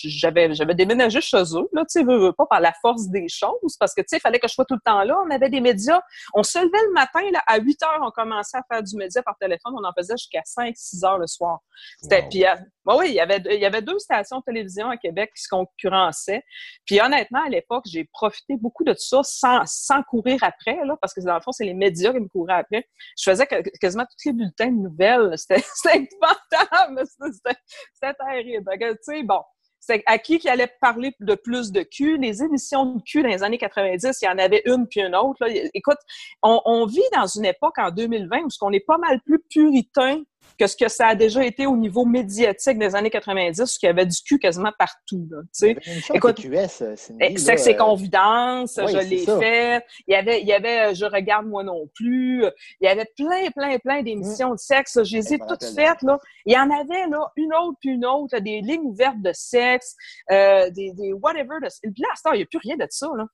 j'avais, 0.09 0.55
j'avais 0.55 0.75
déménagé 0.75 1.21
chez 1.21 1.43
eux, 1.55 1.69
là, 1.73 1.83
tu 1.83 2.01
sais, 2.01 2.05
veux, 2.05 2.33
pas 2.33 2.47
par 2.47 2.61
la 2.61 2.73
force 2.81 3.09
des 3.09 3.27
choses, 3.29 3.77
parce 3.79 3.93
que, 3.93 4.03
tu 4.03 4.07
sais, 4.11 4.19
il 4.19 4.21
fallait 4.21 4.39
que 4.39 4.47
je 4.47 4.55
sois 4.55 4.65
tout 4.65 4.75
le 4.75 4.81
temps 4.85 5.03
là. 5.03 5.17
On 5.27 5.31
avait 5.31 5.51
des 5.51 5.61
médias. 5.61 6.01
On 6.33 6.45
se 6.45 6.59
levait 6.59 6.87
le 6.87 6.93
matin, 6.93 7.23
là, 7.33 7.43
à 7.47 7.59
8 7.59 7.83
heures, 7.83 8.01
on 8.03 8.11
commençait 8.13 8.59
à 8.59 8.63
faire 8.71 8.83
du 8.85 8.97
média 8.97 9.21
par 9.23 9.37
téléphone. 9.37 9.75
On 9.77 9.85
en 9.85 9.93
faisait 9.99 10.15
jusqu'à 10.17 10.43
5, 10.45 10.75
6 10.77 11.05
heures 11.05 11.19
le 11.19 11.27
soir. 11.27 11.59
C'était, 12.01 12.25
puis, 12.31 12.45
euh, 12.89 12.97
oui, 12.99 13.07
il 13.09 13.15
y, 13.15 13.21
avait, 13.21 13.43
il 13.51 13.61
y 13.61 13.67
avait 13.67 13.83
deux 13.83 13.99
stations 13.99 14.39
de 14.39 14.45
télévision 14.45 14.89
à 14.89 14.97
Québec 14.97 15.31
qui 15.35 15.43
se 15.43 15.49
concurrençaient. 15.49 16.43
Puis 16.87 17.01
honnêtement, 17.01 17.43
à 17.45 17.49
l'époque, 17.49 17.85
j'ai 17.87 18.05
profité 18.05 18.57
beaucoup 18.57 18.85
de 18.85 18.93
tout 18.93 18.99
ça 19.01 19.21
sans, 19.23 19.63
sans 19.67 20.03
courir 20.03 20.39
après, 20.43 20.79
là, 20.85 20.97
parce 21.01 21.15
que 21.15 21.21
dans 21.21 21.35
le 21.35 21.41
fond, 21.41 21.53
c'est 21.53 21.65
les 21.65 21.75
médias 21.75 22.13
qui 22.13 22.21
me 22.21 22.29
couraient 22.29 22.55
après. 22.55 22.87
Je 23.19 23.31
faisais 23.31 23.47
quasiment 23.81 24.05
tous 24.05 24.29
les 24.29 24.33
bulletins 24.33 24.71
de 24.71 24.83
nouvelles. 24.83 25.35
C'était 25.37 25.99
épouvantable. 25.99 27.05
C'était 27.07 28.15
terrible. 28.15 28.71
Tu 28.79 28.97
sais, 29.03 29.23
bon, 29.23 29.41
c'est 29.81 30.03
à 30.07 30.19
qui 30.19 30.39
qui 30.39 30.49
allait 30.49 30.71
parler 30.81 31.15
de 31.21 31.35
plus 31.35 31.73
de 31.73 31.83
cul? 31.83 32.19
Les 32.19 32.43
émissions 32.43 32.85
de 32.97 33.03
cul 33.03 33.23
dans 33.23 33.29
les 33.29 33.43
années 33.43 33.59
90, 33.59 34.19
il 34.21 34.25
y 34.25 34.29
en 34.29 34.39
avait 34.39 34.63
une 34.67 34.87
puis 34.87 35.01
une 35.01 35.17
autre. 35.17 35.47
Écoute, 35.75 35.99
on, 36.43 36.61
on, 36.67 36.87
vit 36.87 37.01
dans 37.15 37.27
une 37.27 37.47
époque 37.47 37.79
en 37.79 37.91
2020 37.91 38.39
où 38.43 38.49
on 38.61 38.73
est 38.73 38.87
pas 38.87 38.99
mal 38.99 39.21
plus 39.23 39.41
puritain 39.51 40.23
que 40.59 40.67
ce 40.67 40.77
que 40.77 40.89
ça 40.89 41.09
a 41.09 41.15
déjà 41.15 41.45
été 41.45 41.67
au 41.67 41.77
niveau 41.77 42.05
médiatique 42.05 42.79
des 42.79 42.95
années 42.95 43.11
90, 43.11 43.61
où 43.61 43.79
il 43.83 43.87
y 43.87 43.89
avait 43.89 44.07
du 44.07 44.19
cul 44.23 44.39
quasiment 44.39 44.73
partout. 44.79 45.29
Là, 45.31 45.75
Écoute, 46.15 46.37
QS, 46.37 46.83
eh, 47.21 47.37
c'est 47.37 47.57
ses 47.57 47.77
confidences, 47.77 48.79
je 48.79 48.99
l'ai 49.09 49.25
fait. 49.25 49.85
Il 50.07 50.13
y 50.13 50.17
avait, 50.17 50.41
il 50.41 50.47
y 50.47 50.53
avait 50.53 50.91
euh, 50.91 50.95
Je 50.95 51.05
regarde 51.05 51.47
moi 51.47 51.63
non 51.63 51.89
plus. 51.95 52.45
Il 52.81 52.87
y 52.87 52.89
avait 52.89 53.09
plein, 53.17 53.51
plein, 53.55 53.79
plein 53.79 54.03
d'émissions 54.03 54.53
de 54.53 54.59
sexe. 54.59 55.03
Je 55.03 55.17
les 55.17 55.35
ai 55.35 55.39
toutes 55.39 55.65
faites. 55.65 56.03
Là. 56.03 56.19
Il 56.47 56.53
y 56.53 56.59
en 56.59 56.71
avait 56.71 57.07
là, 57.09 57.31
une 57.37 57.55
autre 57.55 57.79
puis 57.81 57.91
une 57.91 58.07
autre, 58.07 58.39
des 58.39 58.61
lignes 58.61 58.83
ouvertes 58.85 59.21
de 59.21 59.33
sexe, 59.33 59.95
euh, 60.31 60.71
des, 60.71 60.93
des 60.93 61.13
whatever. 61.13 61.57
De... 61.63 61.69
Puis 61.83 62.03
là, 62.03 62.09
à 62.25 62.35
il 62.35 62.39
n'y 62.39 62.43
a 62.43 62.47
plus 62.47 62.61
rien 62.63 62.77
de 62.77 62.87
ça. 62.91 63.09
Là. 63.17 63.27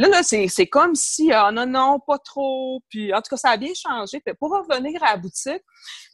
Là, 0.00 0.08
là 0.08 0.22
c'est 0.22 0.66
comme 0.66 0.94
si, 0.94 1.30
ah 1.30 1.52
non, 1.52 1.66
non, 1.66 2.00
pas 2.00 2.16
trop. 2.16 2.82
Puis, 2.88 3.12
en 3.12 3.18
tout 3.18 3.28
cas, 3.28 3.36
ça 3.36 3.50
a 3.50 3.56
bien 3.58 3.72
changé. 3.74 4.18
Puis, 4.20 4.34
pour 4.34 4.50
revenir 4.50 5.02
à 5.04 5.10
la 5.10 5.16
boutique, 5.18 5.62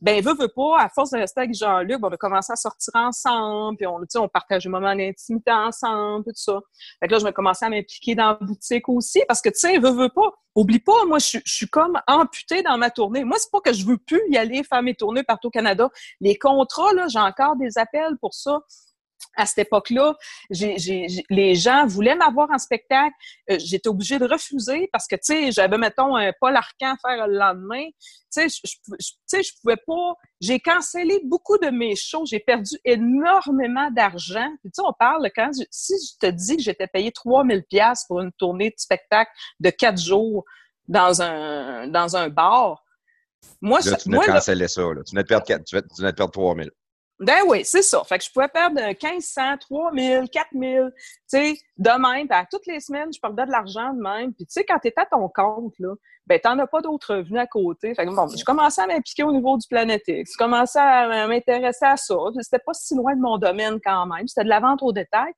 ben, 0.03 0.21
veut, 0.25 0.35
veut 0.35 0.49
pas, 0.49 0.79
à 0.81 0.89
force 0.89 1.11
de 1.11 1.19
rester 1.19 1.43
avec 1.43 1.55
Jean-Luc, 1.55 2.01
on 2.03 2.09
a 2.09 2.17
commencé 2.17 2.53
à 2.53 2.57
sortir 2.57 2.93
ensemble, 2.97 3.77
puis 3.77 3.87
on, 3.87 4.01
on 4.17 4.29
partage 4.29 4.67
un 4.67 4.71
moment 4.71 4.95
d'intimité 4.95 5.53
ensemble, 5.53 6.25
tout 6.25 6.33
ça. 6.35 6.59
Fait 6.99 7.07
que 7.07 7.13
là, 7.13 7.21
je 7.21 7.25
vais 7.25 7.33
commencer 7.33 7.65
à 7.65 7.69
m'impliquer 7.69 8.17
dans 8.17 8.31
la 8.31 8.35
boutique 8.35 8.89
aussi, 8.89 9.23
parce 9.29 9.41
que, 9.41 9.51
tu 9.51 9.61
sais, 9.61 9.79
veut, 9.79 9.93
veut 9.93 10.09
pas. 10.09 10.33
Oublie 10.57 10.81
pas, 10.81 11.05
moi, 11.07 11.19
je, 11.19 11.39
je 11.45 11.55
suis 11.55 11.69
comme 11.69 12.01
amputée 12.09 12.63
dans 12.63 12.79
ma 12.79 12.91
tournée. 12.91 13.23
Moi, 13.23 13.37
c'est 13.39 13.53
pas 13.53 13.61
que 13.61 13.73
je 13.73 13.87
veux 13.87 13.99
plus 13.99 14.23
y 14.31 14.37
aller 14.37 14.65
faire 14.65 14.83
mes 14.83 14.95
tournées 14.95 15.23
partout 15.23 15.49
au 15.49 15.51
Canada. 15.51 15.89
Les 16.21 16.37
contrats, 16.37 16.93
là, 16.93 17.07
j'ai 17.09 17.21
encore 17.21 17.55
des 17.55 17.79
appels 17.79 18.17
pour 18.21 18.35
ça 18.35 18.63
à 19.37 19.47
cette 19.47 19.67
époque-là, 19.67 20.15
les 20.51 21.55
gens 21.55 21.87
voulaient 21.87 22.15
m'avoir 22.17 22.49
en 22.51 22.59
spectacle. 22.59 23.15
Euh, 23.51 23.57
j'étais 23.59 23.89
obligée 23.89 24.19
de 24.19 24.27
refuser 24.27 24.89
parce 24.93 25.07
que, 25.07 25.17
tu 25.17 25.21
sais, 25.25 25.53
j'avais, 25.53 25.79
mettons, 25.79 26.17
un 26.17 26.33
Paul 26.41 26.57
Arcan 26.57 26.95
à 26.95 26.97
faire 27.09 27.27
le 27.27 27.37
lendemain. 27.39 27.85
Tu 28.33 28.49
sais, 28.49 28.49
je, 28.49 29.39
je 29.43 29.51
pouvais 29.63 29.77
pas... 29.87 30.15
J'ai 30.41 30.61
cancellé 30.61 31.21
beaucoup 31.25 31.59
de 31.59 31.69
mes 31.69 31.97
shows. 31.97 32.25
J'ai 32.27 32.41
perdu 32.41 32.77
énormément 32.85 33.91
d'argent. 33.91 34.49
tu 34.63 34.71
sais, 34.73 34.83
on 34.85 34.93
parle 34.99 35.31
quand... 35.35 35.51
Si 35.71 35.95
je 35.95 36.27
te 36.27 36.31
dis 36.33 36.57
que 36.57 36.63
j'étais 36.63 36.87
payé 36.87 37.13
3000 37.13 37.65
pièces 37.69 38.05
pour 38.07 38.21
une 38.21 38.33
tournée 38.33 38.71
de 38.71 38.75
spectacle 38.79 39.31
de 39.61 39.71
quatre 39.71 40.01
jours 40.01 40.45
dans 40.89 41.21
un, 41.23 41.89
dans 41.89 42.17
un 42.17 42.29
bar, 42.29 42.83
Moi, 43.61 43.81
Là, 43.81 43.93
je, 43.93 44.03
tu 44.03 44.09
venais 44.11 44.19
de 44.27 44.33
canceller 44.33 44.69
ça. 44.69 44.83
Là. 44.83 45.03
Tu 45.05 45.13
venais 45.13 45.23
de 45.23 45.29
perdre, 45.29 45.47
quatre- 45.47 45.65
tu 45.65 45.77
venais- 45.77 46.13
de 46.13 46.17
perdre 46.17 46.33
3 46.33 46.55
000. 46.57 46.69
Ben 47.19 47.39
oui, 47.49 47.65
c'est 47.65 47.81
ça. 47.83 48.05
Fait 48.05 48.19
que 48.19 48.25
je 48.25 48.31
pouvais 48.31 48.49
perdre 48.49 48.79
1500, 48.79 49.57
3000, 49.59 50.29
4000, 50.31 50.93
tu 50.95 51.01
sais, 51.27 51.55
de 51.79 51.91
même. 51.91 52.29
Toutes 52.51 52.67
les 52.67 52.79
semaines, 52.81 53.11
je 53.11 53.19
perdais 53.19 53.47
de 53.47 53.51
l'argent 53.51 53.95
de 53.95 54.01
même. 54.03 54.35
Puis 54.35 54.45
tu 54.45 54.53
sais, 54.53 54.65
quand 54.65 54.79
t'es 54.79 54.93
à 54.97 55.07
ton 55.07 55.27
compte, 55.31 55.73
là, 55.79 55.95
ben 56.27 56.39
t'en 56.39 56.59
as 56.59 56.67
pas 56.67 56.83
d'autres 56.83 57.15
revenus 57.17 57.41
à 57.41 57.47
côté. 57.47 57.95
Fait 57.95 58.05
que 58.05 58.11
bon, 58.15 58.29
je 58.37 58.45
commençais 58.45 58.83
à 58.83 58.87
m'impliquer 58.87 59.23
au 59.23 59.33
niveau 59.33 59.57
du 59.57 59.67
Planetix. 59.67 60.31
Je 60.31 60.37
commençais 60.37 60.79
à 60.79 61.27
m'intéresser 61.27 61.87
à 61.87 61.97
ça. 61.97 62.15
C'était 62.43 62.59
pas 62.59 62.75
si 62.75 62.95
loin 62.95 63.15
de 63.17 63.21
mon 63.21 63.39
domaine 63.39 63.79
quand 63.83 64.05
même. 64.07 64.27
C'était 64.29 64.45
de 64.45 64.51
la 64.51 64.61
vente 64.61 64.83
au 64.83 64.93
détail. 64.93 65.33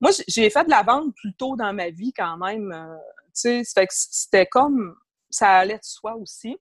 Moi, 0.00 0.10
j'ai- 0.26 0.50
fait 0.50 0.64
de 0.64 0.70
la 0.70 0.82
vente 0.82 1.14
plus 1.14 1.34
tôt 1.34 1.54
dans 1.54 1.72
ma 1.72 1.90
vie 1.90 2.12
quand 2.12 2.36
même. 2.36 2.72
euh, 2.72 2.96
tu 3.26 3.30
sais, 3.34 3.62
fait 3.64 3.86
que 3.86 3.92
c'était 3.94 4.46
comme... 4.46 4.96
Ça 5.30 5.48
allait 5.50 5.78
de 5.78 5.84
soi 5.84 6.14
aussi. 6.16 6.58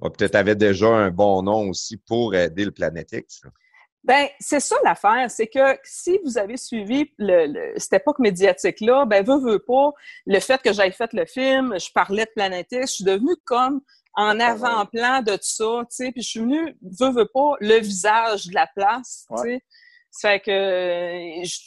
Ouais, 0.00 0.08
Peut-être 0.08 0.30
tu 0.32 0.36
avais 0.38 0.54
déjà 0.56 0.86
un 0.88 1.10
bon 1.10 1.42
nom 1.42 1.68
aussi 1.68 1.96
pour 1.98 2.34
aider 2.34 2.64
le 2.64 2.70
Planetix. 2.70 3.42
Ben, 4.04 4.28
c'est 4.38 4.60
ça 4.60 4.76
l'affaire, 4.84 5.30
c'est 5.30 5.46
que 5.46 5.78
si 5.82 6.18
vous 6.24 6.36
avez 6.36 6.58
suivi 6.58 7.10
le, 7.18 7.46
le- 7.46 7.72
cette 7.78 7.94
époque 7.94 8.18
médiatique-là, 8.18 9.06
ben, 9.06 9.24
veux, 9.24 9.38
veux 9.38 9.58
pas, 9.58 9.92
le 10.26 10.40
fait 10.40 10.60
que 10.60 10.72
j'aille 10.74 10.92
fait 10.92 11.10
le 11.14 11.24
film, 11.24 11.78
je 11.78 11.90
parlais 11.90 12.26
de 12.26 12.30
Planétis, 12.36 12.82
je 12.82 12.86
suis 12.86 13.04
devenue 13.04 13.34
comme 13.46 13.80
en 14.14 14.38
avant-plan 14.40 15.22
de 15.22 15.32
tout 15.32 15.38
ça, 15.42 15.80
tu 15.90 15.96
sais, 15.96 16.12
puis 16.12 16.22
je 16.22 16.28
suis 16.28 16.40
venue, 16.40 16.76
veux, 17.00 17.10
veux 17.10 17.26
pas, 17.32 17.54
le 17.60 17.78
visage 17.80 18.46
de 18.48 18.54
la 18.54 18.66
place, 18.66 19.26
tu 19.34 19.42
sais. 19.42 19.60
Ça 20.10 20.28
fait 20.30 20.40
que 20.40 20.50
euh, 20.50 21.42
je, 21.44 21.58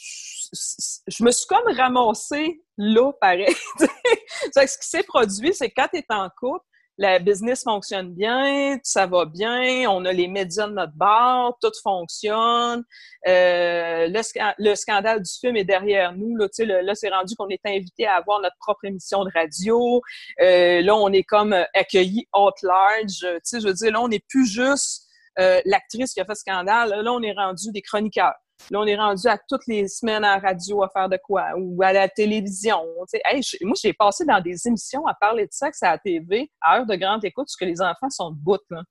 je 1.08 1.22
me 1.24 1.30
suis 1.30 1.46
comme 1.46 1.74
ramassée 1.76 2.62
là, 2.78 3.12
pareil. 3.20 3.54
Ça 3.78 4.60
fait 4.62 4.66
que 4.66 4.70
ce 4.72 4.78
qui 4.78 4.88
s'est 4.88 5.02
produit, 5.02 5.52
c'est 5.52 5.68
que 5.68 5.74
quand 5.76 5.88
tu 5.92 5.98
es 5.98 6.06
en 6.08 6.30
couple, 6.38 6.64
la 6.98 7.20
business 7.20 7.62
fonctionne 7.62 8.12
bien, 8.12 8.78
ça 8.82 9.06
va 9.06 9.24
bien, 9.24 9.88
on 9.88 10.04
a 10.04 10.12
les 10.12 10.26
médias 10.26 10.66
de 10.66 10.72
notre 10.72 10.92
bord, 10.94 11.56
tout 11.62 11.70
fonctionne. 11.82 12.84
Euh, 13.26 14.08
le, 14.08 14.18
sca- 14.20 14.54
le 14.58 14.74
scandale 14.74 15.22
du 15.22 15.30
film 15.40 15.56
est 15.56 15.64
derrière 15.64 16.12
nous. 16.12 16.36
Là, 16.36 16.48
le- 16.58 16.80
là 16.82 16.94
c'est 16.96 17.08
rendu 17.08 17.34
qu'on 17.36 17.48
est 17.48 17.60
invité 17.64 18.06
à 18.06 18.16
avoir 18.16 18.40
notre 18.40 18.56
propre 18.58 18.84
émission 18.84 19.24
de 19.24 19.30
radio. 19.32 20.02
Euh, 20.42 20.82
là, 20.82 20.96
on 20.96 21.12
est 21.12 21.22
comme 21.22 21.52
euh, 21.52 21.64
accueilli 21.74 22.26
out 22.36 22.54
large. 22.62 23.18
Je 23.20 23.66
veux 23.66 23.74
dire, 23.74 23.92
là, 23.92 24.00
on 24.00 24.08
n'est 24.08 24.22
plus 24.28 24.46
juste 24.46 25.06
euh, 25.38 25.60
l'actrice 25.64 26.12
qui 26.14 26.20
a 26.20 26.24
fait 26.24 26.34
scandale. 26.34 26.90
Là, 26.90 27.12
on 27.12 27.22
est 27.22 27.32
rendu 27.32 27.70
des 27.72 27.82
chroniqueurs. 27.82 28.34
Là, 28.70 28.80
on 28.80 28.86
est 28.86 28.96
rendu 28.96 29.26
à 29.28 29.38
toutes 29.48 29.66
les 29.66 29.88
semaines 29.88 30.24
à 30.24 30.38
la 30.38 30.48
radio 30.48 30.82
à 30.82 30.88
faire 30.90 31.08
de 31.08 31.16
quoi, 31.22 31.46
ou 31.56 31.82
à 31.82 31.92
la 31.92 32.08
télévision. 32.08 32.84
Hey, 33.24 33.42
je- 33.42 33.56
moi, 33.64 33.74
j'ai 33.82 33.92
passé 33.92 34.24
dans 34.24 34.40
des 34.40 34.66
émissions 34.66 35.06
à 35.06 35.14
parler 35.14 35.44
de 35.46 35.52
sexe 35.52 35.82
à 35.82 35.92
la 35.92 35.98
TV, 35.98 36.50
à 36.60 36.78
heure 36.78 36.86
de 36.86 36.94
grande 36.96 37.24
écoute, 37.24 37.46
parce 37.46 37.56
que 37.56 37.64
les 37.64 37.80
enfants 37.80 38.10
sont. 38.10 38.36
Là. 38.70 38.82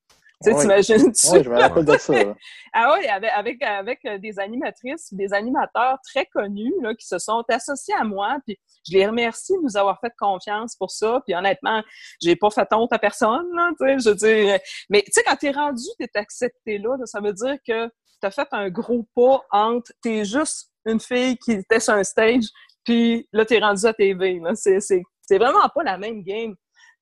Tu 0.43 0.51
sais, 0.51 0.55
Oui. 0.55 0.61
t'imagines-tu? 0.61 1.27
Oui, 1.31 1.43
je 1.43 1.49
me 1.49 1.59
rappelle 1.59 1.85
de 1.85 1.97
ça. 1.97 2.13
là. 2.13 2.35
Ah 2.73 2.95
oui, 2.95 3.07
avec, 3.07 3.31
avec, 3.35 3.63
avec 3.63 4.05
euh, 4.05 4.17
des 4.19 4.37
animatrices, 4.39 5.11
des 5.13 5.33
animateurs 5.33 5.97
très 6.03 6.25
connus 6.27 6.73
là, 6.81 6.93
qui 6.93 7.07
se 7.07 7.17
sont 7.17 7.43
associés 7.49 7.95
à 7.99 8.03
moi. 8.03 8.37
Puis 8.45 8.55
je 8.87 8.93
les 8.95 9.07
remercie 9.07 9.53
de 9.53 9.63
nous 9.63 9.77
avoir 9.77 9.99
fait 9.99 10.13
confiance 10.19 10.75
pour 10.75 10.91
ça. 10.91 11.21
Puis 11.25 11.33
honnêtement, 11.35 11.81
j'ai 12.21 12.35
pas 12.35 12.51
fait 12.51 12.67
honte 12.71 12.93
à 12.93 12.99
personne. 12.99 13.47
Là, 13.55 13.71
tu 13.79 13.87
sais, 13.87 13.99
je 13.99 14.09
veux 14.09 14.15
dire, 14.15 14.59
mais 14.91 15.01
tu 15.01 15.11
sais, 15.11 15.23
quand 15.23 15.35
t'es 15.37 15.49
rendu, 15.51 15.83
t'es 15.97 16.09
accepté 16.13 16.77
là, 16.77 16.95
là, 16.99 17.05
ça 17.07 17.19
veut 17.19 17.33
dire 17.33 17.55
que 17.67 17.89
t'as 18.19 18.31
fait 18.31 18.47
un 18.51 18.69
gros 18.69 19.07
pas 19.15 19.41
entre 19.51 19.91
t'es 20.01 20.25
juste 20.25 20.71
une 20.85 20.99
fille 20.99 21.37
qui 21.37 21.53
était 21.53 21.79
sur 21.79 21.93
un 21.93 22.03
stage, 22.03 22.45
puis 22.83 23.27
là, 23.33 23.45
t'es 23.45 23.59
rendu 23.59 23.85
à 23.85 23.93
TV. 23.93 24.39
C'est, 24.55 25.37
vraiment 25.37 25.67
pas 25.73 25.83
la 25.83 25.97
même 25.97 26.23
game. 26.23 26.55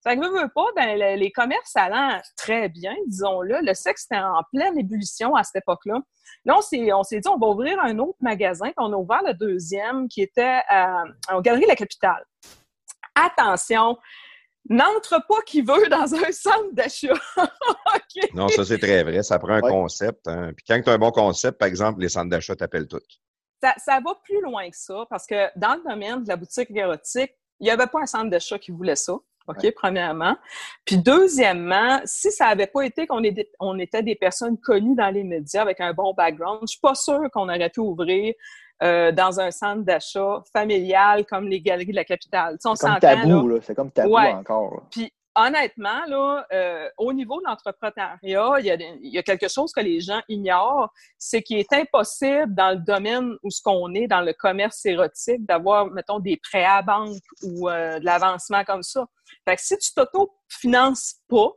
Fait 0.04 0.16
que 0.16 0.22
veux, 0.22 0.42
veux 0.42 0.50
pas, 0.54 0.66
ben, 0.76 0.98
le- 1.00 1.20
les 1.20 1.32
commerces 1.32 1.76
allant 1.76 2.20
très 2.38 2.70
bien, 2.70 2.96
disons-le. 3.08 3.60
Le 3.62 3.74
sexe 3.74 4.06
était 4.06 4.22
en 4.22 4.42
pleine 4.52 4.78
ébullition 4.78 5.36
à 5.36 5.44
cette 5.44 5.58
époque-là. 5.64 6.00
Là, 6.46 6.58
on 6.58 6.62
s'est, 6.62 7.20
dit, 7.20 7.28
on 7.28 7.38
va 7.38 7.48
ouvrir 7.48 7.80
un 7.82 7.98
autre 7.98 8.18
magasin. 8.22 8.66
Puis 8.66 8.76
on 8.78 8.94
a 8.94 8.96
ouvert 8.96 9.22
le 9.26 9.34
deuxième 9.34 10.08
qui 10.08 10.22
était 10.22 10.62
à, 10.68 11.04
en 11.32 11.42
Galerie 11.42 11.66
La 11.68 11.76
Capitale. 11.76 12.24
Attention, 13.16 13.98
n'entre 14.70 15.26
pas 15.28 15.42
qui 15.46 15.62
veut 15.62 15.88
dans 15.90 16.14
un 16.16 16.32
centre 16.32 16.72
d'achat. 16.74 17.14
OK? 17.38 18.34
Non, 18.34 18.48
ça, 18.50 18.64
c'est 18.66 18.80
très 18.80 19.04
vrai. 19.04 19.24
Ça 19.24 19.40
prend 19.40 19.54
un 19.54 19.62
Ouais. 19.62 19.70
concept. 19.70 20.28
hein. 20.28 20.52
Puis 20.56 20.66
quand 20.68 20.82
tu 20.82 20.90
as 20.90 20.94
un 20.94 20.98
bon 20.98 21.12
concept, 21.12 21.58
par 21.58 21.68
exemple, 21.68 22.02
les 22.02 22.10
centres 22.10 22.30
d'achat 22.30 22.56
t'appellent 22.56 22.88
tout. 22.88 23.00
ça, 23.62 23.74
ça 23.78 24.00
va 24.06 24.16
plus 24.24 24.42
loin 24.42 24.70
que 24.70 24.78
ça, 24.78 25.06
parce 25.10 25.26
que 25.26 25.48
dans 25.58 25.76
le 25.76 25.90
domaine 25.90 26.24
de 26.24 26.28
la 26.28 26.36
boutique 26.36 26.70
érotique, 26.72 27.32
il 27.60 27.66
n'y 27.66 27.70
avait 27.72 27.88
pas 27.88 28.02
un 28.02 28.06
centre 28.06 28.30
d'achat 28.30 28.60
qui 28.60 28.72
voulait 28.72 28.96
ça. 28.96 29.14
OK, 29.48 29.72
premièrement. 29.76 30.36
Puis 30.86 30.98
deuxièmement, 30.98 32.02
si 32.06 32.32
ça 32.32 32.46
n'avait 32.48 32.66
pas 32.66 32.82
été 32.82 33.06
qu'on 33.06 33.24
était, 33.24 33.52
on 33.60 33.78
était 33.78 34.02
des 34.02 34.16
personnes 34.16 34.58
connues 34.60 34.96
dans 34.96 35.10
les 35.12 35.24
médias 35.24 35.62
avec 35.62 35.80
un 35.82 35.94
bon 35.94 36.14
background, 36.16 36.62
je 36.64 36.72
suis 36.72 36.80
pas 36.80 36.96
sûre 36.96 37.22
qu'on 37.32 37.48
aurait 37.48 37.70
pu 37.70 37.80
ouvrir 37.80 38.34
euh, 38.84 39.12
dans 39.12 39.40
un 39.40 39.52
centre 39.52 39.84
d'achat 39.84 40.44
familial 40.52 41.26
comme 41.26 41.48
les 41.48 41.62
galeries 41.62 41.92
de 41.92 41.96
la 41.96 42.04
capitale. 42.06 42.54
Tu 42.56 42.62
sais, 42.62 42.70
on 42.70 42.76
C'est 42.76 42.86
comme 42.86 42.94
là. 42.94 43.00
tabou, 43.00 43.48
là. 43.48 43.60
C'est 43.62 43.76
comme 43.76 43.92
tabou 43.92 44.14
Ouais. 44.16 44.34
encore. 44.34 44.84
Puis 44.92 45.12
honnêtement, 45.38 46.06
là, 46.08 46.46
euh, 46.54 46.90
au 46.98 47.12
niveau 47.12 47.40
de 47.42 47.46
l'entrepreneuriat, 47.48 48.60
il 48.60 48.66
y, 48.66 48.72
a, 48.72 48.78
des- 48.78 48.98
il 49.02 49.14
y 49.14 49.18
a 49.18 49.24
quelque 49.24 49.50
chose 49.50 49.72
que 49.74 49.82
les 49.82 50.00
gens 50.00 50.22
ignorent, 50.30 50.90
c'est 51.18 51.42
qu'il 51.42 51.58
est 51.58 51.74
impossible 51.74 52.54
dans 52.56 52.72
le 52.72 52.78
domaine 52.78 53.34
où 53.44 53.52
ce 53.52 53.62
qu'on 53.62 53.94
est, 53.96 54.08
dans 54.08 54.22
le 54.22 54.32
commerce 54.34 54.86
érotique, 54.86 55.46
d'avoir, 55.46 55.88
mettons, 55.88 56.20
des 56.20 56.38
prêts 56.42 56.64
à 56.64 56.82
banque 56.82 57.18
ou 57.44 57.70
euh, 57.70 58.00
de 58.00 58.06
l'avancement 58.06 58.64
comme 58.64 58.84
ça. 58.84 59.06
Fait 59.46 59.56
que 59.58 59.62
si 59.62 59.78
tu 59.78 59.94
t'auto-finances 59.94 61.16
pas, 61.28 61.52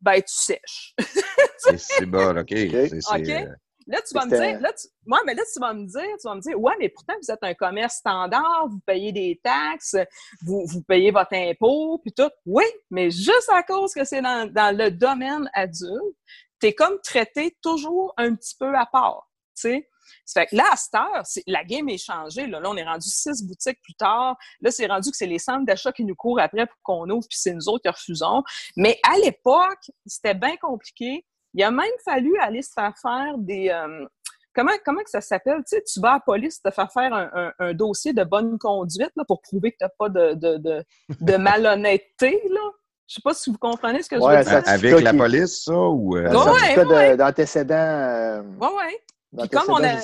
ben 0.00 0.20
tu 0.22 0.24
sèches. 0.34 0.94
C'est 1.58 1.78
c'est 1.78 2.06
bon, 2.06 2.36
OK. 2.38 2.48
C'est- 2.50 3.00
c'est, 3.00 3.42
OK. 3.42 3.48
Là, 3.86 4.00
tu 4.02 4.14
vas 4.14 4.26
me 4.26 4.30
dire, 4.30 4.60
là, 4.60 4.72
tu, 4.72 4.88
ouais, 5.06 5.18
mais 5.26 5.34
là, 5.34 5.42
tu 5.52 5.60
vas 5.60 5.72
me 5.72 5.86
dire, 5.86 6.16
tu 6.20 6.28
vas 6.28 6.34
me 6.34 6.40
dire, 6.40 6.60
ouais, 6.60 6.74
mais 6.78 6.88
pourtant, 6.88 7.14
vous 7.22 7.30
êtes 7.30 7.42
un 7.42 7.54
commerce 7.54 7.96
standard, 7.96 8.66
vous 8.68 8.80
payez 8.84 9.12
des 9.12 9.40
taxes, 9.42 9.96
vous, 10.42 10.64
vous 10.66 10.82
payez 10.82 11.12
votre 11.12 11.34
impôt, 11.34 11.98
puis 11.98 12.12
tout. 12.12 12.30
Oui, 12.46 12.64
mais 12.90 13.10
juste 13.10 13.48
à 13.52 13.62
cause 13.62 13.94
que 13.94 14.04
c'est 14.04 14.22
dans, 14.22 14.50
dans 14.52 14.76
le 14.76 14.90
domaine 14.90 15.48
adulte, 15.54 16.16
t'es 16.58 16.72
comme 16.72 16.98
traité 17.00 17.56
toujours 17.62 18.12
un 18.16 18.34
petit 18.34 18.56
peu 18.58 18.74
à 18.74 18.86
part, 18.86 19.30
tu 19.54 19.70
sais. 19.70 19.88
Ça 20.24 20.40
fait 20.40 20.46
que 20.48 20.56
là, 20.56 20.64
à 20.72 20.76
cette 20.76 20.94
heure, 20.94 21.22
la 21.46 21.64
game 21.64 21.88
est 21.88 21.98
changée. 21.98 22.46
Là. 22.46 22.60
là, 22.60 22.70
on 22.70 22.76
est 22.76 22.84
rendu 22.84 23.08
six 23.08 23.42
boutiques 23.44 23.80
plus 23.82 23.94
tard. 23.94 24.36
Là, 24.60 24.70
c'est 24.70 24.86
rendu 24.86 25.10
que 25.10 25.16
c'est 25.16 25.26
les 25.26 25.38
centres 25.38 25.64
d'achat 25.64 25.92
qui 25.92 26.04
nous 26.04 26.14
courent 26.14 26.40
après 26.40 26.66
pour 26.66 26.78
qu'on 26.82 27.10
ouvre, 27.10 27.26
puis 27.28 27.38
c'est 27.38 27.52
nous 27.52 27.68
autres 27.68 27.82
qui 27.82 27.88
refusons. 27.88 28.42
Mais 28.76 28.98
à 29.08 29.18
l'époque, 29.18 29.90
c'était 30.04 30.34
bien 30.34 30.56
compliqué. 30.56 31.24
Il 31.56 31.64
a 31.64 31.70
même 31.72 31.86
fallu 32.04 32.36
aller 32.38 32.62
se 32.62 32.70
faire 32.72 32.92
faire 33.00 33.34
des... 33.38 33.70
euh, 33.70 34.06
comment, 34.54 34.72
comment 34.84 35.02
que 35.02 35.10
ça 35.10 35.20
s'appelle? 35.20 35.58
Tu 35.68 35.76
sais, 35.76 35.82
tu 35.82 36.00
vas 36.00 36.10
à 36.10 36.14
la 36.14 36.20
police 36.20 36.60
te 36.62 36.70
faire 36.70 36.92
faire 36.92 37.12
un, 37.12 37.30
un- 37.34 37.52
un 37.58 37.74
dossier 37.74 38.12
de 38.12 38.22
bonne 38.24 38.58
conduite 38.58 39.10
là, 39.16 39.24
pour 39.26 39.40
prouver 39.42 39.72
que 39.72 39.78
tu 39.80 39.84
n'as 39.84 39.90
pas 39.98 40.08
de, 40.10 40.34
de, 40.34 40.56
de, 40.58 40.84
de 41.20 41.36
malhonnêteté. 41.38 42.42
Là. 42.50 42.60
Je 43.08 43.14
sais 43.14 43.20
pas 43.24 43.34
si 43.34 43.50
vous 43.50 43.58
comprenez 43.58 44.02
ce 44.02 44.08
que 44.10 44.16
Ouais, 44.16 44.42
je 44.44 44.50
veux 44.50 44.62
dire. 44.62 44.68
avec 44.68 45.00
la 45.00 45.12
police, 45.14 45.64
ça, 45.64 45.72
ou... 45.74 46.16
euh, 46.16 46.28
Un 46.30 46.34
Ouais, 46.52 46.84
ouais. 46.86 47.16
d'antécédent 47.16 47.74
euh, 47.74 48.42
Ouais, 48.60 48.68
ouais. 48.76 49.00
Puis 49.38 49.48
comme 49.50 49.70
on 49.70 49.82
a-. 49.84 49.98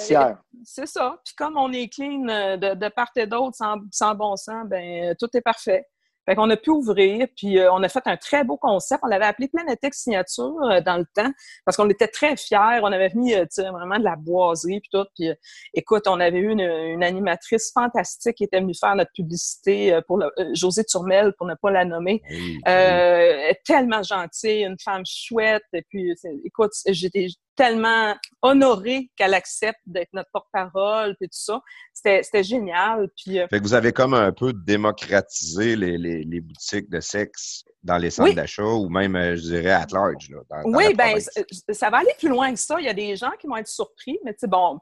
C'est 0.64 0.86
ça. 0.86 1.16
Puis 1.24 1.34
comme 1.36 1.56
on 1.56 1.72
est 1.72 1.88
clean 1.92 2.28
euh, 2.28 2.56
de, 2.56 2.74
de 2.74 2.88
part 2.88 3.10
et 3.16 3.26
d'autre, 3.26 3.56
sans, 3.56 3.76
sans 3.90 4.14
bon 4.14 4.36
sens, 4.36 4.66
ben 4.66 5.14
tout 5.18 5.28
est 5.34 5.40
parfait. 5.40 5.84
Fait 6.26 6.36
qu'on 6.36 6.48
a 6.50 6.56
pu 6.56 6.70
ouvrir, 6.70 7.26
puis 7.36 7.58
euh, 7.58 7.72
on 7.72 7.82
a 7.82 7.88
fait 7.88 8.02
un 8.06 8.16
très 8.16 8.44
beau 8.44 8.56
concept. 8.56 9.00
On 9.02 9.08
l'avait 9.08 9.24
appelé 9.24 9.48
Planetex 9.48 10.02
Signature 10.02 10.54
euh, 10.62 10.80
dans 10.80 10.96
le 10.96 11.04
temps, 11.14 11.30
parce 11.64 11.76
qu'on 11.76 11.88
était 11.90 12.08
très 12.08 12.36
fiers. 12.36 12.80
On 12.82 12.92
avait 12.92 13.10
mis 13.14 13.34
euh, 13.34 13.44
vraiment 13.58 13.98
de 13.98 14.04
la 14.04 14.16
boiserie, 14.16 14.80
puis 14.80 14.90
tout. 14.92 15.04
Puis 15.16 15.28
euh, 15.28 15.34
écoute, 15.74 16.04
on 16.06 16.20
avait 16.20 16.38
eu 16.38 16.50
une, 16.50 16.60
une 16.60 17.02
animatrice 17.02 17.72
fantastique 17.72 18.36
qui 18.36 18.44
était 18.44 18.60
venue 18.60 18.74
faire 18.78 18.94
notre 18.94 19.12
publicité 19.12 19.92
euh, 19.92 20.00
pour 20.06 20.18
le, 20.18 20.26
euh, 20.38 20.50
Josée 20.54 20.84
Turmel, 20.84 21.32
pour 21.38 21.46
ne 21.46 21.54
pas 21.54 21.70
la 21.70 21.84
nommer. 21.84 22.22
Euh, 22.68 23.52
tellement 23.64 24.02
gentille, 24.02 24.64
une 24.64 24.76
femme 24.82 25.02
chouette. 25.06 25.64
Et 25.72 25.82
puis, 25.88 26.14
écoute, 26.44 26.72
j'étais 26.86 27.26
tellement 27.56 28.14
honorée 28.42 29.10
qu'elle 29.16 29.34
accepte 29.34 29.80
d'être 29.86 30.08
notre 30.12 30.30
porte-parole, 30.32 31.16
puis 31.18 31.28
tout 31.28 31.38
ça. 31.38 31.60
C'était 31.92 32.22
c'était 32.22 32.42
génial. 32.42 33.08
Puis, 33.16 33.38
euh, 33.38 33.46
Fait 33.48 33.58
que 33.58 33.62
vous 33.64 33.74
avez 33.74 33.92
comme 33.92 34.14
un 34.14 34.32
peu 34.32 34.52
démocratisé 34.52 35.76
les, 35.76 35.98
les, 35.98 36.24
les 36.24 36.40
boutiques 36.40 36.88
de 36.90 37.00
sexe 37.00 37.64
dans 37.82 37.98
les 37.98 38.10
centres 38.10 38.30
Oui. 38.30 38.34
d'achat 38.34 38.64
ou 38.64 38.88
même, 38.88 39.16
euh, 39.16 39.36
je 39.36 39.42
dirais, 39.42 39.72
at 39.72 39.86
large. 39.92 40.30
Là, 40.30 40.38
dans, 40.50 40.70
oui, 40.76 40.94
province. 40.94 41.28
ça- 41.34 41.72
ça 41.74 41.90
va 41.90 41.98
aller 41.98 42.14
plus 42.18 42.28
loin 42.28 42.52
que 42.52 42.58
ça. 42.58 42.76
Il 42.80 42.86
y 42.86 42.88
a 42.88 42.94
des 42.94 43.16
gens 43.16 43.32
qui 43.40 43.46
vont 43.46 43.56
être 43.56 43.68
surpris, 43.68 44.18
mais 44.24 44.32
tu 44.32 44.40
sais, 44.40 44.46
bon, 44.46 44.78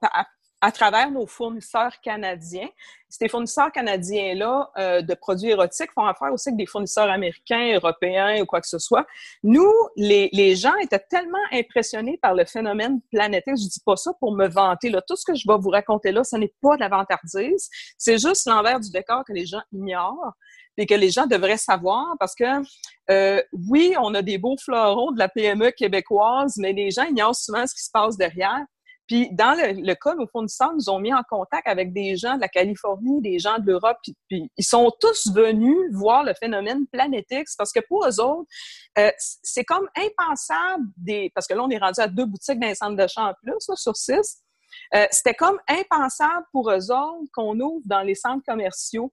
à, 0.60 0.72
travers 0.72 1.10
nos 1.10 1.26
fournisseurs 1.26 2.00
canadiens, 2.00 2.68
ces 3.08 3.28
fournisseurs 3.28 3.72
canadiens-là 3.72 4.70
euh, 4.78 5.02
de 5.02 5.14
produits 5.14 5.50
érotiques 5.50 5.90
font 5.92 6.04
affaire 6.04 6.32
aussi 6.32 6.50
avec 6.50 6.58
des 6.58 6.66
fournisseurs 6.66 7.10
américains, 7.10 7.74
européens 7.74 8.40
ou 8.40 8.46
quoi 8.46 8.60
que 8.60 8.68
ce 8.68 8.78
soit. 8.78 9.04
Nous, 9.42 9.72
les, 9.96 10.28
les 10.32 10.54
gens 10.54 10.74
étaient 10.76 11.04
tellement 11.10 11.38
impressionnés 11.50 12.18
par 12.18 12.34
le 12.34 12.44
phénomène 12.44 13.00
planétaire. 13.10 13.56
Je 13.56 13.68
dis 13.68 13.80
pas 13.84 13.96
ça 13.96 14.12
pour 14.20 14.32
me 14.32 14.46
vanter. 14.46 14.90
Là. 14.90 15.02
Tout 15.02 15.16
ce 15.16 15.24
que 15.24 15.34
je 15.34 15.44
vais 15.46 15.58
vous 15.58 15.70
raconter 15.70 16.12
là, 16.12 16.22
ce 16.22 16.36
n'est 16.36 16.54
pas 16.62 16.76
de 16.76 16.80
la 16.80 16.88
vantardise. 16.88 17.68
C'est 17.98 18.18
juste 18.18 18.46
l'envers 18.46 18.78
du 18.78 18.90
décor 18.90 19.24
que 19.26 19.32
les 19.32 19.46
gens 19.46 19.62
ignorent. 19.72 20.34
et 20.76 20.86
que 20.86 20.94
les 20.94 21.10
gens 21.10 21.26
devraient 21.26 21.58
savoir 21.58 22.14
parce 22.18 22.34
que 22.34 22.62
euh, 23.10 23.42
oui, 23.68 23.94
on 24.00 24.14
a 24.14 24.22
des 24.22 24.38
beaux 24.38 24.56
fleurons 24.56 25.10
de 25.10 25.18
la 25.18 25.28
PME 25.28 25.72
québécoise, 25.72 26.54
mais 26.58 26.72
les 26.72 26.90
gens 26.90 27.04
ignorent 27.04 27.34
souvent 27.34 27.66
ce 27.66 27.74
qui 27.74 27.82
se 27.82 27.90
passe 27.90 28.16
derrière. 28.16 28.64
Puis 29.10 29.28
dans 29.32 29.54
le, 29.54 29.72
le, 29.72 29.94
cas, 29.96 30.14
nos 30.14 30.28
fournisseurs 30.28 30.72
nous 30.72 30.88
ont 30.88 31.00
mis 31.00 31.12
en 31.12 31.24
contact 31.28 31.66
avec 31.66 31.92
des 31.92 32.14
gens 32.14 32.36
de 32.36 32.42
la 32.42 32.48
Californie, 32.48 33.20
des 33.20 33.40
gens 33.40 33.58
de 33.58 33.66
l'Europe, 33.66 33.96
puis, 34.28 34.48
ils 34.56 34.64
sont 34.64 34.88
tous 35.00 35.32
venus 35.34 35.76
voir 35.94 36.22
le 36.22 36.32
phénomène 36.32 36.86
Planetix 36.86 37.56
parce 37.58 37.72
que 37.72 37.80
pour 37.88 38.06
eux 38.06 38.20
autres, 38.20 38.48
euh, 38.98 39.10
c'est 39.18 39.64
comme 39.64 39.88
impensable 39.96 40.84
des 40.96 41.32
parce 41.34 41.48
que 41.48 41.54
là 41.54 41.64
on 41.64 41.70
est 41.70 41.78
rendu 41.78 42.00
à 42.00 42.06
deux 42.06 42.24
boutiques 42.24 42.60
d'un 42.60 42.72
centre 42.72 42.94
de 42.94 43.08
champ 43.08 43.30
en 43.30 43.34
plus 43.42 43.56
sur 43.74 43.96
six. 43.96 44.44
Euh, 44.94 45.08
c'était 45.10 45.34
comme 45.34 45.58
impensable 45.66 46.46
pour 46.52 46.70
eux 46.70 46.92
autres 46.92 47.28
qu'on 47.34 47.58
ouvre 47.58 47.82
dans 47.86 48.02
les 48.02 48.14
centres 48.14 48.44
commerciaux. 48.46 49.12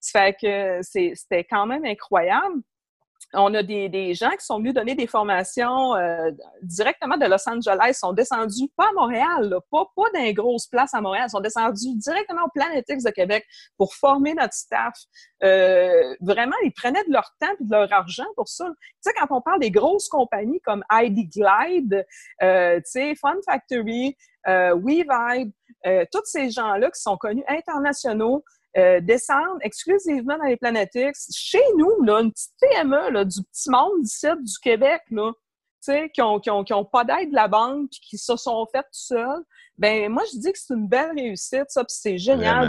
Ça 0.00 0.20
fait 0.20 0.36
que 0.40 0.80
c'était 0.82 1.42
quand 1.42 1.66
même 1.66 1.84
incroyable 1.84 2.62
on 3.34 3.54
a 3.54 3.62
des, 3.62 3.88
des, 3.88 4.14
gens 4.14 4.30
qui 4.30 4.44
sont 4.44 4.58
venus 4.58 4.74
donner 4.74 4.94
des 4.94 5.06
formations 5.06 5.94
euh, 5.94 6.30
directement 6.62 7.16
de 7.16 7.26
Los 7.26 7.48
Angeles, 7.48 7.88
Ils 7.88 7.94
sont 7.94 8.12
descendus 8.12 8.68
pas 8.76 8.88
à 8.88 8.92
Montréal, 8.92 9.48
là, 9.48 9.60
pas, 9.70 9.86
pas 9.96 10.10
dans 10.14 10.24
une 10.24 10.34
grosse 10.34 10.66
place 10.66 10.92
à 10.94 11.00
Montréal, 11.00 11.26
ils 11.28 11.30
sont 11.30 11.40
descendus 11.40 11.96
directement 11.96 12.44
au 12.44 12.50
Planetix 12.54 13.02
de 13.04 13.10
Québec 13.10 13.46
pour 13.76 13.94
former 13.94 14.34
notre 14.34 14.54
staff. 14.54 14.94
Euh, 15.42 16.14
vraiment, 16.20 16.56
ils 16.64 16.72
prenaient 16.72 17.04
de 17.04 17.12
leur 17.12 17.34
temps 17.40 17.52
et 17.58 17.64
de 17.64 17.70
leur 17.70 17.92
argent 17.92 18.26
pour 18.36 18.48
ça. 18.48 18.66
Tu 18.66 19.10
sais, 19.10 19.12
quand 19.18 19.36
on 19.36 19.40
parle 19.40 19.60
des 19.60 19.70
grosses 19.70 20.08
compagnies 20.08 20.60
comme 20.60 20.84
ID 20.90 21.30
Glide, 21.30 22.06
euh, 22.42 22.76
tu 22.76 22.82
sais, 22.84 23.14
Fun 23.14 23.36
Factory, 23.46 24.16
euh, 24.48 24.74
WeVibe, 24.74 25.52
euh, 25.86 26.04
tous 26.12 26.24
ces 26.24 26.50
gens-là 26.50 26.90
qui 26.90 27.00
sont 27.00 27.16
connus 27.16 27.44
internationaux, 27.48 28.44
euh, 28.78 29.00
descendre 29.00 29.58
exclusivement 29.60 30.38
dans 30.38 30.44
les 30.44 30.56
Planetix. 30.56 31.28
Chez 31.34 31.62
nous, 31.76 32.02
là, 32.04 32.20
une 32.20 32.32
petite 32.32 32.52
PME 32.60 33.10
là, 33.10 33.24
du 33.24 33.42
petit 33.42 33.70
monde 33.70 34.02
d'ici, 34.02 34.26
du 34.40 34.58
Québec, 34.62 35.02
là, 35.10 35.32
qui 36.14 36.22
ont, 36.22 36.40
qui, 36.40 36.50
ont, 36.50 36.64
qui 36.64 36.72
ont 36.72 36.84
pas 36.84 37.04
d'aide 37.04 37.30
de 37.30 37.34
la 37.34 37.48
banque 37.48 37.90
puis 37.90 38.00
qui 38.00 38.18
se 38.18 38.36
sont 38.36 38.66
fait 38.72 38.82
tout 38.82 38.88
seuls, 38.92 39.42
ben 39.78 40.10
moi, 40.10 40.22
je 40.32 40.38
dis 40.38 40.52
que 40.52 40.58
c'est 40.58 40.74
une 40.74 40.86
belle 40.86 41.10
réussite, 41.16 41.66
ça, 41.68 41.82
puis 41.84 41.96
c'est 41.98 42.18
génial. 42.18 42.68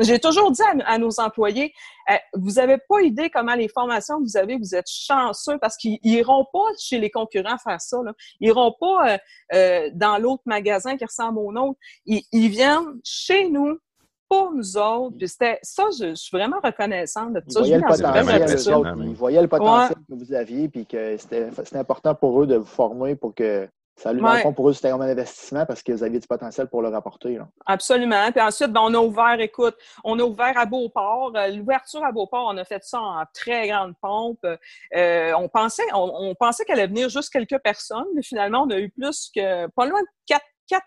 J'ai 0.00 0.20
toujours 0.20 0.52
dit 0.52 0.62
à, 0.84 0.98
nos 0.98 1.18
employés, 1.18 1.72
euh, 2.10 2.14
vous 2.34 2.58
avez 2.60 2.78
pas 2.88 3.00
idée 3.00 3.30
comment 3.30 3.54
les 3.54 3.68
formations 3.68 4.18
que 4.18 4.24
vous 4.24 4.36
avez, 4.36 4.56
vous 4.56 4.74
êtes 4.74 4.88
chanceux 4.88 5.58
parce 5.58 5.76
qu'ils 5.76 5.98
iront 6.04 6.46
pas 6.52 6.66
chez 6.78 6.98
les 6.98 7.10
concurrents 7.10 7.58
faire 7.58 7.80
ça. 7.80 7.98
Là. 8.04 8.12
Ils 8.40 8.48
iront 8.48 8.74
pas 8.78 9.14
euh, 9.14 9.18
euh 9.54 9.90
dans 9.94 10.18
l'autre 10.18 10.42
magasin 10.46 10.96
qui 10.96 11.04
ressemble 11.04 11.38
au 11.38 11.52
nôtre. 11.52 11.78
Ils, 12.06 12.22
ils 12.30 12.48
viennent 12.48 13.00
chez 13.02 13.48
nous 13.48 13.78
pour 14.28 14.52
nous 14.52 14.76
autres. 14.76 15.16
Puis 15.16 15.28
c'était 15.28 15.58
ça, 15.62 15.84
je, 15.98 16.14
suis 16.14 16.36
vraiment 16.36 16.60
reconnaissante 16.62 17.34
de 17.34 17.40
tout 17.40 17.50
ça. 17.50 17.60
Ils 17.60 17.78
voyaient 17.78 17.78
le 17.78 17.88
potentiel, 17.88 19.06
ils 19.06 19.14
voyaient 19.14 19.42
le 19.42 19.48
potentiel 19.48 19.98
que 20.08 20.14
vous 20.14 20.32
aviez, 20.32 20.68
puis 20.68 20.86
que 20.86 21.16
c'était 21.16 21.78
important 21.78 22.14
pour 22.14 22.42
eux 22.42 22.46
de 22.46 22.56
vous 22.56 22.66
former 22.66 23.14
pour 23.14 23.34
que 23.34 23.68
ça 23.98 24.12
lui, 24.12 24.22
ouais. 24.22 24.52
pour 24.54 24.68
eux, 24.68 24.72
c'était 24.72 24.90
comme 24.90 25.02
un 25.02 25.08
investissement 25.08 25.66
parce 25.66 25.82
que 25.82 25.90
vous 25.90 26.04
aviez 26.04 26.20
du 26.20 26.26
potentiel 26.28 26.68
pour 26.68 26.82
le 26.82 26.88
rapporter. 26.88 27.36
Là. 27.36 27.48
Absolument. 27.66 28.30
Puis 28.30 28.40
ensuite, 28.40 28.70
ben, 28.72 28.80
on 28.84 28.94
a 28.94 28.98
ouvert, 28.98 29.40
écoute, 29.40 29.76
on 30.04 30.16
a 30.20 30.22
ouvert 30.22 30.56
à 30.56 30.66
Beauport. 30.66 31.32
Euh, 31.34 31.48
l'ouverture 31.48 32.04
à 32.04 32.12
Beauport, 32.12 32.46
on 32.46 32.56
a 32.58 32.64
fait 32.64 32.84
ça 32.84 33.00
en 33.00 33.24
très 33.34 33.66
grande 33.66 33.94
pompe. 34.00 34.46
Euh, 34.94 35.32
on 35.36 35.48
pensait, 35.48 35.82
on, 35.92 36.12
on 36.14 36.34
pensait 36.36 36.64
qu'elle 36.64 36.78
allait 36.78 36.86
venir 36.86 37.08
juste 37.08 37.32
quelques 37.32 37.58
personnes, 37.58 38.06
mais 38.14 38.22
finalement, 38.22 38.62
on 38.62 38.70
a 38.70 38.78
eu 38.78 38.88
plus 38.88 39.32
que 39.34 39.66
pas 39.66 39.86
loin 39.86 40.00
de 40.00 40.08
4, 40.26 40.44
4 40.68 40.84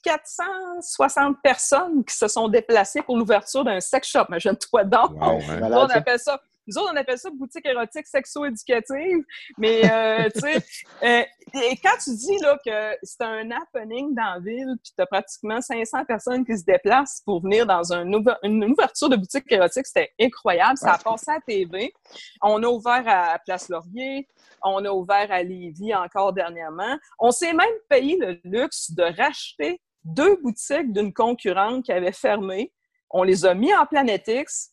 460 0.00 1.36
personnes 1.42 2.04
qui 2.04 2.14
se 2.14 2.28
sont 2.28 2.48
déplacées 2.48 3.02
pour 3.02 3.16
l'ouverture 3.16 3.64
d'un 3.64 3.80
sex 3.80 4.08
shop. 4.08 4.24
Imagine-toi 4.28 4.84
donc. 4.84 5.10
on 5.20 5.86
appelle 5.86 6.18
ça 6.18 6.40
nous 6.66 6.78
autres, 6.78 6.92
on 6.92 6.96
appelle 6.96 7.18
ça 7.18 7.30
boutique 7.30 7.66
érotique 7.66 8.06
sexo-éducative. 8.06 9.24
Mais, 9.58 9.82
euh, 9.90 10.28
tu 10.34 10.40
sais, 10.40 10.56
euh, 11.02 11.24
et 11.54 11.76
quand 11.82 11.96
tu 12.02 12.14
dis 12.14 12.38
là, 12.38 12.58
que 12.64 12.96
c'est 13.02 13.22
un 13.22 13.50
happening 13.50 14.14
dans 14.14 14.34
la 14.34 14.40
ville, 14.40 14.76
puis 14.82 14.92
tu 14.96 15.02
as 15.02 15.06
pratiquement 15.06 15.60
500 15.60 16.04
personnes 16.04 16.44
qui 16.44 16.56
se 16.56 16.64
déplacent 16.64 17.22
pour 17.24 17.42
venir 17.42 17.66
dans 17.66 17.92
un 17.92 18.02
une 18.42 18.64
ouverture 18.64 19.08
de 19.08 19.16
boutique 19.16 19.50
érotique, 19.50 19.86
c'était 19.86 20.12
incroyable. 20.20 20.76
Ça 20.76 20.94
a 20.94 20.98
passé 20.98 21.30
à 21.30 21.40
TV. 21.40 21.92
On 22.42 22.62
a 22.62 22.68
ouvert 22.68 23.04
à 23.06 23.38
Place 23.38 23.68
Laurier. 23.68 24.28
On 24.62 24.84
a 24.84 24.90
ouvert 24.90 25.30
à 25.30 25.42
Lévis 25.42 25.94
encore 25.94 26.32
dernièrement. 26.32 26.96
On 27.18 27.30
s'est 27.30 27.52
même 27.52 27.74
payé 27.88 28.16
le 28.18 28.38
luxe 28.44 28.92
de 28.92 29.02
racheter 29.02 29.80
deux 30.04 30.36
boutiques 30.36 30.92
d'une 30.92 31.12
concurrente 31.12 31.84
qui 31.84 31.92
avait 31.92 32.12
fermé. 32.12 32.72
On 33.10 33.22
les 33.22 33.44
a 33.44 33.54
mis 33.54 33.74
en 33.74 33.86
Planetix, 33.86 34.71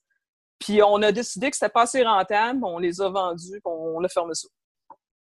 puis 0.60 0.81
on 0.84 1.02
a 1.02 1.11
décidé 1.11 1.49
que 1.49 1.56
c'était 1.56 1.69
pas 1.72 1.84
assez 1.84 2.03
rentable, 2.03 2.64
on 2.64 2.80
les 2.80 3.02
a 3.02 3.10
vendus, 3.10 3.52
puis 3.52 3.61
on 3.65 4.03
a 4.03 4.10
fermé 4.10 4.34
ça. 4.34 4.48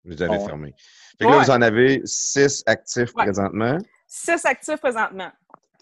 Vous 0.05 0.23
avez 0.23 0.39
fermé. 0.39 0.75
Fait 1.19 1.25
que 1.25 1.31
là, 1.31 1.39
vous 1.39 1.51
en 1.51 1.63
avez 1.63 2.03
six 2.05 2.63
actifs 2.67 3.13
présentement. 3.15 3.79
Six 4.07 4.45
actifs 4.45 4.77
présentement. 4.77 5.33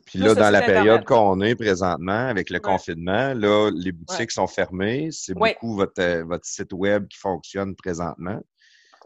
Puis 0.06 0.19
là, 0.19 0.35
dans 0.35 0.51
la 0.51 0.62
période 0.62 1.05
qu'on 1.05 1.40
est 1.40 1.55
présentement, 1.55 2.28
avec 2.28 2.51
le 2.51 2.60
confinement, 2.60 3.35
là, 3.35 3.70
les 3.74 3.93
boutiques 3.93 4.31
sont 4.31 4.47
fermées. 4.47 5.09
C'est 5.10 5.35
beaucoup 5.35 5.77
votre, 5.77 6.01
euh, 6.01 6.24
votre 6.24 6.44
site 6.44 6.73
web 6.73 7.09
qui 7.09 7.19
fonctionne 7.19 7.74
présentement. 7.74 8.40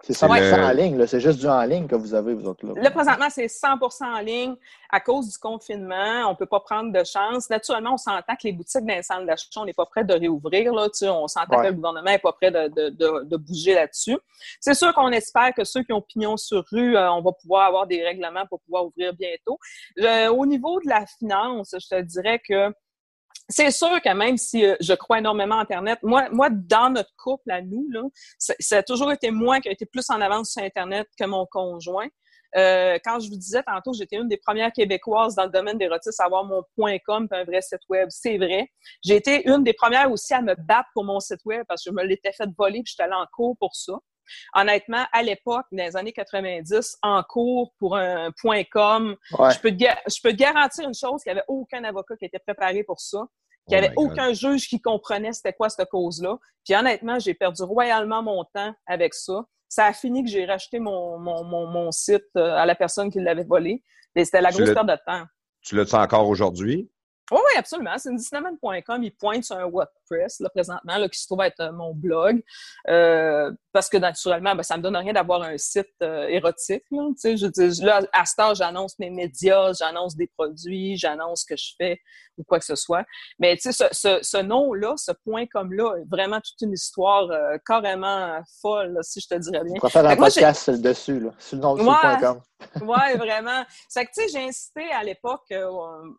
C'est 0.07 0.13
100 0.13 0.29
en 0.29 0.71
ligne, 0.71 1.05
c'est 1.07 1.19
juste 1.19 1.41
du 1.41 1.49
en 1.49 1.63
ligne 1.63 1.89
que 1.89 1.97
vous 1.97 2.15
avez, 2.15 2.33
vous 2.33 2.47
autres. 2.47 2.65
Là, 2.65 2.81
là 2.81 2.91
présentement, 2.93 3.27
c'est 3.29 3.49
100 3.49 3.67
en 4.03 4.21
ligne 4.21 4.55
à 4.89 5.01
cause 5.01 5.33
du 5.33 5.37
confinement. 5.37 6.27
On 6.27 6.31
ne 6.31 6.37
peut 6.37 6.47
pas 6.47 6.61
prendre 6.61 6.93
de 6.93 7.03
chance. 7.03 7.51
Naturellement, 7.51 7.95
on 7.95 7.97
s'entend 7.97 8.37
que 8.37 8.45
les 8.45 8.53
boutiques 8.53 8.87
d'un 8.87 9.03
centre 9.03 9.27
d'achat, 9.27 9.49
on 9.57 9.65
n'est 9.65 9.73
pas 9.73 9.87
prêt 9.87 10.05
de 10.05 10.15
réouvrir. 10.15 10.73
Là, 10.73 10.89
on 11.13 11.27
s'entend 11.27 11.61
que 11.61 11.67
le 11.67 11.73
gouvernement 11.73 12.09
n'est 12.09 12.21
pas 12.21 12.33
prêt 12.33 12.53
de, 12.53 12.69
de, 12.69 13.25
de, 13.25 13.37
bouger 13.37 13.75
là-dessus. 13.75 14.17
C'est 14.61 14.75
sûr 14.75 14.95
qu'on 14.95 15.11
espère 15.11 15.53
que 15.55 15.65
ceux 15.65 15.83
qui 15.83 15.93
ont 15.93 16.03
pignon 16.03 16.37
sur 16.37 16.65
rue, 16.71 16.97
euh, 16.97 17.11
on 17.13 17.23
va 17.23 17.33
pouvoir 17.33 17.67
avoir 17.67 17.89
des 17.89 18.05
règlements 18.05 18.47
pour 18.47 18.61
pouvoir 18.61 18.87
ouvrir 18.87 19.13
bientôt. 19.13 19.59
Euh, 19.99 20.29
au 20.29 20.47
niveau 20.47 20.81
de 20.81 20.89
la 20.89 21.05
finance, 21.19 21.75
je 21.77 21.89
te 21.89 22.01
dirais 22.01 22.41
que 22.47 22.73
c'est 23.49 23.71
sûr 23.71 24.01
que 24.03 24.13
même 24.13 24.37
si 24.37 24.65
euh, 24.65 24.77
je 24.81 24.95
crois 24.95 25.19
énormément 25.19 25.59
à 25.59 25.63
Internet, 25.63 25.99
moi, 26.03 26.29
moi, 26.31 26.49
dans 26.51 26.91
notre 26.91 27.15
couple 27.17 27.51
à 27.51 27.63
nous, 27.63 27.87
là, 27.91 28.03
ça 28.39 28.79
a 28.79 28.83
toujours 28.83 29.13
été 29.13 29.31
moi 29.31 29.61
qui 29.61 29.69
a 29.69 29.73
été 29.73 29.87
plus 29.87 30.09
en 30.11 30.21
avance 30.21 30.53
sur 30.53 30.63
Internet 30.63 31.07
que 31.19 31.25
mon 31.25 31.47
conjoint. 31.47 32.09
Euh, 32.57 32.99
quand 33.05 33.21
je 33.21 33.29
vous 33.29 33.37
disais 33.37 33.63
tantôt 33.65 33.93
j'étais 33.93 34.17
une 34.17 34.29
des 34.29 34.39
premières 34.39 34.73
Québécoises 34.73 35.35
dans 35.35 35.45
le 35.45 35.51
domaine 35.51 35.77
des 35.77 35.89
rotistes 35.89 36.21
à 36.21 36.25
avoir 36.25 36.45
mon 36.45 36.63
.com 37.05 37.29
un 37.31 37.45
vrai 37.45 37.61
site 37.61 37.83
web, 37.89 38.09
c'est 38.11 38.39
vrai. 38.39 38.71
J'ai 39.05 39.17
été 39.17 39.49
une 39.49 39.63
des 39.63 39.75
premières 39.75 40.11
aussi 40.11 40.33
à 40.33 40.41
me 40.41 40.55
battre 40.55 40.89
pour 40.95 41.05
mon 41.05 41.21
site 41.21 41.45
web 41.45 41.65
parce 41.69 41.85
que 41.85 41.91
je 41.91 41.95
me 41.95 42.05
l'étais 42.05 42.33
fait 42.33 42.49
voler 42.57 42.79
et 42.79 42.83
j'étais 42.87 43.03
allée 43.03 43.15
en 43.15 43.27
cours 43.33 43.57
pour 43.59 43.75
ça. 43.75 43.95
Honnêtement, 44.55 45.05
à 45.13 45.23
l'époque, 45.23 45.67
dans 45.73 45.85
les 45.85 45.97
années 45.97 46.13
90, 46.13 46.99
en 47.03 47.23
cours 47.23 47.73
pour 47.79 47.97
un 47.97 48.31
point 48.41 48.63
.com, 48.71 49.17
je, 49.31 49.59
peux 49.61 49.71
te, 49.71 49.85
je 49.85 50.21
peux 50.23 50.33
garantir 50.33 50.87
une 50.87 50.95
chose, 50.95 51.23
qu'il 51.23 51.33
n'y 51.33 51.39
avait 51.39 51.47
aucun 51.49 51.85
avocat 51.85 52.17
qui 52.17 52.25
était 52.25 52.39
préparé 52.39 52.85
pour 52.85 53.01
ça, 53.01 53.27
qu'il 53.69 53.79
n'y 53.79 53.85
oh 53.85 53.87
avait 53.87 53.95
aucun 53.97 54.33
juge 54.33 54.69
qui 54.69 54.81
comprenait 54.81 55.33
c'était 55.33 55.53
quoi 55.53 55.69
cette 55.69 55.89
cause-là. 55.89 56.39
Puis 56.65 56.75
honnêtement, 56.75 57.19
j'ai 57.19 57.35
perdu 57.35 57.63
royalement 57.63 58.23
mon 58.23 58.45
temps 58.45 58.75
avec 58.87 59.15
ça. 59.15 59.45
Ça 59.69 59.87
a 59.87 59.93
fini 59.93 60.23
que 60.23 60.31
j'ai 60.31 60.45
racheté 60.45 60.79
mon, 60.79 61.19
mon, 61.19 61.45
mon, 61.45 61.91
site 61.91 62.25
euh, 62.37 62.53
à 62.53 62.67
la 62.67 62.77
personne 62.77 63.11
qui 63.11 63.21
l'avait 63.21 63.45
volé. 63.45 63.83
Et 64.15 64.25
c'était 64.25 64.41
la 64.41 64.51
grosse 64.51 64.73
perte 64.73 64.87
de 64.87 64.97
temps. 65.05 65.25
Tu 65.63 65.75
l'as-tu 65.75 65.97
encore 65.97 66.29
aujourd'hui? 66.29 66.89
Oui, 67.33 67.39
oui, 67.39 67.59
absolument. 67.59 67.99
C'est 67.99 68.11
une 68.11 68.19
Il 69.03 69.13
pointe 69.17 69.43
sur 69.43 69.57
un 69.57 69.67
WordPress, 69.67 70.39
là, 70.41 70.49
présentement, 70.49 70.97
là, 70.97 71.09
qui 71.09 71.19
se 71.19 71.27
trouve 71.27 71.43
être 71.43 71.61
euh, 71.61 71.73
mon 71.73 71.93
blog. 71.93 72.41
Euh, 72.89 73.53
parce 73.73 73.89
que, 73.89 73.97
naturellement, 73.97 74.55
ben, 74.55 74.63
ça 74.63 74.77
me 74.77 74.83
donne 74.83 74.97
rien 74.97 75.13
d'avoir 75.13 75.43
un 75.43 75.59
site 75.59 75.91
euh, 76.03 76.29
érotique. 76.29 76.85
Là, 76.93 77.11
je, 77.25 77.85
là, 77.85 78.03
à 78.13 78.25
ce 78.25 78.37
temps, 78.37 78.55
j'annonce 78.55 78.97
mes 79.01 79.11
médias, 79.11 79.73
j'annonce 79.73 80.15
des 80.15 80.29
produits, 80.29 80.97
j'annonce 80.97 81.41
ce 81.41 81.47
que 81.47 81.57
je 81.57 81.73
fais 81.77 82.01
ou 82.39 82.45
quoi 82.45 82.59
que 82.59 82.65
ce 82.65 82.77
soit. 82.77 83.05
Mais, 83.39 83.57
tu 83.57 83.73
sais, 83.73 83.89
ce, 83.93 84.19
ce, 84.23 84.37
nom-là, 84.43 84.95
ce 84.97 85.13
point 85.25 85.47
comme-là, 85.47 85.97
est 85.99 86.09
vraiment 86.11 86.41
toute 86.41 86.61
une 86.61 86.73
histoire 86.73 87.29
carrément 87.67 88.41
folle, 88.61 88.99
si 89.03 89.21
je 89.21 89.29
te 89.29 89.35
dirais 89.35 89.65
bien. 89.65 89.75
On 89.77 89.87
va 89.87 89.91
faire 89.91 90.07
un 90.07 90.17
podcast 90.17 90.71
dessus, 90.71 91.21
là, 91.21 91.31
sur 91.39 91.57
le 91.57 91.63
nom 91.63 91.75
ouais, 91.75 92.41
Oui, 92.83 93.19
vraiment. 93.19 93.65
C'est 93.89 94.05
que, 94.05 94.11
tu 94.15 94.23
sais, 94.23 94.29
j'ai 94.29 94.49
incité 94.49 94.91
à 94.93 95.03
l'époque 95.03 95.53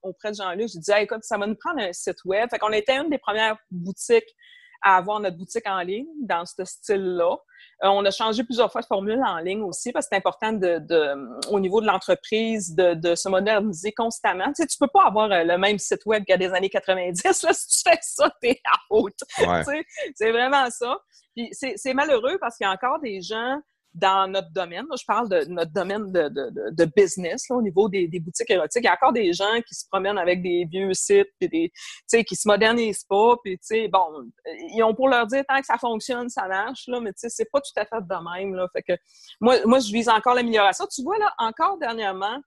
auprès 0.03 0.31
de 0.31 0.35
Jean-Luc, 0.35 0.69
j'ai 0.69 0.80
dit, 0.80 0.91
écoute, 0.98 1.23
ça 1.23 1.38
va 1.38 1.48
nous 1.48 1.56
prendre 1.56 1.81
un 1.81 1.94
site 1.94 2.23
web. 2.26 2.49
Fait 2.49 2.60
qu'on 2.60 2.72
était 2.72 2.98
une 2.98 3.10
des 3.10 3.18
premières 3.18 3.57
boutiques 3.72 4.35
à 4.82 4.98
avoir 4.98 5.20
notre 5.20 5.38
boutique 5.38 5.68
en 5.68 5.80
ligne 5.80 6.08
dans 6.22 6.45
ce 6.45 6.64
style-là. 6.64 7.38
Euh, 7.84 7.88
on 7.90 8.04
a 8.06 8.12
changé 8.12 8.44
plusieurs 8.44 8.72
fois 8.72 8.82
de 8.82 8.88
formule 8.88 9.22
en 9.24 9.38
ligne 9.38 9.62
aussi 9.62 9.91
parce 9.91 10.06
que 10.06 10.10
c'est 10.12 10.18
important 10.18 10.52
de, 10.52 10.80
de, 10.80 11.49
au 11.52 11.60
niveau 11.60 11.80
de 11.80 11.86
l'entreprise 11.86 12.74
de, 12.76 12.95
de, 12.95 13.14
se 13.14 13.30
moderniser 13.30 13.91
constamment. 13.91 14.48
Tu 14.48 14.64
sais, 14.64 14.68
tu 14.68 14.78
peux 14.80 14.88
pas 14.88 15.06
avoir 15.06 15.32
euh, 15.32 15.44
le 15.44 15.58
même 15.58 15.78
site 15.78 16.06
web 16.06 16.24
qu'à 16.26 16.38
des 16.38 16.54
années 16.54 16.70
90. 16.70 17.24
Là, 17.24 17.34
si 17.54 17.84
tu 17.84 17.90
fais 17.90 17.99
ça, 18.02 18.32
t'es 18.41 18.60
out. 18.90 19.14
Ouais. 19.40 19.64
Tu 19.64 19.72
sais, 19.72 19.86
c'est 20.16 20.32
vraiment 20.32 20.70
ça. 20.72 20.98
Puis 21.36 21.49
c'est 21.54 21.94
malheureux 21.94 22.38
parce 22.40 22.58
qu'il 22.58 22.66
y 22.66 22.68
a 22.68 22.74
encore 22.74 22.99
des 22.99 23.22
gens 23.22 23.60
dans 23.98 24.32
notre 24.32 24.52
domaine. 24.52 24.86
Moi, 24.88 24.95
je 24.99 25.06
parle 25.06 25.30
de 25.30 25.45
notre 25.49 25.72
domaine 25.72 26.11
de, 26.11 26.30
de, 26.30 26.52
de 26.72 26.91
business, 26.95 27.49
là, 27.49 27.56
au 27.56 27.61
niveau 27.61 27.90
des, 27.90 28.07
des, 28.07 28.19
boutiques 28.19 28.49
érotiques. 28.49 28.84
Il 28.84 28.86
y 28.86 28.90
a 28.90 28.94
encore 28.94 29.14
des 29.14 29.34
gens 29.34 29.61
qui 29.68 29.76
se 29.76 29.86
promènent 29.90 30.18
avec 30.18 30.41
des 30.41 30.65
vieux 30.69 30.94
sites, 30.94 31.30
puis 31.40 31.49
des, 31.49 32.24
qui 32.24 32.36
se 32.36 32.48
modernisent 32.48 33.06
pas, 33.06 33.36
puis 33.44 33.60
bon, 33.91 34.32
ils 34.74 34.84
ont 34.84 34.94
pour 34.94 35.10
leur 35.10 35.26
dire 35.28 35.44
tant 35.48 35.60
que 35.60 35.65
ça 35.65 35.78
fonctionne, 35.78 36.30
ça 36.30 36.48
marche, 36.48 36.84
là, 36.88 36.99
mais 36.99 37.11
c'est 37.15 37.49
pas 37.52 37.60
tout 37.60 37.80
à 37.80 37.86
fait 37.86 38.02
de 38.02 38.36
même. 38.36 38.56
Là. 38.56 38.68
Fait 38.74 38.84
que 38.84 38.94
moi, 39.41 39.56
moi, 39.65 39.80
je 39.80 39.91
vise 39.91 40.10
encore 40.10 40.36
l'amélioration. 40.36 40.86
Tu 40.94 41.02
vois, 41.03 41.18
là, 41.18 41.34
encore 41.40 41.78
dernièrement, 41.78 42.40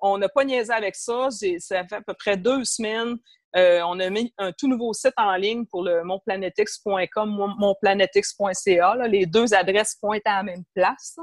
on 0.00 0.18
n'a 0.18 0.28
pas 0.28 0.44
niaisé 0.44 0.72
avec 0.72 0.96
ça. 0.96 1.28
Ça 1.30 1.86
fait 1.86 1.96
à 1.96 2.02
peu 2.02 2.14
près 2.14 2.36
deux 2.36 2.64
semaines. 2.64 3.16
Euh, 3.56 3.80
on 3.84 3.98
a 3.98 4.10
mis 4.10 4.32
un 4.38 4.52
tout 4.52 4.68
nouveau 4.68 4.92
site 4.92 5.14
en 5.16 5.34
ligne 5.34 5.66
pour 5.66 5.82
le 5.82 6.04
monplanetix.com, 6.04 7.54
monplanetix.ca. 7.58 9.08
Les 9.08 9.26
deux 9.26 9.52
adresses 9.54 9.96
pointent 9.96 10.26
à 10.26 10.36
la 10.36 10.42
même 10.44 10.62
place. 10.74 11.16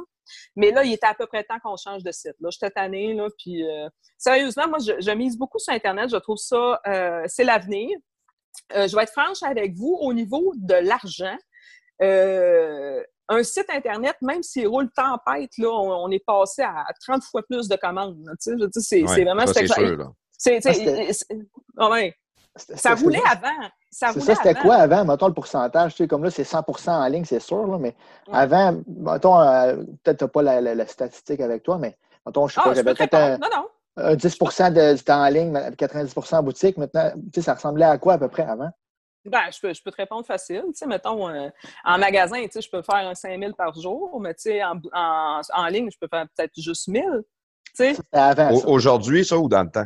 Mais 0.58 0.72
là, 0.72 0.84
il 0.84 0.92
était 0.94 1.08
à 1.08 1.14
peu 1.14 1.26
près 1.26 1.44
temps 1.44 1.60
qu'on 1.64 1.78
change 1.78 2.04
de 2.04 2.12
site. 2.12 2.36
Là, 2.42 2.50
j'étais 2.52 2.70
tannée, 2.70 3.14
là, 3.14 3.30
puis 3.38 3.64
euh, 3.64 3.88
sérieusement, 4.18 4.68
moi, 4.68 4.80
je, 4.80 5.12
mise 5.12 5.38
beaucoup 5.38 5.60
sur 5.60 5.74
Internet. 5.74 6.10
Je 6.12 6.18
trouve 6.18 6.38
ça, 6.38 6.82
euh, 6.86 7.24
c'est 7.28 7.46
l'avenir. 7.46 7.98
je 8.72 8.94
vais 8.94 9.04
être 9.04 9.14
franche 9.14 9.42
avec 9.44 9.74
vous 9.76 9.98
au 10.02 10.14
niveau 10.14 10.54
de 10.58 10.74
l'argent. 10.74 11.38
un 13.30 13.44
site 13.44 13.70
Internet, 13.70 14.18
même 14.22 14.44
s'il 14.44 14.68
roule 14.68 14.90
tempête, 14.92 15.52
là, 15.58 15.70
on, 15.70 16.12
est 16.12 16.26
passé 16.26 16.62
à 16.62 16.86
30 17.06 17.24
fois 17.24 17.42
plus 17.50 17.70
de 17.70 17.78
commandes. 17.78 18.22
c'est, 18.38 19.04
vraiment... 19.04 19.46
C'est, 20.38 20.60
ah 21.78 21.90
ouais. 21.90 22.16
Ça 22.56 22.96
roulait 22.96 23.22
avant. 23.30 23.70
Ça 23.90 24.14
ça, 24.14 24.36
c'était 24.36 24.56
quoi 24.56 24.76
avant? 24.76 25.06
Mettons 25.06 25.28
le 25.28 25.34
pourcentage. 25.34 25.94
Tu 25.94 26.04
sais, 26.04 26.08
comme 26.08 26.24
là, 26.24 26.32
c'est 26.32 26.44
100 26.44 26.64
en 26.88 27.08
ligne, 27.08 27.26
c'est 27.26 27.40
sûr, 27.40 27.66
là, 27.68 27.78
mais 27.78 27.96
avant, 28.32 28.76
mettons, 28.88 29.40
euh, 29.40 29.76
peut-être 30.04 30.20
tu 30.20 30.24
n'as 30.24 30.28
pas 30.28 30.42
la, 30.42 30.88
statistique 30.88 31.40
avec 31.40 31.64
toi, 31.64 31.78
mais 31.78 31.98
mettons, 32.26 32.48
je 32.48 32.56
sais 32.56 32.62
ah, 32.64 32.70
pas, 32.70 32.74
j'avais 32.74 32.94
peut-être 32.94 33.14
un, 33.14 33.40
un, 33.98 34.16
10 34.16 34.24
de, 34.24 34.96
du 34.96 35.04
temps 35.04 35.24
en 35.24 35.30
ligne, 35.30 35.58
90 35.78 36.34
en 36.34 36.44
boutique. 36.44 36.78
Maintenant, 36.78 37.12
tu 37.16 37.22
sais, 37.36 37.42
ça 37.42 37.54
ressemblait 37.54 37.86
à 37.86 37.98
quoi 37.98 38.14
à 38.14 38.18
peu 38.18 38.28
près 38.28 38.44
avant? 38.44 38.70
Ben, 39.26 39.42
je 39.52 39.60
peux, 39.60 39.74
je 39.74 39.84
peux 39.84 39.92
te 39.92 39.98
répondre 39.98 40.26
facile. 40.26 40.64
Tu 40.68 40.76
sais, 40.76 40.88
mettons, 40.88 41.28
euh, 41.30 41.50
en 41.84 41.98
magasin, 41.98 42.42
tu 42.44 42.52
sais, 42.52 42.62
je 42.62 42.70
peux 42.70 42.82
faire 42.82 43.08
un 43.08 43.16
5 43.16 43.40
000 43.40 43.54
par 43.54 43.74
jour, 43.80 44.20
mais 44.22 44.34
tu 44.34 44.44
sais, 44.44 44.64
en, 44.64 44.80
en, 44.94 45.42
en, 45.54 45.68
ligne, 45.68 45.90
je 45.92 45.98
peux 46.00 46.08
faire 46.08 46.26
peut-être 46.36 46.54
juste 46.58 46.88
1000. 46.88 47.04
Tu 47.76 47.96
sais. 47.96 47.98
Aujourd'hui, 48.66 49.26
ça, 49.26 49.38
ou 49.38 49.50
dans 49.50 49.64
le 49.64 49.70
temps? 49.70 49.86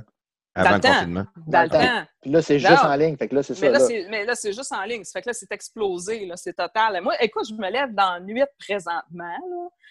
Avant 0.54 0.76
le, 0.76 0.82
confinement. 0.82 1.26
Dans, 1.48 1.64
le 1.64 1.70
temps. 1.70 2.06
Puis 2.22 2.32
là, 2.32 2.42
c'est 2.42 2.60
juste 2.60 2.84
en 2.84 2.96
ligne. 2.96 3.16
Fait 3.16 3.28
que 3.30 3.36
là, 3.36 3.44
c'est 3.44 3.56
ça. 3.56 3.70
Là, 3.70 3.80
Mais 4.10 4.26
là, 4.26 4.36
c'est 4.36 4.52
juste 4.52 4.72
en 4.74 4.84
ligne. 4.84 5.04
Ça 5.06 5.14
fait 5.14 5.22
que 5.22 5.30
là, 5.30 5.34
c'est 5.34 5.52
explosé. 5.52 6.26
Là, 6.26 6.36
c'est 6.36 6.54
total. 6.54 7.02
Moi, 7.02 7.16
écoute, 7.22 7.46
je 7.50 7.54
me 7.54 7.70
lève 7.70 7.94
dans 7.94 8.16
la 8.16 8.20
nuit 8.20 8.44
présentement. 8.60 9.38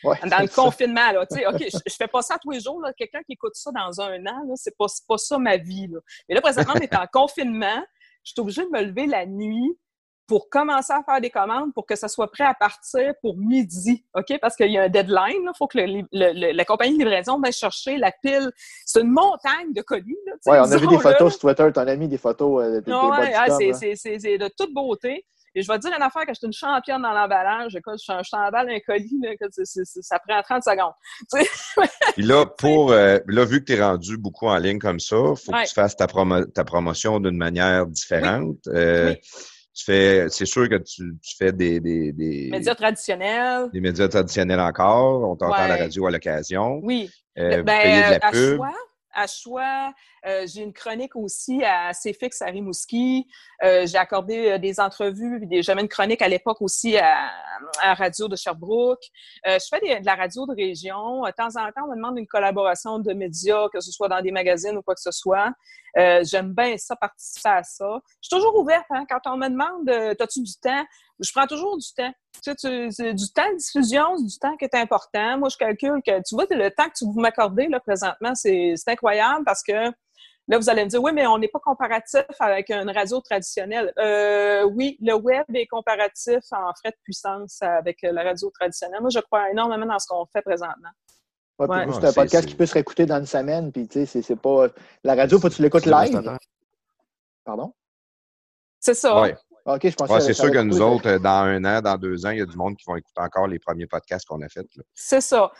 Là, 0.05 0.15
dans 0.27 0.43
le 0.43 0.49
confinement. 0.55 1.12
Là, 1.12 1.23
OK, 1.23 1.31
je, 1.32 1.78
je 1.87 1.95
fais 1.95 2.09
pas 2.09 2.23
ça 2.23 2.37
tous 2.39 2.51
les 2.51 2.61
jours. 2.61 2.82
Quelqu'un 2.97 3.23
qui 3.23 3.32
écoute 3.32 3.55
ça 3.55 3.70
dans 3.73 4.01
un 4.01 4.24
an, 4.27 4.55
c'est 4.57 4.77
pas, 4.77 4.87
pas 5.09 5.19
ça 5.19 5.39
ma 5.39 5.57
vie. 5.57 5.89
Là. 5.89 5.99
Mais 6.28 6.35
là, 6.35 6.41
présentement, 6.43 6.74
on 6.77 6.81
est 6.81 6.95
en 6.95 7.07
confinement. 7.12 7.82
Je 8.23 8.32
suis 8.32 8.41
obligée 8.41 8.65
de 8.65 8.70
me 8.70 8.82
lever 8.82 9.07
la 9.07 9.24
nuit 9.24 9.78
pour 10.31 10.48
commencer 10.48 10.93
à 10.93 11.02
faire 11.02 11.20
des 11.20 11.28
commandes 11.28 11.74
pour 11.74 11.85
que 11.85 11.97
ça 11.97 12.07
soit 12.07 12.31
prêt 12.31 12.44
à 12.44 12.55
partir 12.55 13.15
pour 13.20 13.36
midi, 13.36 14.05
OK? 14.15 14.39
Parce 14.40 14.55
qu'il 14.55 14.70
y 14.70 14.78
a 14.78 14.85
un 14.85 14.89
deadline, 14.89 15.43
il 15.43 15.51
faut 15.59 15.66
que 15.66 15.77
la 16.12 16.65
compagnie 16.65 16.93
de 16.93 16.98
livraison 16.98 17.40
vienne 17.40 17.52
chercher 17.52 17.97
la 17.97 18.12
pile. 18.12 18.52
C'est 18.86 19.01
une 19.01 19.11
montagne 19.11 19.73
de 19.74 19.82
colis. 19.82 20.16
Oui, 20.47 20.57
on 20.61 20.70
a 20.70 20.77
vu 20.77 20.86
des 20.86 21.01
photos 21.01 21.32
sur 21.32 21.40
Twitter, 21.40 21.69
ton 21.74 21.89
ami 21.89 22.07
des 22.07 22.16
photos 22.16 22.62
euh, 22.62 22.81
des, 22.81 22.93
ouais, 22.93 23.97
c'est 23.97 24.39
de 24.39 24.48
toute 24.57 24.73
beauté. 24.73 25.27
Et 25.57 25.62
je 25.62 25.66
vais 25.66 25.81
te 25.81 25.89
dire 25.89 25.97
une 25.97 26.02
affaire 26.02 26.23
que 26.23 26.32
je 26.32 26.39
suis 26.39 26.47
une 26.47 26.52
championne 26.52 27.02
dans 27.02 27.11
l'emballage. 27.11 27.73
Je, 27.73 28.31
t'emballe 28.31 28.70
un 28.70 28.78
colis, 28.86 29.19
là, 29.20 29.35
que 29.35 29.47
ça 29.51 30.20
prend 30.20 30.40
30 30.43 30.62
secondes. 30.62 30.93
Puis 32.15 32.23
là, 32.23 32.47
pour 32.47 32.93
euh, 32.93 33.19
là, 33.27 33.44
vu 33.44 33.59
que 33.59 33.65
tu 33.65 33.73
es 33.73 33.82
rendu 33.82 34.16
beaucoup 34.16 34.47
en 34.47 34.59
ligne 34.59 34.78
comme 34.78 35.01
ça, 35.01 35.16
il 35.16 35.36
faut 35.36 35.51
que 35.51 35.66
tu 35.66 35.74
fasses 35.74 35.97
ta, 35.97 36.07
ta 36.07 36.65
promotion 36.65 37.19
d'une 37.19 37.36
manière 37.36 37.86
différente. 37.86 38.59
Euh, 38.69 39.12
tu 39.74 39.84
fais, 39.84 40.28
c'est 40.28 40.47
sûr 40.47 40.68
que 40.68 40.76
tu, 40.76 41.16
tu 41.22 41.36
fais 41.36 41.52
des, 41.52 41.80
des, 41.80 42.12
des, 42.12 42.48
médias 42.51 42.74
traditionnels. 42.74 43.68
Des 43.72 43.80
médias 43.80 44.09
traditionnels 44.09 44.60
encore. 44.60 45.30
On 45.30 45.36
t'entend 45.36 45.55
à 45.55 45.68
la 45.68 45.76
radio 45.76 46.06
à 46.06 46.10
l'occasion. 46.10 46.80
Oui. 46.82 47.10
Euh, 47.38 47.62
ben, 47.62 47.82
payer 47.82 48.02
de 48.02 48.10
la 48.10 48.26
à 48.26 48.30
pub. 48.30 48.60
À 49.12 49.27
choix. 49.27 49.93
Euh, 50.27 50.47
j'ai 50.47 50.62
une 50.62 50.73
chronique 50.73 51.16
aussi 51.16 51.62
à 51.65 51.93
CFX 51.93 52.43
à 52.43 52.47
Rimouski. 52.47 53.27
Euh, 53.62 53.87
j'ai 53.87 53.99
accordé 53.99 54.53
euh, 54.53 54.59
des 54.59 54.81
entrevues, 54.81 55.47
j'avais 55.62 55.81
une 55.81 55.89
chronique 55.89 56.23
à 56.23 56.28
l'époque 56.28 56.61
aussi 56.61 56.97
à, 56.97 57.31
à, 57.82 57.95
Radio 57.95 58.28
de 58.28 58.37
Sherbrooke. 58.37 59.03
Euh, 59.47 59.59
je 59.59 59.66
fais 59.69 60.01
de 60.01 60.07
la 60.07 60.15
radio 60.15 60.47
de 60.47 60.55
région. 60.55 61.23
De 61.23 61.31
temps 61.32 61.61
en 61.61 61.66
temps, 61.73 61.85
on 61.85 61.91
me 61.91 61.97
demande 61.97 62.19
une 62.19 62.27
collaboration 62.27 62.99
de 62.99 63.12
médias, 63.12 63.69
que 63.73 63.81
ce 63.81 63.91
soit 63.91 64.09
dans 64.09 64.20
des 64.20 64.32
magazines 64.32 64.77
ou 64.77 64.82
quoi 64.82 64.95
que 64.95 65.01
ce 65.01 65.12
soit. 65.12 65.53
J'aime 65.97 66.53
bien 66.55 66.77
ça, 66.78 66.95
participer 66.95 67.49
à 67.49 67.62
ça. 67.62 68.01
Je 68.23 68.28
suis 68.28 68.37
toujours 68.37 68.57
ouverte. 68.57 68.87
Hein, 68.91 69.05
quand 69.09 69.20
on 69.27 69.37
me 69.37 69.49
demande 69.49 69.89
as-tu 70.20 70.43
du 70.43 70.55
temps, 70.55 70.85
je 71.20 71.32
prends 71.32 71.47
toujours 71.47 71.76
du 71.76 71.86
temps. 71.97 72.12
Tu 72.42 72.52
sais, 72.56 73.12
du 73.12 73.32
temps 73.32 73.51
de 73.52 73.56
diffusion, 73.56 74.16
du 74.16 74.38
temps 74.38 74.56
qui 74.56 74.64
est 74.64 74.74
important. 74.74 75.38
Moi, 75.38 75.48
je 75.51 75.56
calcule 75.56 76.01
que, 76.05 76.18
tu 76.22 76.34
vois, 76.34 76.47
le 76.51 76.70
temps 76.70 76.88
que 76.88 77.05
vous 77.05 77.20
m'accordez 77.20 77.68
là 77.68 77.80
présentement, 77.80 78.34
c'est 78.34 78.74
incroyable 78.86 79.44
parce 79.44 79.62
que 79.62 79.92
Là, 80.51 80.59
vous 80.59 80.68
allez 80.68 80.82
me 80.82 80.88
dire, 80.88 81.01
oui, 81.01 81.12
mais 81.12 81.28
on 81.28 81.38
n'est 81.38 81.47
pas 81.47 81.60
comparatif 81.60 82.24
avec 82.40 82.70
une 82.70 82.90
radio 82.90 83.20
traditionnelle. 83.20 83.92
Euh, 83.98 84.64
oui, 84.64 84.98
le 85.01 85.14
web 85.14 85.44
est 85.55 85.68
comparatif 85.68 86.40
en 86.51 86.72
frais 86.74 86.90
de 86.90 86.97
puissance 87.05 87.62
avec 87.62 87.98
la 88.02 88.24
radio 88.24 88.51
traditionnelle. 88.51 89.01
Moi, 89.01 89.10
je 89.10 89.20
crois 89.20 89.48
énormément 89.51 89.86
dans 89.86 89.98
ce 90.01 90.09
qu'on 90.09 90.26
fait 90.26 90.42
présentement. 90.42 90.88
Ouais, 91.60 91.86
C'est 91.92 92.05
un 92.05 92.12
podcast 92.12 92.48
qui 92.48 92.56
peut 92.56 92.66
se 92.66 92.74
réécouter 92.74 93.06
dans 93.06 93.18
une 93.18 93.26
semaine, 93.26 93.70
puis 93.70 93.86
tu 93.86 94.05
sais, 94.06 94.22
c'est 94.22 94.34
pas. 94.34 94.66
La 95.05 95.14
radio, 95.14 95.38
faut 95.38 95.48
que 95.48 95.55
tu 95.55 95.62
l'écoutes 95.62 95.86
live. 95.86 96.20
Pardon? 97.44 97.72
C'est 98.80 98.94
ça. 98.94 99.20
Ouais. 99.20 99.36
OK, 99.74 99.88
je 99.88 99.94
pense 99.94 100.26
c'est 100.26 100.32
sûr 100.32 100.51
que 100.51 100.59
nous 100.59 100.80
autres, 100.80 101.18
dans 101.18 101.44
un 101.44 101.64
an, 101.64 101.80
dans 101.80 101.97
deux 101.97 102.26
ans, 102.26 102.30
il 102.30 102.38
y 102.38 102.42
a 102.42 102.47
du 102.47 102.56
monde 102.56 102.76
qui 102.76 102.84
vont 102.86 102.97
écouter 102.97 103.20
encore 103.20 103.47
les 103.47 103.59
premiers 103.59 103.86
podcasts 103.86 104.26
qu'on 104.26 104.40
a 104.42 104.48
faits. 104.48 104.66
C'est 104.94 105.20
ça. 105.20 105.51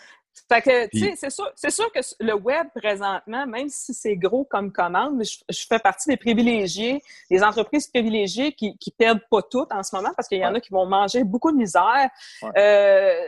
Fait 0.49 0.63
que, 0.63 0.89
tu 0.89 1.01
sais, 1.01 1.15
c'est 1.17 1.31
sûr, 1.31 1.51
c'est 1.55 1.71
sûr 1.71 1.91
que 1.93 2.01
le 2.21 2.35
web, 2.35 2.67
présentement, 2.75 3.47
même 3.47 3.69
si 3.69 3.93
c'est 3.93 4.17
gros 4.17 4.45
comme 4.45 4.73
commande, 4.73 5.23
je, 5.25 5.39
je, 5.49 5.67
fais 5.67 5.79
partie 5.79 6.09
des 6.09 6.17
privilégiés, 6.17 7.03
des 7.31 7.43
entreprises 7.43 7.89
privilégiées 7.89 8.53
qui, 8.53 8.77
qui 8.79 8.91
perdent 8.91 9.23
pas 9.31 9.43
toutes 9.43 9.73
en 9.73 9.83
ce 9.83 9.95
moment 9.95 10.11
parce 10.17 10.29
qu'il 10.29 10.39
y 10.39 10.47
en 10.47 10.55
a 10.55 10.61
qui 10.61 10.71
vont 10.71 10.87
manger 10.87 11.25
beaucoup 11.25 11.51
de 11.51 11.57
misère. 11.57 12.09
Euh, 12.57 13.21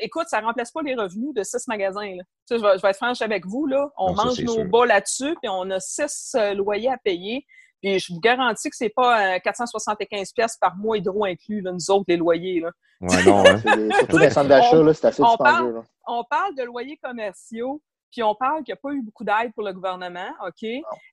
écoute, 0.00 0.28
ça 0.28 0.40
remplace 0.40 0.70
pas 0.70 0.82
les 0.82 0.94
revenus 0.94 1.34
de 1.34 1.42
six 1.42 1.66
magasins. 1.66 2.14
Là. 2.14 2.22
Tu 2.48 2.54
sais, 2.54 2.58
je, 2.58 2.62
vais, 2.62 2.76
je 2.76 2.82
vais 2.82 2.90
être 2.90 2.96
franche 2.96 3.22
avec 3.22 3.46
vous, 3.46 3.66
là. 3.66 3.90
On 3.96 4.14
mange 4.14 4.40
nos 4.40 4.64
bas 4.64 4.86
là-dessus, 4.86 5.34
puis 5.42 5.50
on 5.50 5.70
a 5.70 5.80
six 5.80 6.34
euh, 6.34 6.54
loyers 6.54 6.90
à 6.90 6.98
payer. 6.98 7.46
Puis 7.84 7.98
je 7.98 8.14
vous 8.14 8.20
garantis 8.20 8.70
que 8.70 8.76
c'est 8.76 8.88
pas 8.88 9.38
475 9.40 10.20
euh, 10.20 10.32
pièces 10.34 10.56
par 10.56 10.74
mois 10.74 10.96
hydro 10.96 11.26
inclus, 11.26 11.60
là, 11.60 11.70
nous 11.70 11.90
autres, 11.90 12.06
les 12.08 12.16
loyers. 12.16 12.60
Là. 12.60 12.70
Ouais, 13.02 13.24
non, 13.24 13.44
hein? 13.44 13.58
Surtout 13.98 14.16
les 14.16 14.30
centres 14.30 14.48
d'achat, 14.48 14.94
c'est 14.94 15.04
assez 15.04 15.22
on 15.22 15.36
parle, 15.36 15.82
on 16.06 16.24
parle 16.24 16.54
de 16.54 16.62
loyers 16.62 16.98
commerciaux, 17.02 17.82
puis 18.10 18.22
on 18.22 18.34
parle 18.34 18.62
qu'il 18.62 18.72
n'y 18.72 18.78
a 18.78 18.80
pas 18.80 18.92
eu 18.94 19.02
beaucoup 19.02 19.24
d'aide 19.24 19.52
pour 19.54 19.64
le 19.64 19.74
gouvernement, 19.74 20.30
OK? 20.46 20.66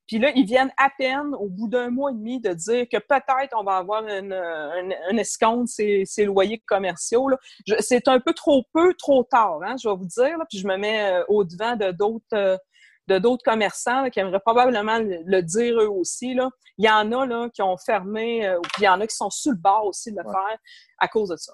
Puis 0.07 0.18
là, 0.18 0.31
ils 0.34 0.45
viennent 0.45 0.72
à 0.77 0.89
peine, 0.98 1.35
au 1.38 1.49
bout 1.49 1.68
d'un 1.68 1.89
mois 1.89 2.11
et 2.11 2.14
demi, 2.14 2.39
de 2.39 2.53
dire 2.53 2.85
que 2.89 2.99
peut-être 2.99 3.53
on 3.57 3.64
va 3.64 3.76
avoir 3.76 4.07
une, 4.07 4.31
une, 4.31 5.19
escompte 5.19 5.68
ces, 5.68 6.03
ces 6.06 6.23
loyers 6.23 6.64
commerciaux. 6.65 7.27
C'est 7.80 8.07
un 8.07 8.22
peu 8.22 8.31
trop 8.34 8.64
peu, 8.72 8.93
trop 8.93 9.23
tard, 9.23 9.60
hein, 9.65 9.76
je 9.81 9.89
vais 9.89 9.95
vous 9.95 10.06
dire. 10.06 10.38
Là, 10.38 10.45
puis 10.49 10.60
je 10.60 10.68
me 10.68 10.77
mets 10.77 11.11
euh, 11.11 11.23
au 11.27 11.43
devant 11.43 11.76
de 11.76 11.91
d'autres... 11.91 12.60
De 13.07 13.18
d'autres 13.18 13.44
commerçants 13.44 14.10
qui 14.10 14.19
aimeraient 14.19 14.40
probablement 14.40 14.99
le, 14.99 15.41
dire 15.41 15.80
eux 15.82 15.90
aussi. 15.90 16.34
Là. 16.34 16.49
Il 16.78 16.86
y 16.86 16.90
en 16.90 17.11
a 17.11 17.26
là, 17.26 17.49
qui 17.53 17.61
ont 17.61 17.78
fermé, 17.78 18.48
euh, 18.48 18.60
puis 18.73 18.84
il 18.84 18.86
y 18.86 18.90
en 18.90 19.02
a 19.02 19.07
qui 19.07 19.15
sont 19.15 19.30
sur 19.30 19.52
le 19.52 19.57
bord 19.57 19.86
aussi 19.86 20.11
de 20.11 20.18
le 20.18 20.23
faire 20.23 20.57
à 20.99 21.07
cause 21.07 21.30
de 21.30 21.36
ça. 21.36 21.53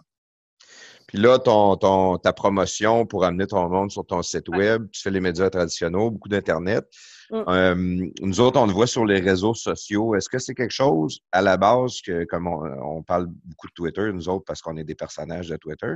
Puis 1.07 1.18
là, 1.18 1.40
ton, 1.40 1.78
ton, 1.78 2.18
ta 2.18 2.34
promotion 2.34 3.06
pour 3.06 3.24
amener 3.24 3.48
ton 3.48 3.69
monde 3.69 3.91
sur 3.91 4.06
ton 4.06 4.22
site 4.22 4.49
web, 4.49 4.88
tu 4.91 5.02
fais 5.02 5.10
les 5.10 5.22
médias 5.22 5.49
traditionnels, 5.49 6.10
beaucoup 6.11 6.28
d'Internet. 6.28 6.86
Mm. 7.32 7.44
Euh, 7.48 8.10
nous 8.22 8.40
autres, 8.40 8.60
on 8.60 8.66
le 8.66 8.74
voit 8.74 8.88
sur 8.88 9.06
les 9.06 9.20
réseaux 9.20 9.54
sociaux. 9.54 10.16
Est-ce 10.16 10.30
que 10.30 10.40
c'est 10.40 10.54
quelque 10.54 10.74
chose 10.74 11.20
à 11.32 11.41
la 11.41 11.58
base 11.58 12.02
que, 12.02 12.24
comme 12.26 12.48
on, 12.48 13.04
parle 13.04 13.28
beaucoup 13.28 13.68
de 13.68 13.74
Twitter, 13.74 14.12
nous 14.14 14.30
autres, 14.30 14.45
parce 14.45 14.62
qu'on 14.62 14.78
est 14.78 14.84
des 14.84 14.95
personnages 14.95 15.49
de 15.49 15.58
Twitter, 15.58 15.94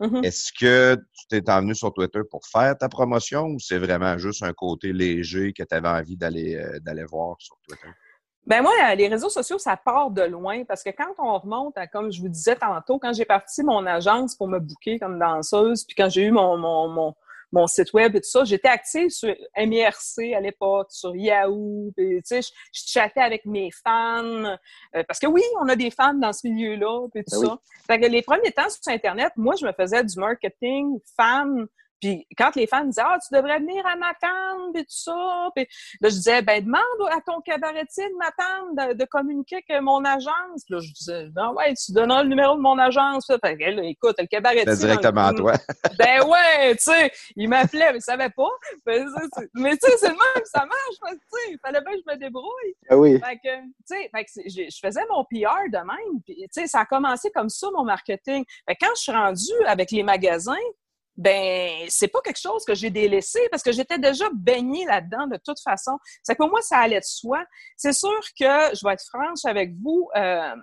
mm-hmm. 0.00 0.24
est-ce 0.24 0.52
que 0.52 0.96
tu 0.96 1.26
t'es 1.28 1.50
emmené 1.50 1.74
sur 1.74 1.92
Twitter 1.92 2.20
pour 2.30 2.44
faire 2.46 2.76
ta 2.76 2.88
promotion 2.88 3.46
ou 3.46 3.58
c'est 3.58 3.78
vraiment 3.78 4.18
juste 4.18 4.42
un 4.42 4.52
côté 4.52 4.92
léger 4.92 5.52
que 5.52 5.62
tu 5.62 5.74
avais 5.74 5.88
envie 5.88 6.16
d'aller 6.16 6.56
euh, 6.56 6.78
d'aller 6.80 7.04
voir 7.04 7.36
sur 7.38 7.56
Twitter? 7.66 7.88
Ben 8.44 8.60
moi, 8.60 8.72
les 8.96 9.06
réseaux 9.06 9.28
sociaux, 9.28 9.58
ça 9.58 9.76
part 9.76 10.10
de 10.10 10.22
loin 10.22 10.64
parce 10.64 10.82
que 10.82 10.90
quand 10.90 11.14
on 11.18 11.38
remonte 11.38 11.78
à, 11.78 11.86
comme 11.86 12.10
je 12.10 12.20
vous 12.20 12.28
disais 12.28 12.56
tantôt, 12.56 12.98
quand 12.98 13.12
j'ai 13.12 13.24
parti 13.24 13.62
mon 13.62 13.86
agence 13.86 14.34
pour 14.34 14.48
me 14.48 14.58
booker 14.58 14.98
comme 14.98 15.18
danseuse, 15.18 15.84
puis 15.84 15.94
quand 15.94 16.08
j'ai 16.08 16.24
eu 16.24 16.32
mon, 16.32 16.56
mon, 16.58 16.88
mon 16.88 17.14
mon 17.52 17.66
site 17.66 17.92
web 17.92 18.16
et 18.16 18.20
tout 18.20 18.28
ça. 18.28 18.44
J'étais 18.44 18.68
active 18.68 19.10
sur 19.10 19.34
MIRC 19.56 20.34
à 20.34 20.40
l'époque, 20.40 20.90
sur 20.90 21.14
Yahoo. 21.14 21.92
tu 21.96 22.20
sais, 22.24 22.40
je, 22.42 22.50
chattais 22.72 23.20
avec 23.20 23.44
mes 23.44 23.70
fans. 23.84 24.24
Euh, 24.94 25.04
parce 25.06 25.18
que 25.18 25.26
oui, 25.26 25.42
on 25.60 25.68
a 25.68 25.76
des 25.76 25.90
fans 25.90 26.14
dans 26.14 26.32
ce 26.32 26.46
milieu-là 26.48 27.06
et 27.14 27.24
tout 27.24 27.40
ben 27.40 27.46
ça. 27.46 27.58
Fait 27.86 28.00
que 28.00 28.06
les 28.06 28.22
premiers 28.22 28.52
temps 28.52 28.68
sur 28.68 28.92
Internet, 28.92 29.32
moi, 29.36 29.54
je 29.60 29.66
me 29.66 29.72
faisais 29.72 30.02
du 30.02 30.18
marketing 30.18 30.98
fan 31.16 31.66
puis 32.02 32.26
quand 32.36 32.54
les 32.56 32.66
fans 32.66 32.84
disaient 32.84 33.02
Ah, 33.04 33.16
tu 33.22 33.32
devrais 33.32 33.60
venir 33.60 33.86
à 33.86 33.94
ma 33.94 34.12
tante, 34.14 34.74
puis 34.74 34.82
tout 34.82 34.90
ça. 34.90 35.50
Puis 35.54 35.66
là, 36.00 36.08
je 36.08 36.14
disais 36.14 36.42
Ben, 36.42 36.62
demande 36.64 36.82
à 37.10 37.20
ton 37.20 37.40
cabaretier 37.40 38.08
de 38.08 38.16
ma 38.18 38.30
tante 38.32 38.96
de, 38.98 39.04
communiquer 39.04 39.64
avec 39.68 39.82
mon 39.82 40.04
agence. 40.04 40.64
Puis 40.66 40.74
là, 40.74 40.80
je 40.80 40.92
disais 40.92 41.28
Ben 41.30 41.52
ouais, 41.52 41.72
tu 41.74 41.92
donneras 41.92 42.24
le 42.24 42.28
numéro 42.28 42.56
de 42.56 42.60
mon 42.60 42.76
agence. 42.78 43.26
Fait 43.26 43.56
que, 43.56 43.70
là, 43.70 43.84
écoute, 43.84 44.16
le 44.18 44.26
cabaretier. 44.26 44.74
directement 44.74 45.26
à 45.26 45.32
toi. 45.32 45.52
ben 45.98 46.24
ouais, 46.24 46.74
tu 46.76 46.82
sais, 46.82 47.12
il 47.36 47.48
m'appelait, 47.48 47.92
mais 47.92 47.98
il 47.98 48.02
savait 48.02 48.30
pas. 48.30 48.50
Mais 49.54 49.76
tu 49.76 49.90
sais, 49.90 49.96
c'est 49.98 50.08
le 50.08 50.14
même, 50.14 50.44
ça 50.44 50.66
marche. 50.66 50.96
Tu 51.06 51.16
sais, 51.16 51.52
il 51.52 51.58
fallait 51.60 51.80
bien 51.82 51.92
que 51.92 52.00
je 52.04 52.12
me 52.12 52.18
débrouille. 52.18 52.74
Ah 52.90 52.96
oui. 52.96 53.20
Fait 53.20 53.36
que, 53.36 53.60
tu 53.62 54.44
sais, 54.46 54.68
je, 54.68 54.78
faisais 54.84 55.02
mon 55.08 55.24
PR 55.24 55.68
de 55.70 55.78
même. 55.78 56.20
Puis, 56.24 56.34
tu 56.34 56.48
sais, 56.50 56.66
ça 56.66 56.80
a 56.80 56.84
commencé 56.84 57.30
comme 57.30 57.48
ça, 57.48 57.68
mon 57.72 57.84
marketing. 57.84 58.44
Fait 58.68 58.74
que 58.74 58.84
quand 58.84 58.94
je 58.96 59.02
suis 59.02 59.12
rendue 59.12 59.66
avec 59.66 59.92
les 59.92 60.02
magasins, 60.02 60.56
ben 61.16 61.84
c'est 61.88 62.08
pas 62.08 62.20
quelque 62.22 62.40
chose 62.40 62.64
que 62.64 62.74
j'ai 62.74 62.90
délaissé 62.90 63.40
parce 63.50 63.62
que 63.62 63.72
j'étais 63.72 63.98
déjà 63.98 64.28
baignée 64.32 64.84
là-dedans 64.86 65.26
de 65.26 65.38
toute 65.44 65.60
façon. 65.60 65.98
C'est 66.22 66.36
pour 66.36 66.48
moi 66.48 66.62
ça 66.62 66.78
allait 66.78 67.00
de 67.00 67.04
soi. 67.04 67.44
C'est 67.76 67.92
sûr 67.92 68.20
que 68.38 68.74
je 68.74 68.86
vais 68.86 68.94
être 68.94 69.04
franche 69.04 69.44
avec 69.44 69.72
vous. 69.82 70.08
Euh, 70.16 70.54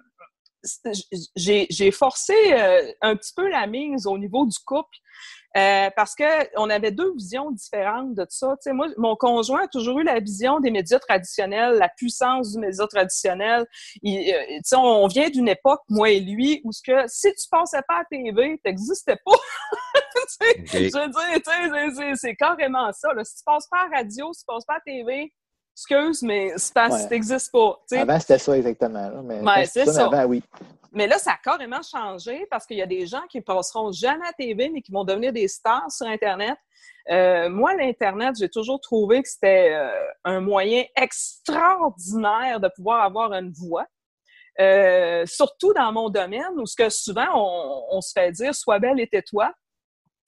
j'ai 1.35 1.91
forcé 1.91 2.34
euh, 2.51 2.91
un 3.01 3.15
petit 3.15 3.34
peu 3.35 3.47
la 3.49 3.67
mise 3.67 4.05
au 4.07 4.17
niveau 4.17 4.45
du 4.45 4.57
couple. 4.65 4.97
Euh, 5.57 5.89
parce 5.95 6.13
qu'on 6.15 6.69
avait 6.69 6.91
deux 6.91 7.11
visions 7.15 7.49
différentes 7.49 8.13
de 8.13 8.26
ça. 8.30 8.55
sais, 8.59 8.71
moi, 8.71 8.88
mon 8.97 9.15
conjoint 9.15 9.63
a 9.63 9.67
toujours 9.67 9.99
eu 9.99 10.03
la 10.03 10.19
vision 10.19 10.59
des 10.59 10.69
médias 10.69 10.99
traditionnels, 10.99 11.77
la 11.80 11.89
puissance 11.89 12.53
du 12.53 12.59
média 12.59 12.85
traditionnel. 12.85 13.65
Il, 14.03 14.31
euh, 14.31 14.77
on 14.77 15.07
vient 15.07 15.30
d'une 15.30 15.47
époque, 15.47 15.81
moi 15.89 16.11
et 16.11 16.19
lui, 16.19 16.61
où 16.63 16.71
ce 16.71 16.81
que 16.85 17.07
si 17.07 17.34
tu 17.34 17.47
passais 17.49 17.81
pas 17.88 18.01
à 18.01 18.05
TV, 18.05 18.61
n'existais 18.63 19.17
pas. 19.26 19.31
Je 20.71 20.84
veux 20.84 21.93
dire, 21.93 22.15
c'est 22.15 22.35
carrément 22.35 22.91
ça. 22.93 23.11
Là. 23.13 23.23
Si 23.23 23.38
tu 23.38 23.43
passes 23.43 23.67
pas 23.67 23.88
à 23.91 23.97
radio, 23.97 24.31
si 24.34 24.41
tu 24.41 24.45
passes 24.45 24.65
pas 24.65 24.76
à 24.76 24.81
TV, 24.81 25.34
excuse, 25.80 26.22
mais 26.23 26.53
c'est 26.57 26.73
parce 26.73 27.06
que 27.06 27.51
pas. 27.51 28.01
Avant, 28.01 28.19
c'était 28.19 28.38
ça 28.38 28.57
exactement. 28.57 29.23
Mais 29.23 29.65
c'est 29.65 29.85
ça. 29.85 30.27
oui. 30.27 30.43
Mais 30.91 31.07
là, 31.07 31.19
ça 31.19 31.34
a 31.34 31.38
carrément 31.38 31.81
changé 31.84 32.47
parce 32.49 32.65
qu'il 32.65 32.77
y 32.77 32.81
a 32.81 32.88
des 32.88 33.06
gens 33.06 33.22
qui 33.30 33.38
ne 33.38 33.43
passeront 33.43 33.91
jamais 33.91 34.26
à 34.27 34.34
TV, 34.34 34.69
mais 34.69 34.81
qui 34.81 34.91
vont 34.91 35.03
devenir 35.03 35.31
des 35.31 35.47
stars 35.47 35.91
sur 35.91 36.07
Internet. 36.07 36.57
Euh, 37.11 37.49
moi, 37.49 37.76
l'Internet, 37.76 38.35
j'ai 38.39 38.49
toujours 38.49 38.81
trouvé 38.81 39.22
que 39.22 39.30
c'était 39.30 39.73
euh, 39.73 39.91
un 40.23 40.41
moyen 40.41 40.84
extraordinaire 40.95 42.60
de 42.60 42.69
pouvoir 42.76 43.03
avoir 43.03 43.34
une 43.34 43.51
voix. 43.51 43.85
Euh, 44.60 45.26
surtout 45.26 45.73
dans 45.73 45.91
mon 45.91 46.10
domaine, 46.10 46.57
où 46.57 46.65
ce 46.65 46.76
que 46.76 46.89
souvent 46.89 47.27
on, 47.91 48.01
se 48.01 48.11
fait 48.11 48.31
dire 48.31 48.53
sois 48.53 48.80
belle 48.80 48.99
et 48.99 49.07
tais-toi. 49.07 49.53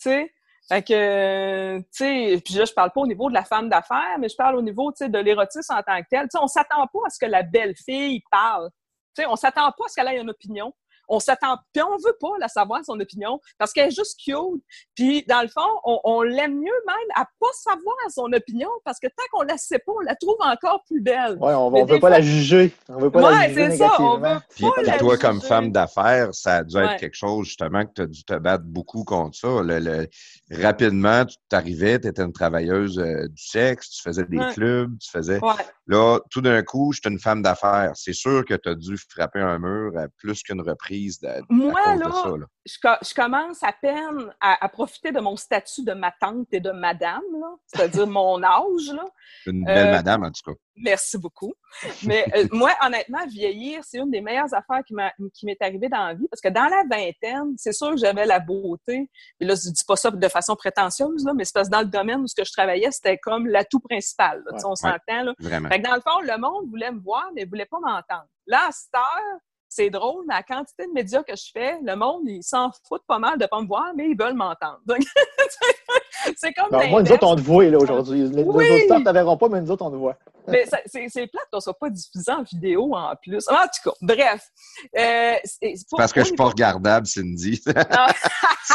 Tu 0.02 0.10
sais, 0.10 0.32
fait 0.72 0.84
que, 0.84 1.80
tu 1.80 1.86
sais, 1.92 2.42
puis 2.46 2.54
là, 2.54 2.64
je 2.64 2.72
parle 2.72 2.92
pas 2.92 3.02
au 3.02 3.06
niveau 3.06 3.28
de 3.28 3.34
la 3.34 3.44
femme 3.44 3.68
d'affaires, 3.68 4.18
mais 4.18 4.30
je 4.30 4.38
parle 4.38 4.56
au 4.56 4.62
niveau, 4.62 4.90
tu 4.94 5.00
sais, 5.00 5.10
de 5.10 5.20
l'érotisme 5.20 5.74
en 5.74 5.84
tant 5.84 6.02
que 6.02 6.08
tel. 6.10 6.22
Tu 6.22 6.30
sais, 6.32 6.38
on 6.42 6.48
s'attend 6.48 6.88
pas 6.88 7.00
à 7.08 7.10
ce 7.10 7.20
que 7.20 7.26
la 7.26 7.44
belle 7.44 7.76
fille 7.76 8.24
parle. 8.32 8.70
Tu 9.14 9.22
sais, 9.22 9.28
on 9.28 9.36
s'attend 9.36 9.70
pas 9.78 9.86
à 9.86 9.90
ce 9.90 9.96
qu'elle 9.96 10.08
ait 10.08 10.22
une 10.22 10.30
opinion 10.30 10.74
on 11.12 11.20
s'attend, 11.20 11.58
puis 11.74 11.84
on 11.84 11.98
veut 11.98 12.16
pas 12.20 12.32
la 12.40 12.48
savoir 12.48 12.84
son 12.86 13.00
opinion 13.00 13.40
parce 13.58 13.74
qu'elle 13.74 13.90
est 13.90 13.96
juste 13.96 14.18
cute. 14.24 14.64
Puis 14.96 15.24
dans 15.28 15.42
le 15.42 15.50
fond, 15.50 15.68
on, 15.84 16.22
l'aime 16.22 16.56
mieux 16.56 16.72
même 16.88 17.12
à 17.16 17.26
pas 17.40 17.52
savoir 17.54 17.96
son 18.10 18.32
opinion 18.32 18.70
parce 18.86 19.00
que 19.00 19.08
tant 19.08 19.24
qu'on 19.32 19.44
la 19.44 19.58
sait 19.58 19.80
pas, 19.80 19.92
on 19.92 20.00
la 20.00 20.16
trouve 20.16 20.38
encore 20.40 20.84
plus 20.86 21.02
belle. 21.02 21.38
Ouais, 21.40 21.54
on, 21.54 21.70
ne 21.70 21.86
veut 21.86 22.00
pas 22.00 22.10
la 22.10 22.22
juger. 22.22 22.74
On 22.88 22.98
veut 22.98 23.12
pas 23.12 23.30
la 23.30 23.50
juger 23.50 23.78
ça, 23.78 23.92
on 24.00 24.18
veut 24.18 24.40
Puis 24.56 24.66
toi, 25.00 25.18
comme 25.18 25.42
femme 25.42 25.72
d'affaires, 25.72 26.34
ça 26.34 26.58
a 26.58 26.64
dû 26.64 26.78
être 26.78 26.98
quelque 26.98 27.18
chose 27.18 27.46
justement 27.46 27.86
que 27.86 27.92
tu 27.94 28.02
as 28.04 28.08
dû 28.08 28.24
te 28.24 28.38
battre 28.38 28.64
beaucoup 28.66 29.04
contre 29.04 29.38
ça. 29.38 29.50
Le, 29.62 30.08
rapidement, 30.50 31.26
tu 31.26 31.36
t'arrivais, 31.50 32.00
tu 32.00 32.08
étais 32.08 32.22
une 32.22 32.34
travailleuse 32.34 33.00
euh, 33.00 33.28
du 33.28 33.44
sexe, 33.44 33.90
tu 33.90 34.02
faisais 34.02 34.24
des 34.24 34.40
clubs, 34.54 34.98
tu 35.00 35.10
faisais. 35.12 35.40
Là, 35.88 36.20
tout 36.30 36.42
d'un 36.42 36.62
coup, 36.64 36.94
je 36.94 37.02
suis 37.02 37.12
une 37.12 37.20
femme 37.20 37.42
d'affaires. 37.42 37.92
C'est 37.96 38.14
sûr 38.14 38.46
que 38.46 38.54
tu 38.54 38.70
as 38.70 38.76
dû 38.76 38.96
frapper 39.10 39.42
un 39.42 39.60
mur 39.60 39.92
à 39.98 40.08
plus 40.08 40.42
qu'une 40.42 40.62
reprise 40.62 41.01
de, 41.08 41.44
Moi, 41.50 41.96
là, 41.96 42.10
Je, 42.66 43.14
commence 43.14 43.64
à 43.64 43.74
peine 43.74 44.34
à, 44.40 44.70
profiter 44.70 45.12
de 45.12 45.20
mon 45.20 45.36
statut 45.36 45.84
de 45.84 45.94
ma 45.94 46.12
tante 46.12 46.48
et 46.52 46.60
de 46.60 46.72
madame, 46.72 47.22
c'est-à-dire 47.68 48.08
mon 48.08 48.42
âge. 48.44 48.92
Là. 48.94 49.06
Une 49.48 49.64
belle 49.64 49.88
euh, 49.88 49.92
madame, 49.92 50.24
en 50.24 50.32
tout 50.32 50.52
cas. 50.52 50.58
Merci 50.76 51.18
beaucoup. 51.18 51.54
Mais 52.04 52.26
euh, 52.36 52.48
moi, 52.52 52.72
honnêtement, 52.86 53.26
vieillir, 53.28 53.82
c'est 53.84 54.00
une 54.00 54.10
des 54.10 54.22
meilleures 54.22 54.54
affaires 54.54 54.82
qui 54.86 55.46
m'est 55.46 55.62
arrivée 55.62 55.90
dans 55.90 56.06
la 56.08 56.14
vie. 56.14 56.28
Parce 56.30 56.42
que 56.42 56.50
dans 56.50 56.66
la 56.66 56.84
vingtaine, 56.90 57.54
c'est 57.58 57.74
sûr 57.74 57.92
que 57.92 57.98
j'avais 57.98 58.26
la 58.26 58.40
beauté. 58.40 59.10
Et 59.40 59.46
là, 59.46 59.56
je 59.56 59.70
dis 59.70 59.84
pas 59.88 59.96
ça 59.96 60.12
de 60.12 60.28
façon 60.28 60.56
prétentieuse, 60.56 61.26
là, 61.26 61.34
mais 61.34 61.46
c'est 61.46 61.54
parce 61.54 61.68
que 61.68 61.74
dans 61.74 61.82
le 61.82 61.88
domaine 61.88 62.22
où 62.22 62.28
ce 62.28 62.36
que 62.36 62.46
je 62.46 62.52
travaillais, 62.52 62.92
c'était 62.92 63.18
comme 63.18 63.48
l'atout 63.48 63.80
principal. 63.80 64.44
on 64.64 64.76
s'entend. 64.76 65.24
Là. 65.24 65.34
Fait 65.40 65.82
que 65.82 65.88
dans 65.88 65.96
le 65.96 66.02
fond, 66.02 66.22
le 66.22 66.38
monde 66.40 66.70
voulait 66.70 66.92
me 66.92 67.00
voir, 67.00 67.30
mais 67.36 67.44
ne 67.44 67.50
voulait 67.50 67.66
pas 67.66 67.80
m'entendre. 67.80 68.28
Là, 68.48 68.68
à 68.68 68.72
cette 68.72 68.94
heure, 68.96 69.40
c'est 69.72 69.90
drôle, 69.90 70.26
mais 70.28 70.36
la 70.36 70.44
quantité 70.44 70.86
de 70.86 70.92
médias 70.92 71.24
que 71.24 71.34
je 71.34 71.50
fais, 71.54 71.80
le 71.82 71.96
monde, 71.96 72.24
ils 72.26 72.44
s'en 72.44 72.70
foutent 72.86 73.06
pas 73.08 73.20
mal 73.20 73.40
de 73.40 73.46
pas 73.46 73.62
me 73.62 73.68
voir, 73.68 73.94
mais 73.96 74.10
ils 74.10 74.18
veulent 74.20 74.36
m'entendre. 74.36 74.82
c'est 76.36 76.52
comme. 76.52 76.68
Non, 76.74 76.86
moi, 76.90 77.02
nous 77.02 77.12
autres, 77.12 77.26
on 77.26 77.36
te 77.38 77.42
voit 77.42 77.64
là, 77.64 77.78
aujourd'hui. 77.78 78.28
Les, 78.28 78.44
oui. 78.44 78.70
auditeurs 78.70 79.00
ne 79.00 79.06
te 79.06 79.10
verront 79.12 79.38
pas, 79.38 79.48
mais 79.48 79.62
nous 79.62 79.72
autres, 79.72 79.86
on 79.86 79.92
te 79.92 79.96
voit. 79.96 80.18
Mais 80.48 80.66
c'est 80.88 81.28
plate 81.28 81.46
qu'on 81.52 81.58
ne 81.58 81.62
soit 81.62 81.78
pas 81.78 81.90
diffusé 81.90 82.32
en 82.32 82.44
vidéo 82.44 82.96
en 82.96 83.16
plus. 83.22 83.48
En 83.50 83.64
tout 83.64 83.90
cas, 83.90 83.96
bref. 84.02 84.48
Euh, 84.98 85.36
Parce 85.98 86.14
que 86.14 86.22
je 86.22 86.26
ne 86.26 86.26
suis 86.28 86.36
pas 86.36 86.46
regardable, 86.46 87.08
Cindy. 87.08 87.62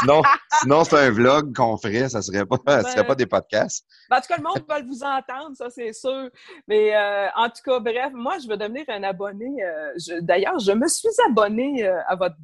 Sinon, 0.01 0.21
sinon 0.61 0.85
c'est 0.85 0.99
un 0.99 1.11
vlog 1.11 1.55
qu'on 1.55 1.77
ferait, 1.77 2.09
ça 2.09 2.19
ne 2.19 2.23
serait, 2.23 2.45
pas, 2.45 2.83
serait 2.83 3.07
pas 3.07 3.15
des 3.15 3.27
podcasts. 3.27 3.87
Ben, 4.11 4.19
en 4.19 4.21
tout 4.21 4.27
cas, 4.29 4.37
le 4.37 4.43
monde 4.43 4.63
veut 4.69 4.87
vous 4.87 5.03
entendre, 5.03 5.57
ça, 5.57 5.71
c'est 5.71 5.93
sûr. 5.93 6.29
Mais 6.67 6.95
euh, 6.95 7.29
en 7.37 7.49
tout 7.49 7.63
cas, 7.65 7.79
bref, 7.79 8.13
moi, 8.13 8.37
je 8.43 8.49
veux 8.49 8.57
devenir 8.57 8.85
un 8.89 9.03
abonné. 9.05 9.47
Euh, 9.65 10.21
D'ailleurs, 10.21 10.59
je 10.59 10.73
me 10.73 10.87
suis 10.89 11.09
abonnée 11.29 11.87
euh, 11.87 12.01
à 12.09 12.17
votre, 12.17 12.37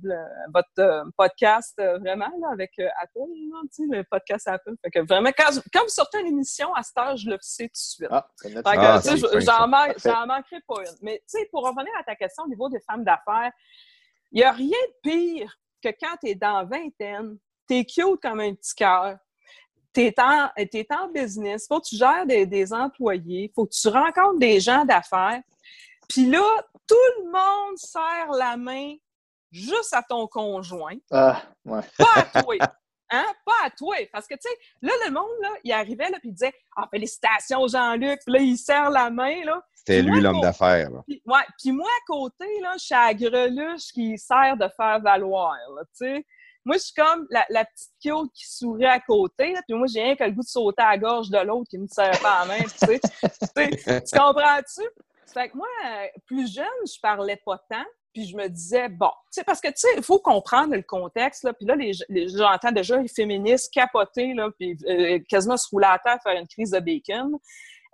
votre 0.53 0.69
euh, 0.79 1.03
podcast 1.17 1.75
euh, 1.81 1.99
vraiment 1.99 2.31
là, 2.41 2.49
avec 2.53 2.71
Apple, 2.79 3.21
tu 3.75 3.89
sais, 3.89 3.97
le 3.97 4.05
podcast 4.05 4.49
Apple. 4.49 4.75
Fait 4.83 4.91
que 4.91 5.07
vraiment, 5.07 5.31
quand, 5.37 5.53
quand 5.73 5.83
vous 5.83 5.89
sortez 5.89 6.21
une 6.21 6.29
émission 6.29 6.73
à 6.75 6.83
cette 6.83 6.97
heure, 6.99 7.17
je 7.17 7.29
le 7.29 7.37
sais 7.41 7.65
tout 7.65 7.73
de 7.73 7.77
suite. 7.77 8.09
Ah, 8.11 8.27
j'en 9.17 9.69
manquerai 9.69 10.61
pas 10.67 10.81
une. 10.81 10.97
Mais 11.03 11.19
tu 11.19 11.39
sais, 11.39 11.49
pour 11.51 11.65
revenir 11.65 11.93
à 11.99 12.05
ta 12.05 12.15
question 12.15 12.45
au 12.45 12.49
niveau 12.49 12.69
des 12.69 12.81
femmes 12.81 13.05
d'affaires, 13.05 13.53
il 14.31 14.39
n'y 14.39 14.45
a 14.45 14.53
rien 14.53 14.69
de 14.69 15.11
pire 15.11 15.57
que 15.83 15.89
quand 16.01 16.17
tu 16.23 16.31
es 16.31 16.35
dans 16.35 16.65
vingtaine, 16.65 17.39
tu 17.69 17.77
es 17.77 17.85
cute 17.85 18.21
comme 18.23 18.41
un 18.41 18.55
petit 18.55 18.75
cœur, 18.75 19.17
tu 19.93 20.01
es, 20.03 20.15
en 20.19 21.09
business, 21.13 21.67
faut 21.69 21.81
que 21.81 21.89
tu 21.89 21.97
gères 21.97 22.27
des, 22.27 22.47
des 22.47 22.73
employés, 22.73 23.53
faut 23.55 23.67
que 23.67 23.75
tu 23.75 23.89
rencontres 23.89 24.39
des 24.39 24.59
gens 24.59 24.85
d'affaires. 24.85 25.43
Puis 26.09 26.27
là, 26.27 26.45
tout 26.87 26.95
le 27.19 27.31
monde 27.31 27.77
serre 27.77 28.31
la 28.33 28.57
main 28.57 28.95
juste 29.51 29.93
à 29.93 30.03
ton 30.03 30.27
conjoint. 30.27 30.97
Ah, 31.11 31.43
ouais. 31.65 31.81
Pas 31.99 32.23
à 32.33 32.43
toi. 32.43 32.57
Hein? 33.13 33.25
Pas 33.45 33.67
à 33.67 33.71
toi. 33.71 33.97
Parce 34.11 34.27
que, 34.27 34.35
tu 34.35 34.41
sais, 34.43 34.57
là, 34.81 34.93
le 35.07 35.13
monde, 35.13 35.29
là, 35.43 35.51
il 35.63 35.73
arrivait, 35.73 36.11
là, 36.11 36.19
puis 36.19 36.31
il 36.31 36.33
disait 36.33 36.53
Ah, 36.77 36.89
félicitations, 36.91 37.69
Jean-Luc. 37.69 38.21
Puis 38.25 38.35
là, 38.35 38.41
il 38.41 38.57
serre 38.57 38.91
la 38.91 39.11
main, 39.11 39.45
là. 39.45 39.63
C'était 39.75 40.03
lui 40.03 40.21
l'homme 40.21 40.41
d'affaires. 40.41 40.89
Puis, 41.07 41.23
ouais. 41.27 41.43
Puis 41.61 41.73
moi, 41.73 41.89
à 41.89 42.05
côté, 42.07 42.47
là, 42.61 42.75
je 42.79 42.85
suis 42.85 42.95
à 42.95 43.13
greluche 43.13 43.93
qui 43.93 44.17
sert 44.17 44.57
de 44.57 44.69
faire 44.77 45.01
valoir, 45.01 45.57
tu 45.79 46.07
sais. 46.07 46.27
Moi, 46.65 46.77
je 46.77 46.83
suis 46.83 46.95
comme 46.95 47.27
la, 47.29 47.65
petite 47.65 47.91
kiote 48.01 48.31
qui 48.33 48.47
sourit 48.47 48.87
à 48.87 49.01
côté, 49.01 49.53
puis 49.67 49.77
moi, 49.77 49.89
j'ai 49.93 50.01
rien 50.01 50.15
que 50.15 50.23
le 50.23 50.31
goût 50.31 50.43
de 50.43 50.47
sauter 50.47 50.83
à 50.83 50.93
la 50.93 50.99
gorge 50.99 51.29
de 51.29 51.39
l'autre 51.39 51.69
qui 51.69 51.77
me 51.77 51.89
serre 51.89 52.19
pas 52.21 52.41
la 52.41 52.47
main, 52.47 52.63
tu 52.63 52.87
sais. 52.87 53.01
tu 54.01 54.17
comprends-tu? 54.17 54.83
Fait 55.27 55.49
que 55.49 55.57
moi, 55.57 55.69
plus 56.27 56.53
jeune, 56.53 56.67
je 56.87 56.99
parlais 57.01 57.41
pas 57.45 57.59
tant. 57.71 57.85
Puis 58.13 58.27
je 58.27 58.37
me 58.37 58.47
disais, 58.49 58.91
bon, 58.91 59.09
tu 59.09 59.41
sais, 59.41 59.45
parce 59.45 59.61
que, 59.61 59.69
tu 59.69 59.75
sais, 59.77 59.89
il 59.97 60.03
faut 60.03 60.19
comprendre 60.19 60.75
le 60.75 60.83
contexte, 60.83 61.45
là. 61.45 61.55
Puis 61.55 61.65
là, 61.65 61.77
les, 61.77 61.93
j'entends 62.29 62.71
déjà 62.71 62.99
les 62.99 63.09
féministes 63.09 63.73
capoter, 63.73 64.35
là, 64.35 64.51
puis 64.59 64.77
euh, 64.87 65.19
quasiment 65.29 65.57
se 65.57 65.67
rouler 65.71 65.87
à 65.87 65.99
terre, 65.99 66.19
faire 66.23 66.39
une 66.39 66.47
crise 66.47 66.73
de 66.73 66.81
bacon. 66.81 67.39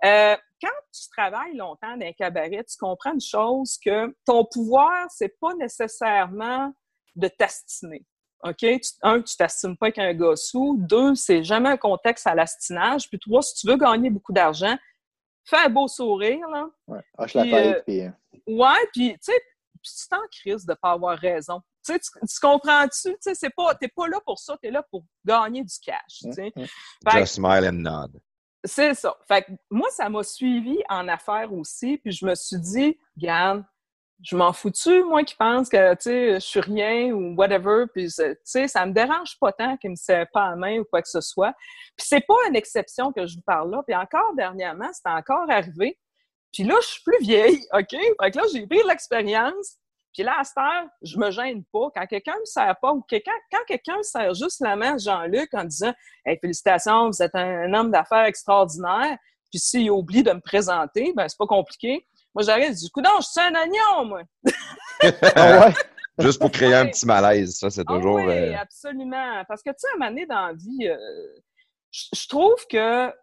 Euh, 0.03 0.35
quand 0.61 0.67
tu 0.93 1.09
travailles 1.15 1.55
longtemps 1.55 1.95
dans 1.95 2.05
un 2.05 2.11
cabaret, 2.11 2.65
tu 2.65 2.77
comprends 2.77 3.13
une 3.13 3.21
chose 3.21 3.77
que 3.83 4.13
ton 4.25 4.45
pouvoir, 4.45 5.07
c'est 5.09 5.39
pas 5.39 5.53
nécessairement 5.55 6.73
de 7.15 7.27
t'astiner. 7.29 8.05
OK? 8.43 8.65
un, 9.01 9.21
tu 9.21 9.35
t'astines 9.35 9.75
pas 9.77 9.87
avec 9.87 9.97
un 9.97 10.13
gars 10.13 10.35
sous. 10.35 10.77
Deux, 10.79 11.15
c'est 11.15 11.43
jamais 11.43 11.69
un 11.69 11.77
contexte 11.77 12.25
à 12.27 12.35
l'astinage. 12.35 13.09
Puis 13.09 13.19
trois, 13.19 13.41
si 13.41 13.55
tu 13.55 13.67
veux 13.67 13.75
gagner 13.77 14.09
beaucoup 14.09 14.31
d'argent, 14.31 14.77
fais 15.49 15.65
un 15.65 15.69
beau 15.69 15.87
sourire, 15.87 16.47
là. 16.49 16.69
Ouais, 16.87 17.01
hoche 17.17 17.33
la 17.33 17.43
tête, 17.43 17.77
euh, 17.77 17.81
puis... 17.85 18.53
Ouais, 18.55 18.87
puis, 18.93 19.13
tu 19.13 19.31
sais, 19.31 19.41
c'est 19.83 20.13
en 20.13 20.27
crise 20.31 20.65
de 20.65 20.71
ne 20.71 20.75
pas 20.75 20.91
avoir 20.91 21.17
raison. 21.17 21.61
Tu, 21.85 21.99
tu 21.99 22.39
comprends-tu? 22.41 23.09
Tu 23.09 23.17
sais, 23.19 23.35
c'est 23.35 23.49
pas, 23.49 23.73
t'es 23.75 23.87
pas 23.87 24.07
là 24.07 24.19
pour 24.25 24.37
ça, 24.37 24.57
t'es 24.61 24.71
là 24.71 24.83
pour 24.83 25.03
gagner 25.25 25.63
du 25.63 25.75
cash. 25.81 26.19
Tu 26.21 26.33
sais. 26.33 26.53
Just 27.11 27.35
smile 27.35 27.67
and 27.67 27.73
nod. 27.73 28.21
C'est 28.63 28.93
ça. 28.93 29.15
Fait 29.27 29.43
que 29.43 29.51
moi, 29.69 29.87
ça 29.89 30.09
m'a 30.09 30.21
suivi 30.23 30.77
en 30.89 31.07
affaires 31.07 31.51
aussi, 31.53 31.97
puis 31.97 32.11
je 32.11 32.25
me 32.25 32.35
suis 32.35 32.59
dit, 32.59 32.99
regarde, 33.15 33.63
je 34.21 34.35
m'en 34.35 34.51
fous-tu, 34.51 35.03
moi, 35.03 35.23
qui 35.23 35.35
pense 35.35 35.69
que, 35.69 35.93
tu 35.93 36.01
sais, 36.01 36.33
je 36.35 36.39
suis 36.39 36.59
rien 36.59 37.11
ou 37.13 37.35
whatever, 37.35 37.85
puis, 37.93 38.07
tu 38.07 38.35
sais, 38.43 38.67
ça 38.67 38.85
me 38.85 38.91
dérange 38.91 39.37
pas 39.39 39.53
tant 39.53 39.77
qu'il 39.77 39.91
me 39.91 39.95
serre 39.95 40.27
pas 40.33 40.49
la 40.49 40.55
main 40.57 40.79
ou 40.79 40.83
quoi 40.83 41.01
que 41.01 41.07
ce 41.07 41.21
soit. 41.21 41.53
Puis 41.95 42.07
c'est 42.07 42.25
pas 42.27 42.35
une 42.49 42.55
exception 42.55 43.13
que 43.13 43.25
je 43.25 43.35
vous 43.35 43.43
parle 43.43 43.71
là. 43.71 43.81
Puis 43.85 43.95
encore 43.95 44.33
dernièrement, 44.35 44.89
c'est 44.91 45.09
encore 45.09 45.49
arrivé. 45.49 45.97
Puis 46.53 46.63
là, 46.63 46.75
je 46.81 46.87
suis 46.87 47.03
plus 47.03 47.19
vieille, 47.21 47.65
OK? 47.73 47.91
Fait 47.91 48.31
que 48.31 48.37
là, 48.37 48.43
j'ai 48.53 48.67
pris 48.67 48.81
l'expérience. 48.87 49.77
Puis 50.13 50.23
là, 50.23 50.35
à 50.39 50.43
cette 50.43 50.57
heure, 50.57 50.87
je 51.01 51.17
me 51.17 51.31
gêne 51.31 51.63
pas. 51.71 51.87
Quand 51.95 52.05
quelqu'un 52.07 52.37
me 52.39 52.45
sert 52.45 52.75
pas 52.81 52.91
ou 52.91 53.05
quand 53.09 53.63
quelqu'un 53.67 53.97
me 53.97 54.03
sert 54.03 54.33
juste 54.33 54.59
la 54.59 54.75
main, 54.75 54.97
Jean-Luc, 54.97 55.53
en 55.53 55.63
disant 55.63 55.93
hey, 56.25 56.37
félicitations, 56.41 57.07
vous 57.07 57.21
êtes 57.21 57.35
un, 57.35 57.71
homme 57.73 57.91
d'affaires 57.91 58.25
extraordinaire. 58.25 59.17
Puis 59.51 59.59
s'il 59.59 59.91
oublie 59.91 60.23
de 60.23 60.31
me 60.31 60.41
présenter, 60.41 61.13
ben 61.15 61.27
c'est 61.27 61.37
pas 61.37 61.47
compliqué. 61.47 62.05
Moi, 62.35 62.43
j'arrive, 62.43 62.75
du 62.75 62.89
coup, 62.89 63.01
non, 63.01 63.19
je 63.19 63.27
suis 63.27 63.41
un 63.41 63.55
oignon, 63.55 64.05
moi. 64.05 64.21
ah 65.35 65.67
ouais? 65.67 65.73
Juste 66.19 66.39
pour 66.39 66.51
créer 66.51 66.73
un 66.73 66.87
petit 66.87 67.05
malaise, 67.05 67.57
ça, 67.57 67.69
c'est 67.69 67.85
ah 67.87 67.93
toujours. 67.93 68.15
oui, 68.17 68.33
euh, 68.33 68.57
absolument. 68.57 69.43
Parce 69.47 69.63
que, 69.63 69.69
tu 69.69 69.77
sais, 69.77 69.87
à 69.87 69.95
un 69.95 69.99
moment 69.99 70.09
donné 70.11 70.25
dans 70.25 70.47
la 70.47 70.53
vie, 70.53 70.87
euh, 70.87 70.97
je 71.91 72.27
trouve 72.27 72.67
que 72.67 73.13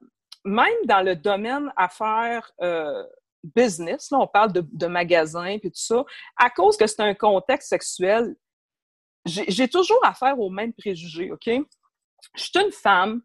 même 0.45 0.75
dans 0.85 1.03
le 1.03 1.15
domaine 1.15 1.71
affaires 1.77 2.51
euh, 2.63 3.05
business, 3.43 4.11
là, 4.11 4.19
on 4.19 4.27
parle 4.27 4.53
de, 4.53 4.65
de 4.73 4.87
magasins 4.87 5.45
et 5.45 5.61
tout 5.61 5.71
ça, 5.75 6.05
à 6.37 6.49
cause 6.51 6.77
que 6.77 6.87
c'est 6.87 7.03
un 7.03 7.15
contexte 7.15 7.69
sexuel, 7.69 8.35
j'ai 9.27 9.69
toujours 9.69 10.01
affaire 10.05 10.39
aux 10.39 10.51
mêmes 10.51 10.73
préjugés, 10.73 11.31
OK? 11.33 11.47
Je 11.47 12.43
suis 12.43 12.59
une 12.59 12.73
femme, 12.73 13.23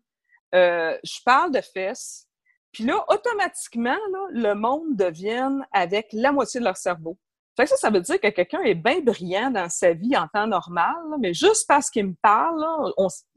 euh, 0.53 0.97
je 1.03 1.19
parle 1.23 1.51
de 1.51 1.61
fesses, 1.61 2.27
puis 2.71 2.85
là, 2.85 3.03
automatiquement, 3.09 3.97
là, 4.11 4.27
le 4.31 4.53
monde 4.53 4.95
devient 4.95 5.59
avec 5.71 6.07
la 6.13 6.31
moitié 6.31 6.59
de 6.59 6.65
leur 6.65 6.77
cerveau. 6.77 7.17
Fait 7.57 7.63
que 7.63 7.69
ça, 7.69 7.75
ça 7.75 7.89
veut 7.89 7.99
dire 7.99 8.19
que 8.19 8.29
quelqu'un 8.29 8.61
est 8.61 8.75
bien 8.75 9.01
brillant 9.01 9.51
dans 9.51 9.67
sa 9.67 9.91
vie 9.91 10.15
en 10.15 10.27
temps 10.27 10.47
normal, 10.47 10.95
mais 11.19 11.33
juste 11.33 11.67
parce 11.67 11.89
qu'il 11.89 12.07
me 12.07 12.15
parle, 12.21 12.63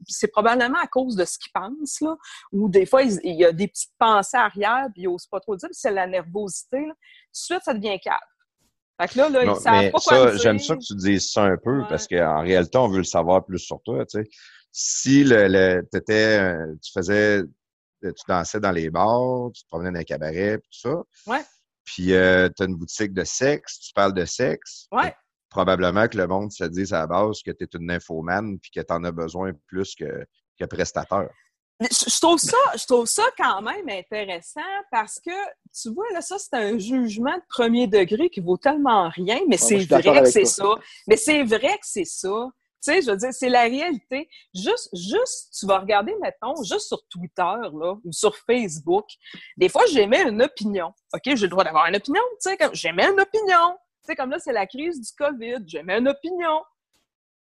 c'est 0.07 0.29
probablement 0.29 0.79
à 0.79 0.87
cause 0.87 1.17
de 1.17 1.25
ce 1.25 1.37
qu'il 1.37 1.51
pense, 1.51 1.99
là, 1.99 2.15
ou 2.53 2.69
des 2.69 2.85
fois, 2.85 3.03
il, 3.03 3.35
y 3.35 3.43
a 3.43 3.51
des 3.51 3.67
petites 3.67 3.91
pensées 3.99 4.37
arrière, 4.37 4.87
puis 4.93 5.03
il 5.03 5.09
n'ose 5.09 5.27
pas 5.27 5.41
trop 5.41 5.57
dire, 5.57 5.67
puis 5.67 5.77
c'est 5.77 5.91
la 5.91 6.07
nervosité. 6.07 6.79
Là. 6.79 6.93
Tout 6.93 6.93
de 6.93 7.37
suite, 7.37 7.61
ça 7.63 7.73
devient 7.73 7.99
calme. 7.99 8.17
Fait 9.01 9.09
que 9.09 9.17
là, 9.17 9.27
là, 9.29 9.45
non, 9.45 9.57
mais 9.65 9.91
ça, 9.99 10.37
J'aime 10.37 10.59
ça 10.59 10.75
que 10.75 10.81
tu 10.81 10.95
dises 10.95 11.29
ça 11.29 11.43
un 11.43 11.57
peu, 11.57 11.83
parce 11.89 12.07
qu'en 12.07 12.39
réalité, 12.39 12.77
on 12.77 12.87
veut 12.87 12.99
le 12.99 13.03
savoir 13.03 13.43
plus 13.45 13.59
sur 13.59 13.81
toi, 13.81 14.05
tu 14.05 14.23
sais. 14.23 14.29
Si 14.71 15.23
le, 15.23 15.47
le 15.47 15.87
étais, 15.93 16.55
tu 16.81 16.91
faisais, 16.93 17.43
tu 18.09 18.23
dansais 18.27 18.59
dans 18.59 18.71
les 18.71 18.89
bars, 18.89 19.51
tu 19.53 19.63
te 19.63 19.67
promenais 19.67 19.91
dans 19.91 19.99
les 19.99 20.05
cabarets, 20.05 20.57
tout 20.57 20.79
ça. 20.79 21.03
Ouais 21.27 21.43
puis 21.85 22.13
euh, 22.13 22.49
tu 22.55 22.63
as 22.63 22.65
une 22.65 22.75
boutique 22.75 23.13
de 23.13 23.23
sexe, 23.23 23.79
tu 23.79 23.93
parles 23.93 24.13
de 24.13 24.25
sexe. 24.25 24.87
Ouais. 24.91 25.15
Probablement 25.49 26.07
que 26.07 26.17
le 26.17 26.27
monde 26.27 26.51
se 26.51 26.65
dise 26.65 26.91
à 26.91 26.99
la 26.99 27.07
base 27.07 27.41
que 27.41 27.51
tu 27.51 27.63
es 27.63 27.67
une 27.79 27.89
infomane 27.91 28.59
puis 28.59 28.71
que 28.71 28.81
tu 28.81 28.91
en 28.91 29.03
as 29.05 29.11
besoin 29.11 29.53
plus 29.67 29.95
que, 29.95 30.25
que 30.59 30.65
prestateur. 30.65 31.29
Je 31.79 32.19
trouve, 32.19 32.39
ça, 32.39 32.57
je 32.77 32.85
trouve 32.85 33.05
ça 33.05 33.23
quand 33.37 33.61
même 33.61 33.87
intéressant 33.89 34.61
parce 34.91 35.19
que, 35.19 35.31
tu 35.73 35.93
vois, 35.93 36.05
là, 36.13 36.21
ça, 36.21 36.37
c'est 36.39 36.55
un 36.55 36.77
jugement 36.77 37.35
de 37.35 37.43
premier 37.49 37.85
degré 37.85 38.29
qui 38.29 38.39
vaut 38.39 38.57
tellement 38.57 39.09
rien, 39.09 39.39
mais 39.47 39.57
c'est 39.57 39.85
vrai 39.85 40.21
que 40.21 40.29
c'est 40.29 40.45
ça. 40.45 40.75
Mais 41.07 41.17
c'est 41.17 41.43
vrai 41.43 41.77
que 41.77 41.85
c'est 41.85 42.05
ça. 42.05 42.49
Tu 42.85 42.93
sais, 42.93 43.01
je 43.01 43.09
veux 43.09 43.17
dire, 43.17 43.33
c'est 43.33 43.49
la 43.49 43.63
réalité. 43.63 44.29
Juste, 44.53 44.89
juste, 44.95 45.57
tu 45.59 45.65
vas 45.65 45.79
regarder, 45.79 46.13
mettons, 46.21 46.61
juste 46.63 46.87
sur 46.87 47.03
Twitter, 47.07 47.41
là, 47.41 47.95
ou 48.03 48.11
sur 48.11 48.37
Facebook. 48.37 49.05
Des 49.57 49.69
fois, 49.69 49.83
j'émets 49.91 50.21
une 50.21 50.43
opinion. 50.43 50.93
OK, 51.13 51.21
j'ai 51.25 51.35
le 51.35 51.47
droit 51.47 51.63
d'avoir 51.63 51.87
une 51.87 51.95
opinion, 51.95 52.21
tu 52.33 52.49
sais, 52.49 52.57
comme 52.57 52.75
j'émets 52.75 53.09
une 53.09 53.19
opinion. 53.19 53.75
Tu 54.03 54.07
sais, 54.07 54.15
comme 54.15 54.29
là, 54.29 54.37
c'est 54.37 54.53
la 54.53 54.67
crise 54.67 55.01
du 55.01 55.11
COVID, 55.17 55.63
j'émets 55.65 55.97
une 55.97 56.09
opinion. 56.09 56.61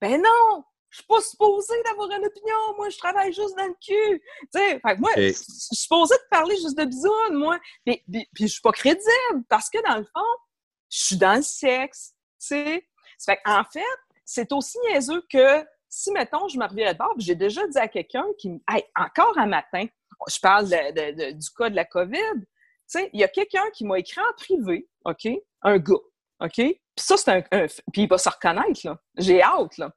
Ben 0.02 0.22
non! 0.22 0.64
Je 0.90 0.98
suis 0.98 1.06
pas 1.08 1.22
supposée 1.22 1.84
d'avoir 1.86 2.10
une 2.10 2.26
opinion, 2.26 2.76
moi, 2.76 2.90
je 2.90 2.98
travaille 2.98 3.32
juste 3.32 3.56
dans 3.56 3.68
le 3.68 3.76
cul. 3.80 4.22
Tu 4.54 4.60
sais, 4.60 4.72
fait 4.72 4.96
que 4.96 5.00
moi, 5.00 5.12
je 5.16 5.32
suis 5.32 5.76
supposée 5.76 6.16
de 6.16 6.28
parler 6.30 6.56
juste 6.56 6.78
de 6.78 6.84
bisounes, 6.84 7.36
moi. 7.36 7.60
Puis, 7.86 8.04
puis, 8.12 8.28
puis 8.34 8.48
je 8.48 8.54
suis 8.54 8.62
pas 8.62 8.72
crédible, 8.72 9.44
parce 9.48 9.70
que 9.70 9.78
dans 9.88 9.98
le 9.98 10.04
fond, 10.04 10.26
je 10.90 11.06
suis 11.06 11.18
dans 11.18 11.36
le 11.36 11.44
sexe, 11.44 12.16
tu 12.42 12.48
sais. 12.48 12.86
Fait 13.24 13.40
en 13.46 13.64
fait, 13.66 13.84
c'est 14.30 14.52
aussi 14.52 14.78
niaiseux 14.88 15.26
que 15.28 15.66
si, 15.88 16.12
mettons, 16.12 16.48
je 16.48 16.60
me 16.60 16.68
reviens 16.68 16.94
de 16.94 16.98
bord, 16.98 17.16
j'ai 17.18 17.34
déjà 17.34 17.66
dit 17.68 17.80
à 17.80 17.88
quelqu'un 17.88 18.26
qui, 18.38 18.62
hey, 18.70 18.84
encore 18.96 19.36
un 19.40 19.48
matin, 19.48 19.88
je 20.28 20.40
parle 20.40 20.68
du 20.68 21.50
cas 21.58 21.72
de 21.72 21.76
la 21.76 21.86
COVID, 21.86 22.36
tu 22.38 22.46
sais, 22.86 23.10
il 23.12 23.20
y 23.20 23.24
a 23.24 23.28
quelqu'un 23.28 23.68
qui 23.74 23.86
m'a 23.86 23.98
écrit 23.98 24.22
en 24.22 24.34
privé, 24.38 24.88
OK, 25.06 25.28
un 25.64 25.80
gars, 25.80 25.96
OK, 26.42 26.54
puis 26.54 26.78
ça, 26.96 27.18
c'est 27.18 27.32
un, 27.32 27.42
Puis 27.92 28.04
il 28.04 28.08
va 28.08 28.20
se 28.20 28.30
reconnaître, 28.30 28.82
là. 28.84 29.00
J'ai 29.18 29.42
hâte, 29.42 29.78
là. 29.80 29.92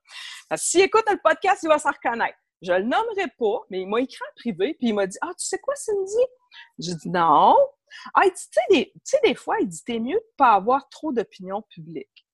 S'il 0.55 0.81
écoute 0.81 1.05
le 1.11 1.21
podcast, 1.23 1.63
il 1.63 1.69
va 1.69 1.79
se 1.79 1.89
reconnaître. 1.89 2.39
Je 2.63 2.73
le 2.73 2.85
nommerai 2.85 3.29
pas, 3.39 3.61
mais 3.69 3.83
il 3.83 3.87
m'a 3.87 4.01
écrit 4.01 4.23
en 4.23 4.35
privé, 4.37 4.75
puis 4.79 4.89
il 4.89 4.95
m'a 4.95 5.07
dit 5.07 5.19
«Ah, 5.21 5.33
tu 5.39 5.45
sais 5.45 5.59
quoi, 5.59 5.75
Cindy?» 5.75 6.25
J'ai 6.79 6.95
dit 6.95 7.11
«Non.» 7.11 7.55
Ah, 8.15 8.23
tu 8.25 8.31
sais, 8.35 8.61
des, 8.71 8.93
des 9.25 9.35
fois, 9.35 9.57
il 9.61 9.69
dit 9.69 9.85
«T'es 9.87 9.99
mieux 9.99 10.17
de 10.17 10.33
pas 10.39 10.53
avoir 10.53 10.89
trop 10.89 11.13
d'opinion 11.13 11.61
publique.» 11.69 12.27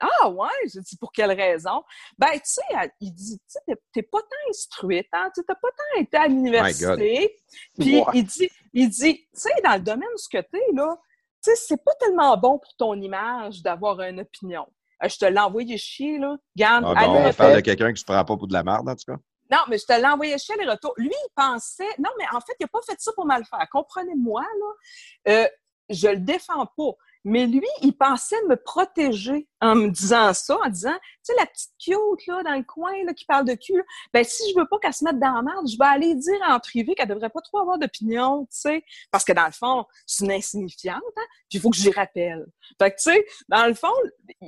Ah 0.00 0.30
ouais, 0.30 0.48
j'ai 0.72 0.80
dit 0.80 0.96
pour 0.96 1.12
quelle 1.12 1.32
raison? 1.32 1.82
Ben, 2.18 2.32
tu 2.32 2.40
sais, 2.44 2.90
il 3.00 3.12
dit, 3.12 3.38
tu 3.38 3.44
sais, 3.46 3.76
t'es 3.92 4.02
pas 4.02 4.20
tant 4.20 4.50
instruite, 4.50 5.08
hein? 5.12 5.30
tu 5.34 5.42
t'as 5.46 5.54
pas 5.54 5.68
tant 5.68 6.00
été 6.00 6.16
à 6.16 6.26
l'université. 6.26 7.36
Puis 7.78 8.02
il 8.14 8.24
dit, 8.24 8.50
il 8.72 8.88
dit, 8.88 9.16
tu 9.16 9.28
sais, 9.34 9.50
dans 9.62 9.74
le 9.74 9.80
domaine 9.80 10.08
ce 10.16 10.28
que 10.28 10.42
t'es, 10.42 10.64
là, 10.74 10.96
tu 11.42 11.50
sais, 11.50 11.56
c'est 11.56 11.84
pas 11.84 11.94
tellement 12.00 12.36
bon 12.36 12.58
pour 12.58 12.74
ton 12.76 12.94
image 13.00 13.62
d'avoir 13.62 14.00
une 14.00 14.20
opinion. 14.20 14.66
Euh, 15.02 15.08
je 15.08 15.16
te 15.16 15.24
l'ai 15.24 15.38
envoyé 15.38 15.78
chier, 15.78 16.18
là. 16.18 16.36
Garde, 16.56 16.84
ah 16.86 17.06
bon, 17.06 17.28
on 17.28 17.32
parle 17.32 17.56
de 17.56 17.60
quelqu'un 17.60 17.92
qui 17.92 18.00
se 18.00 18.04
prend 18.04 18.24
pas 18.24 18.36
pour 18.36 18.46
de 18.46 18.52
la 18.52 18.62
merde, 18.62 18.88
en 18.88 18.94
tout 18.94 19.04
cas. 19.06 19.18
Non, 19.50 19.58
mais 19.68 19.78
je 19.78 19.84
te 19.84 19.92
l'ai 19.92 20.06
envoyé 20.06 20.38
chier 20.38 20.54
les 20.58 20.68
retours. 20.68 20.94
Lui, 20.96 21.10
il 21.10 21.28
pensait. 21.34 21.88
Non, 21.98 22.10
mais 22.18 22.24
en 22.32 22.40
fait, 22.40 22.54
il 22.60 22.64
n'a 22.64 22.68
pas 22.68 22.80
fait 22.86 23.00
ça 23.00 23.12
pour 23.14 23.26
mal 23.26 23.44
faire. 23.44 23.66
Comprenez-moi, 23.70 24.42
là. 24.42 25.32
Euh, 25.32 25.48
je 25.88 26.08
le 26.08 26.18
défends 26.18 26.66
pas. 26.66 26.92
Mais 27.24 27.46
lui, 27.46 27.66
il 27.82 27.96
pensait 27.96 28.40
me 28.48 28.56
protéger 28.56 29.48
en 29.60 29.74
me 29.74 29.88
disant 29.88 30.32
ça, 30.32 30.56
en 30.64 30.68
disant, 30.68 30.94
tu 30.94 31.18
sais, 31.22 31.34
la 31.38 31.46
petite 31.46 31.72
cute, 31.78 32.26
là, 32.26 32.42
dans 32.42 32.56
le 32.56 32.64
coin, 32.64 32.92
là, 33.04 33.12
qui 33.12 33.24
parle 33.24 33.46
de 33.46 33.54
cul, 33.54 33.82
ben, 34.12 34.24
si 34.24 34.50
je 34.50 34.58
veux 34.58 34.66
pas 34.66 34.78
qu'elle 34.78 34.94
se 34.94 35.04
mette 35.04 35.18
dans 35.18 35.34
la 35.34 35.42
merde, 35.42 35.68
je 35.68 35.76
vais 35.76 35.86
aller 35.86 36.14
dire 36.14 36.40
en 36.48 36.58
privé 36.58 36.94
qu'elle 36.94 37.08
devrait 37.08 37.30
pas 37.30 37.40
trop 37.42 37.58
avoir 37.58 37.78
d'opinion, 37.78 38.42
tu 38.44 38.60
sais. 38.60 38.84
Parce 39.10 39.24
que 39.24 39.32
dans 39.32 39.46
le 39.46 39.52
fond, 39.52 39.84
c'est 40.06 40.24
une 40.24 40.32
insignifiante, 40.32 41.02
hein, 41.16 41.26
puis 41.48 41.58
il 41.58 41.60
faut 41.60 41.70
que 41.70 41.76
j'y 41.76 41.90
rappelle. 41.90 42.46
Fait 42.78 42.90
que, 42.90 42.96
tu 42.96 43.10
sais, 43.10 43.26
dans 43.48 43.66
le 43.66 43.74
fond, 43.74 43.92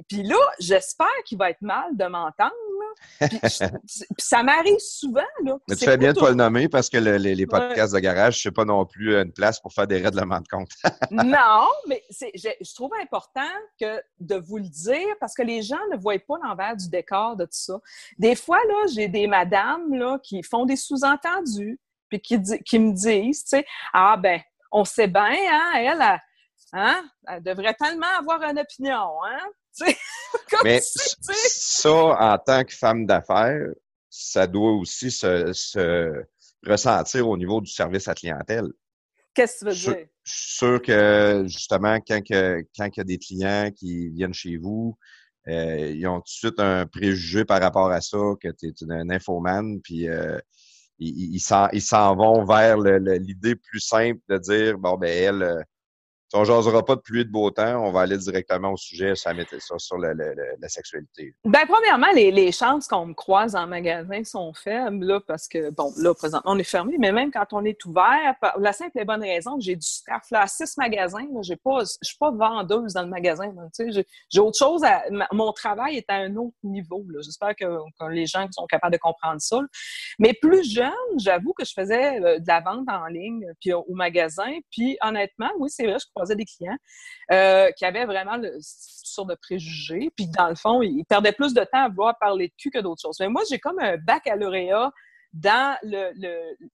puis 0.09 0.23
là, 0.23 0.39
j'espère 0.59 1.07
qu'il 1.27 1.39
va 1.39 1.51
être 1.51 1.63
mal 1.63 1.97
de 1.97 2.05
m'entendre, 2.07 2.53
puis, 3.21 4.05
ça 4.19 4.43
m'arrive 4.43 4.79
souvent, 4.79 5.23
là. 5.45 5.57
Mais 5.69 5.77
tu 5.77 5.85
fais 5.85 5.97
bien 5.97 6.13
de 6.13 6.21
pas 6.21 6.31
le 6.31 6.37
nommer 6.37 6.69
parce 6.69 6.89
que 6.89 6.99
les, 6.99 7.47
podcasts 7.47 7.95
de 7.95 7.99
garage, 7.99 8.43
c'est 8.43 8.51
pas 8.51 8.65
non 8.65 8.85
plus 8.87 9.17
une 9.17 9.33
place 9.33 9.61
pour 9.61 9.73
faire 9.73 9.87
des 9.87 9.99
règlements 9.99 10.41
de 10.41 10.49
compte. 10.49 10.71
non, 11.11 11.69
mais 11.87 12.03
je, 12.11 12.49
je 12.61 12.75
trouve 12.75 12.93
important 13.01 13.49
que 13.81 14.03
de 14.21 14.37
vous 14.37 14.59
le 14.59 14.69
dire 14.69 15.02
parce 15.21 15.35
que 15.35 15.43
les 15.43 15.63
gens 15.63 15.81
ne 15.91 15.97
voient 15.97 16.19
pas 16.19 16.37
l'envers 16.43 16.77
du 16.77 16.89
décor 16.89 17.37
de 17.37 17.45
tout 17.45 17.51
ça. 17.53 17.81
Des 18.19 18.35
fois, 18.35 18.59
là, 18.69 18.87
j'ai 18.95 19.09
des 19.09 19.27
madames 19.27 19.95
là, 19.95 20.19
qui 20.23 20.43
font 20.43 20.65
des 20.65 20.77
sous-entendus 20.77 21.79
puis 22.09 22.21
qui, 22.21 22.41
qui 22.65 22.79
me 22.79 22.93
disent, 22.93 23.45
tu 23.45 23.57
sais, 23.57 23.67
ah 23.93 24.17
ben, 24.17 24.41
on 24.71 24.85
sait 24.85 25.07
bien, 25.07 25.35
hein, 25.51 25.73
elle, 25.77 26.21
hein, 26.73 27.05
elle 27.27 27.43
devrait 27.43 27.75
tellement 27.75 28.19
avoir 28.19 28.43
une 28.43 28.59
opinion, 28.59 29.23
hein? 29.25 29.49
Mais 30.65 30.81
ça, 30.83 31.91
en 31.93 32.39
tant 32.39 32.65
que 32.65 32.75
femme 32.75 33.07
d'affaires, 33.07 33.69
ça 34.11 34.47
doit 34.47 34.73
aussi 34.73 35.11
se, 35.11 36.25
ressentir 36.67 37.29
au 37.29 37.37
niveau 37.37 37.61
du 37.61 37.71
service 37.71 38.09
à 38.09 38.15
clientèle. 38.15 38.71
Qu'est-ce 39.35 39.65
que 39.65 39.71
tu 39.71 39.87
veux 39.91 39.95
dire? 39.95 40.07
Je 40.25 40.33
suis 40.33 40.57
sûr 40.57 40.83
que, 40.83 41.45
justement, 41.47 41.99
quand, 42.07 42.21
il 42.29 42.65
y 42.97 43.01
a 43.01 43.05
des 43.05 43.19
clients 43.19 43.71
qui 43.75 44.11
viennent 44.11 44.35
chez 44.35 44.57
vous, 44.57 44.97
euh, 45.49 45.93
ils 45.95 46.07
ont 46.07 46.19
tout 46.19 46.25
de 46.27 46.29
suite 46.29 46.61
un 46.61 46.87
préjugé 46.87 47.45
par 47.45 47.61
rapport 47.61 47.91
à 47.91 48.01
ça, 48.01 48.19
que 48.41 48.49
tu 48.49 48.69
es 48.69 48.93
un 48.93 49.11
infomane, 49.11 49.81
puis 49.83 50.09
euh, 50.09 50.39
ils 50.99 51.41
s'en 51.41 52.17
vont 52.17 52.45
vers 52.45 52.79
l'idée 52.79 53.57
plus 53.57 53.81
simple 53.81 54.21
de 54.29 54.39
dire, 54.39 54.79
bon, 54.79 54.97
ben 54.97 55.11
elle, 55.11 55.65
euh, 56.35 56.41
on 56.41 56.45
jasera 56.45 56.85
pas 56.85 56.97
de 56.97 57.01
pluie 57.01 57.25
de 57.25 57.31
beau 57.31 57.51
temps, 57.51 57.85
on 57.85 57.93
va 57.93 58.03
aller 58.03 58.19
directement 58.19 58.73
au 58.73 58.77
sujet 58.77 59.15
sur, 59.15 59.33
sur, 59.61 59.81
sur 59.81 59.99
la 59.99 60.69
sexualité. 60.69 61.35
Ben, 61.45 61.67
premièrement, 61.69 62.09
les, 62.15 62.31
les 62.31 62.53
chances 62.53 62.87
qu'on 62.89 63.07
me 63.07 63.15
croise 63.15 63.55
en 63.55 63.67
magasin 63.67 64.25
sont 64.25 64.53
faibles, 64.53 65.05
là, 65.05 65.21
parce 65.21 65.49
que, 65.49 65.71
bon, 65.71 65.93
là, 65.99 66.15
présentement, 66.15 66.53
on 66.53 66.59
est 66.59 66.65
fermé, 66.65 66.97
mais 66.99 67.13
même 67.13 67.31
quand 67.31 67.47
on 67.53 67.65
est 67.65 67.85
ouvert, 67.85 68.35
la 68.59 68.73
simple 68.73 68.99
et 68.99 69.05
bonne 69.05 69.23
raison 69.23 69.57
que 69.57 69.65
j'ai 69.65 69.77
du 69.77 69.87
staff, 69.87 70.31
là, 70.31 70.43
à 70.43 70.47
six 70.47 70.77
magasins, 70.77 71.27
je 71.43 71.55
suis 72.03 72.19
pas 72.19 72.31
vendeuse 72.31 72.93
dans 72.95 73.03
le 73.03 73.09
magasin, 73.09 73.53
j'ai 73.79 74.41
autre 74.41 74.59
chose 74.59 74.85
à, 74.85 75.03
mon 75.33 75.53
travail 75.53 75.97
est 75.97 76.09
à 76.09 76.15
un 76.15 76.37
autre 76.37 76.57
niveau, 76.63 77.05
J'espère 77.21 77.55
que, 77.57 77.65
les 78.11 78.27
gens 78.27 78.47
sont 78.51 78.67
capables 78.67 78.93
de 78.93 78.99
comprendre 78.99 79.41
ça. 79.41 79.59
Mais 80.19 80.35
plus 80.35 80.71
jeune, 80.71 80.91
j'avoue 81.19 81.53
que 81.53 81.65
je 81.65 81.73
faisais 81.73 82.21
euh, 82.21 82.39
de 82.39 82.47
la 82.47 82.61
vente 82.61 82.89
en 82.89 83.07
ligne, 83.07 83.47
puis 83.61 83.73
au, 83.73 83.85
magasin, 83.91 84.59
puis 84.71 84.97
honnêtement, 85.03 85.51
oui, 85.59 85.69
c'est 85.71 85.87
vrai, 85.87 85.99
je 85.99 86.07
croisais 86.23 86.37
des 86.37 86.45
clients 86.45 86.77
euh, 87.31 87.71
qui 87.73 87.85
avaient 87.85 88.07
vraiment 88.07 88.37
le, 88.37 88.57
sorte 88.61 89.29
de 89.29 89.35
préjugés, 89.35 90.11
puis 90.17 90.27
dans 90.29 90.49
le 90.49 90.55
fond, 90.55 90.83
ils 90.83 91.05
perdaient 91.05 91.33
plus 91.33 91.55
de 91.55 91.61
temps 91.61 91.85
à 91.85 91.89
vouloir 91.89 92.19
parler 92.19 92.49
de 92.49 92.55
cul 92.57 92.71
que 92.71 92.79
d'autres 92.79 93.03
choses. 93.03 93.17
Mais 93.21 93.29
moi, 93.29 93.43
j'ai 93.49 93.59
comme 93.59 93.79
un 93.79 93.97
baccalauréat 93.99 94.91
dans 95.33 95.79
le, 95.83 96.13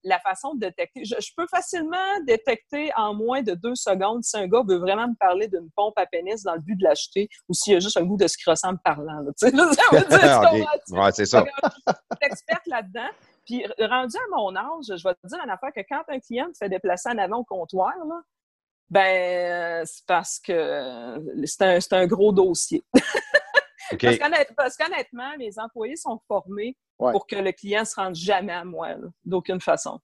la 0.02 0.18
façon 0.18 0.54
de 0.54 0.60
détecter. 0.60 1.04
Je, 1.04 1.30
peux 1.36 1.46
facilement 1.48 2.20
détecter 2.26 2.90
en 2.96 3.14
moins 3.14 3.42
de 3.42 3.54
deux 3.54 3.76
secondes 3.76 4.24
si 4.24 4.36
un 4.36 4.48
gars 4.48 4.62
veut 4.66 4.78
vraiment 4.78 5.06
me 5.06 5.14
parler 5.14 5.46
d'une 5.46 5.70
pompe 5.76 5.96
à 5.96 6.06
pénis 6.06 6.42
dans 6.42 6.54
le 6.54 6.60
but 6.60 6.76
de 6.76 6.82
l'acheter 6.82 7.28
ou 7.48 7.54
s'il 7.54 7.74
y 7.74 7.76
a 7.76 7.80
juste 7.80 7.96
un 7.96 8.04
goût 8.04 8.16
de 8.16 8.26
crosser 8.42 8.66
en 8.66 8.72
me 8.72 8.78
parlant. 8.78 9.20
Là, 9.20 9.30
ça 9.36 9.46
veut 9.48 9.52
dire, 9.52 10.66
ouais, 10.90 11.12
c'est 11.12 11.26
ça. 11.26 11.44
Je 11.44 11.92
suis 11.92 12.32
experte 12.32 12.66
là-dedans. 12.66 13.08
Puis 13.46 13.64
rendu 13.78 14.16
à 14.16 14.36
mon 14.36 14.54
âge, 14.56 14.86
je 14.88 15.08
vais 15.08 15.14
te 15.14 15.26
dire 15.26 15.38
une 15.42 15.50
affaire 15.50 15.72
que 15.74 15.80
quand 15.88 16.02
un 16.08 16.18
client 16.18 16.48
me 16.48 16.54
fait 16.54 16.68
déplacer 16.68 17.08
en 17.10 17.18
avant 17.18 17.38
au 17.38 17.44
comptoir, 17.44 17.94
là, 18.08 18.20
ben, 18.90 19.84
c'est 19.84 20.06
parce 20.06 20.38
que 20.38 21.16
c'est 21.44 21.62
un, 21.62 21.98
un, 21.98 22.06
gros 22.06 22.32
dossier. 22.32 22.84
Parce 24.56 24.76
qu'honnêtement, 24.76 25.36
mes 25.38 25.58
employés 25.58 25.96
sont 25.96 26.20
formés 26.28 26.76
pour 26.98 27.26
que 27.26 27.36
le 27.36 27.52
client 27.52 27.80
ne 27.80 27.84
se 27.86 27.94
rende 27.94 28.14
jamais 28.14 28.52
à 28.52 28.64
moi, 28.64 28.96
d'aucune 29.24 29.60
façon. 29.60 29.98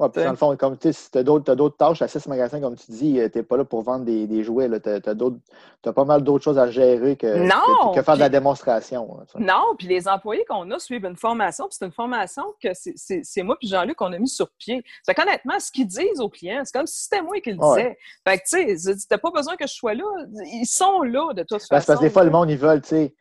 Ouais, 0.00 0.08
puis 0.08 0.24
dans 0.24 0.30
le 0.30 0.36
fond, 0.36 0.56
comme 0.56 0.76
tu 0.76 0.92
si 0.92 1.08
tu 1.08 1.18
as 1.18 1.22
d'autres 1.22 1.76
tâches 1.76 2.02
à 2.02 2.08
6 2.08 2.26
magasins, 2.26 2.60
comme 2.60 2.74
tu 2.74 2.90
dis, 2.90 3.20
euh, 3.20 3.28
tu 3.28 3.38
n'es 3.38 3.44
pas 3.44 3.56
là 3.56 3.64
pour 3.64 3.82
vendre 3.82 4.04
des, 4.04 4.26
des 4.26 4.42
jouets. 4.42 4.68
Tu 4.80 4.90
as, 4.90 5.92
pas 5.92 6.04
mal 6.04 6.24
d'autres 6.24 6.42
choses 6.42 6.58
à 6.58 6.68
gérer 6.68 7.14
que, 7.14 7.94
que, 7.94 8.02
faire 8.02 8.14
de 8.14 8.20
la 8.20 8.28
démonstration. 8.28 9.18
Hein, 9.20 9.24
non, 9.38 9.76
puis 9.78 9.86
les 9.86 10.08
employés 10.08 10.44
qu'on 10.48 10.68
a 10.72 10.80
suivent 10.80 11.04
une 11.04 11.16
formation, 11.16 11.68
puis 11.68 11.76
c'est 11.78 11.84
une 11.84 11.92
formation 11.92 12.42
que 12.60 12.70
c'est 12.72 13.42
moi 13.44 13.56
puis 13.56 13.68
Jean-Luc 13.68 13.96
qu'on 13.96 14.12
a 14.12 14.18
mis 14.18 14.28
sur 14.28 14.50
pied. 14.58 14.82
Fait 15.06 15.16
honnêtement, 15.16 15.60
ce 15.60 15.70
qu'ils 15.70 15.86
disent 15.86 16.20
aux 16.20 16.28
clients, 16.28 16.62
c'est 16.64 16.76
comme 16.76 16.88
si 16.88 17.04
c'était 17.04 17.22
moi 17.22 17.40
qui 17.40 17.52
le 17.52 17.58
disais. 17.58 17.96
Fait 18.26 18.38
que 18.38 18.42
tu 18.48 18.76
sais, 18.76 18.94
t'as 19.08 19.18
pas 19.18 19.30
besoin 19.30 19.54
que 19.54 19.68
je 19.68 19.74
sois 19.74 19.94
là. 19.94 20.04
Ils 20.52 20.66
sont 20.66 21.02
là 21.02 21.32
de 21.34 21.42
toute 21.42 21.60
façon. 21.62 21.66
parce 21.70 21.86
que 21.86 22.00
des 22.00 22.10
fois, 22.10 22.24
le 22.24 22.30
monde, 22.30 22.50
ils 22.50 22.58
veulent, 22.58 22.82
tu 22.82 22.88
sais 22.88 23.14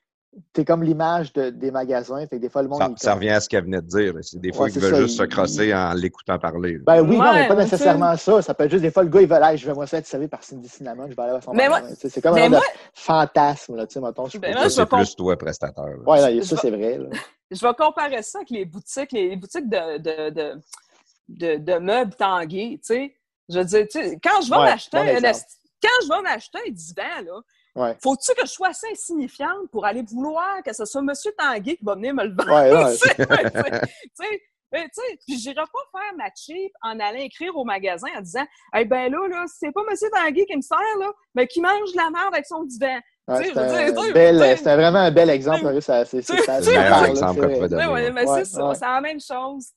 T'es 0.51 0.65
comme 0.65 0.83
l'image 0.83 1.31
des 1.33 1.69
magasins. 1.69 2.25
Fait 2.27 2.37
que 2.37 2.41
des 2.41 2.49
fois, 2.49 2.63
le 2.63 2.67
monde. 2.67 2.97
Ça, 2.97 3.13
revient 3.13 3.29
à 3.29 3.39
ce 3.39 3.47
qu'elle 3.47 3.65
venait 3.65 3.81
de 3.81 3.87
dire. 3.87 4.13
C'est 4.21 4.39
des 4.39 4.51
fois, 4.51 4.69
qu'il 4.69 4.81
veut 4.81 5.03
juste 5.03 5.17
se 5.17 5.23
crosser 5.23 5.73
en 5.73 5.93
l'écoutant 5.93 6.39
parler. 6.39 6.79
Ben 6.79 7.01
oui, 7.01 7.17
non, 7.17 7.33
mais 7.33 7.47
pas 7.47 7.55
nécessairement 7.55 8.15
ça. 8.17 8.41
Ça 8.41 8.53
peut 8.53 8.63
être 8.63 8.71
juste 8.71 8.81
des 8.81 8.91
fois, 8.91 9.03
le 9.03 9.09
gars, 9.09 9.21
il 9.21 9.27
veut 9.27 9.35
aller, 9.35 9.57
je 9.57 9.65
vais 9.65 9.73
moi 9.73 9.85
ça 9.85 9.97
être 9.97 10.07
servi 10.07 10.27
par 10.27 10.43
Cindy 10.43 10.67
Cinnamon, 10.67 11.07
je 11.09 11.15
vais 11.15 11.21
aller 11.21 11.33
à 11.33 11.41
son 11.41 11.53
magasin. 11.53 11.93
C'est 11.95 12.21
comme 12.21 12.37
un 12.37 12.59
fantasme, 12.93 13.75
là, 13.75 13.85
tu 13.85 13.93
sais, 13.93 14.01
mettons. 14.01 14.27
Je 14.27 14.37
ben 14.37 14.69
c'est 14.69 14.85
plus 14.85 15.15
toi, 15.15 15.37
prestataire. 15.37 15.97
Oui, 16.05 16.43
ça, 16.43 16.57
c'est 16.57 16.71
vrai. 16.71 16.99
Je 17.51 17.67
vais 17.67 17.73
comparer 17.75 18.21
ça 18.23 18.39
avec 18.39 18.49
les 18.49 18.65
boutiques, 18.65 19.11
les 19.11 19.35
boutiques 19.35 19.69
de, 19.69 19.97
de, 19.99 20.29
de, 20.31 20.61
de, 21.29 21.57
de 21.57 21.77
meubles 21.77 22.15
tangués, 22.15 22.79
tu 22.79 22.95
sais. 22.95 23.15
Je 23.49 23.59
veux 23.59 23.65
dire, 23.65 23.87
tu 23.91 24.01
sais, 24.01 24.19
quand 24.23 24.41
je 24.41 24.49
vais 24.49 24.57
m'acheter 24.57 24.97
un, 24.97 25.21
quand 25.21 26.03
je 26.03 26.09
vais 26.09 26.21
m'acheter 26.23 26.59
un 26.65 26.71
divan, 26.71 27.21
là, 27.25 27.41
faut-tu 28.01 28.33
que 28.35 28.45
je 28.45 28.51
sois 28.51 28.69
assez 28.69 28.87
insignifiante 28.91 29.69
pour 29.71 29.85
aller 29.85 30.03
vouloir 30.03 30.61
que 30.63 30.73
ce 30.73 30.85
soit 30.85 31.01
M. 31.01 31.11
Tanguy 31.37 31.77
qui 31.77 31.83
va 31.83 31.95
venir 31.95 32.13
me 32.13 32.23
le 32.25 32.35
vendre? 32.35 32.49
tu 34.73 34.89
sais, 34.91 35.17
puis 35.25 35.37
j'irai 35.37 35.55
pas 35.55 35.99
faire 35.99 36.17
ma 36.17 36.29
cheap 36.35 36.71
en 36.81 36.99
allant 36.99 37.19
écrire 37.19 37.55
au 37.55 37.63
magasin 37.63 38.07
en 38.15 38.21
disant 38.21 38.45
Eh 38.75 38.85
ben 38.85 39.11
là, 39.11 39.27
là, 39.27 39.45
c'est 39.47 39.71
pas 39.71 39.81
M. 39.89 39.95
Tanguy 40.11 40.45
qui 40.45 40.55
me 40.55 40.61
sert, 40.61 40.97
là, 40.99 41.11
mais 41.35 41.47
qui 41.47 41.61
mange 41.61 41.91
de 41.91 41.97
la 41.97 42.09
merde 42.09 42.33
avec 42.33 42.45
son 42.45 42.63
divan. 42.63 42.99
C'est 43.27 44.75
vraiment 44.75 44.99
un 44.99 45.11
bel 45.11 45.29
exemple. 45.29 45.81
C'est 45.81 45.93
un 45.93 47.05
exemple 47.05 47.47
c'est 48.43 48.79
la 48.81 49.01
même 49.01 49.19
chose. 49.21 49.67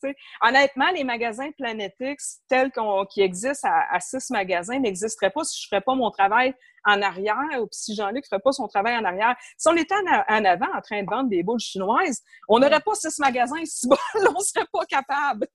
Honnêtement, 0.43 0.91
les 0.95 1.05
magasins 1.05 1.51
Planetix 1.57 2.41
tels 2.49 2.73
qui 3.11 3.23
existent 3.23 3.69
à, 3.69 4.01
six 4.01 4.31
magasins 4.31 4.79
n'existeraient 4.81 5.31
pas 5.31 5.45
si 5.45 5.61
je 5.61 5.67
ne 5.67 5.69
ferais 5.69 5.81
pas 5.81 5.95
mon 5.95 6.11
travail 6.11 6.55
en 6.85 7.03
arrière 7.03 7.61
ou 7.61 7.69
si 7.71 7.95
Jean-Luc 7.95 8.25
ne 8.25 8.29
ferait 8.29 8.43
pas 8.43 8.53
son 8.53 8.69
travail 8.69 8.97
en 8.97 9.05
arrière. 9.05 9.35
Si 9.57 9.69
on 9.69 9.77
était 9.77 9.95
en, 9.95 10.45
avant 10.45 10.73
en 10.75 10.81
train 10.81 11.03
de 11.03 11.09
vendre 11.09 11.29
des 11.29 11.43
boules 11.43 11.61
chinoises, 11.61 12.23
on 12.49 12.59
n'aurait 12.59 12.81
pas 12.81 12.95
six 12.95 13.19
magasins 13.19 13.65
si 13.65 13.89
bon, 13.89 13.97
on 14.15 14.39
ne 14.39 14.45
serait 14.45 14.67
pas 14.73 14.85
capable. 14.87 15.47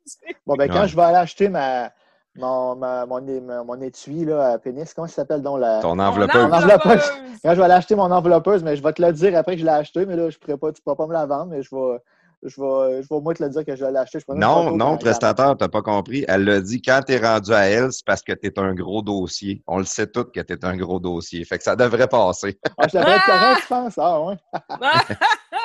Bon, 0.46 0.56
ben 0.56 0.70
quand 0.70 0.88
je 0.88 0.96
vais 0.96 1.04
aller 1.04 1.18
acheter 1.18 1.50
ma, 1.50 1.92
mon, 2.38 2.76
mon, 2.76 3.66
mon, 3.66 3.82
étui 3.82 4.26
là, 4.26 4.54
à 4.54 4.58
pénis, 4.58 4.94
comment 4.94 5.08
ça 5.08 5.16
s'appelle 5.16 5.42
donc 5.42 5.60
la... 5.60 5.82
Ton 5.82 6.00
enveloppeuse. 6.00 7.12
Quand 7.44 7.52
je 7.52 7.58
vais 7.58 7.64
aller 7.64 7.74
acheter 7.74 7.96
mon 7.96 8.10
enveloppeuse, 8.12 8.64
mais 8.64 8.76
je 8.76 8.84
vais 8.84 8.94
te 8.94 9.02
le 9.02 9.12
dire 9.12 9.38
après 9.38 9.56
que 9.56 9.62
je 9.62 9.66
l'ai 9.66 9.72
acheté, 9.72 10.06
mais 10.06 10.16
là, 10.16 10.30
je 10.30 10.38
pourrais 10.38 10.58
pas, 10.58 10.72
tu 10.72 10.80
ne 10.80 10.84
pourras 10.84 10.96
pas 10.96 11.08
me 11.08 11.14
la 11.14 11.26
vendre, 11.26 11.48
mais 11.48 11.62
je 11.62 11.70
vais, 11.76 12.00
je 12.44 12.62
vais, 12.62 13.04
je 13.04 13.08
vais 13.08 13.16
au 13.16 13.22
moins 13.22 13.34
te 13.34 13.44
le 13.44 13.50
dire 13.50 13.66
que 13.66 13.76
je 13.76 13.84
vais 13.84 13.92
l'acheter. 13.92 14.20
Non, 14.30 14.76
non, 14.76 14.98
prestataire, 14.98 15.58
tu 15.58 15.64
n'as 15.64 15.70
pas 15.70 15.82
compris. 15.82 16.26
Elle 16.28 16.46
l'a 16.46 16.62
dit, 16.62 16.82
quand 16.82 17.02
tu 17.06 17.14
es 17.14 17.18
rendu 17.18 17.52
à 17.52 17.68
elle, 17.68 17.92
c'est 17.92 18.06
parce 18.06 18.22
que 18.22 18.32
tu 18.34 18.48
es 18.48 18.60
un 18.60 18.74
gros 18.74 19.02
dossier. 19.02 19.62
On 19.68 19.80
le 19.80 19.86
sait 19.86 20.08
tous 20.08 20.26
que 20.26 20.40
tu 20.40 20.54
es 20.54 20.66
un 20.66 20.78
gros 20.78 21.00
dossier. 21.00 21.44
Fait 21.46 21.58
que 21.58 21.64
ça 21.64 21.76
devrait 21.76 22.08
passer. 22.08 22.58
Ah, 22.78 22.88
je 22.88 22.98
devrais 22.98 23.16
être 23.16 23.26
correct, 23.26 23.62
tu 23.62 23.68
penses? 23.68 23.98
Ah, 23.98 24.22
ouais. 24.22 24.36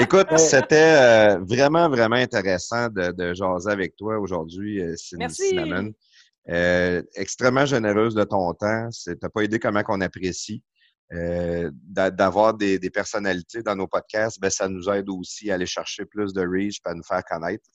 Écoute, 0.00 0.38
c'était 0.38 0.76
euh, 0.96 1.38
vraiment, 1.40 1.90
vraiment 1.90 2.16
intéressant 2.16 2.88
de, 2.88 3.12
de 3.12 3.34
jaser 3.34 3.70
avec 3.70 3.96
toi 3.96 4.18
aujourd'hui, 4.18 4.80
euh, 4.80 4.96
Cinnamon. 4.96 5.92
Euh, 6.48 7.02
extrêmement 7.14 7.66
généreuse 7.66 8.14
de 8.14 8.24
ton 8.24 8.54
temps. 8.54 8.88
Tu 8.90 9.10
n'as 9.10 9.28
pas 9.28 9.44
idée 9.44 9.58
comment 9.58 9.82
on 9.88 10.00
apprécie. 10.00 10.62
Euh, 11.12 11.70
d'avoir 11.74 12.54
des, 12.54 12.78
personnalités 12.90 13.62
dans 13.62 13.76
nos 13.76 13.88
podcasts, 13.88 14.40
ben, 14.40 14.48
ça 14.48 14.68
nous 14.68 14.88
aide 14.88 15.08
aussi 15.10 15.50
à 15.50 15.54
aller 15.54 15.66
chercher 15.66 16.04
plus 16.04 16.32
de 16.32 16.40
reach 16.40 16.78
et 16.86 16.88
à 16.88 16.94
nous 16.94 17.02
faire 17.02 17.24
connaître. 17.24 17.68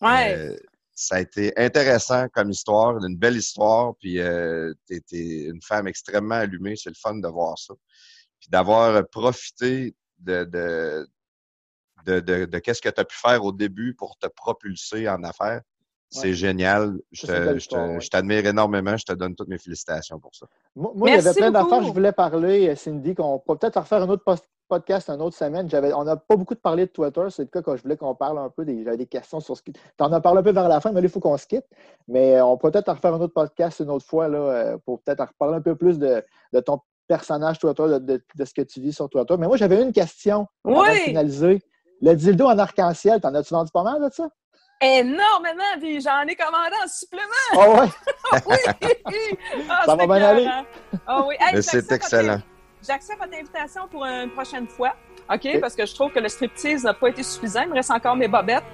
Ouais. 0.00 0.36
Euh, 0.36 0.56
ça 0.94 1.16
a 1.16 1.20
été 1.20 1.52
intéressant 1.56 2.28
comme 2.28 2.50
histoire, 2.50 3.02
une 3.04 3.16
belle 3.16 3.36
histoire, 3.36 3.94
puis 3.98 4.20
euh, 4.20 4.72
tu 4.86 5.02
es, 5.12 5.44
une 5.46 5.62
femme 5.62 5.88
extrêmement 5.88 6.36
allumée, 6.36 6.76
c'est 6.76 6.90
le 6.90 6.94
fun 6.94 7.16
de 7.16 7.26
voir 7.26 7.58
ça. 7.58 7.74
Puis 8.38 8.48
d'avoir 8.50 9.08
profité 9.08 9.96
de, 10.18 10.44
de, 10.44 11.08
de, 12.04 12.20
de, 12.20 12.44
de 12.44 12.58
qu'est-ce 12.58 12.82
que 12.82 12.88
tu 12.88 13.00
as 13.00 13.04
pu 13.04 13.16
faire 13.16 13.44
au 13.44 13.52
début 13.52 13.94
pour 13.94 14.16
te 14.18 14.26
propulser 14.26 15.08
en 15.08 15.22
affaires. 15.22 15.62
C'est 16.14 16.34
génial. 16.34 16.98
Je 17.12 18.08
t'admire 18.08 18.46
énormément. 18.46 18.96
Je 18.96 19.04
te 19.04 19.12
donne 19.12 19.34
toutes 19.34 19.48
mes 19.48 19.58
félicitations 19.58 20.18
pour 20.18 20.34
ça. 20.34 20.46
Moi, 20.76 21.10
il 21.10 21.14
y 21.14 21.18
avait 21.18 21.32
plein 21.32 21.50
d'affaires 21.50 21.80
que 21.80 21.86
je 21.86 21.92
voulais 21.92 22.12
parler, 22.12 22.68
euh, 22.68 22.76
Cindy, 22.76 23.14
qu'on 23.14 23.38
pourrait 23.40 23.58
peut-être 23.58 23.80
refaire 23.80 24.02
un 24.02 24.08
autre 24.08 24.24
podcast 24.68 25.08
une 25.08 25.20
autre 25.20 25.36
semaine. 25.36 25.68
On 25.96 26.04
n'a 26.04 26.16
pas 26.16 26.36
beaucoup 26.36 26.54
de 26.54 26.60
parlé 26.60 26.86
de 26.86 26.90
Twitter. 26.90 27.22
C'est 27.30 27.42
le 27.42 27.48
cas 27.48 27.62
quand 27.62 27.76
je 27.76 27.82
voulais 27.82 27.96
qu'on 27.96 28.14
parle 28.14 28.38
un 28.38 28.48
peu. 28.48 28.64
J'avais 28.66 28.96
des 28.96 29.06
questions 29.06 29.40
sur 29.40 29.56
ce 29.56 29.62
qui. 29.62 29.72
Tu 29.72 29.80
en 29.98 30.12
as 30.12 30.20
parlé 30.20 30.40
un 30.40 30.42
peu 30.42 30.52
vers 30.52 30.68
la 30.68 30.80
fin, 30.80 30.92
mais 30.92 31.00
là, 31.00 31.06
il 31.06 31.10
faut 31.10 31.20
qu'on 31.20 31.36
se 31.36 31.46
quitte. 31.46 31.66
Mais 32.08 32.36
euh, 32.36 32.44
on 32.44 32.56
peut 32.56 32.70
peut-être 32.70 32.92
refaire 32.92 33.14
un 33.14 33.20
autre 33.20 33.34
podcast 33.34 33.80
une 33.80 33.90
autre 33.90 34.06
fois 34.06 34.28
là, 34.28 34.38
euh, 34.38 34.78
pour 34.84 35.00
peut-être 35.02 35.26
reparler 35.26 35.56
un 35.56 35.62
peu 35.62 35.74
plus 35.74 35.98
de, 35.98 36.22
ton 36.64 36.80
personnage 37.08 37.58
Twitter, 37.58 37.98
de, 38.00 38.44
ce 38.44 38.54
que 38.54 38.62
tu 38.62 38.80
vis 38.80 38.92
sur 38.92 39.08
Twitter. 39.08 39.34
Mais 39.38 39.46
moi, 39.46 39.56
j'avais 39.56 39.82
une 39.82 39.92
question 39.92 40.46
pour 40.62 40.84
finaliser. 40.86 41.60
Le 42.02 42.14
dildo 42.14 42.46
en 42.46 42.58
arc-en-ciel, 42.58 43.20
t'en 43.20 43.34
as-tu 43.34 43.54
vendu 43.54 43.70
pas 43.72 43.82
mal 43.82 44.02
de 44.02 44.12
ça? 44.12 44.28
énormément, 44.80 45.62
puis 45.80 46.00
j'en 46.00 46.22
ai 46.22 46.34
commandé 46.34 46.74
en 46.82 46.88
supplément. 46.88 47.24
Oh 47.54 47.80
ouais? 47.80 48.40
oui! 49.06 49.38
Ah, 49.68 49.82
ça 49.86 49.96
va 49.96 50.06
bien 50.06 50.22
aller? 50.22 50.48
Oh 51.08 51.26
oui. 51.28 51.62
c'est 51.62 51.90
excellent. 51.92 52.40
J'accepte 52.86 53.18
votre 53.18 53.34
invitation 53.34 53.88
pour 53.88 54.04
une 54.04 54.30
prochaine 54.30 54.66
fois. 54.66 54.94
OK? 55.32 55.60
Parce 55.60 55.74
que 55.74 55.86
je 55.86 55.94
trouve 55.94 56.12
que 56.12 56.20
le 56.20 56.28
striptease 56.28 56.84
n'a 56.84 56.92
pas 56.92 57.08
été 57.08 57.22
suffisant. 57.22 57.62
Il 57.62 57.70
me 57.70 57.74
reste 57.74 57.90
encore 57.90 58.14
mes 58.14 58.28
bobettes. 58.28 58.64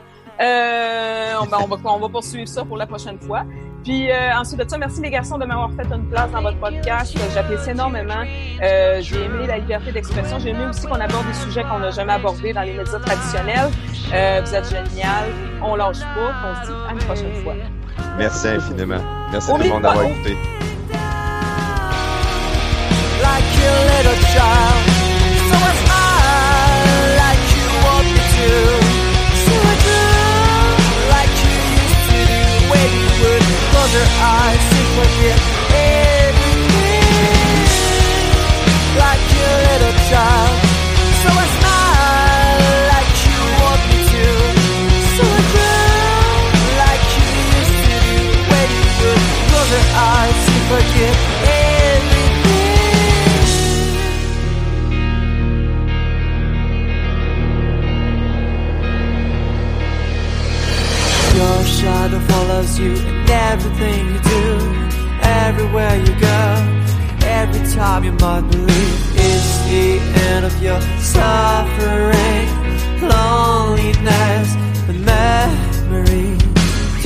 Euh, 0.41 1.33
on, 1.41 1.45
va, 1.45 1.59
on, 1.85 1.99
va, 1.99 2.09
poursuivre 2.09 2.49
ça 2.49 2.65
pour 2.65 2.77
la 2.77 2.87
prochaine 2.87 3.19
fois. 3.19 3.45
Puis 3.85 4.11
euh, 4.11 4.35
ensuite 4.37 4.59
de 4.59 4.69
ça, 4.69 4.79
merci 4.79 5.01
les 5.01 5.11
garçons 5.11 5.39
de 5.39 5.45
m'avoir 5.45 5.71
fait 5.73 5.87
une 5.95 6.09
place 6.09 6.31
dans 6.31 6.43
votre 6.43 6.59
podcast. 6.59 7.17
J'apprécie 7.35 7.71
énormément. 7.71 8.25
Euh, 8.63 9.01
j'ai 9.01 9.25
aimé 9.25 9.47
la 9.47 9.59
liberté 9.59 9.93
d'expression. 9.93 10.39
J'ai 10.39 10.51
aimé 10.51 10.65
aussi 10.69 10.87
qu'on 10.87 10.95
aborde 10.95 11.27
des 11.27 11.35
sujets 11.35 11.63
qu'on 11.65 11.79
n'a 11.79 11.91
jamais 11.91 12.15
abordés 12.15 12.53
dans 12.53 12.63
les 12.63 12.73
médias 12.73 12.99
traditionnels. 12.99 13.71
Euh, 14.13 14.41
vous 14.45 14.55
êtes 14.55 14.69
génial. 14.69 15.29
On 15.63 15.77
lâche 15.77 16.01
pas. 16.01 16.33
On 16.47 16.55
se 16.65 16.71
dit 16.71 16.77
à 16.89 16.93
une 16.93 16.99
prochaine 16.99 17.35
fois. 17.43 17.55
Merci 18.17 18.49
infiniment. 18.49 19.01
Merci 19.33 19.51
tout 19.51 19.59
le 19.59 19.69
monde 19.69 19.83
d'avoir 19.83 20.05
écouté. 20.05 20.37
Close 33.91 34.03
your 34.03 34.13
eyes 34.23 34.65
to 34.71 34.83
forget 34.99 35.41
everything 35.75 37.11
like 39.03 39.25
your 39.35 39.55
little 39.67 39.97
child. 40.11 40.55
So 41.23 41.29
I 41.35 41.47
smile 41.59 42.71
like 42.93 43.13
you 43.27 43.41
want 43.59 43.83
me 43.91 43.99
to. 44.13 44.27
So 45.17 45.23
I 45.27 45.43
drown 45.51 46.51
like 46.83 47.05
you 47.19 47.27
used 47.59 47.79
to 47.83 47.95
do 48.07 48.19
when 48.51 48.69
you 48.79 48.87
would 49.03 49.23
close 49.51 49.71
your 49.75 49.87
eyes 50.07 50.39
to 50.47 50.55
forget 50.71 51.15
everything. 51.51 52.71
Your 61.35 61.59
shadow 61.65 62.21
follows 62.21 62.79
you 62.79 63.20
everything 63.31 64.07
you 64.13 64.21
do, 64.21 64.47
everywhere 65.23 65.97
you 65.97 66.13
go, 66.21 66.43
every 67.23 67.65
time 67.73 68.05
you 68.05 68.13
might 68.13 68.43
believe 68.51 68.99
it's 69.15 69.59
the 69.69 69.99
end 70.29 70.45
of 70.45 70.63
your 70.63 70.81
suffering, 70.99 72.49
loneliness, 73.01 74.49
the 74.87 74.95
memory. 75.13 76.37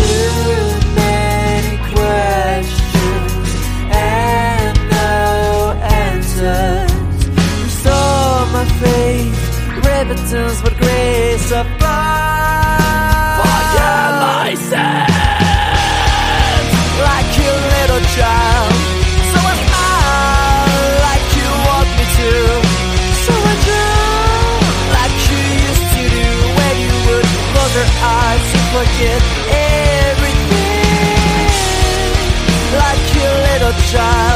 Too 0.01 0.65
many 0.97 1.77
questions 1.93 3.47
and 3.91 4.79
no 4.91 5.79
answers. 5.83 6.91
Restore 7.63 8.47
my 8.57 8.65
faith, 8.81 9.77
repentance, 9.77 10.63
but 10.63 10.77
grace 10.79 11.51
above. 11.51 12.64
So 17.95 19.39
like 21.07 21.27
you 21.39 21.49
want 21.69 21.89
me 21.95 22.05
to. 22.19 22.31
So 23.23 23.35
I 23.39 23.55
like 24.99 25.17
you 25.31 25.39
used 25.63 25.89
to 25.95 26.03
do 26.11 26.27
when 26.59 26.75
you 26.83 26.95
would 27.07 27.29
close 27.55 27.75
your 27.79 27.91
eyes 28.03 28.47
and 28.59 28.67
forget 28.75 29.21
everything. 30.11 31.53
Like 32.83 33.05
your 33.15 33.35
little 33.47 33.77
child. 33.93 34.34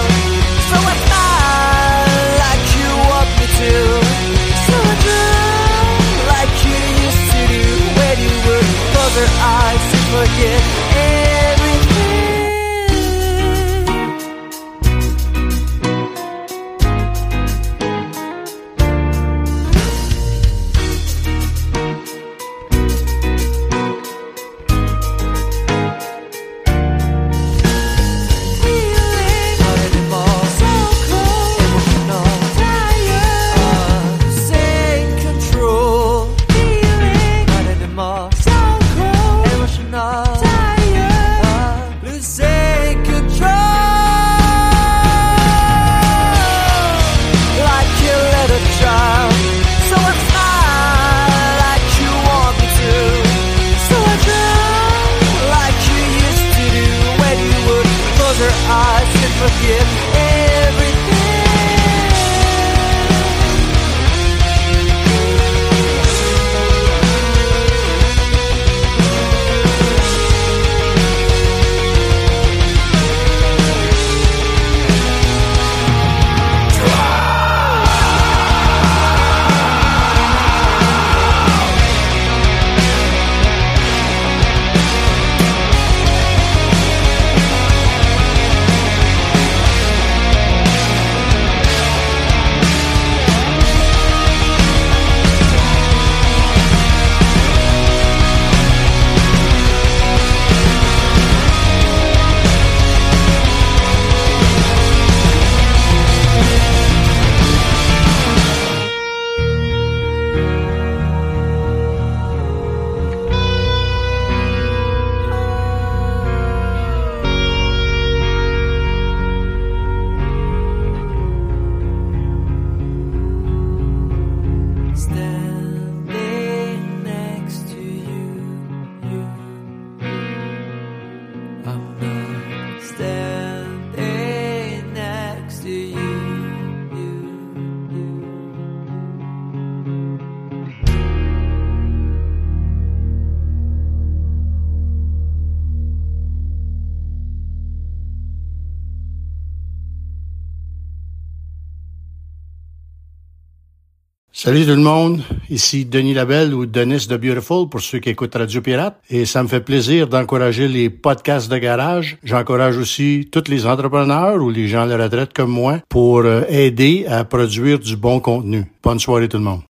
Salut 154.58 154.70
tout 154.70 154.76
le 154.76 154.82
monde, 154.82 155.22
ici 155.50 155.84
Denis 155.84 156.14
Labelle 156.14 156.52
ou 156.52 156.66
Denis 156.66 157.06
de 157.06 157.16
Beautiful 157.16 157.68
pour 157.68 157.80
ceux 157.80 158.00
qui 158.00 158.10
écoutent 158.10 158.34
Radio 158.34 158.60
Pirate 158.60 159.00
et 159.08 159.24
ça 159.24 159.40
me 159.44 159.46
fait 159.46 159.60
plaisir 159.60 160.08
d'encourager 160.08 160.66
les 160.66 160.90
podcasts 160.90 161.48
de 161.48 161.58
garage. 161.58 162.18
J'encourage 162.24 162.76
aussi 162.76 163.28
tous 163.30 163.44
les 163.46 163.66
entrepreneurs 163.66 164.42
ou 164.42 164.50
les 164.50 164.66
gens 164.66 164.82
à 164.82 164.86
la 164.86 165.04
retraite 165.04 165.32
comme 165.32 165.52
moi 165.52 165.78
pour 165.88 166.22
euh, 166.24 166.42
aider 166.48 167.06
à 167.08 167.22
produire 167.22 167.78
du 167.78 167.96
bon 167.96 168.18
contenu. 168.18 168.64
Bonne 168.82 168.98
soirée 168.98 169.28
tout 169.28 169.36
le 169.36 169.44
monde. 169.44 169.60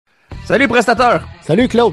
Salut 0.47 0.69
prestateur! 0.69 1.29
Salut 1.43 1.69
Claude. 1.69 1.93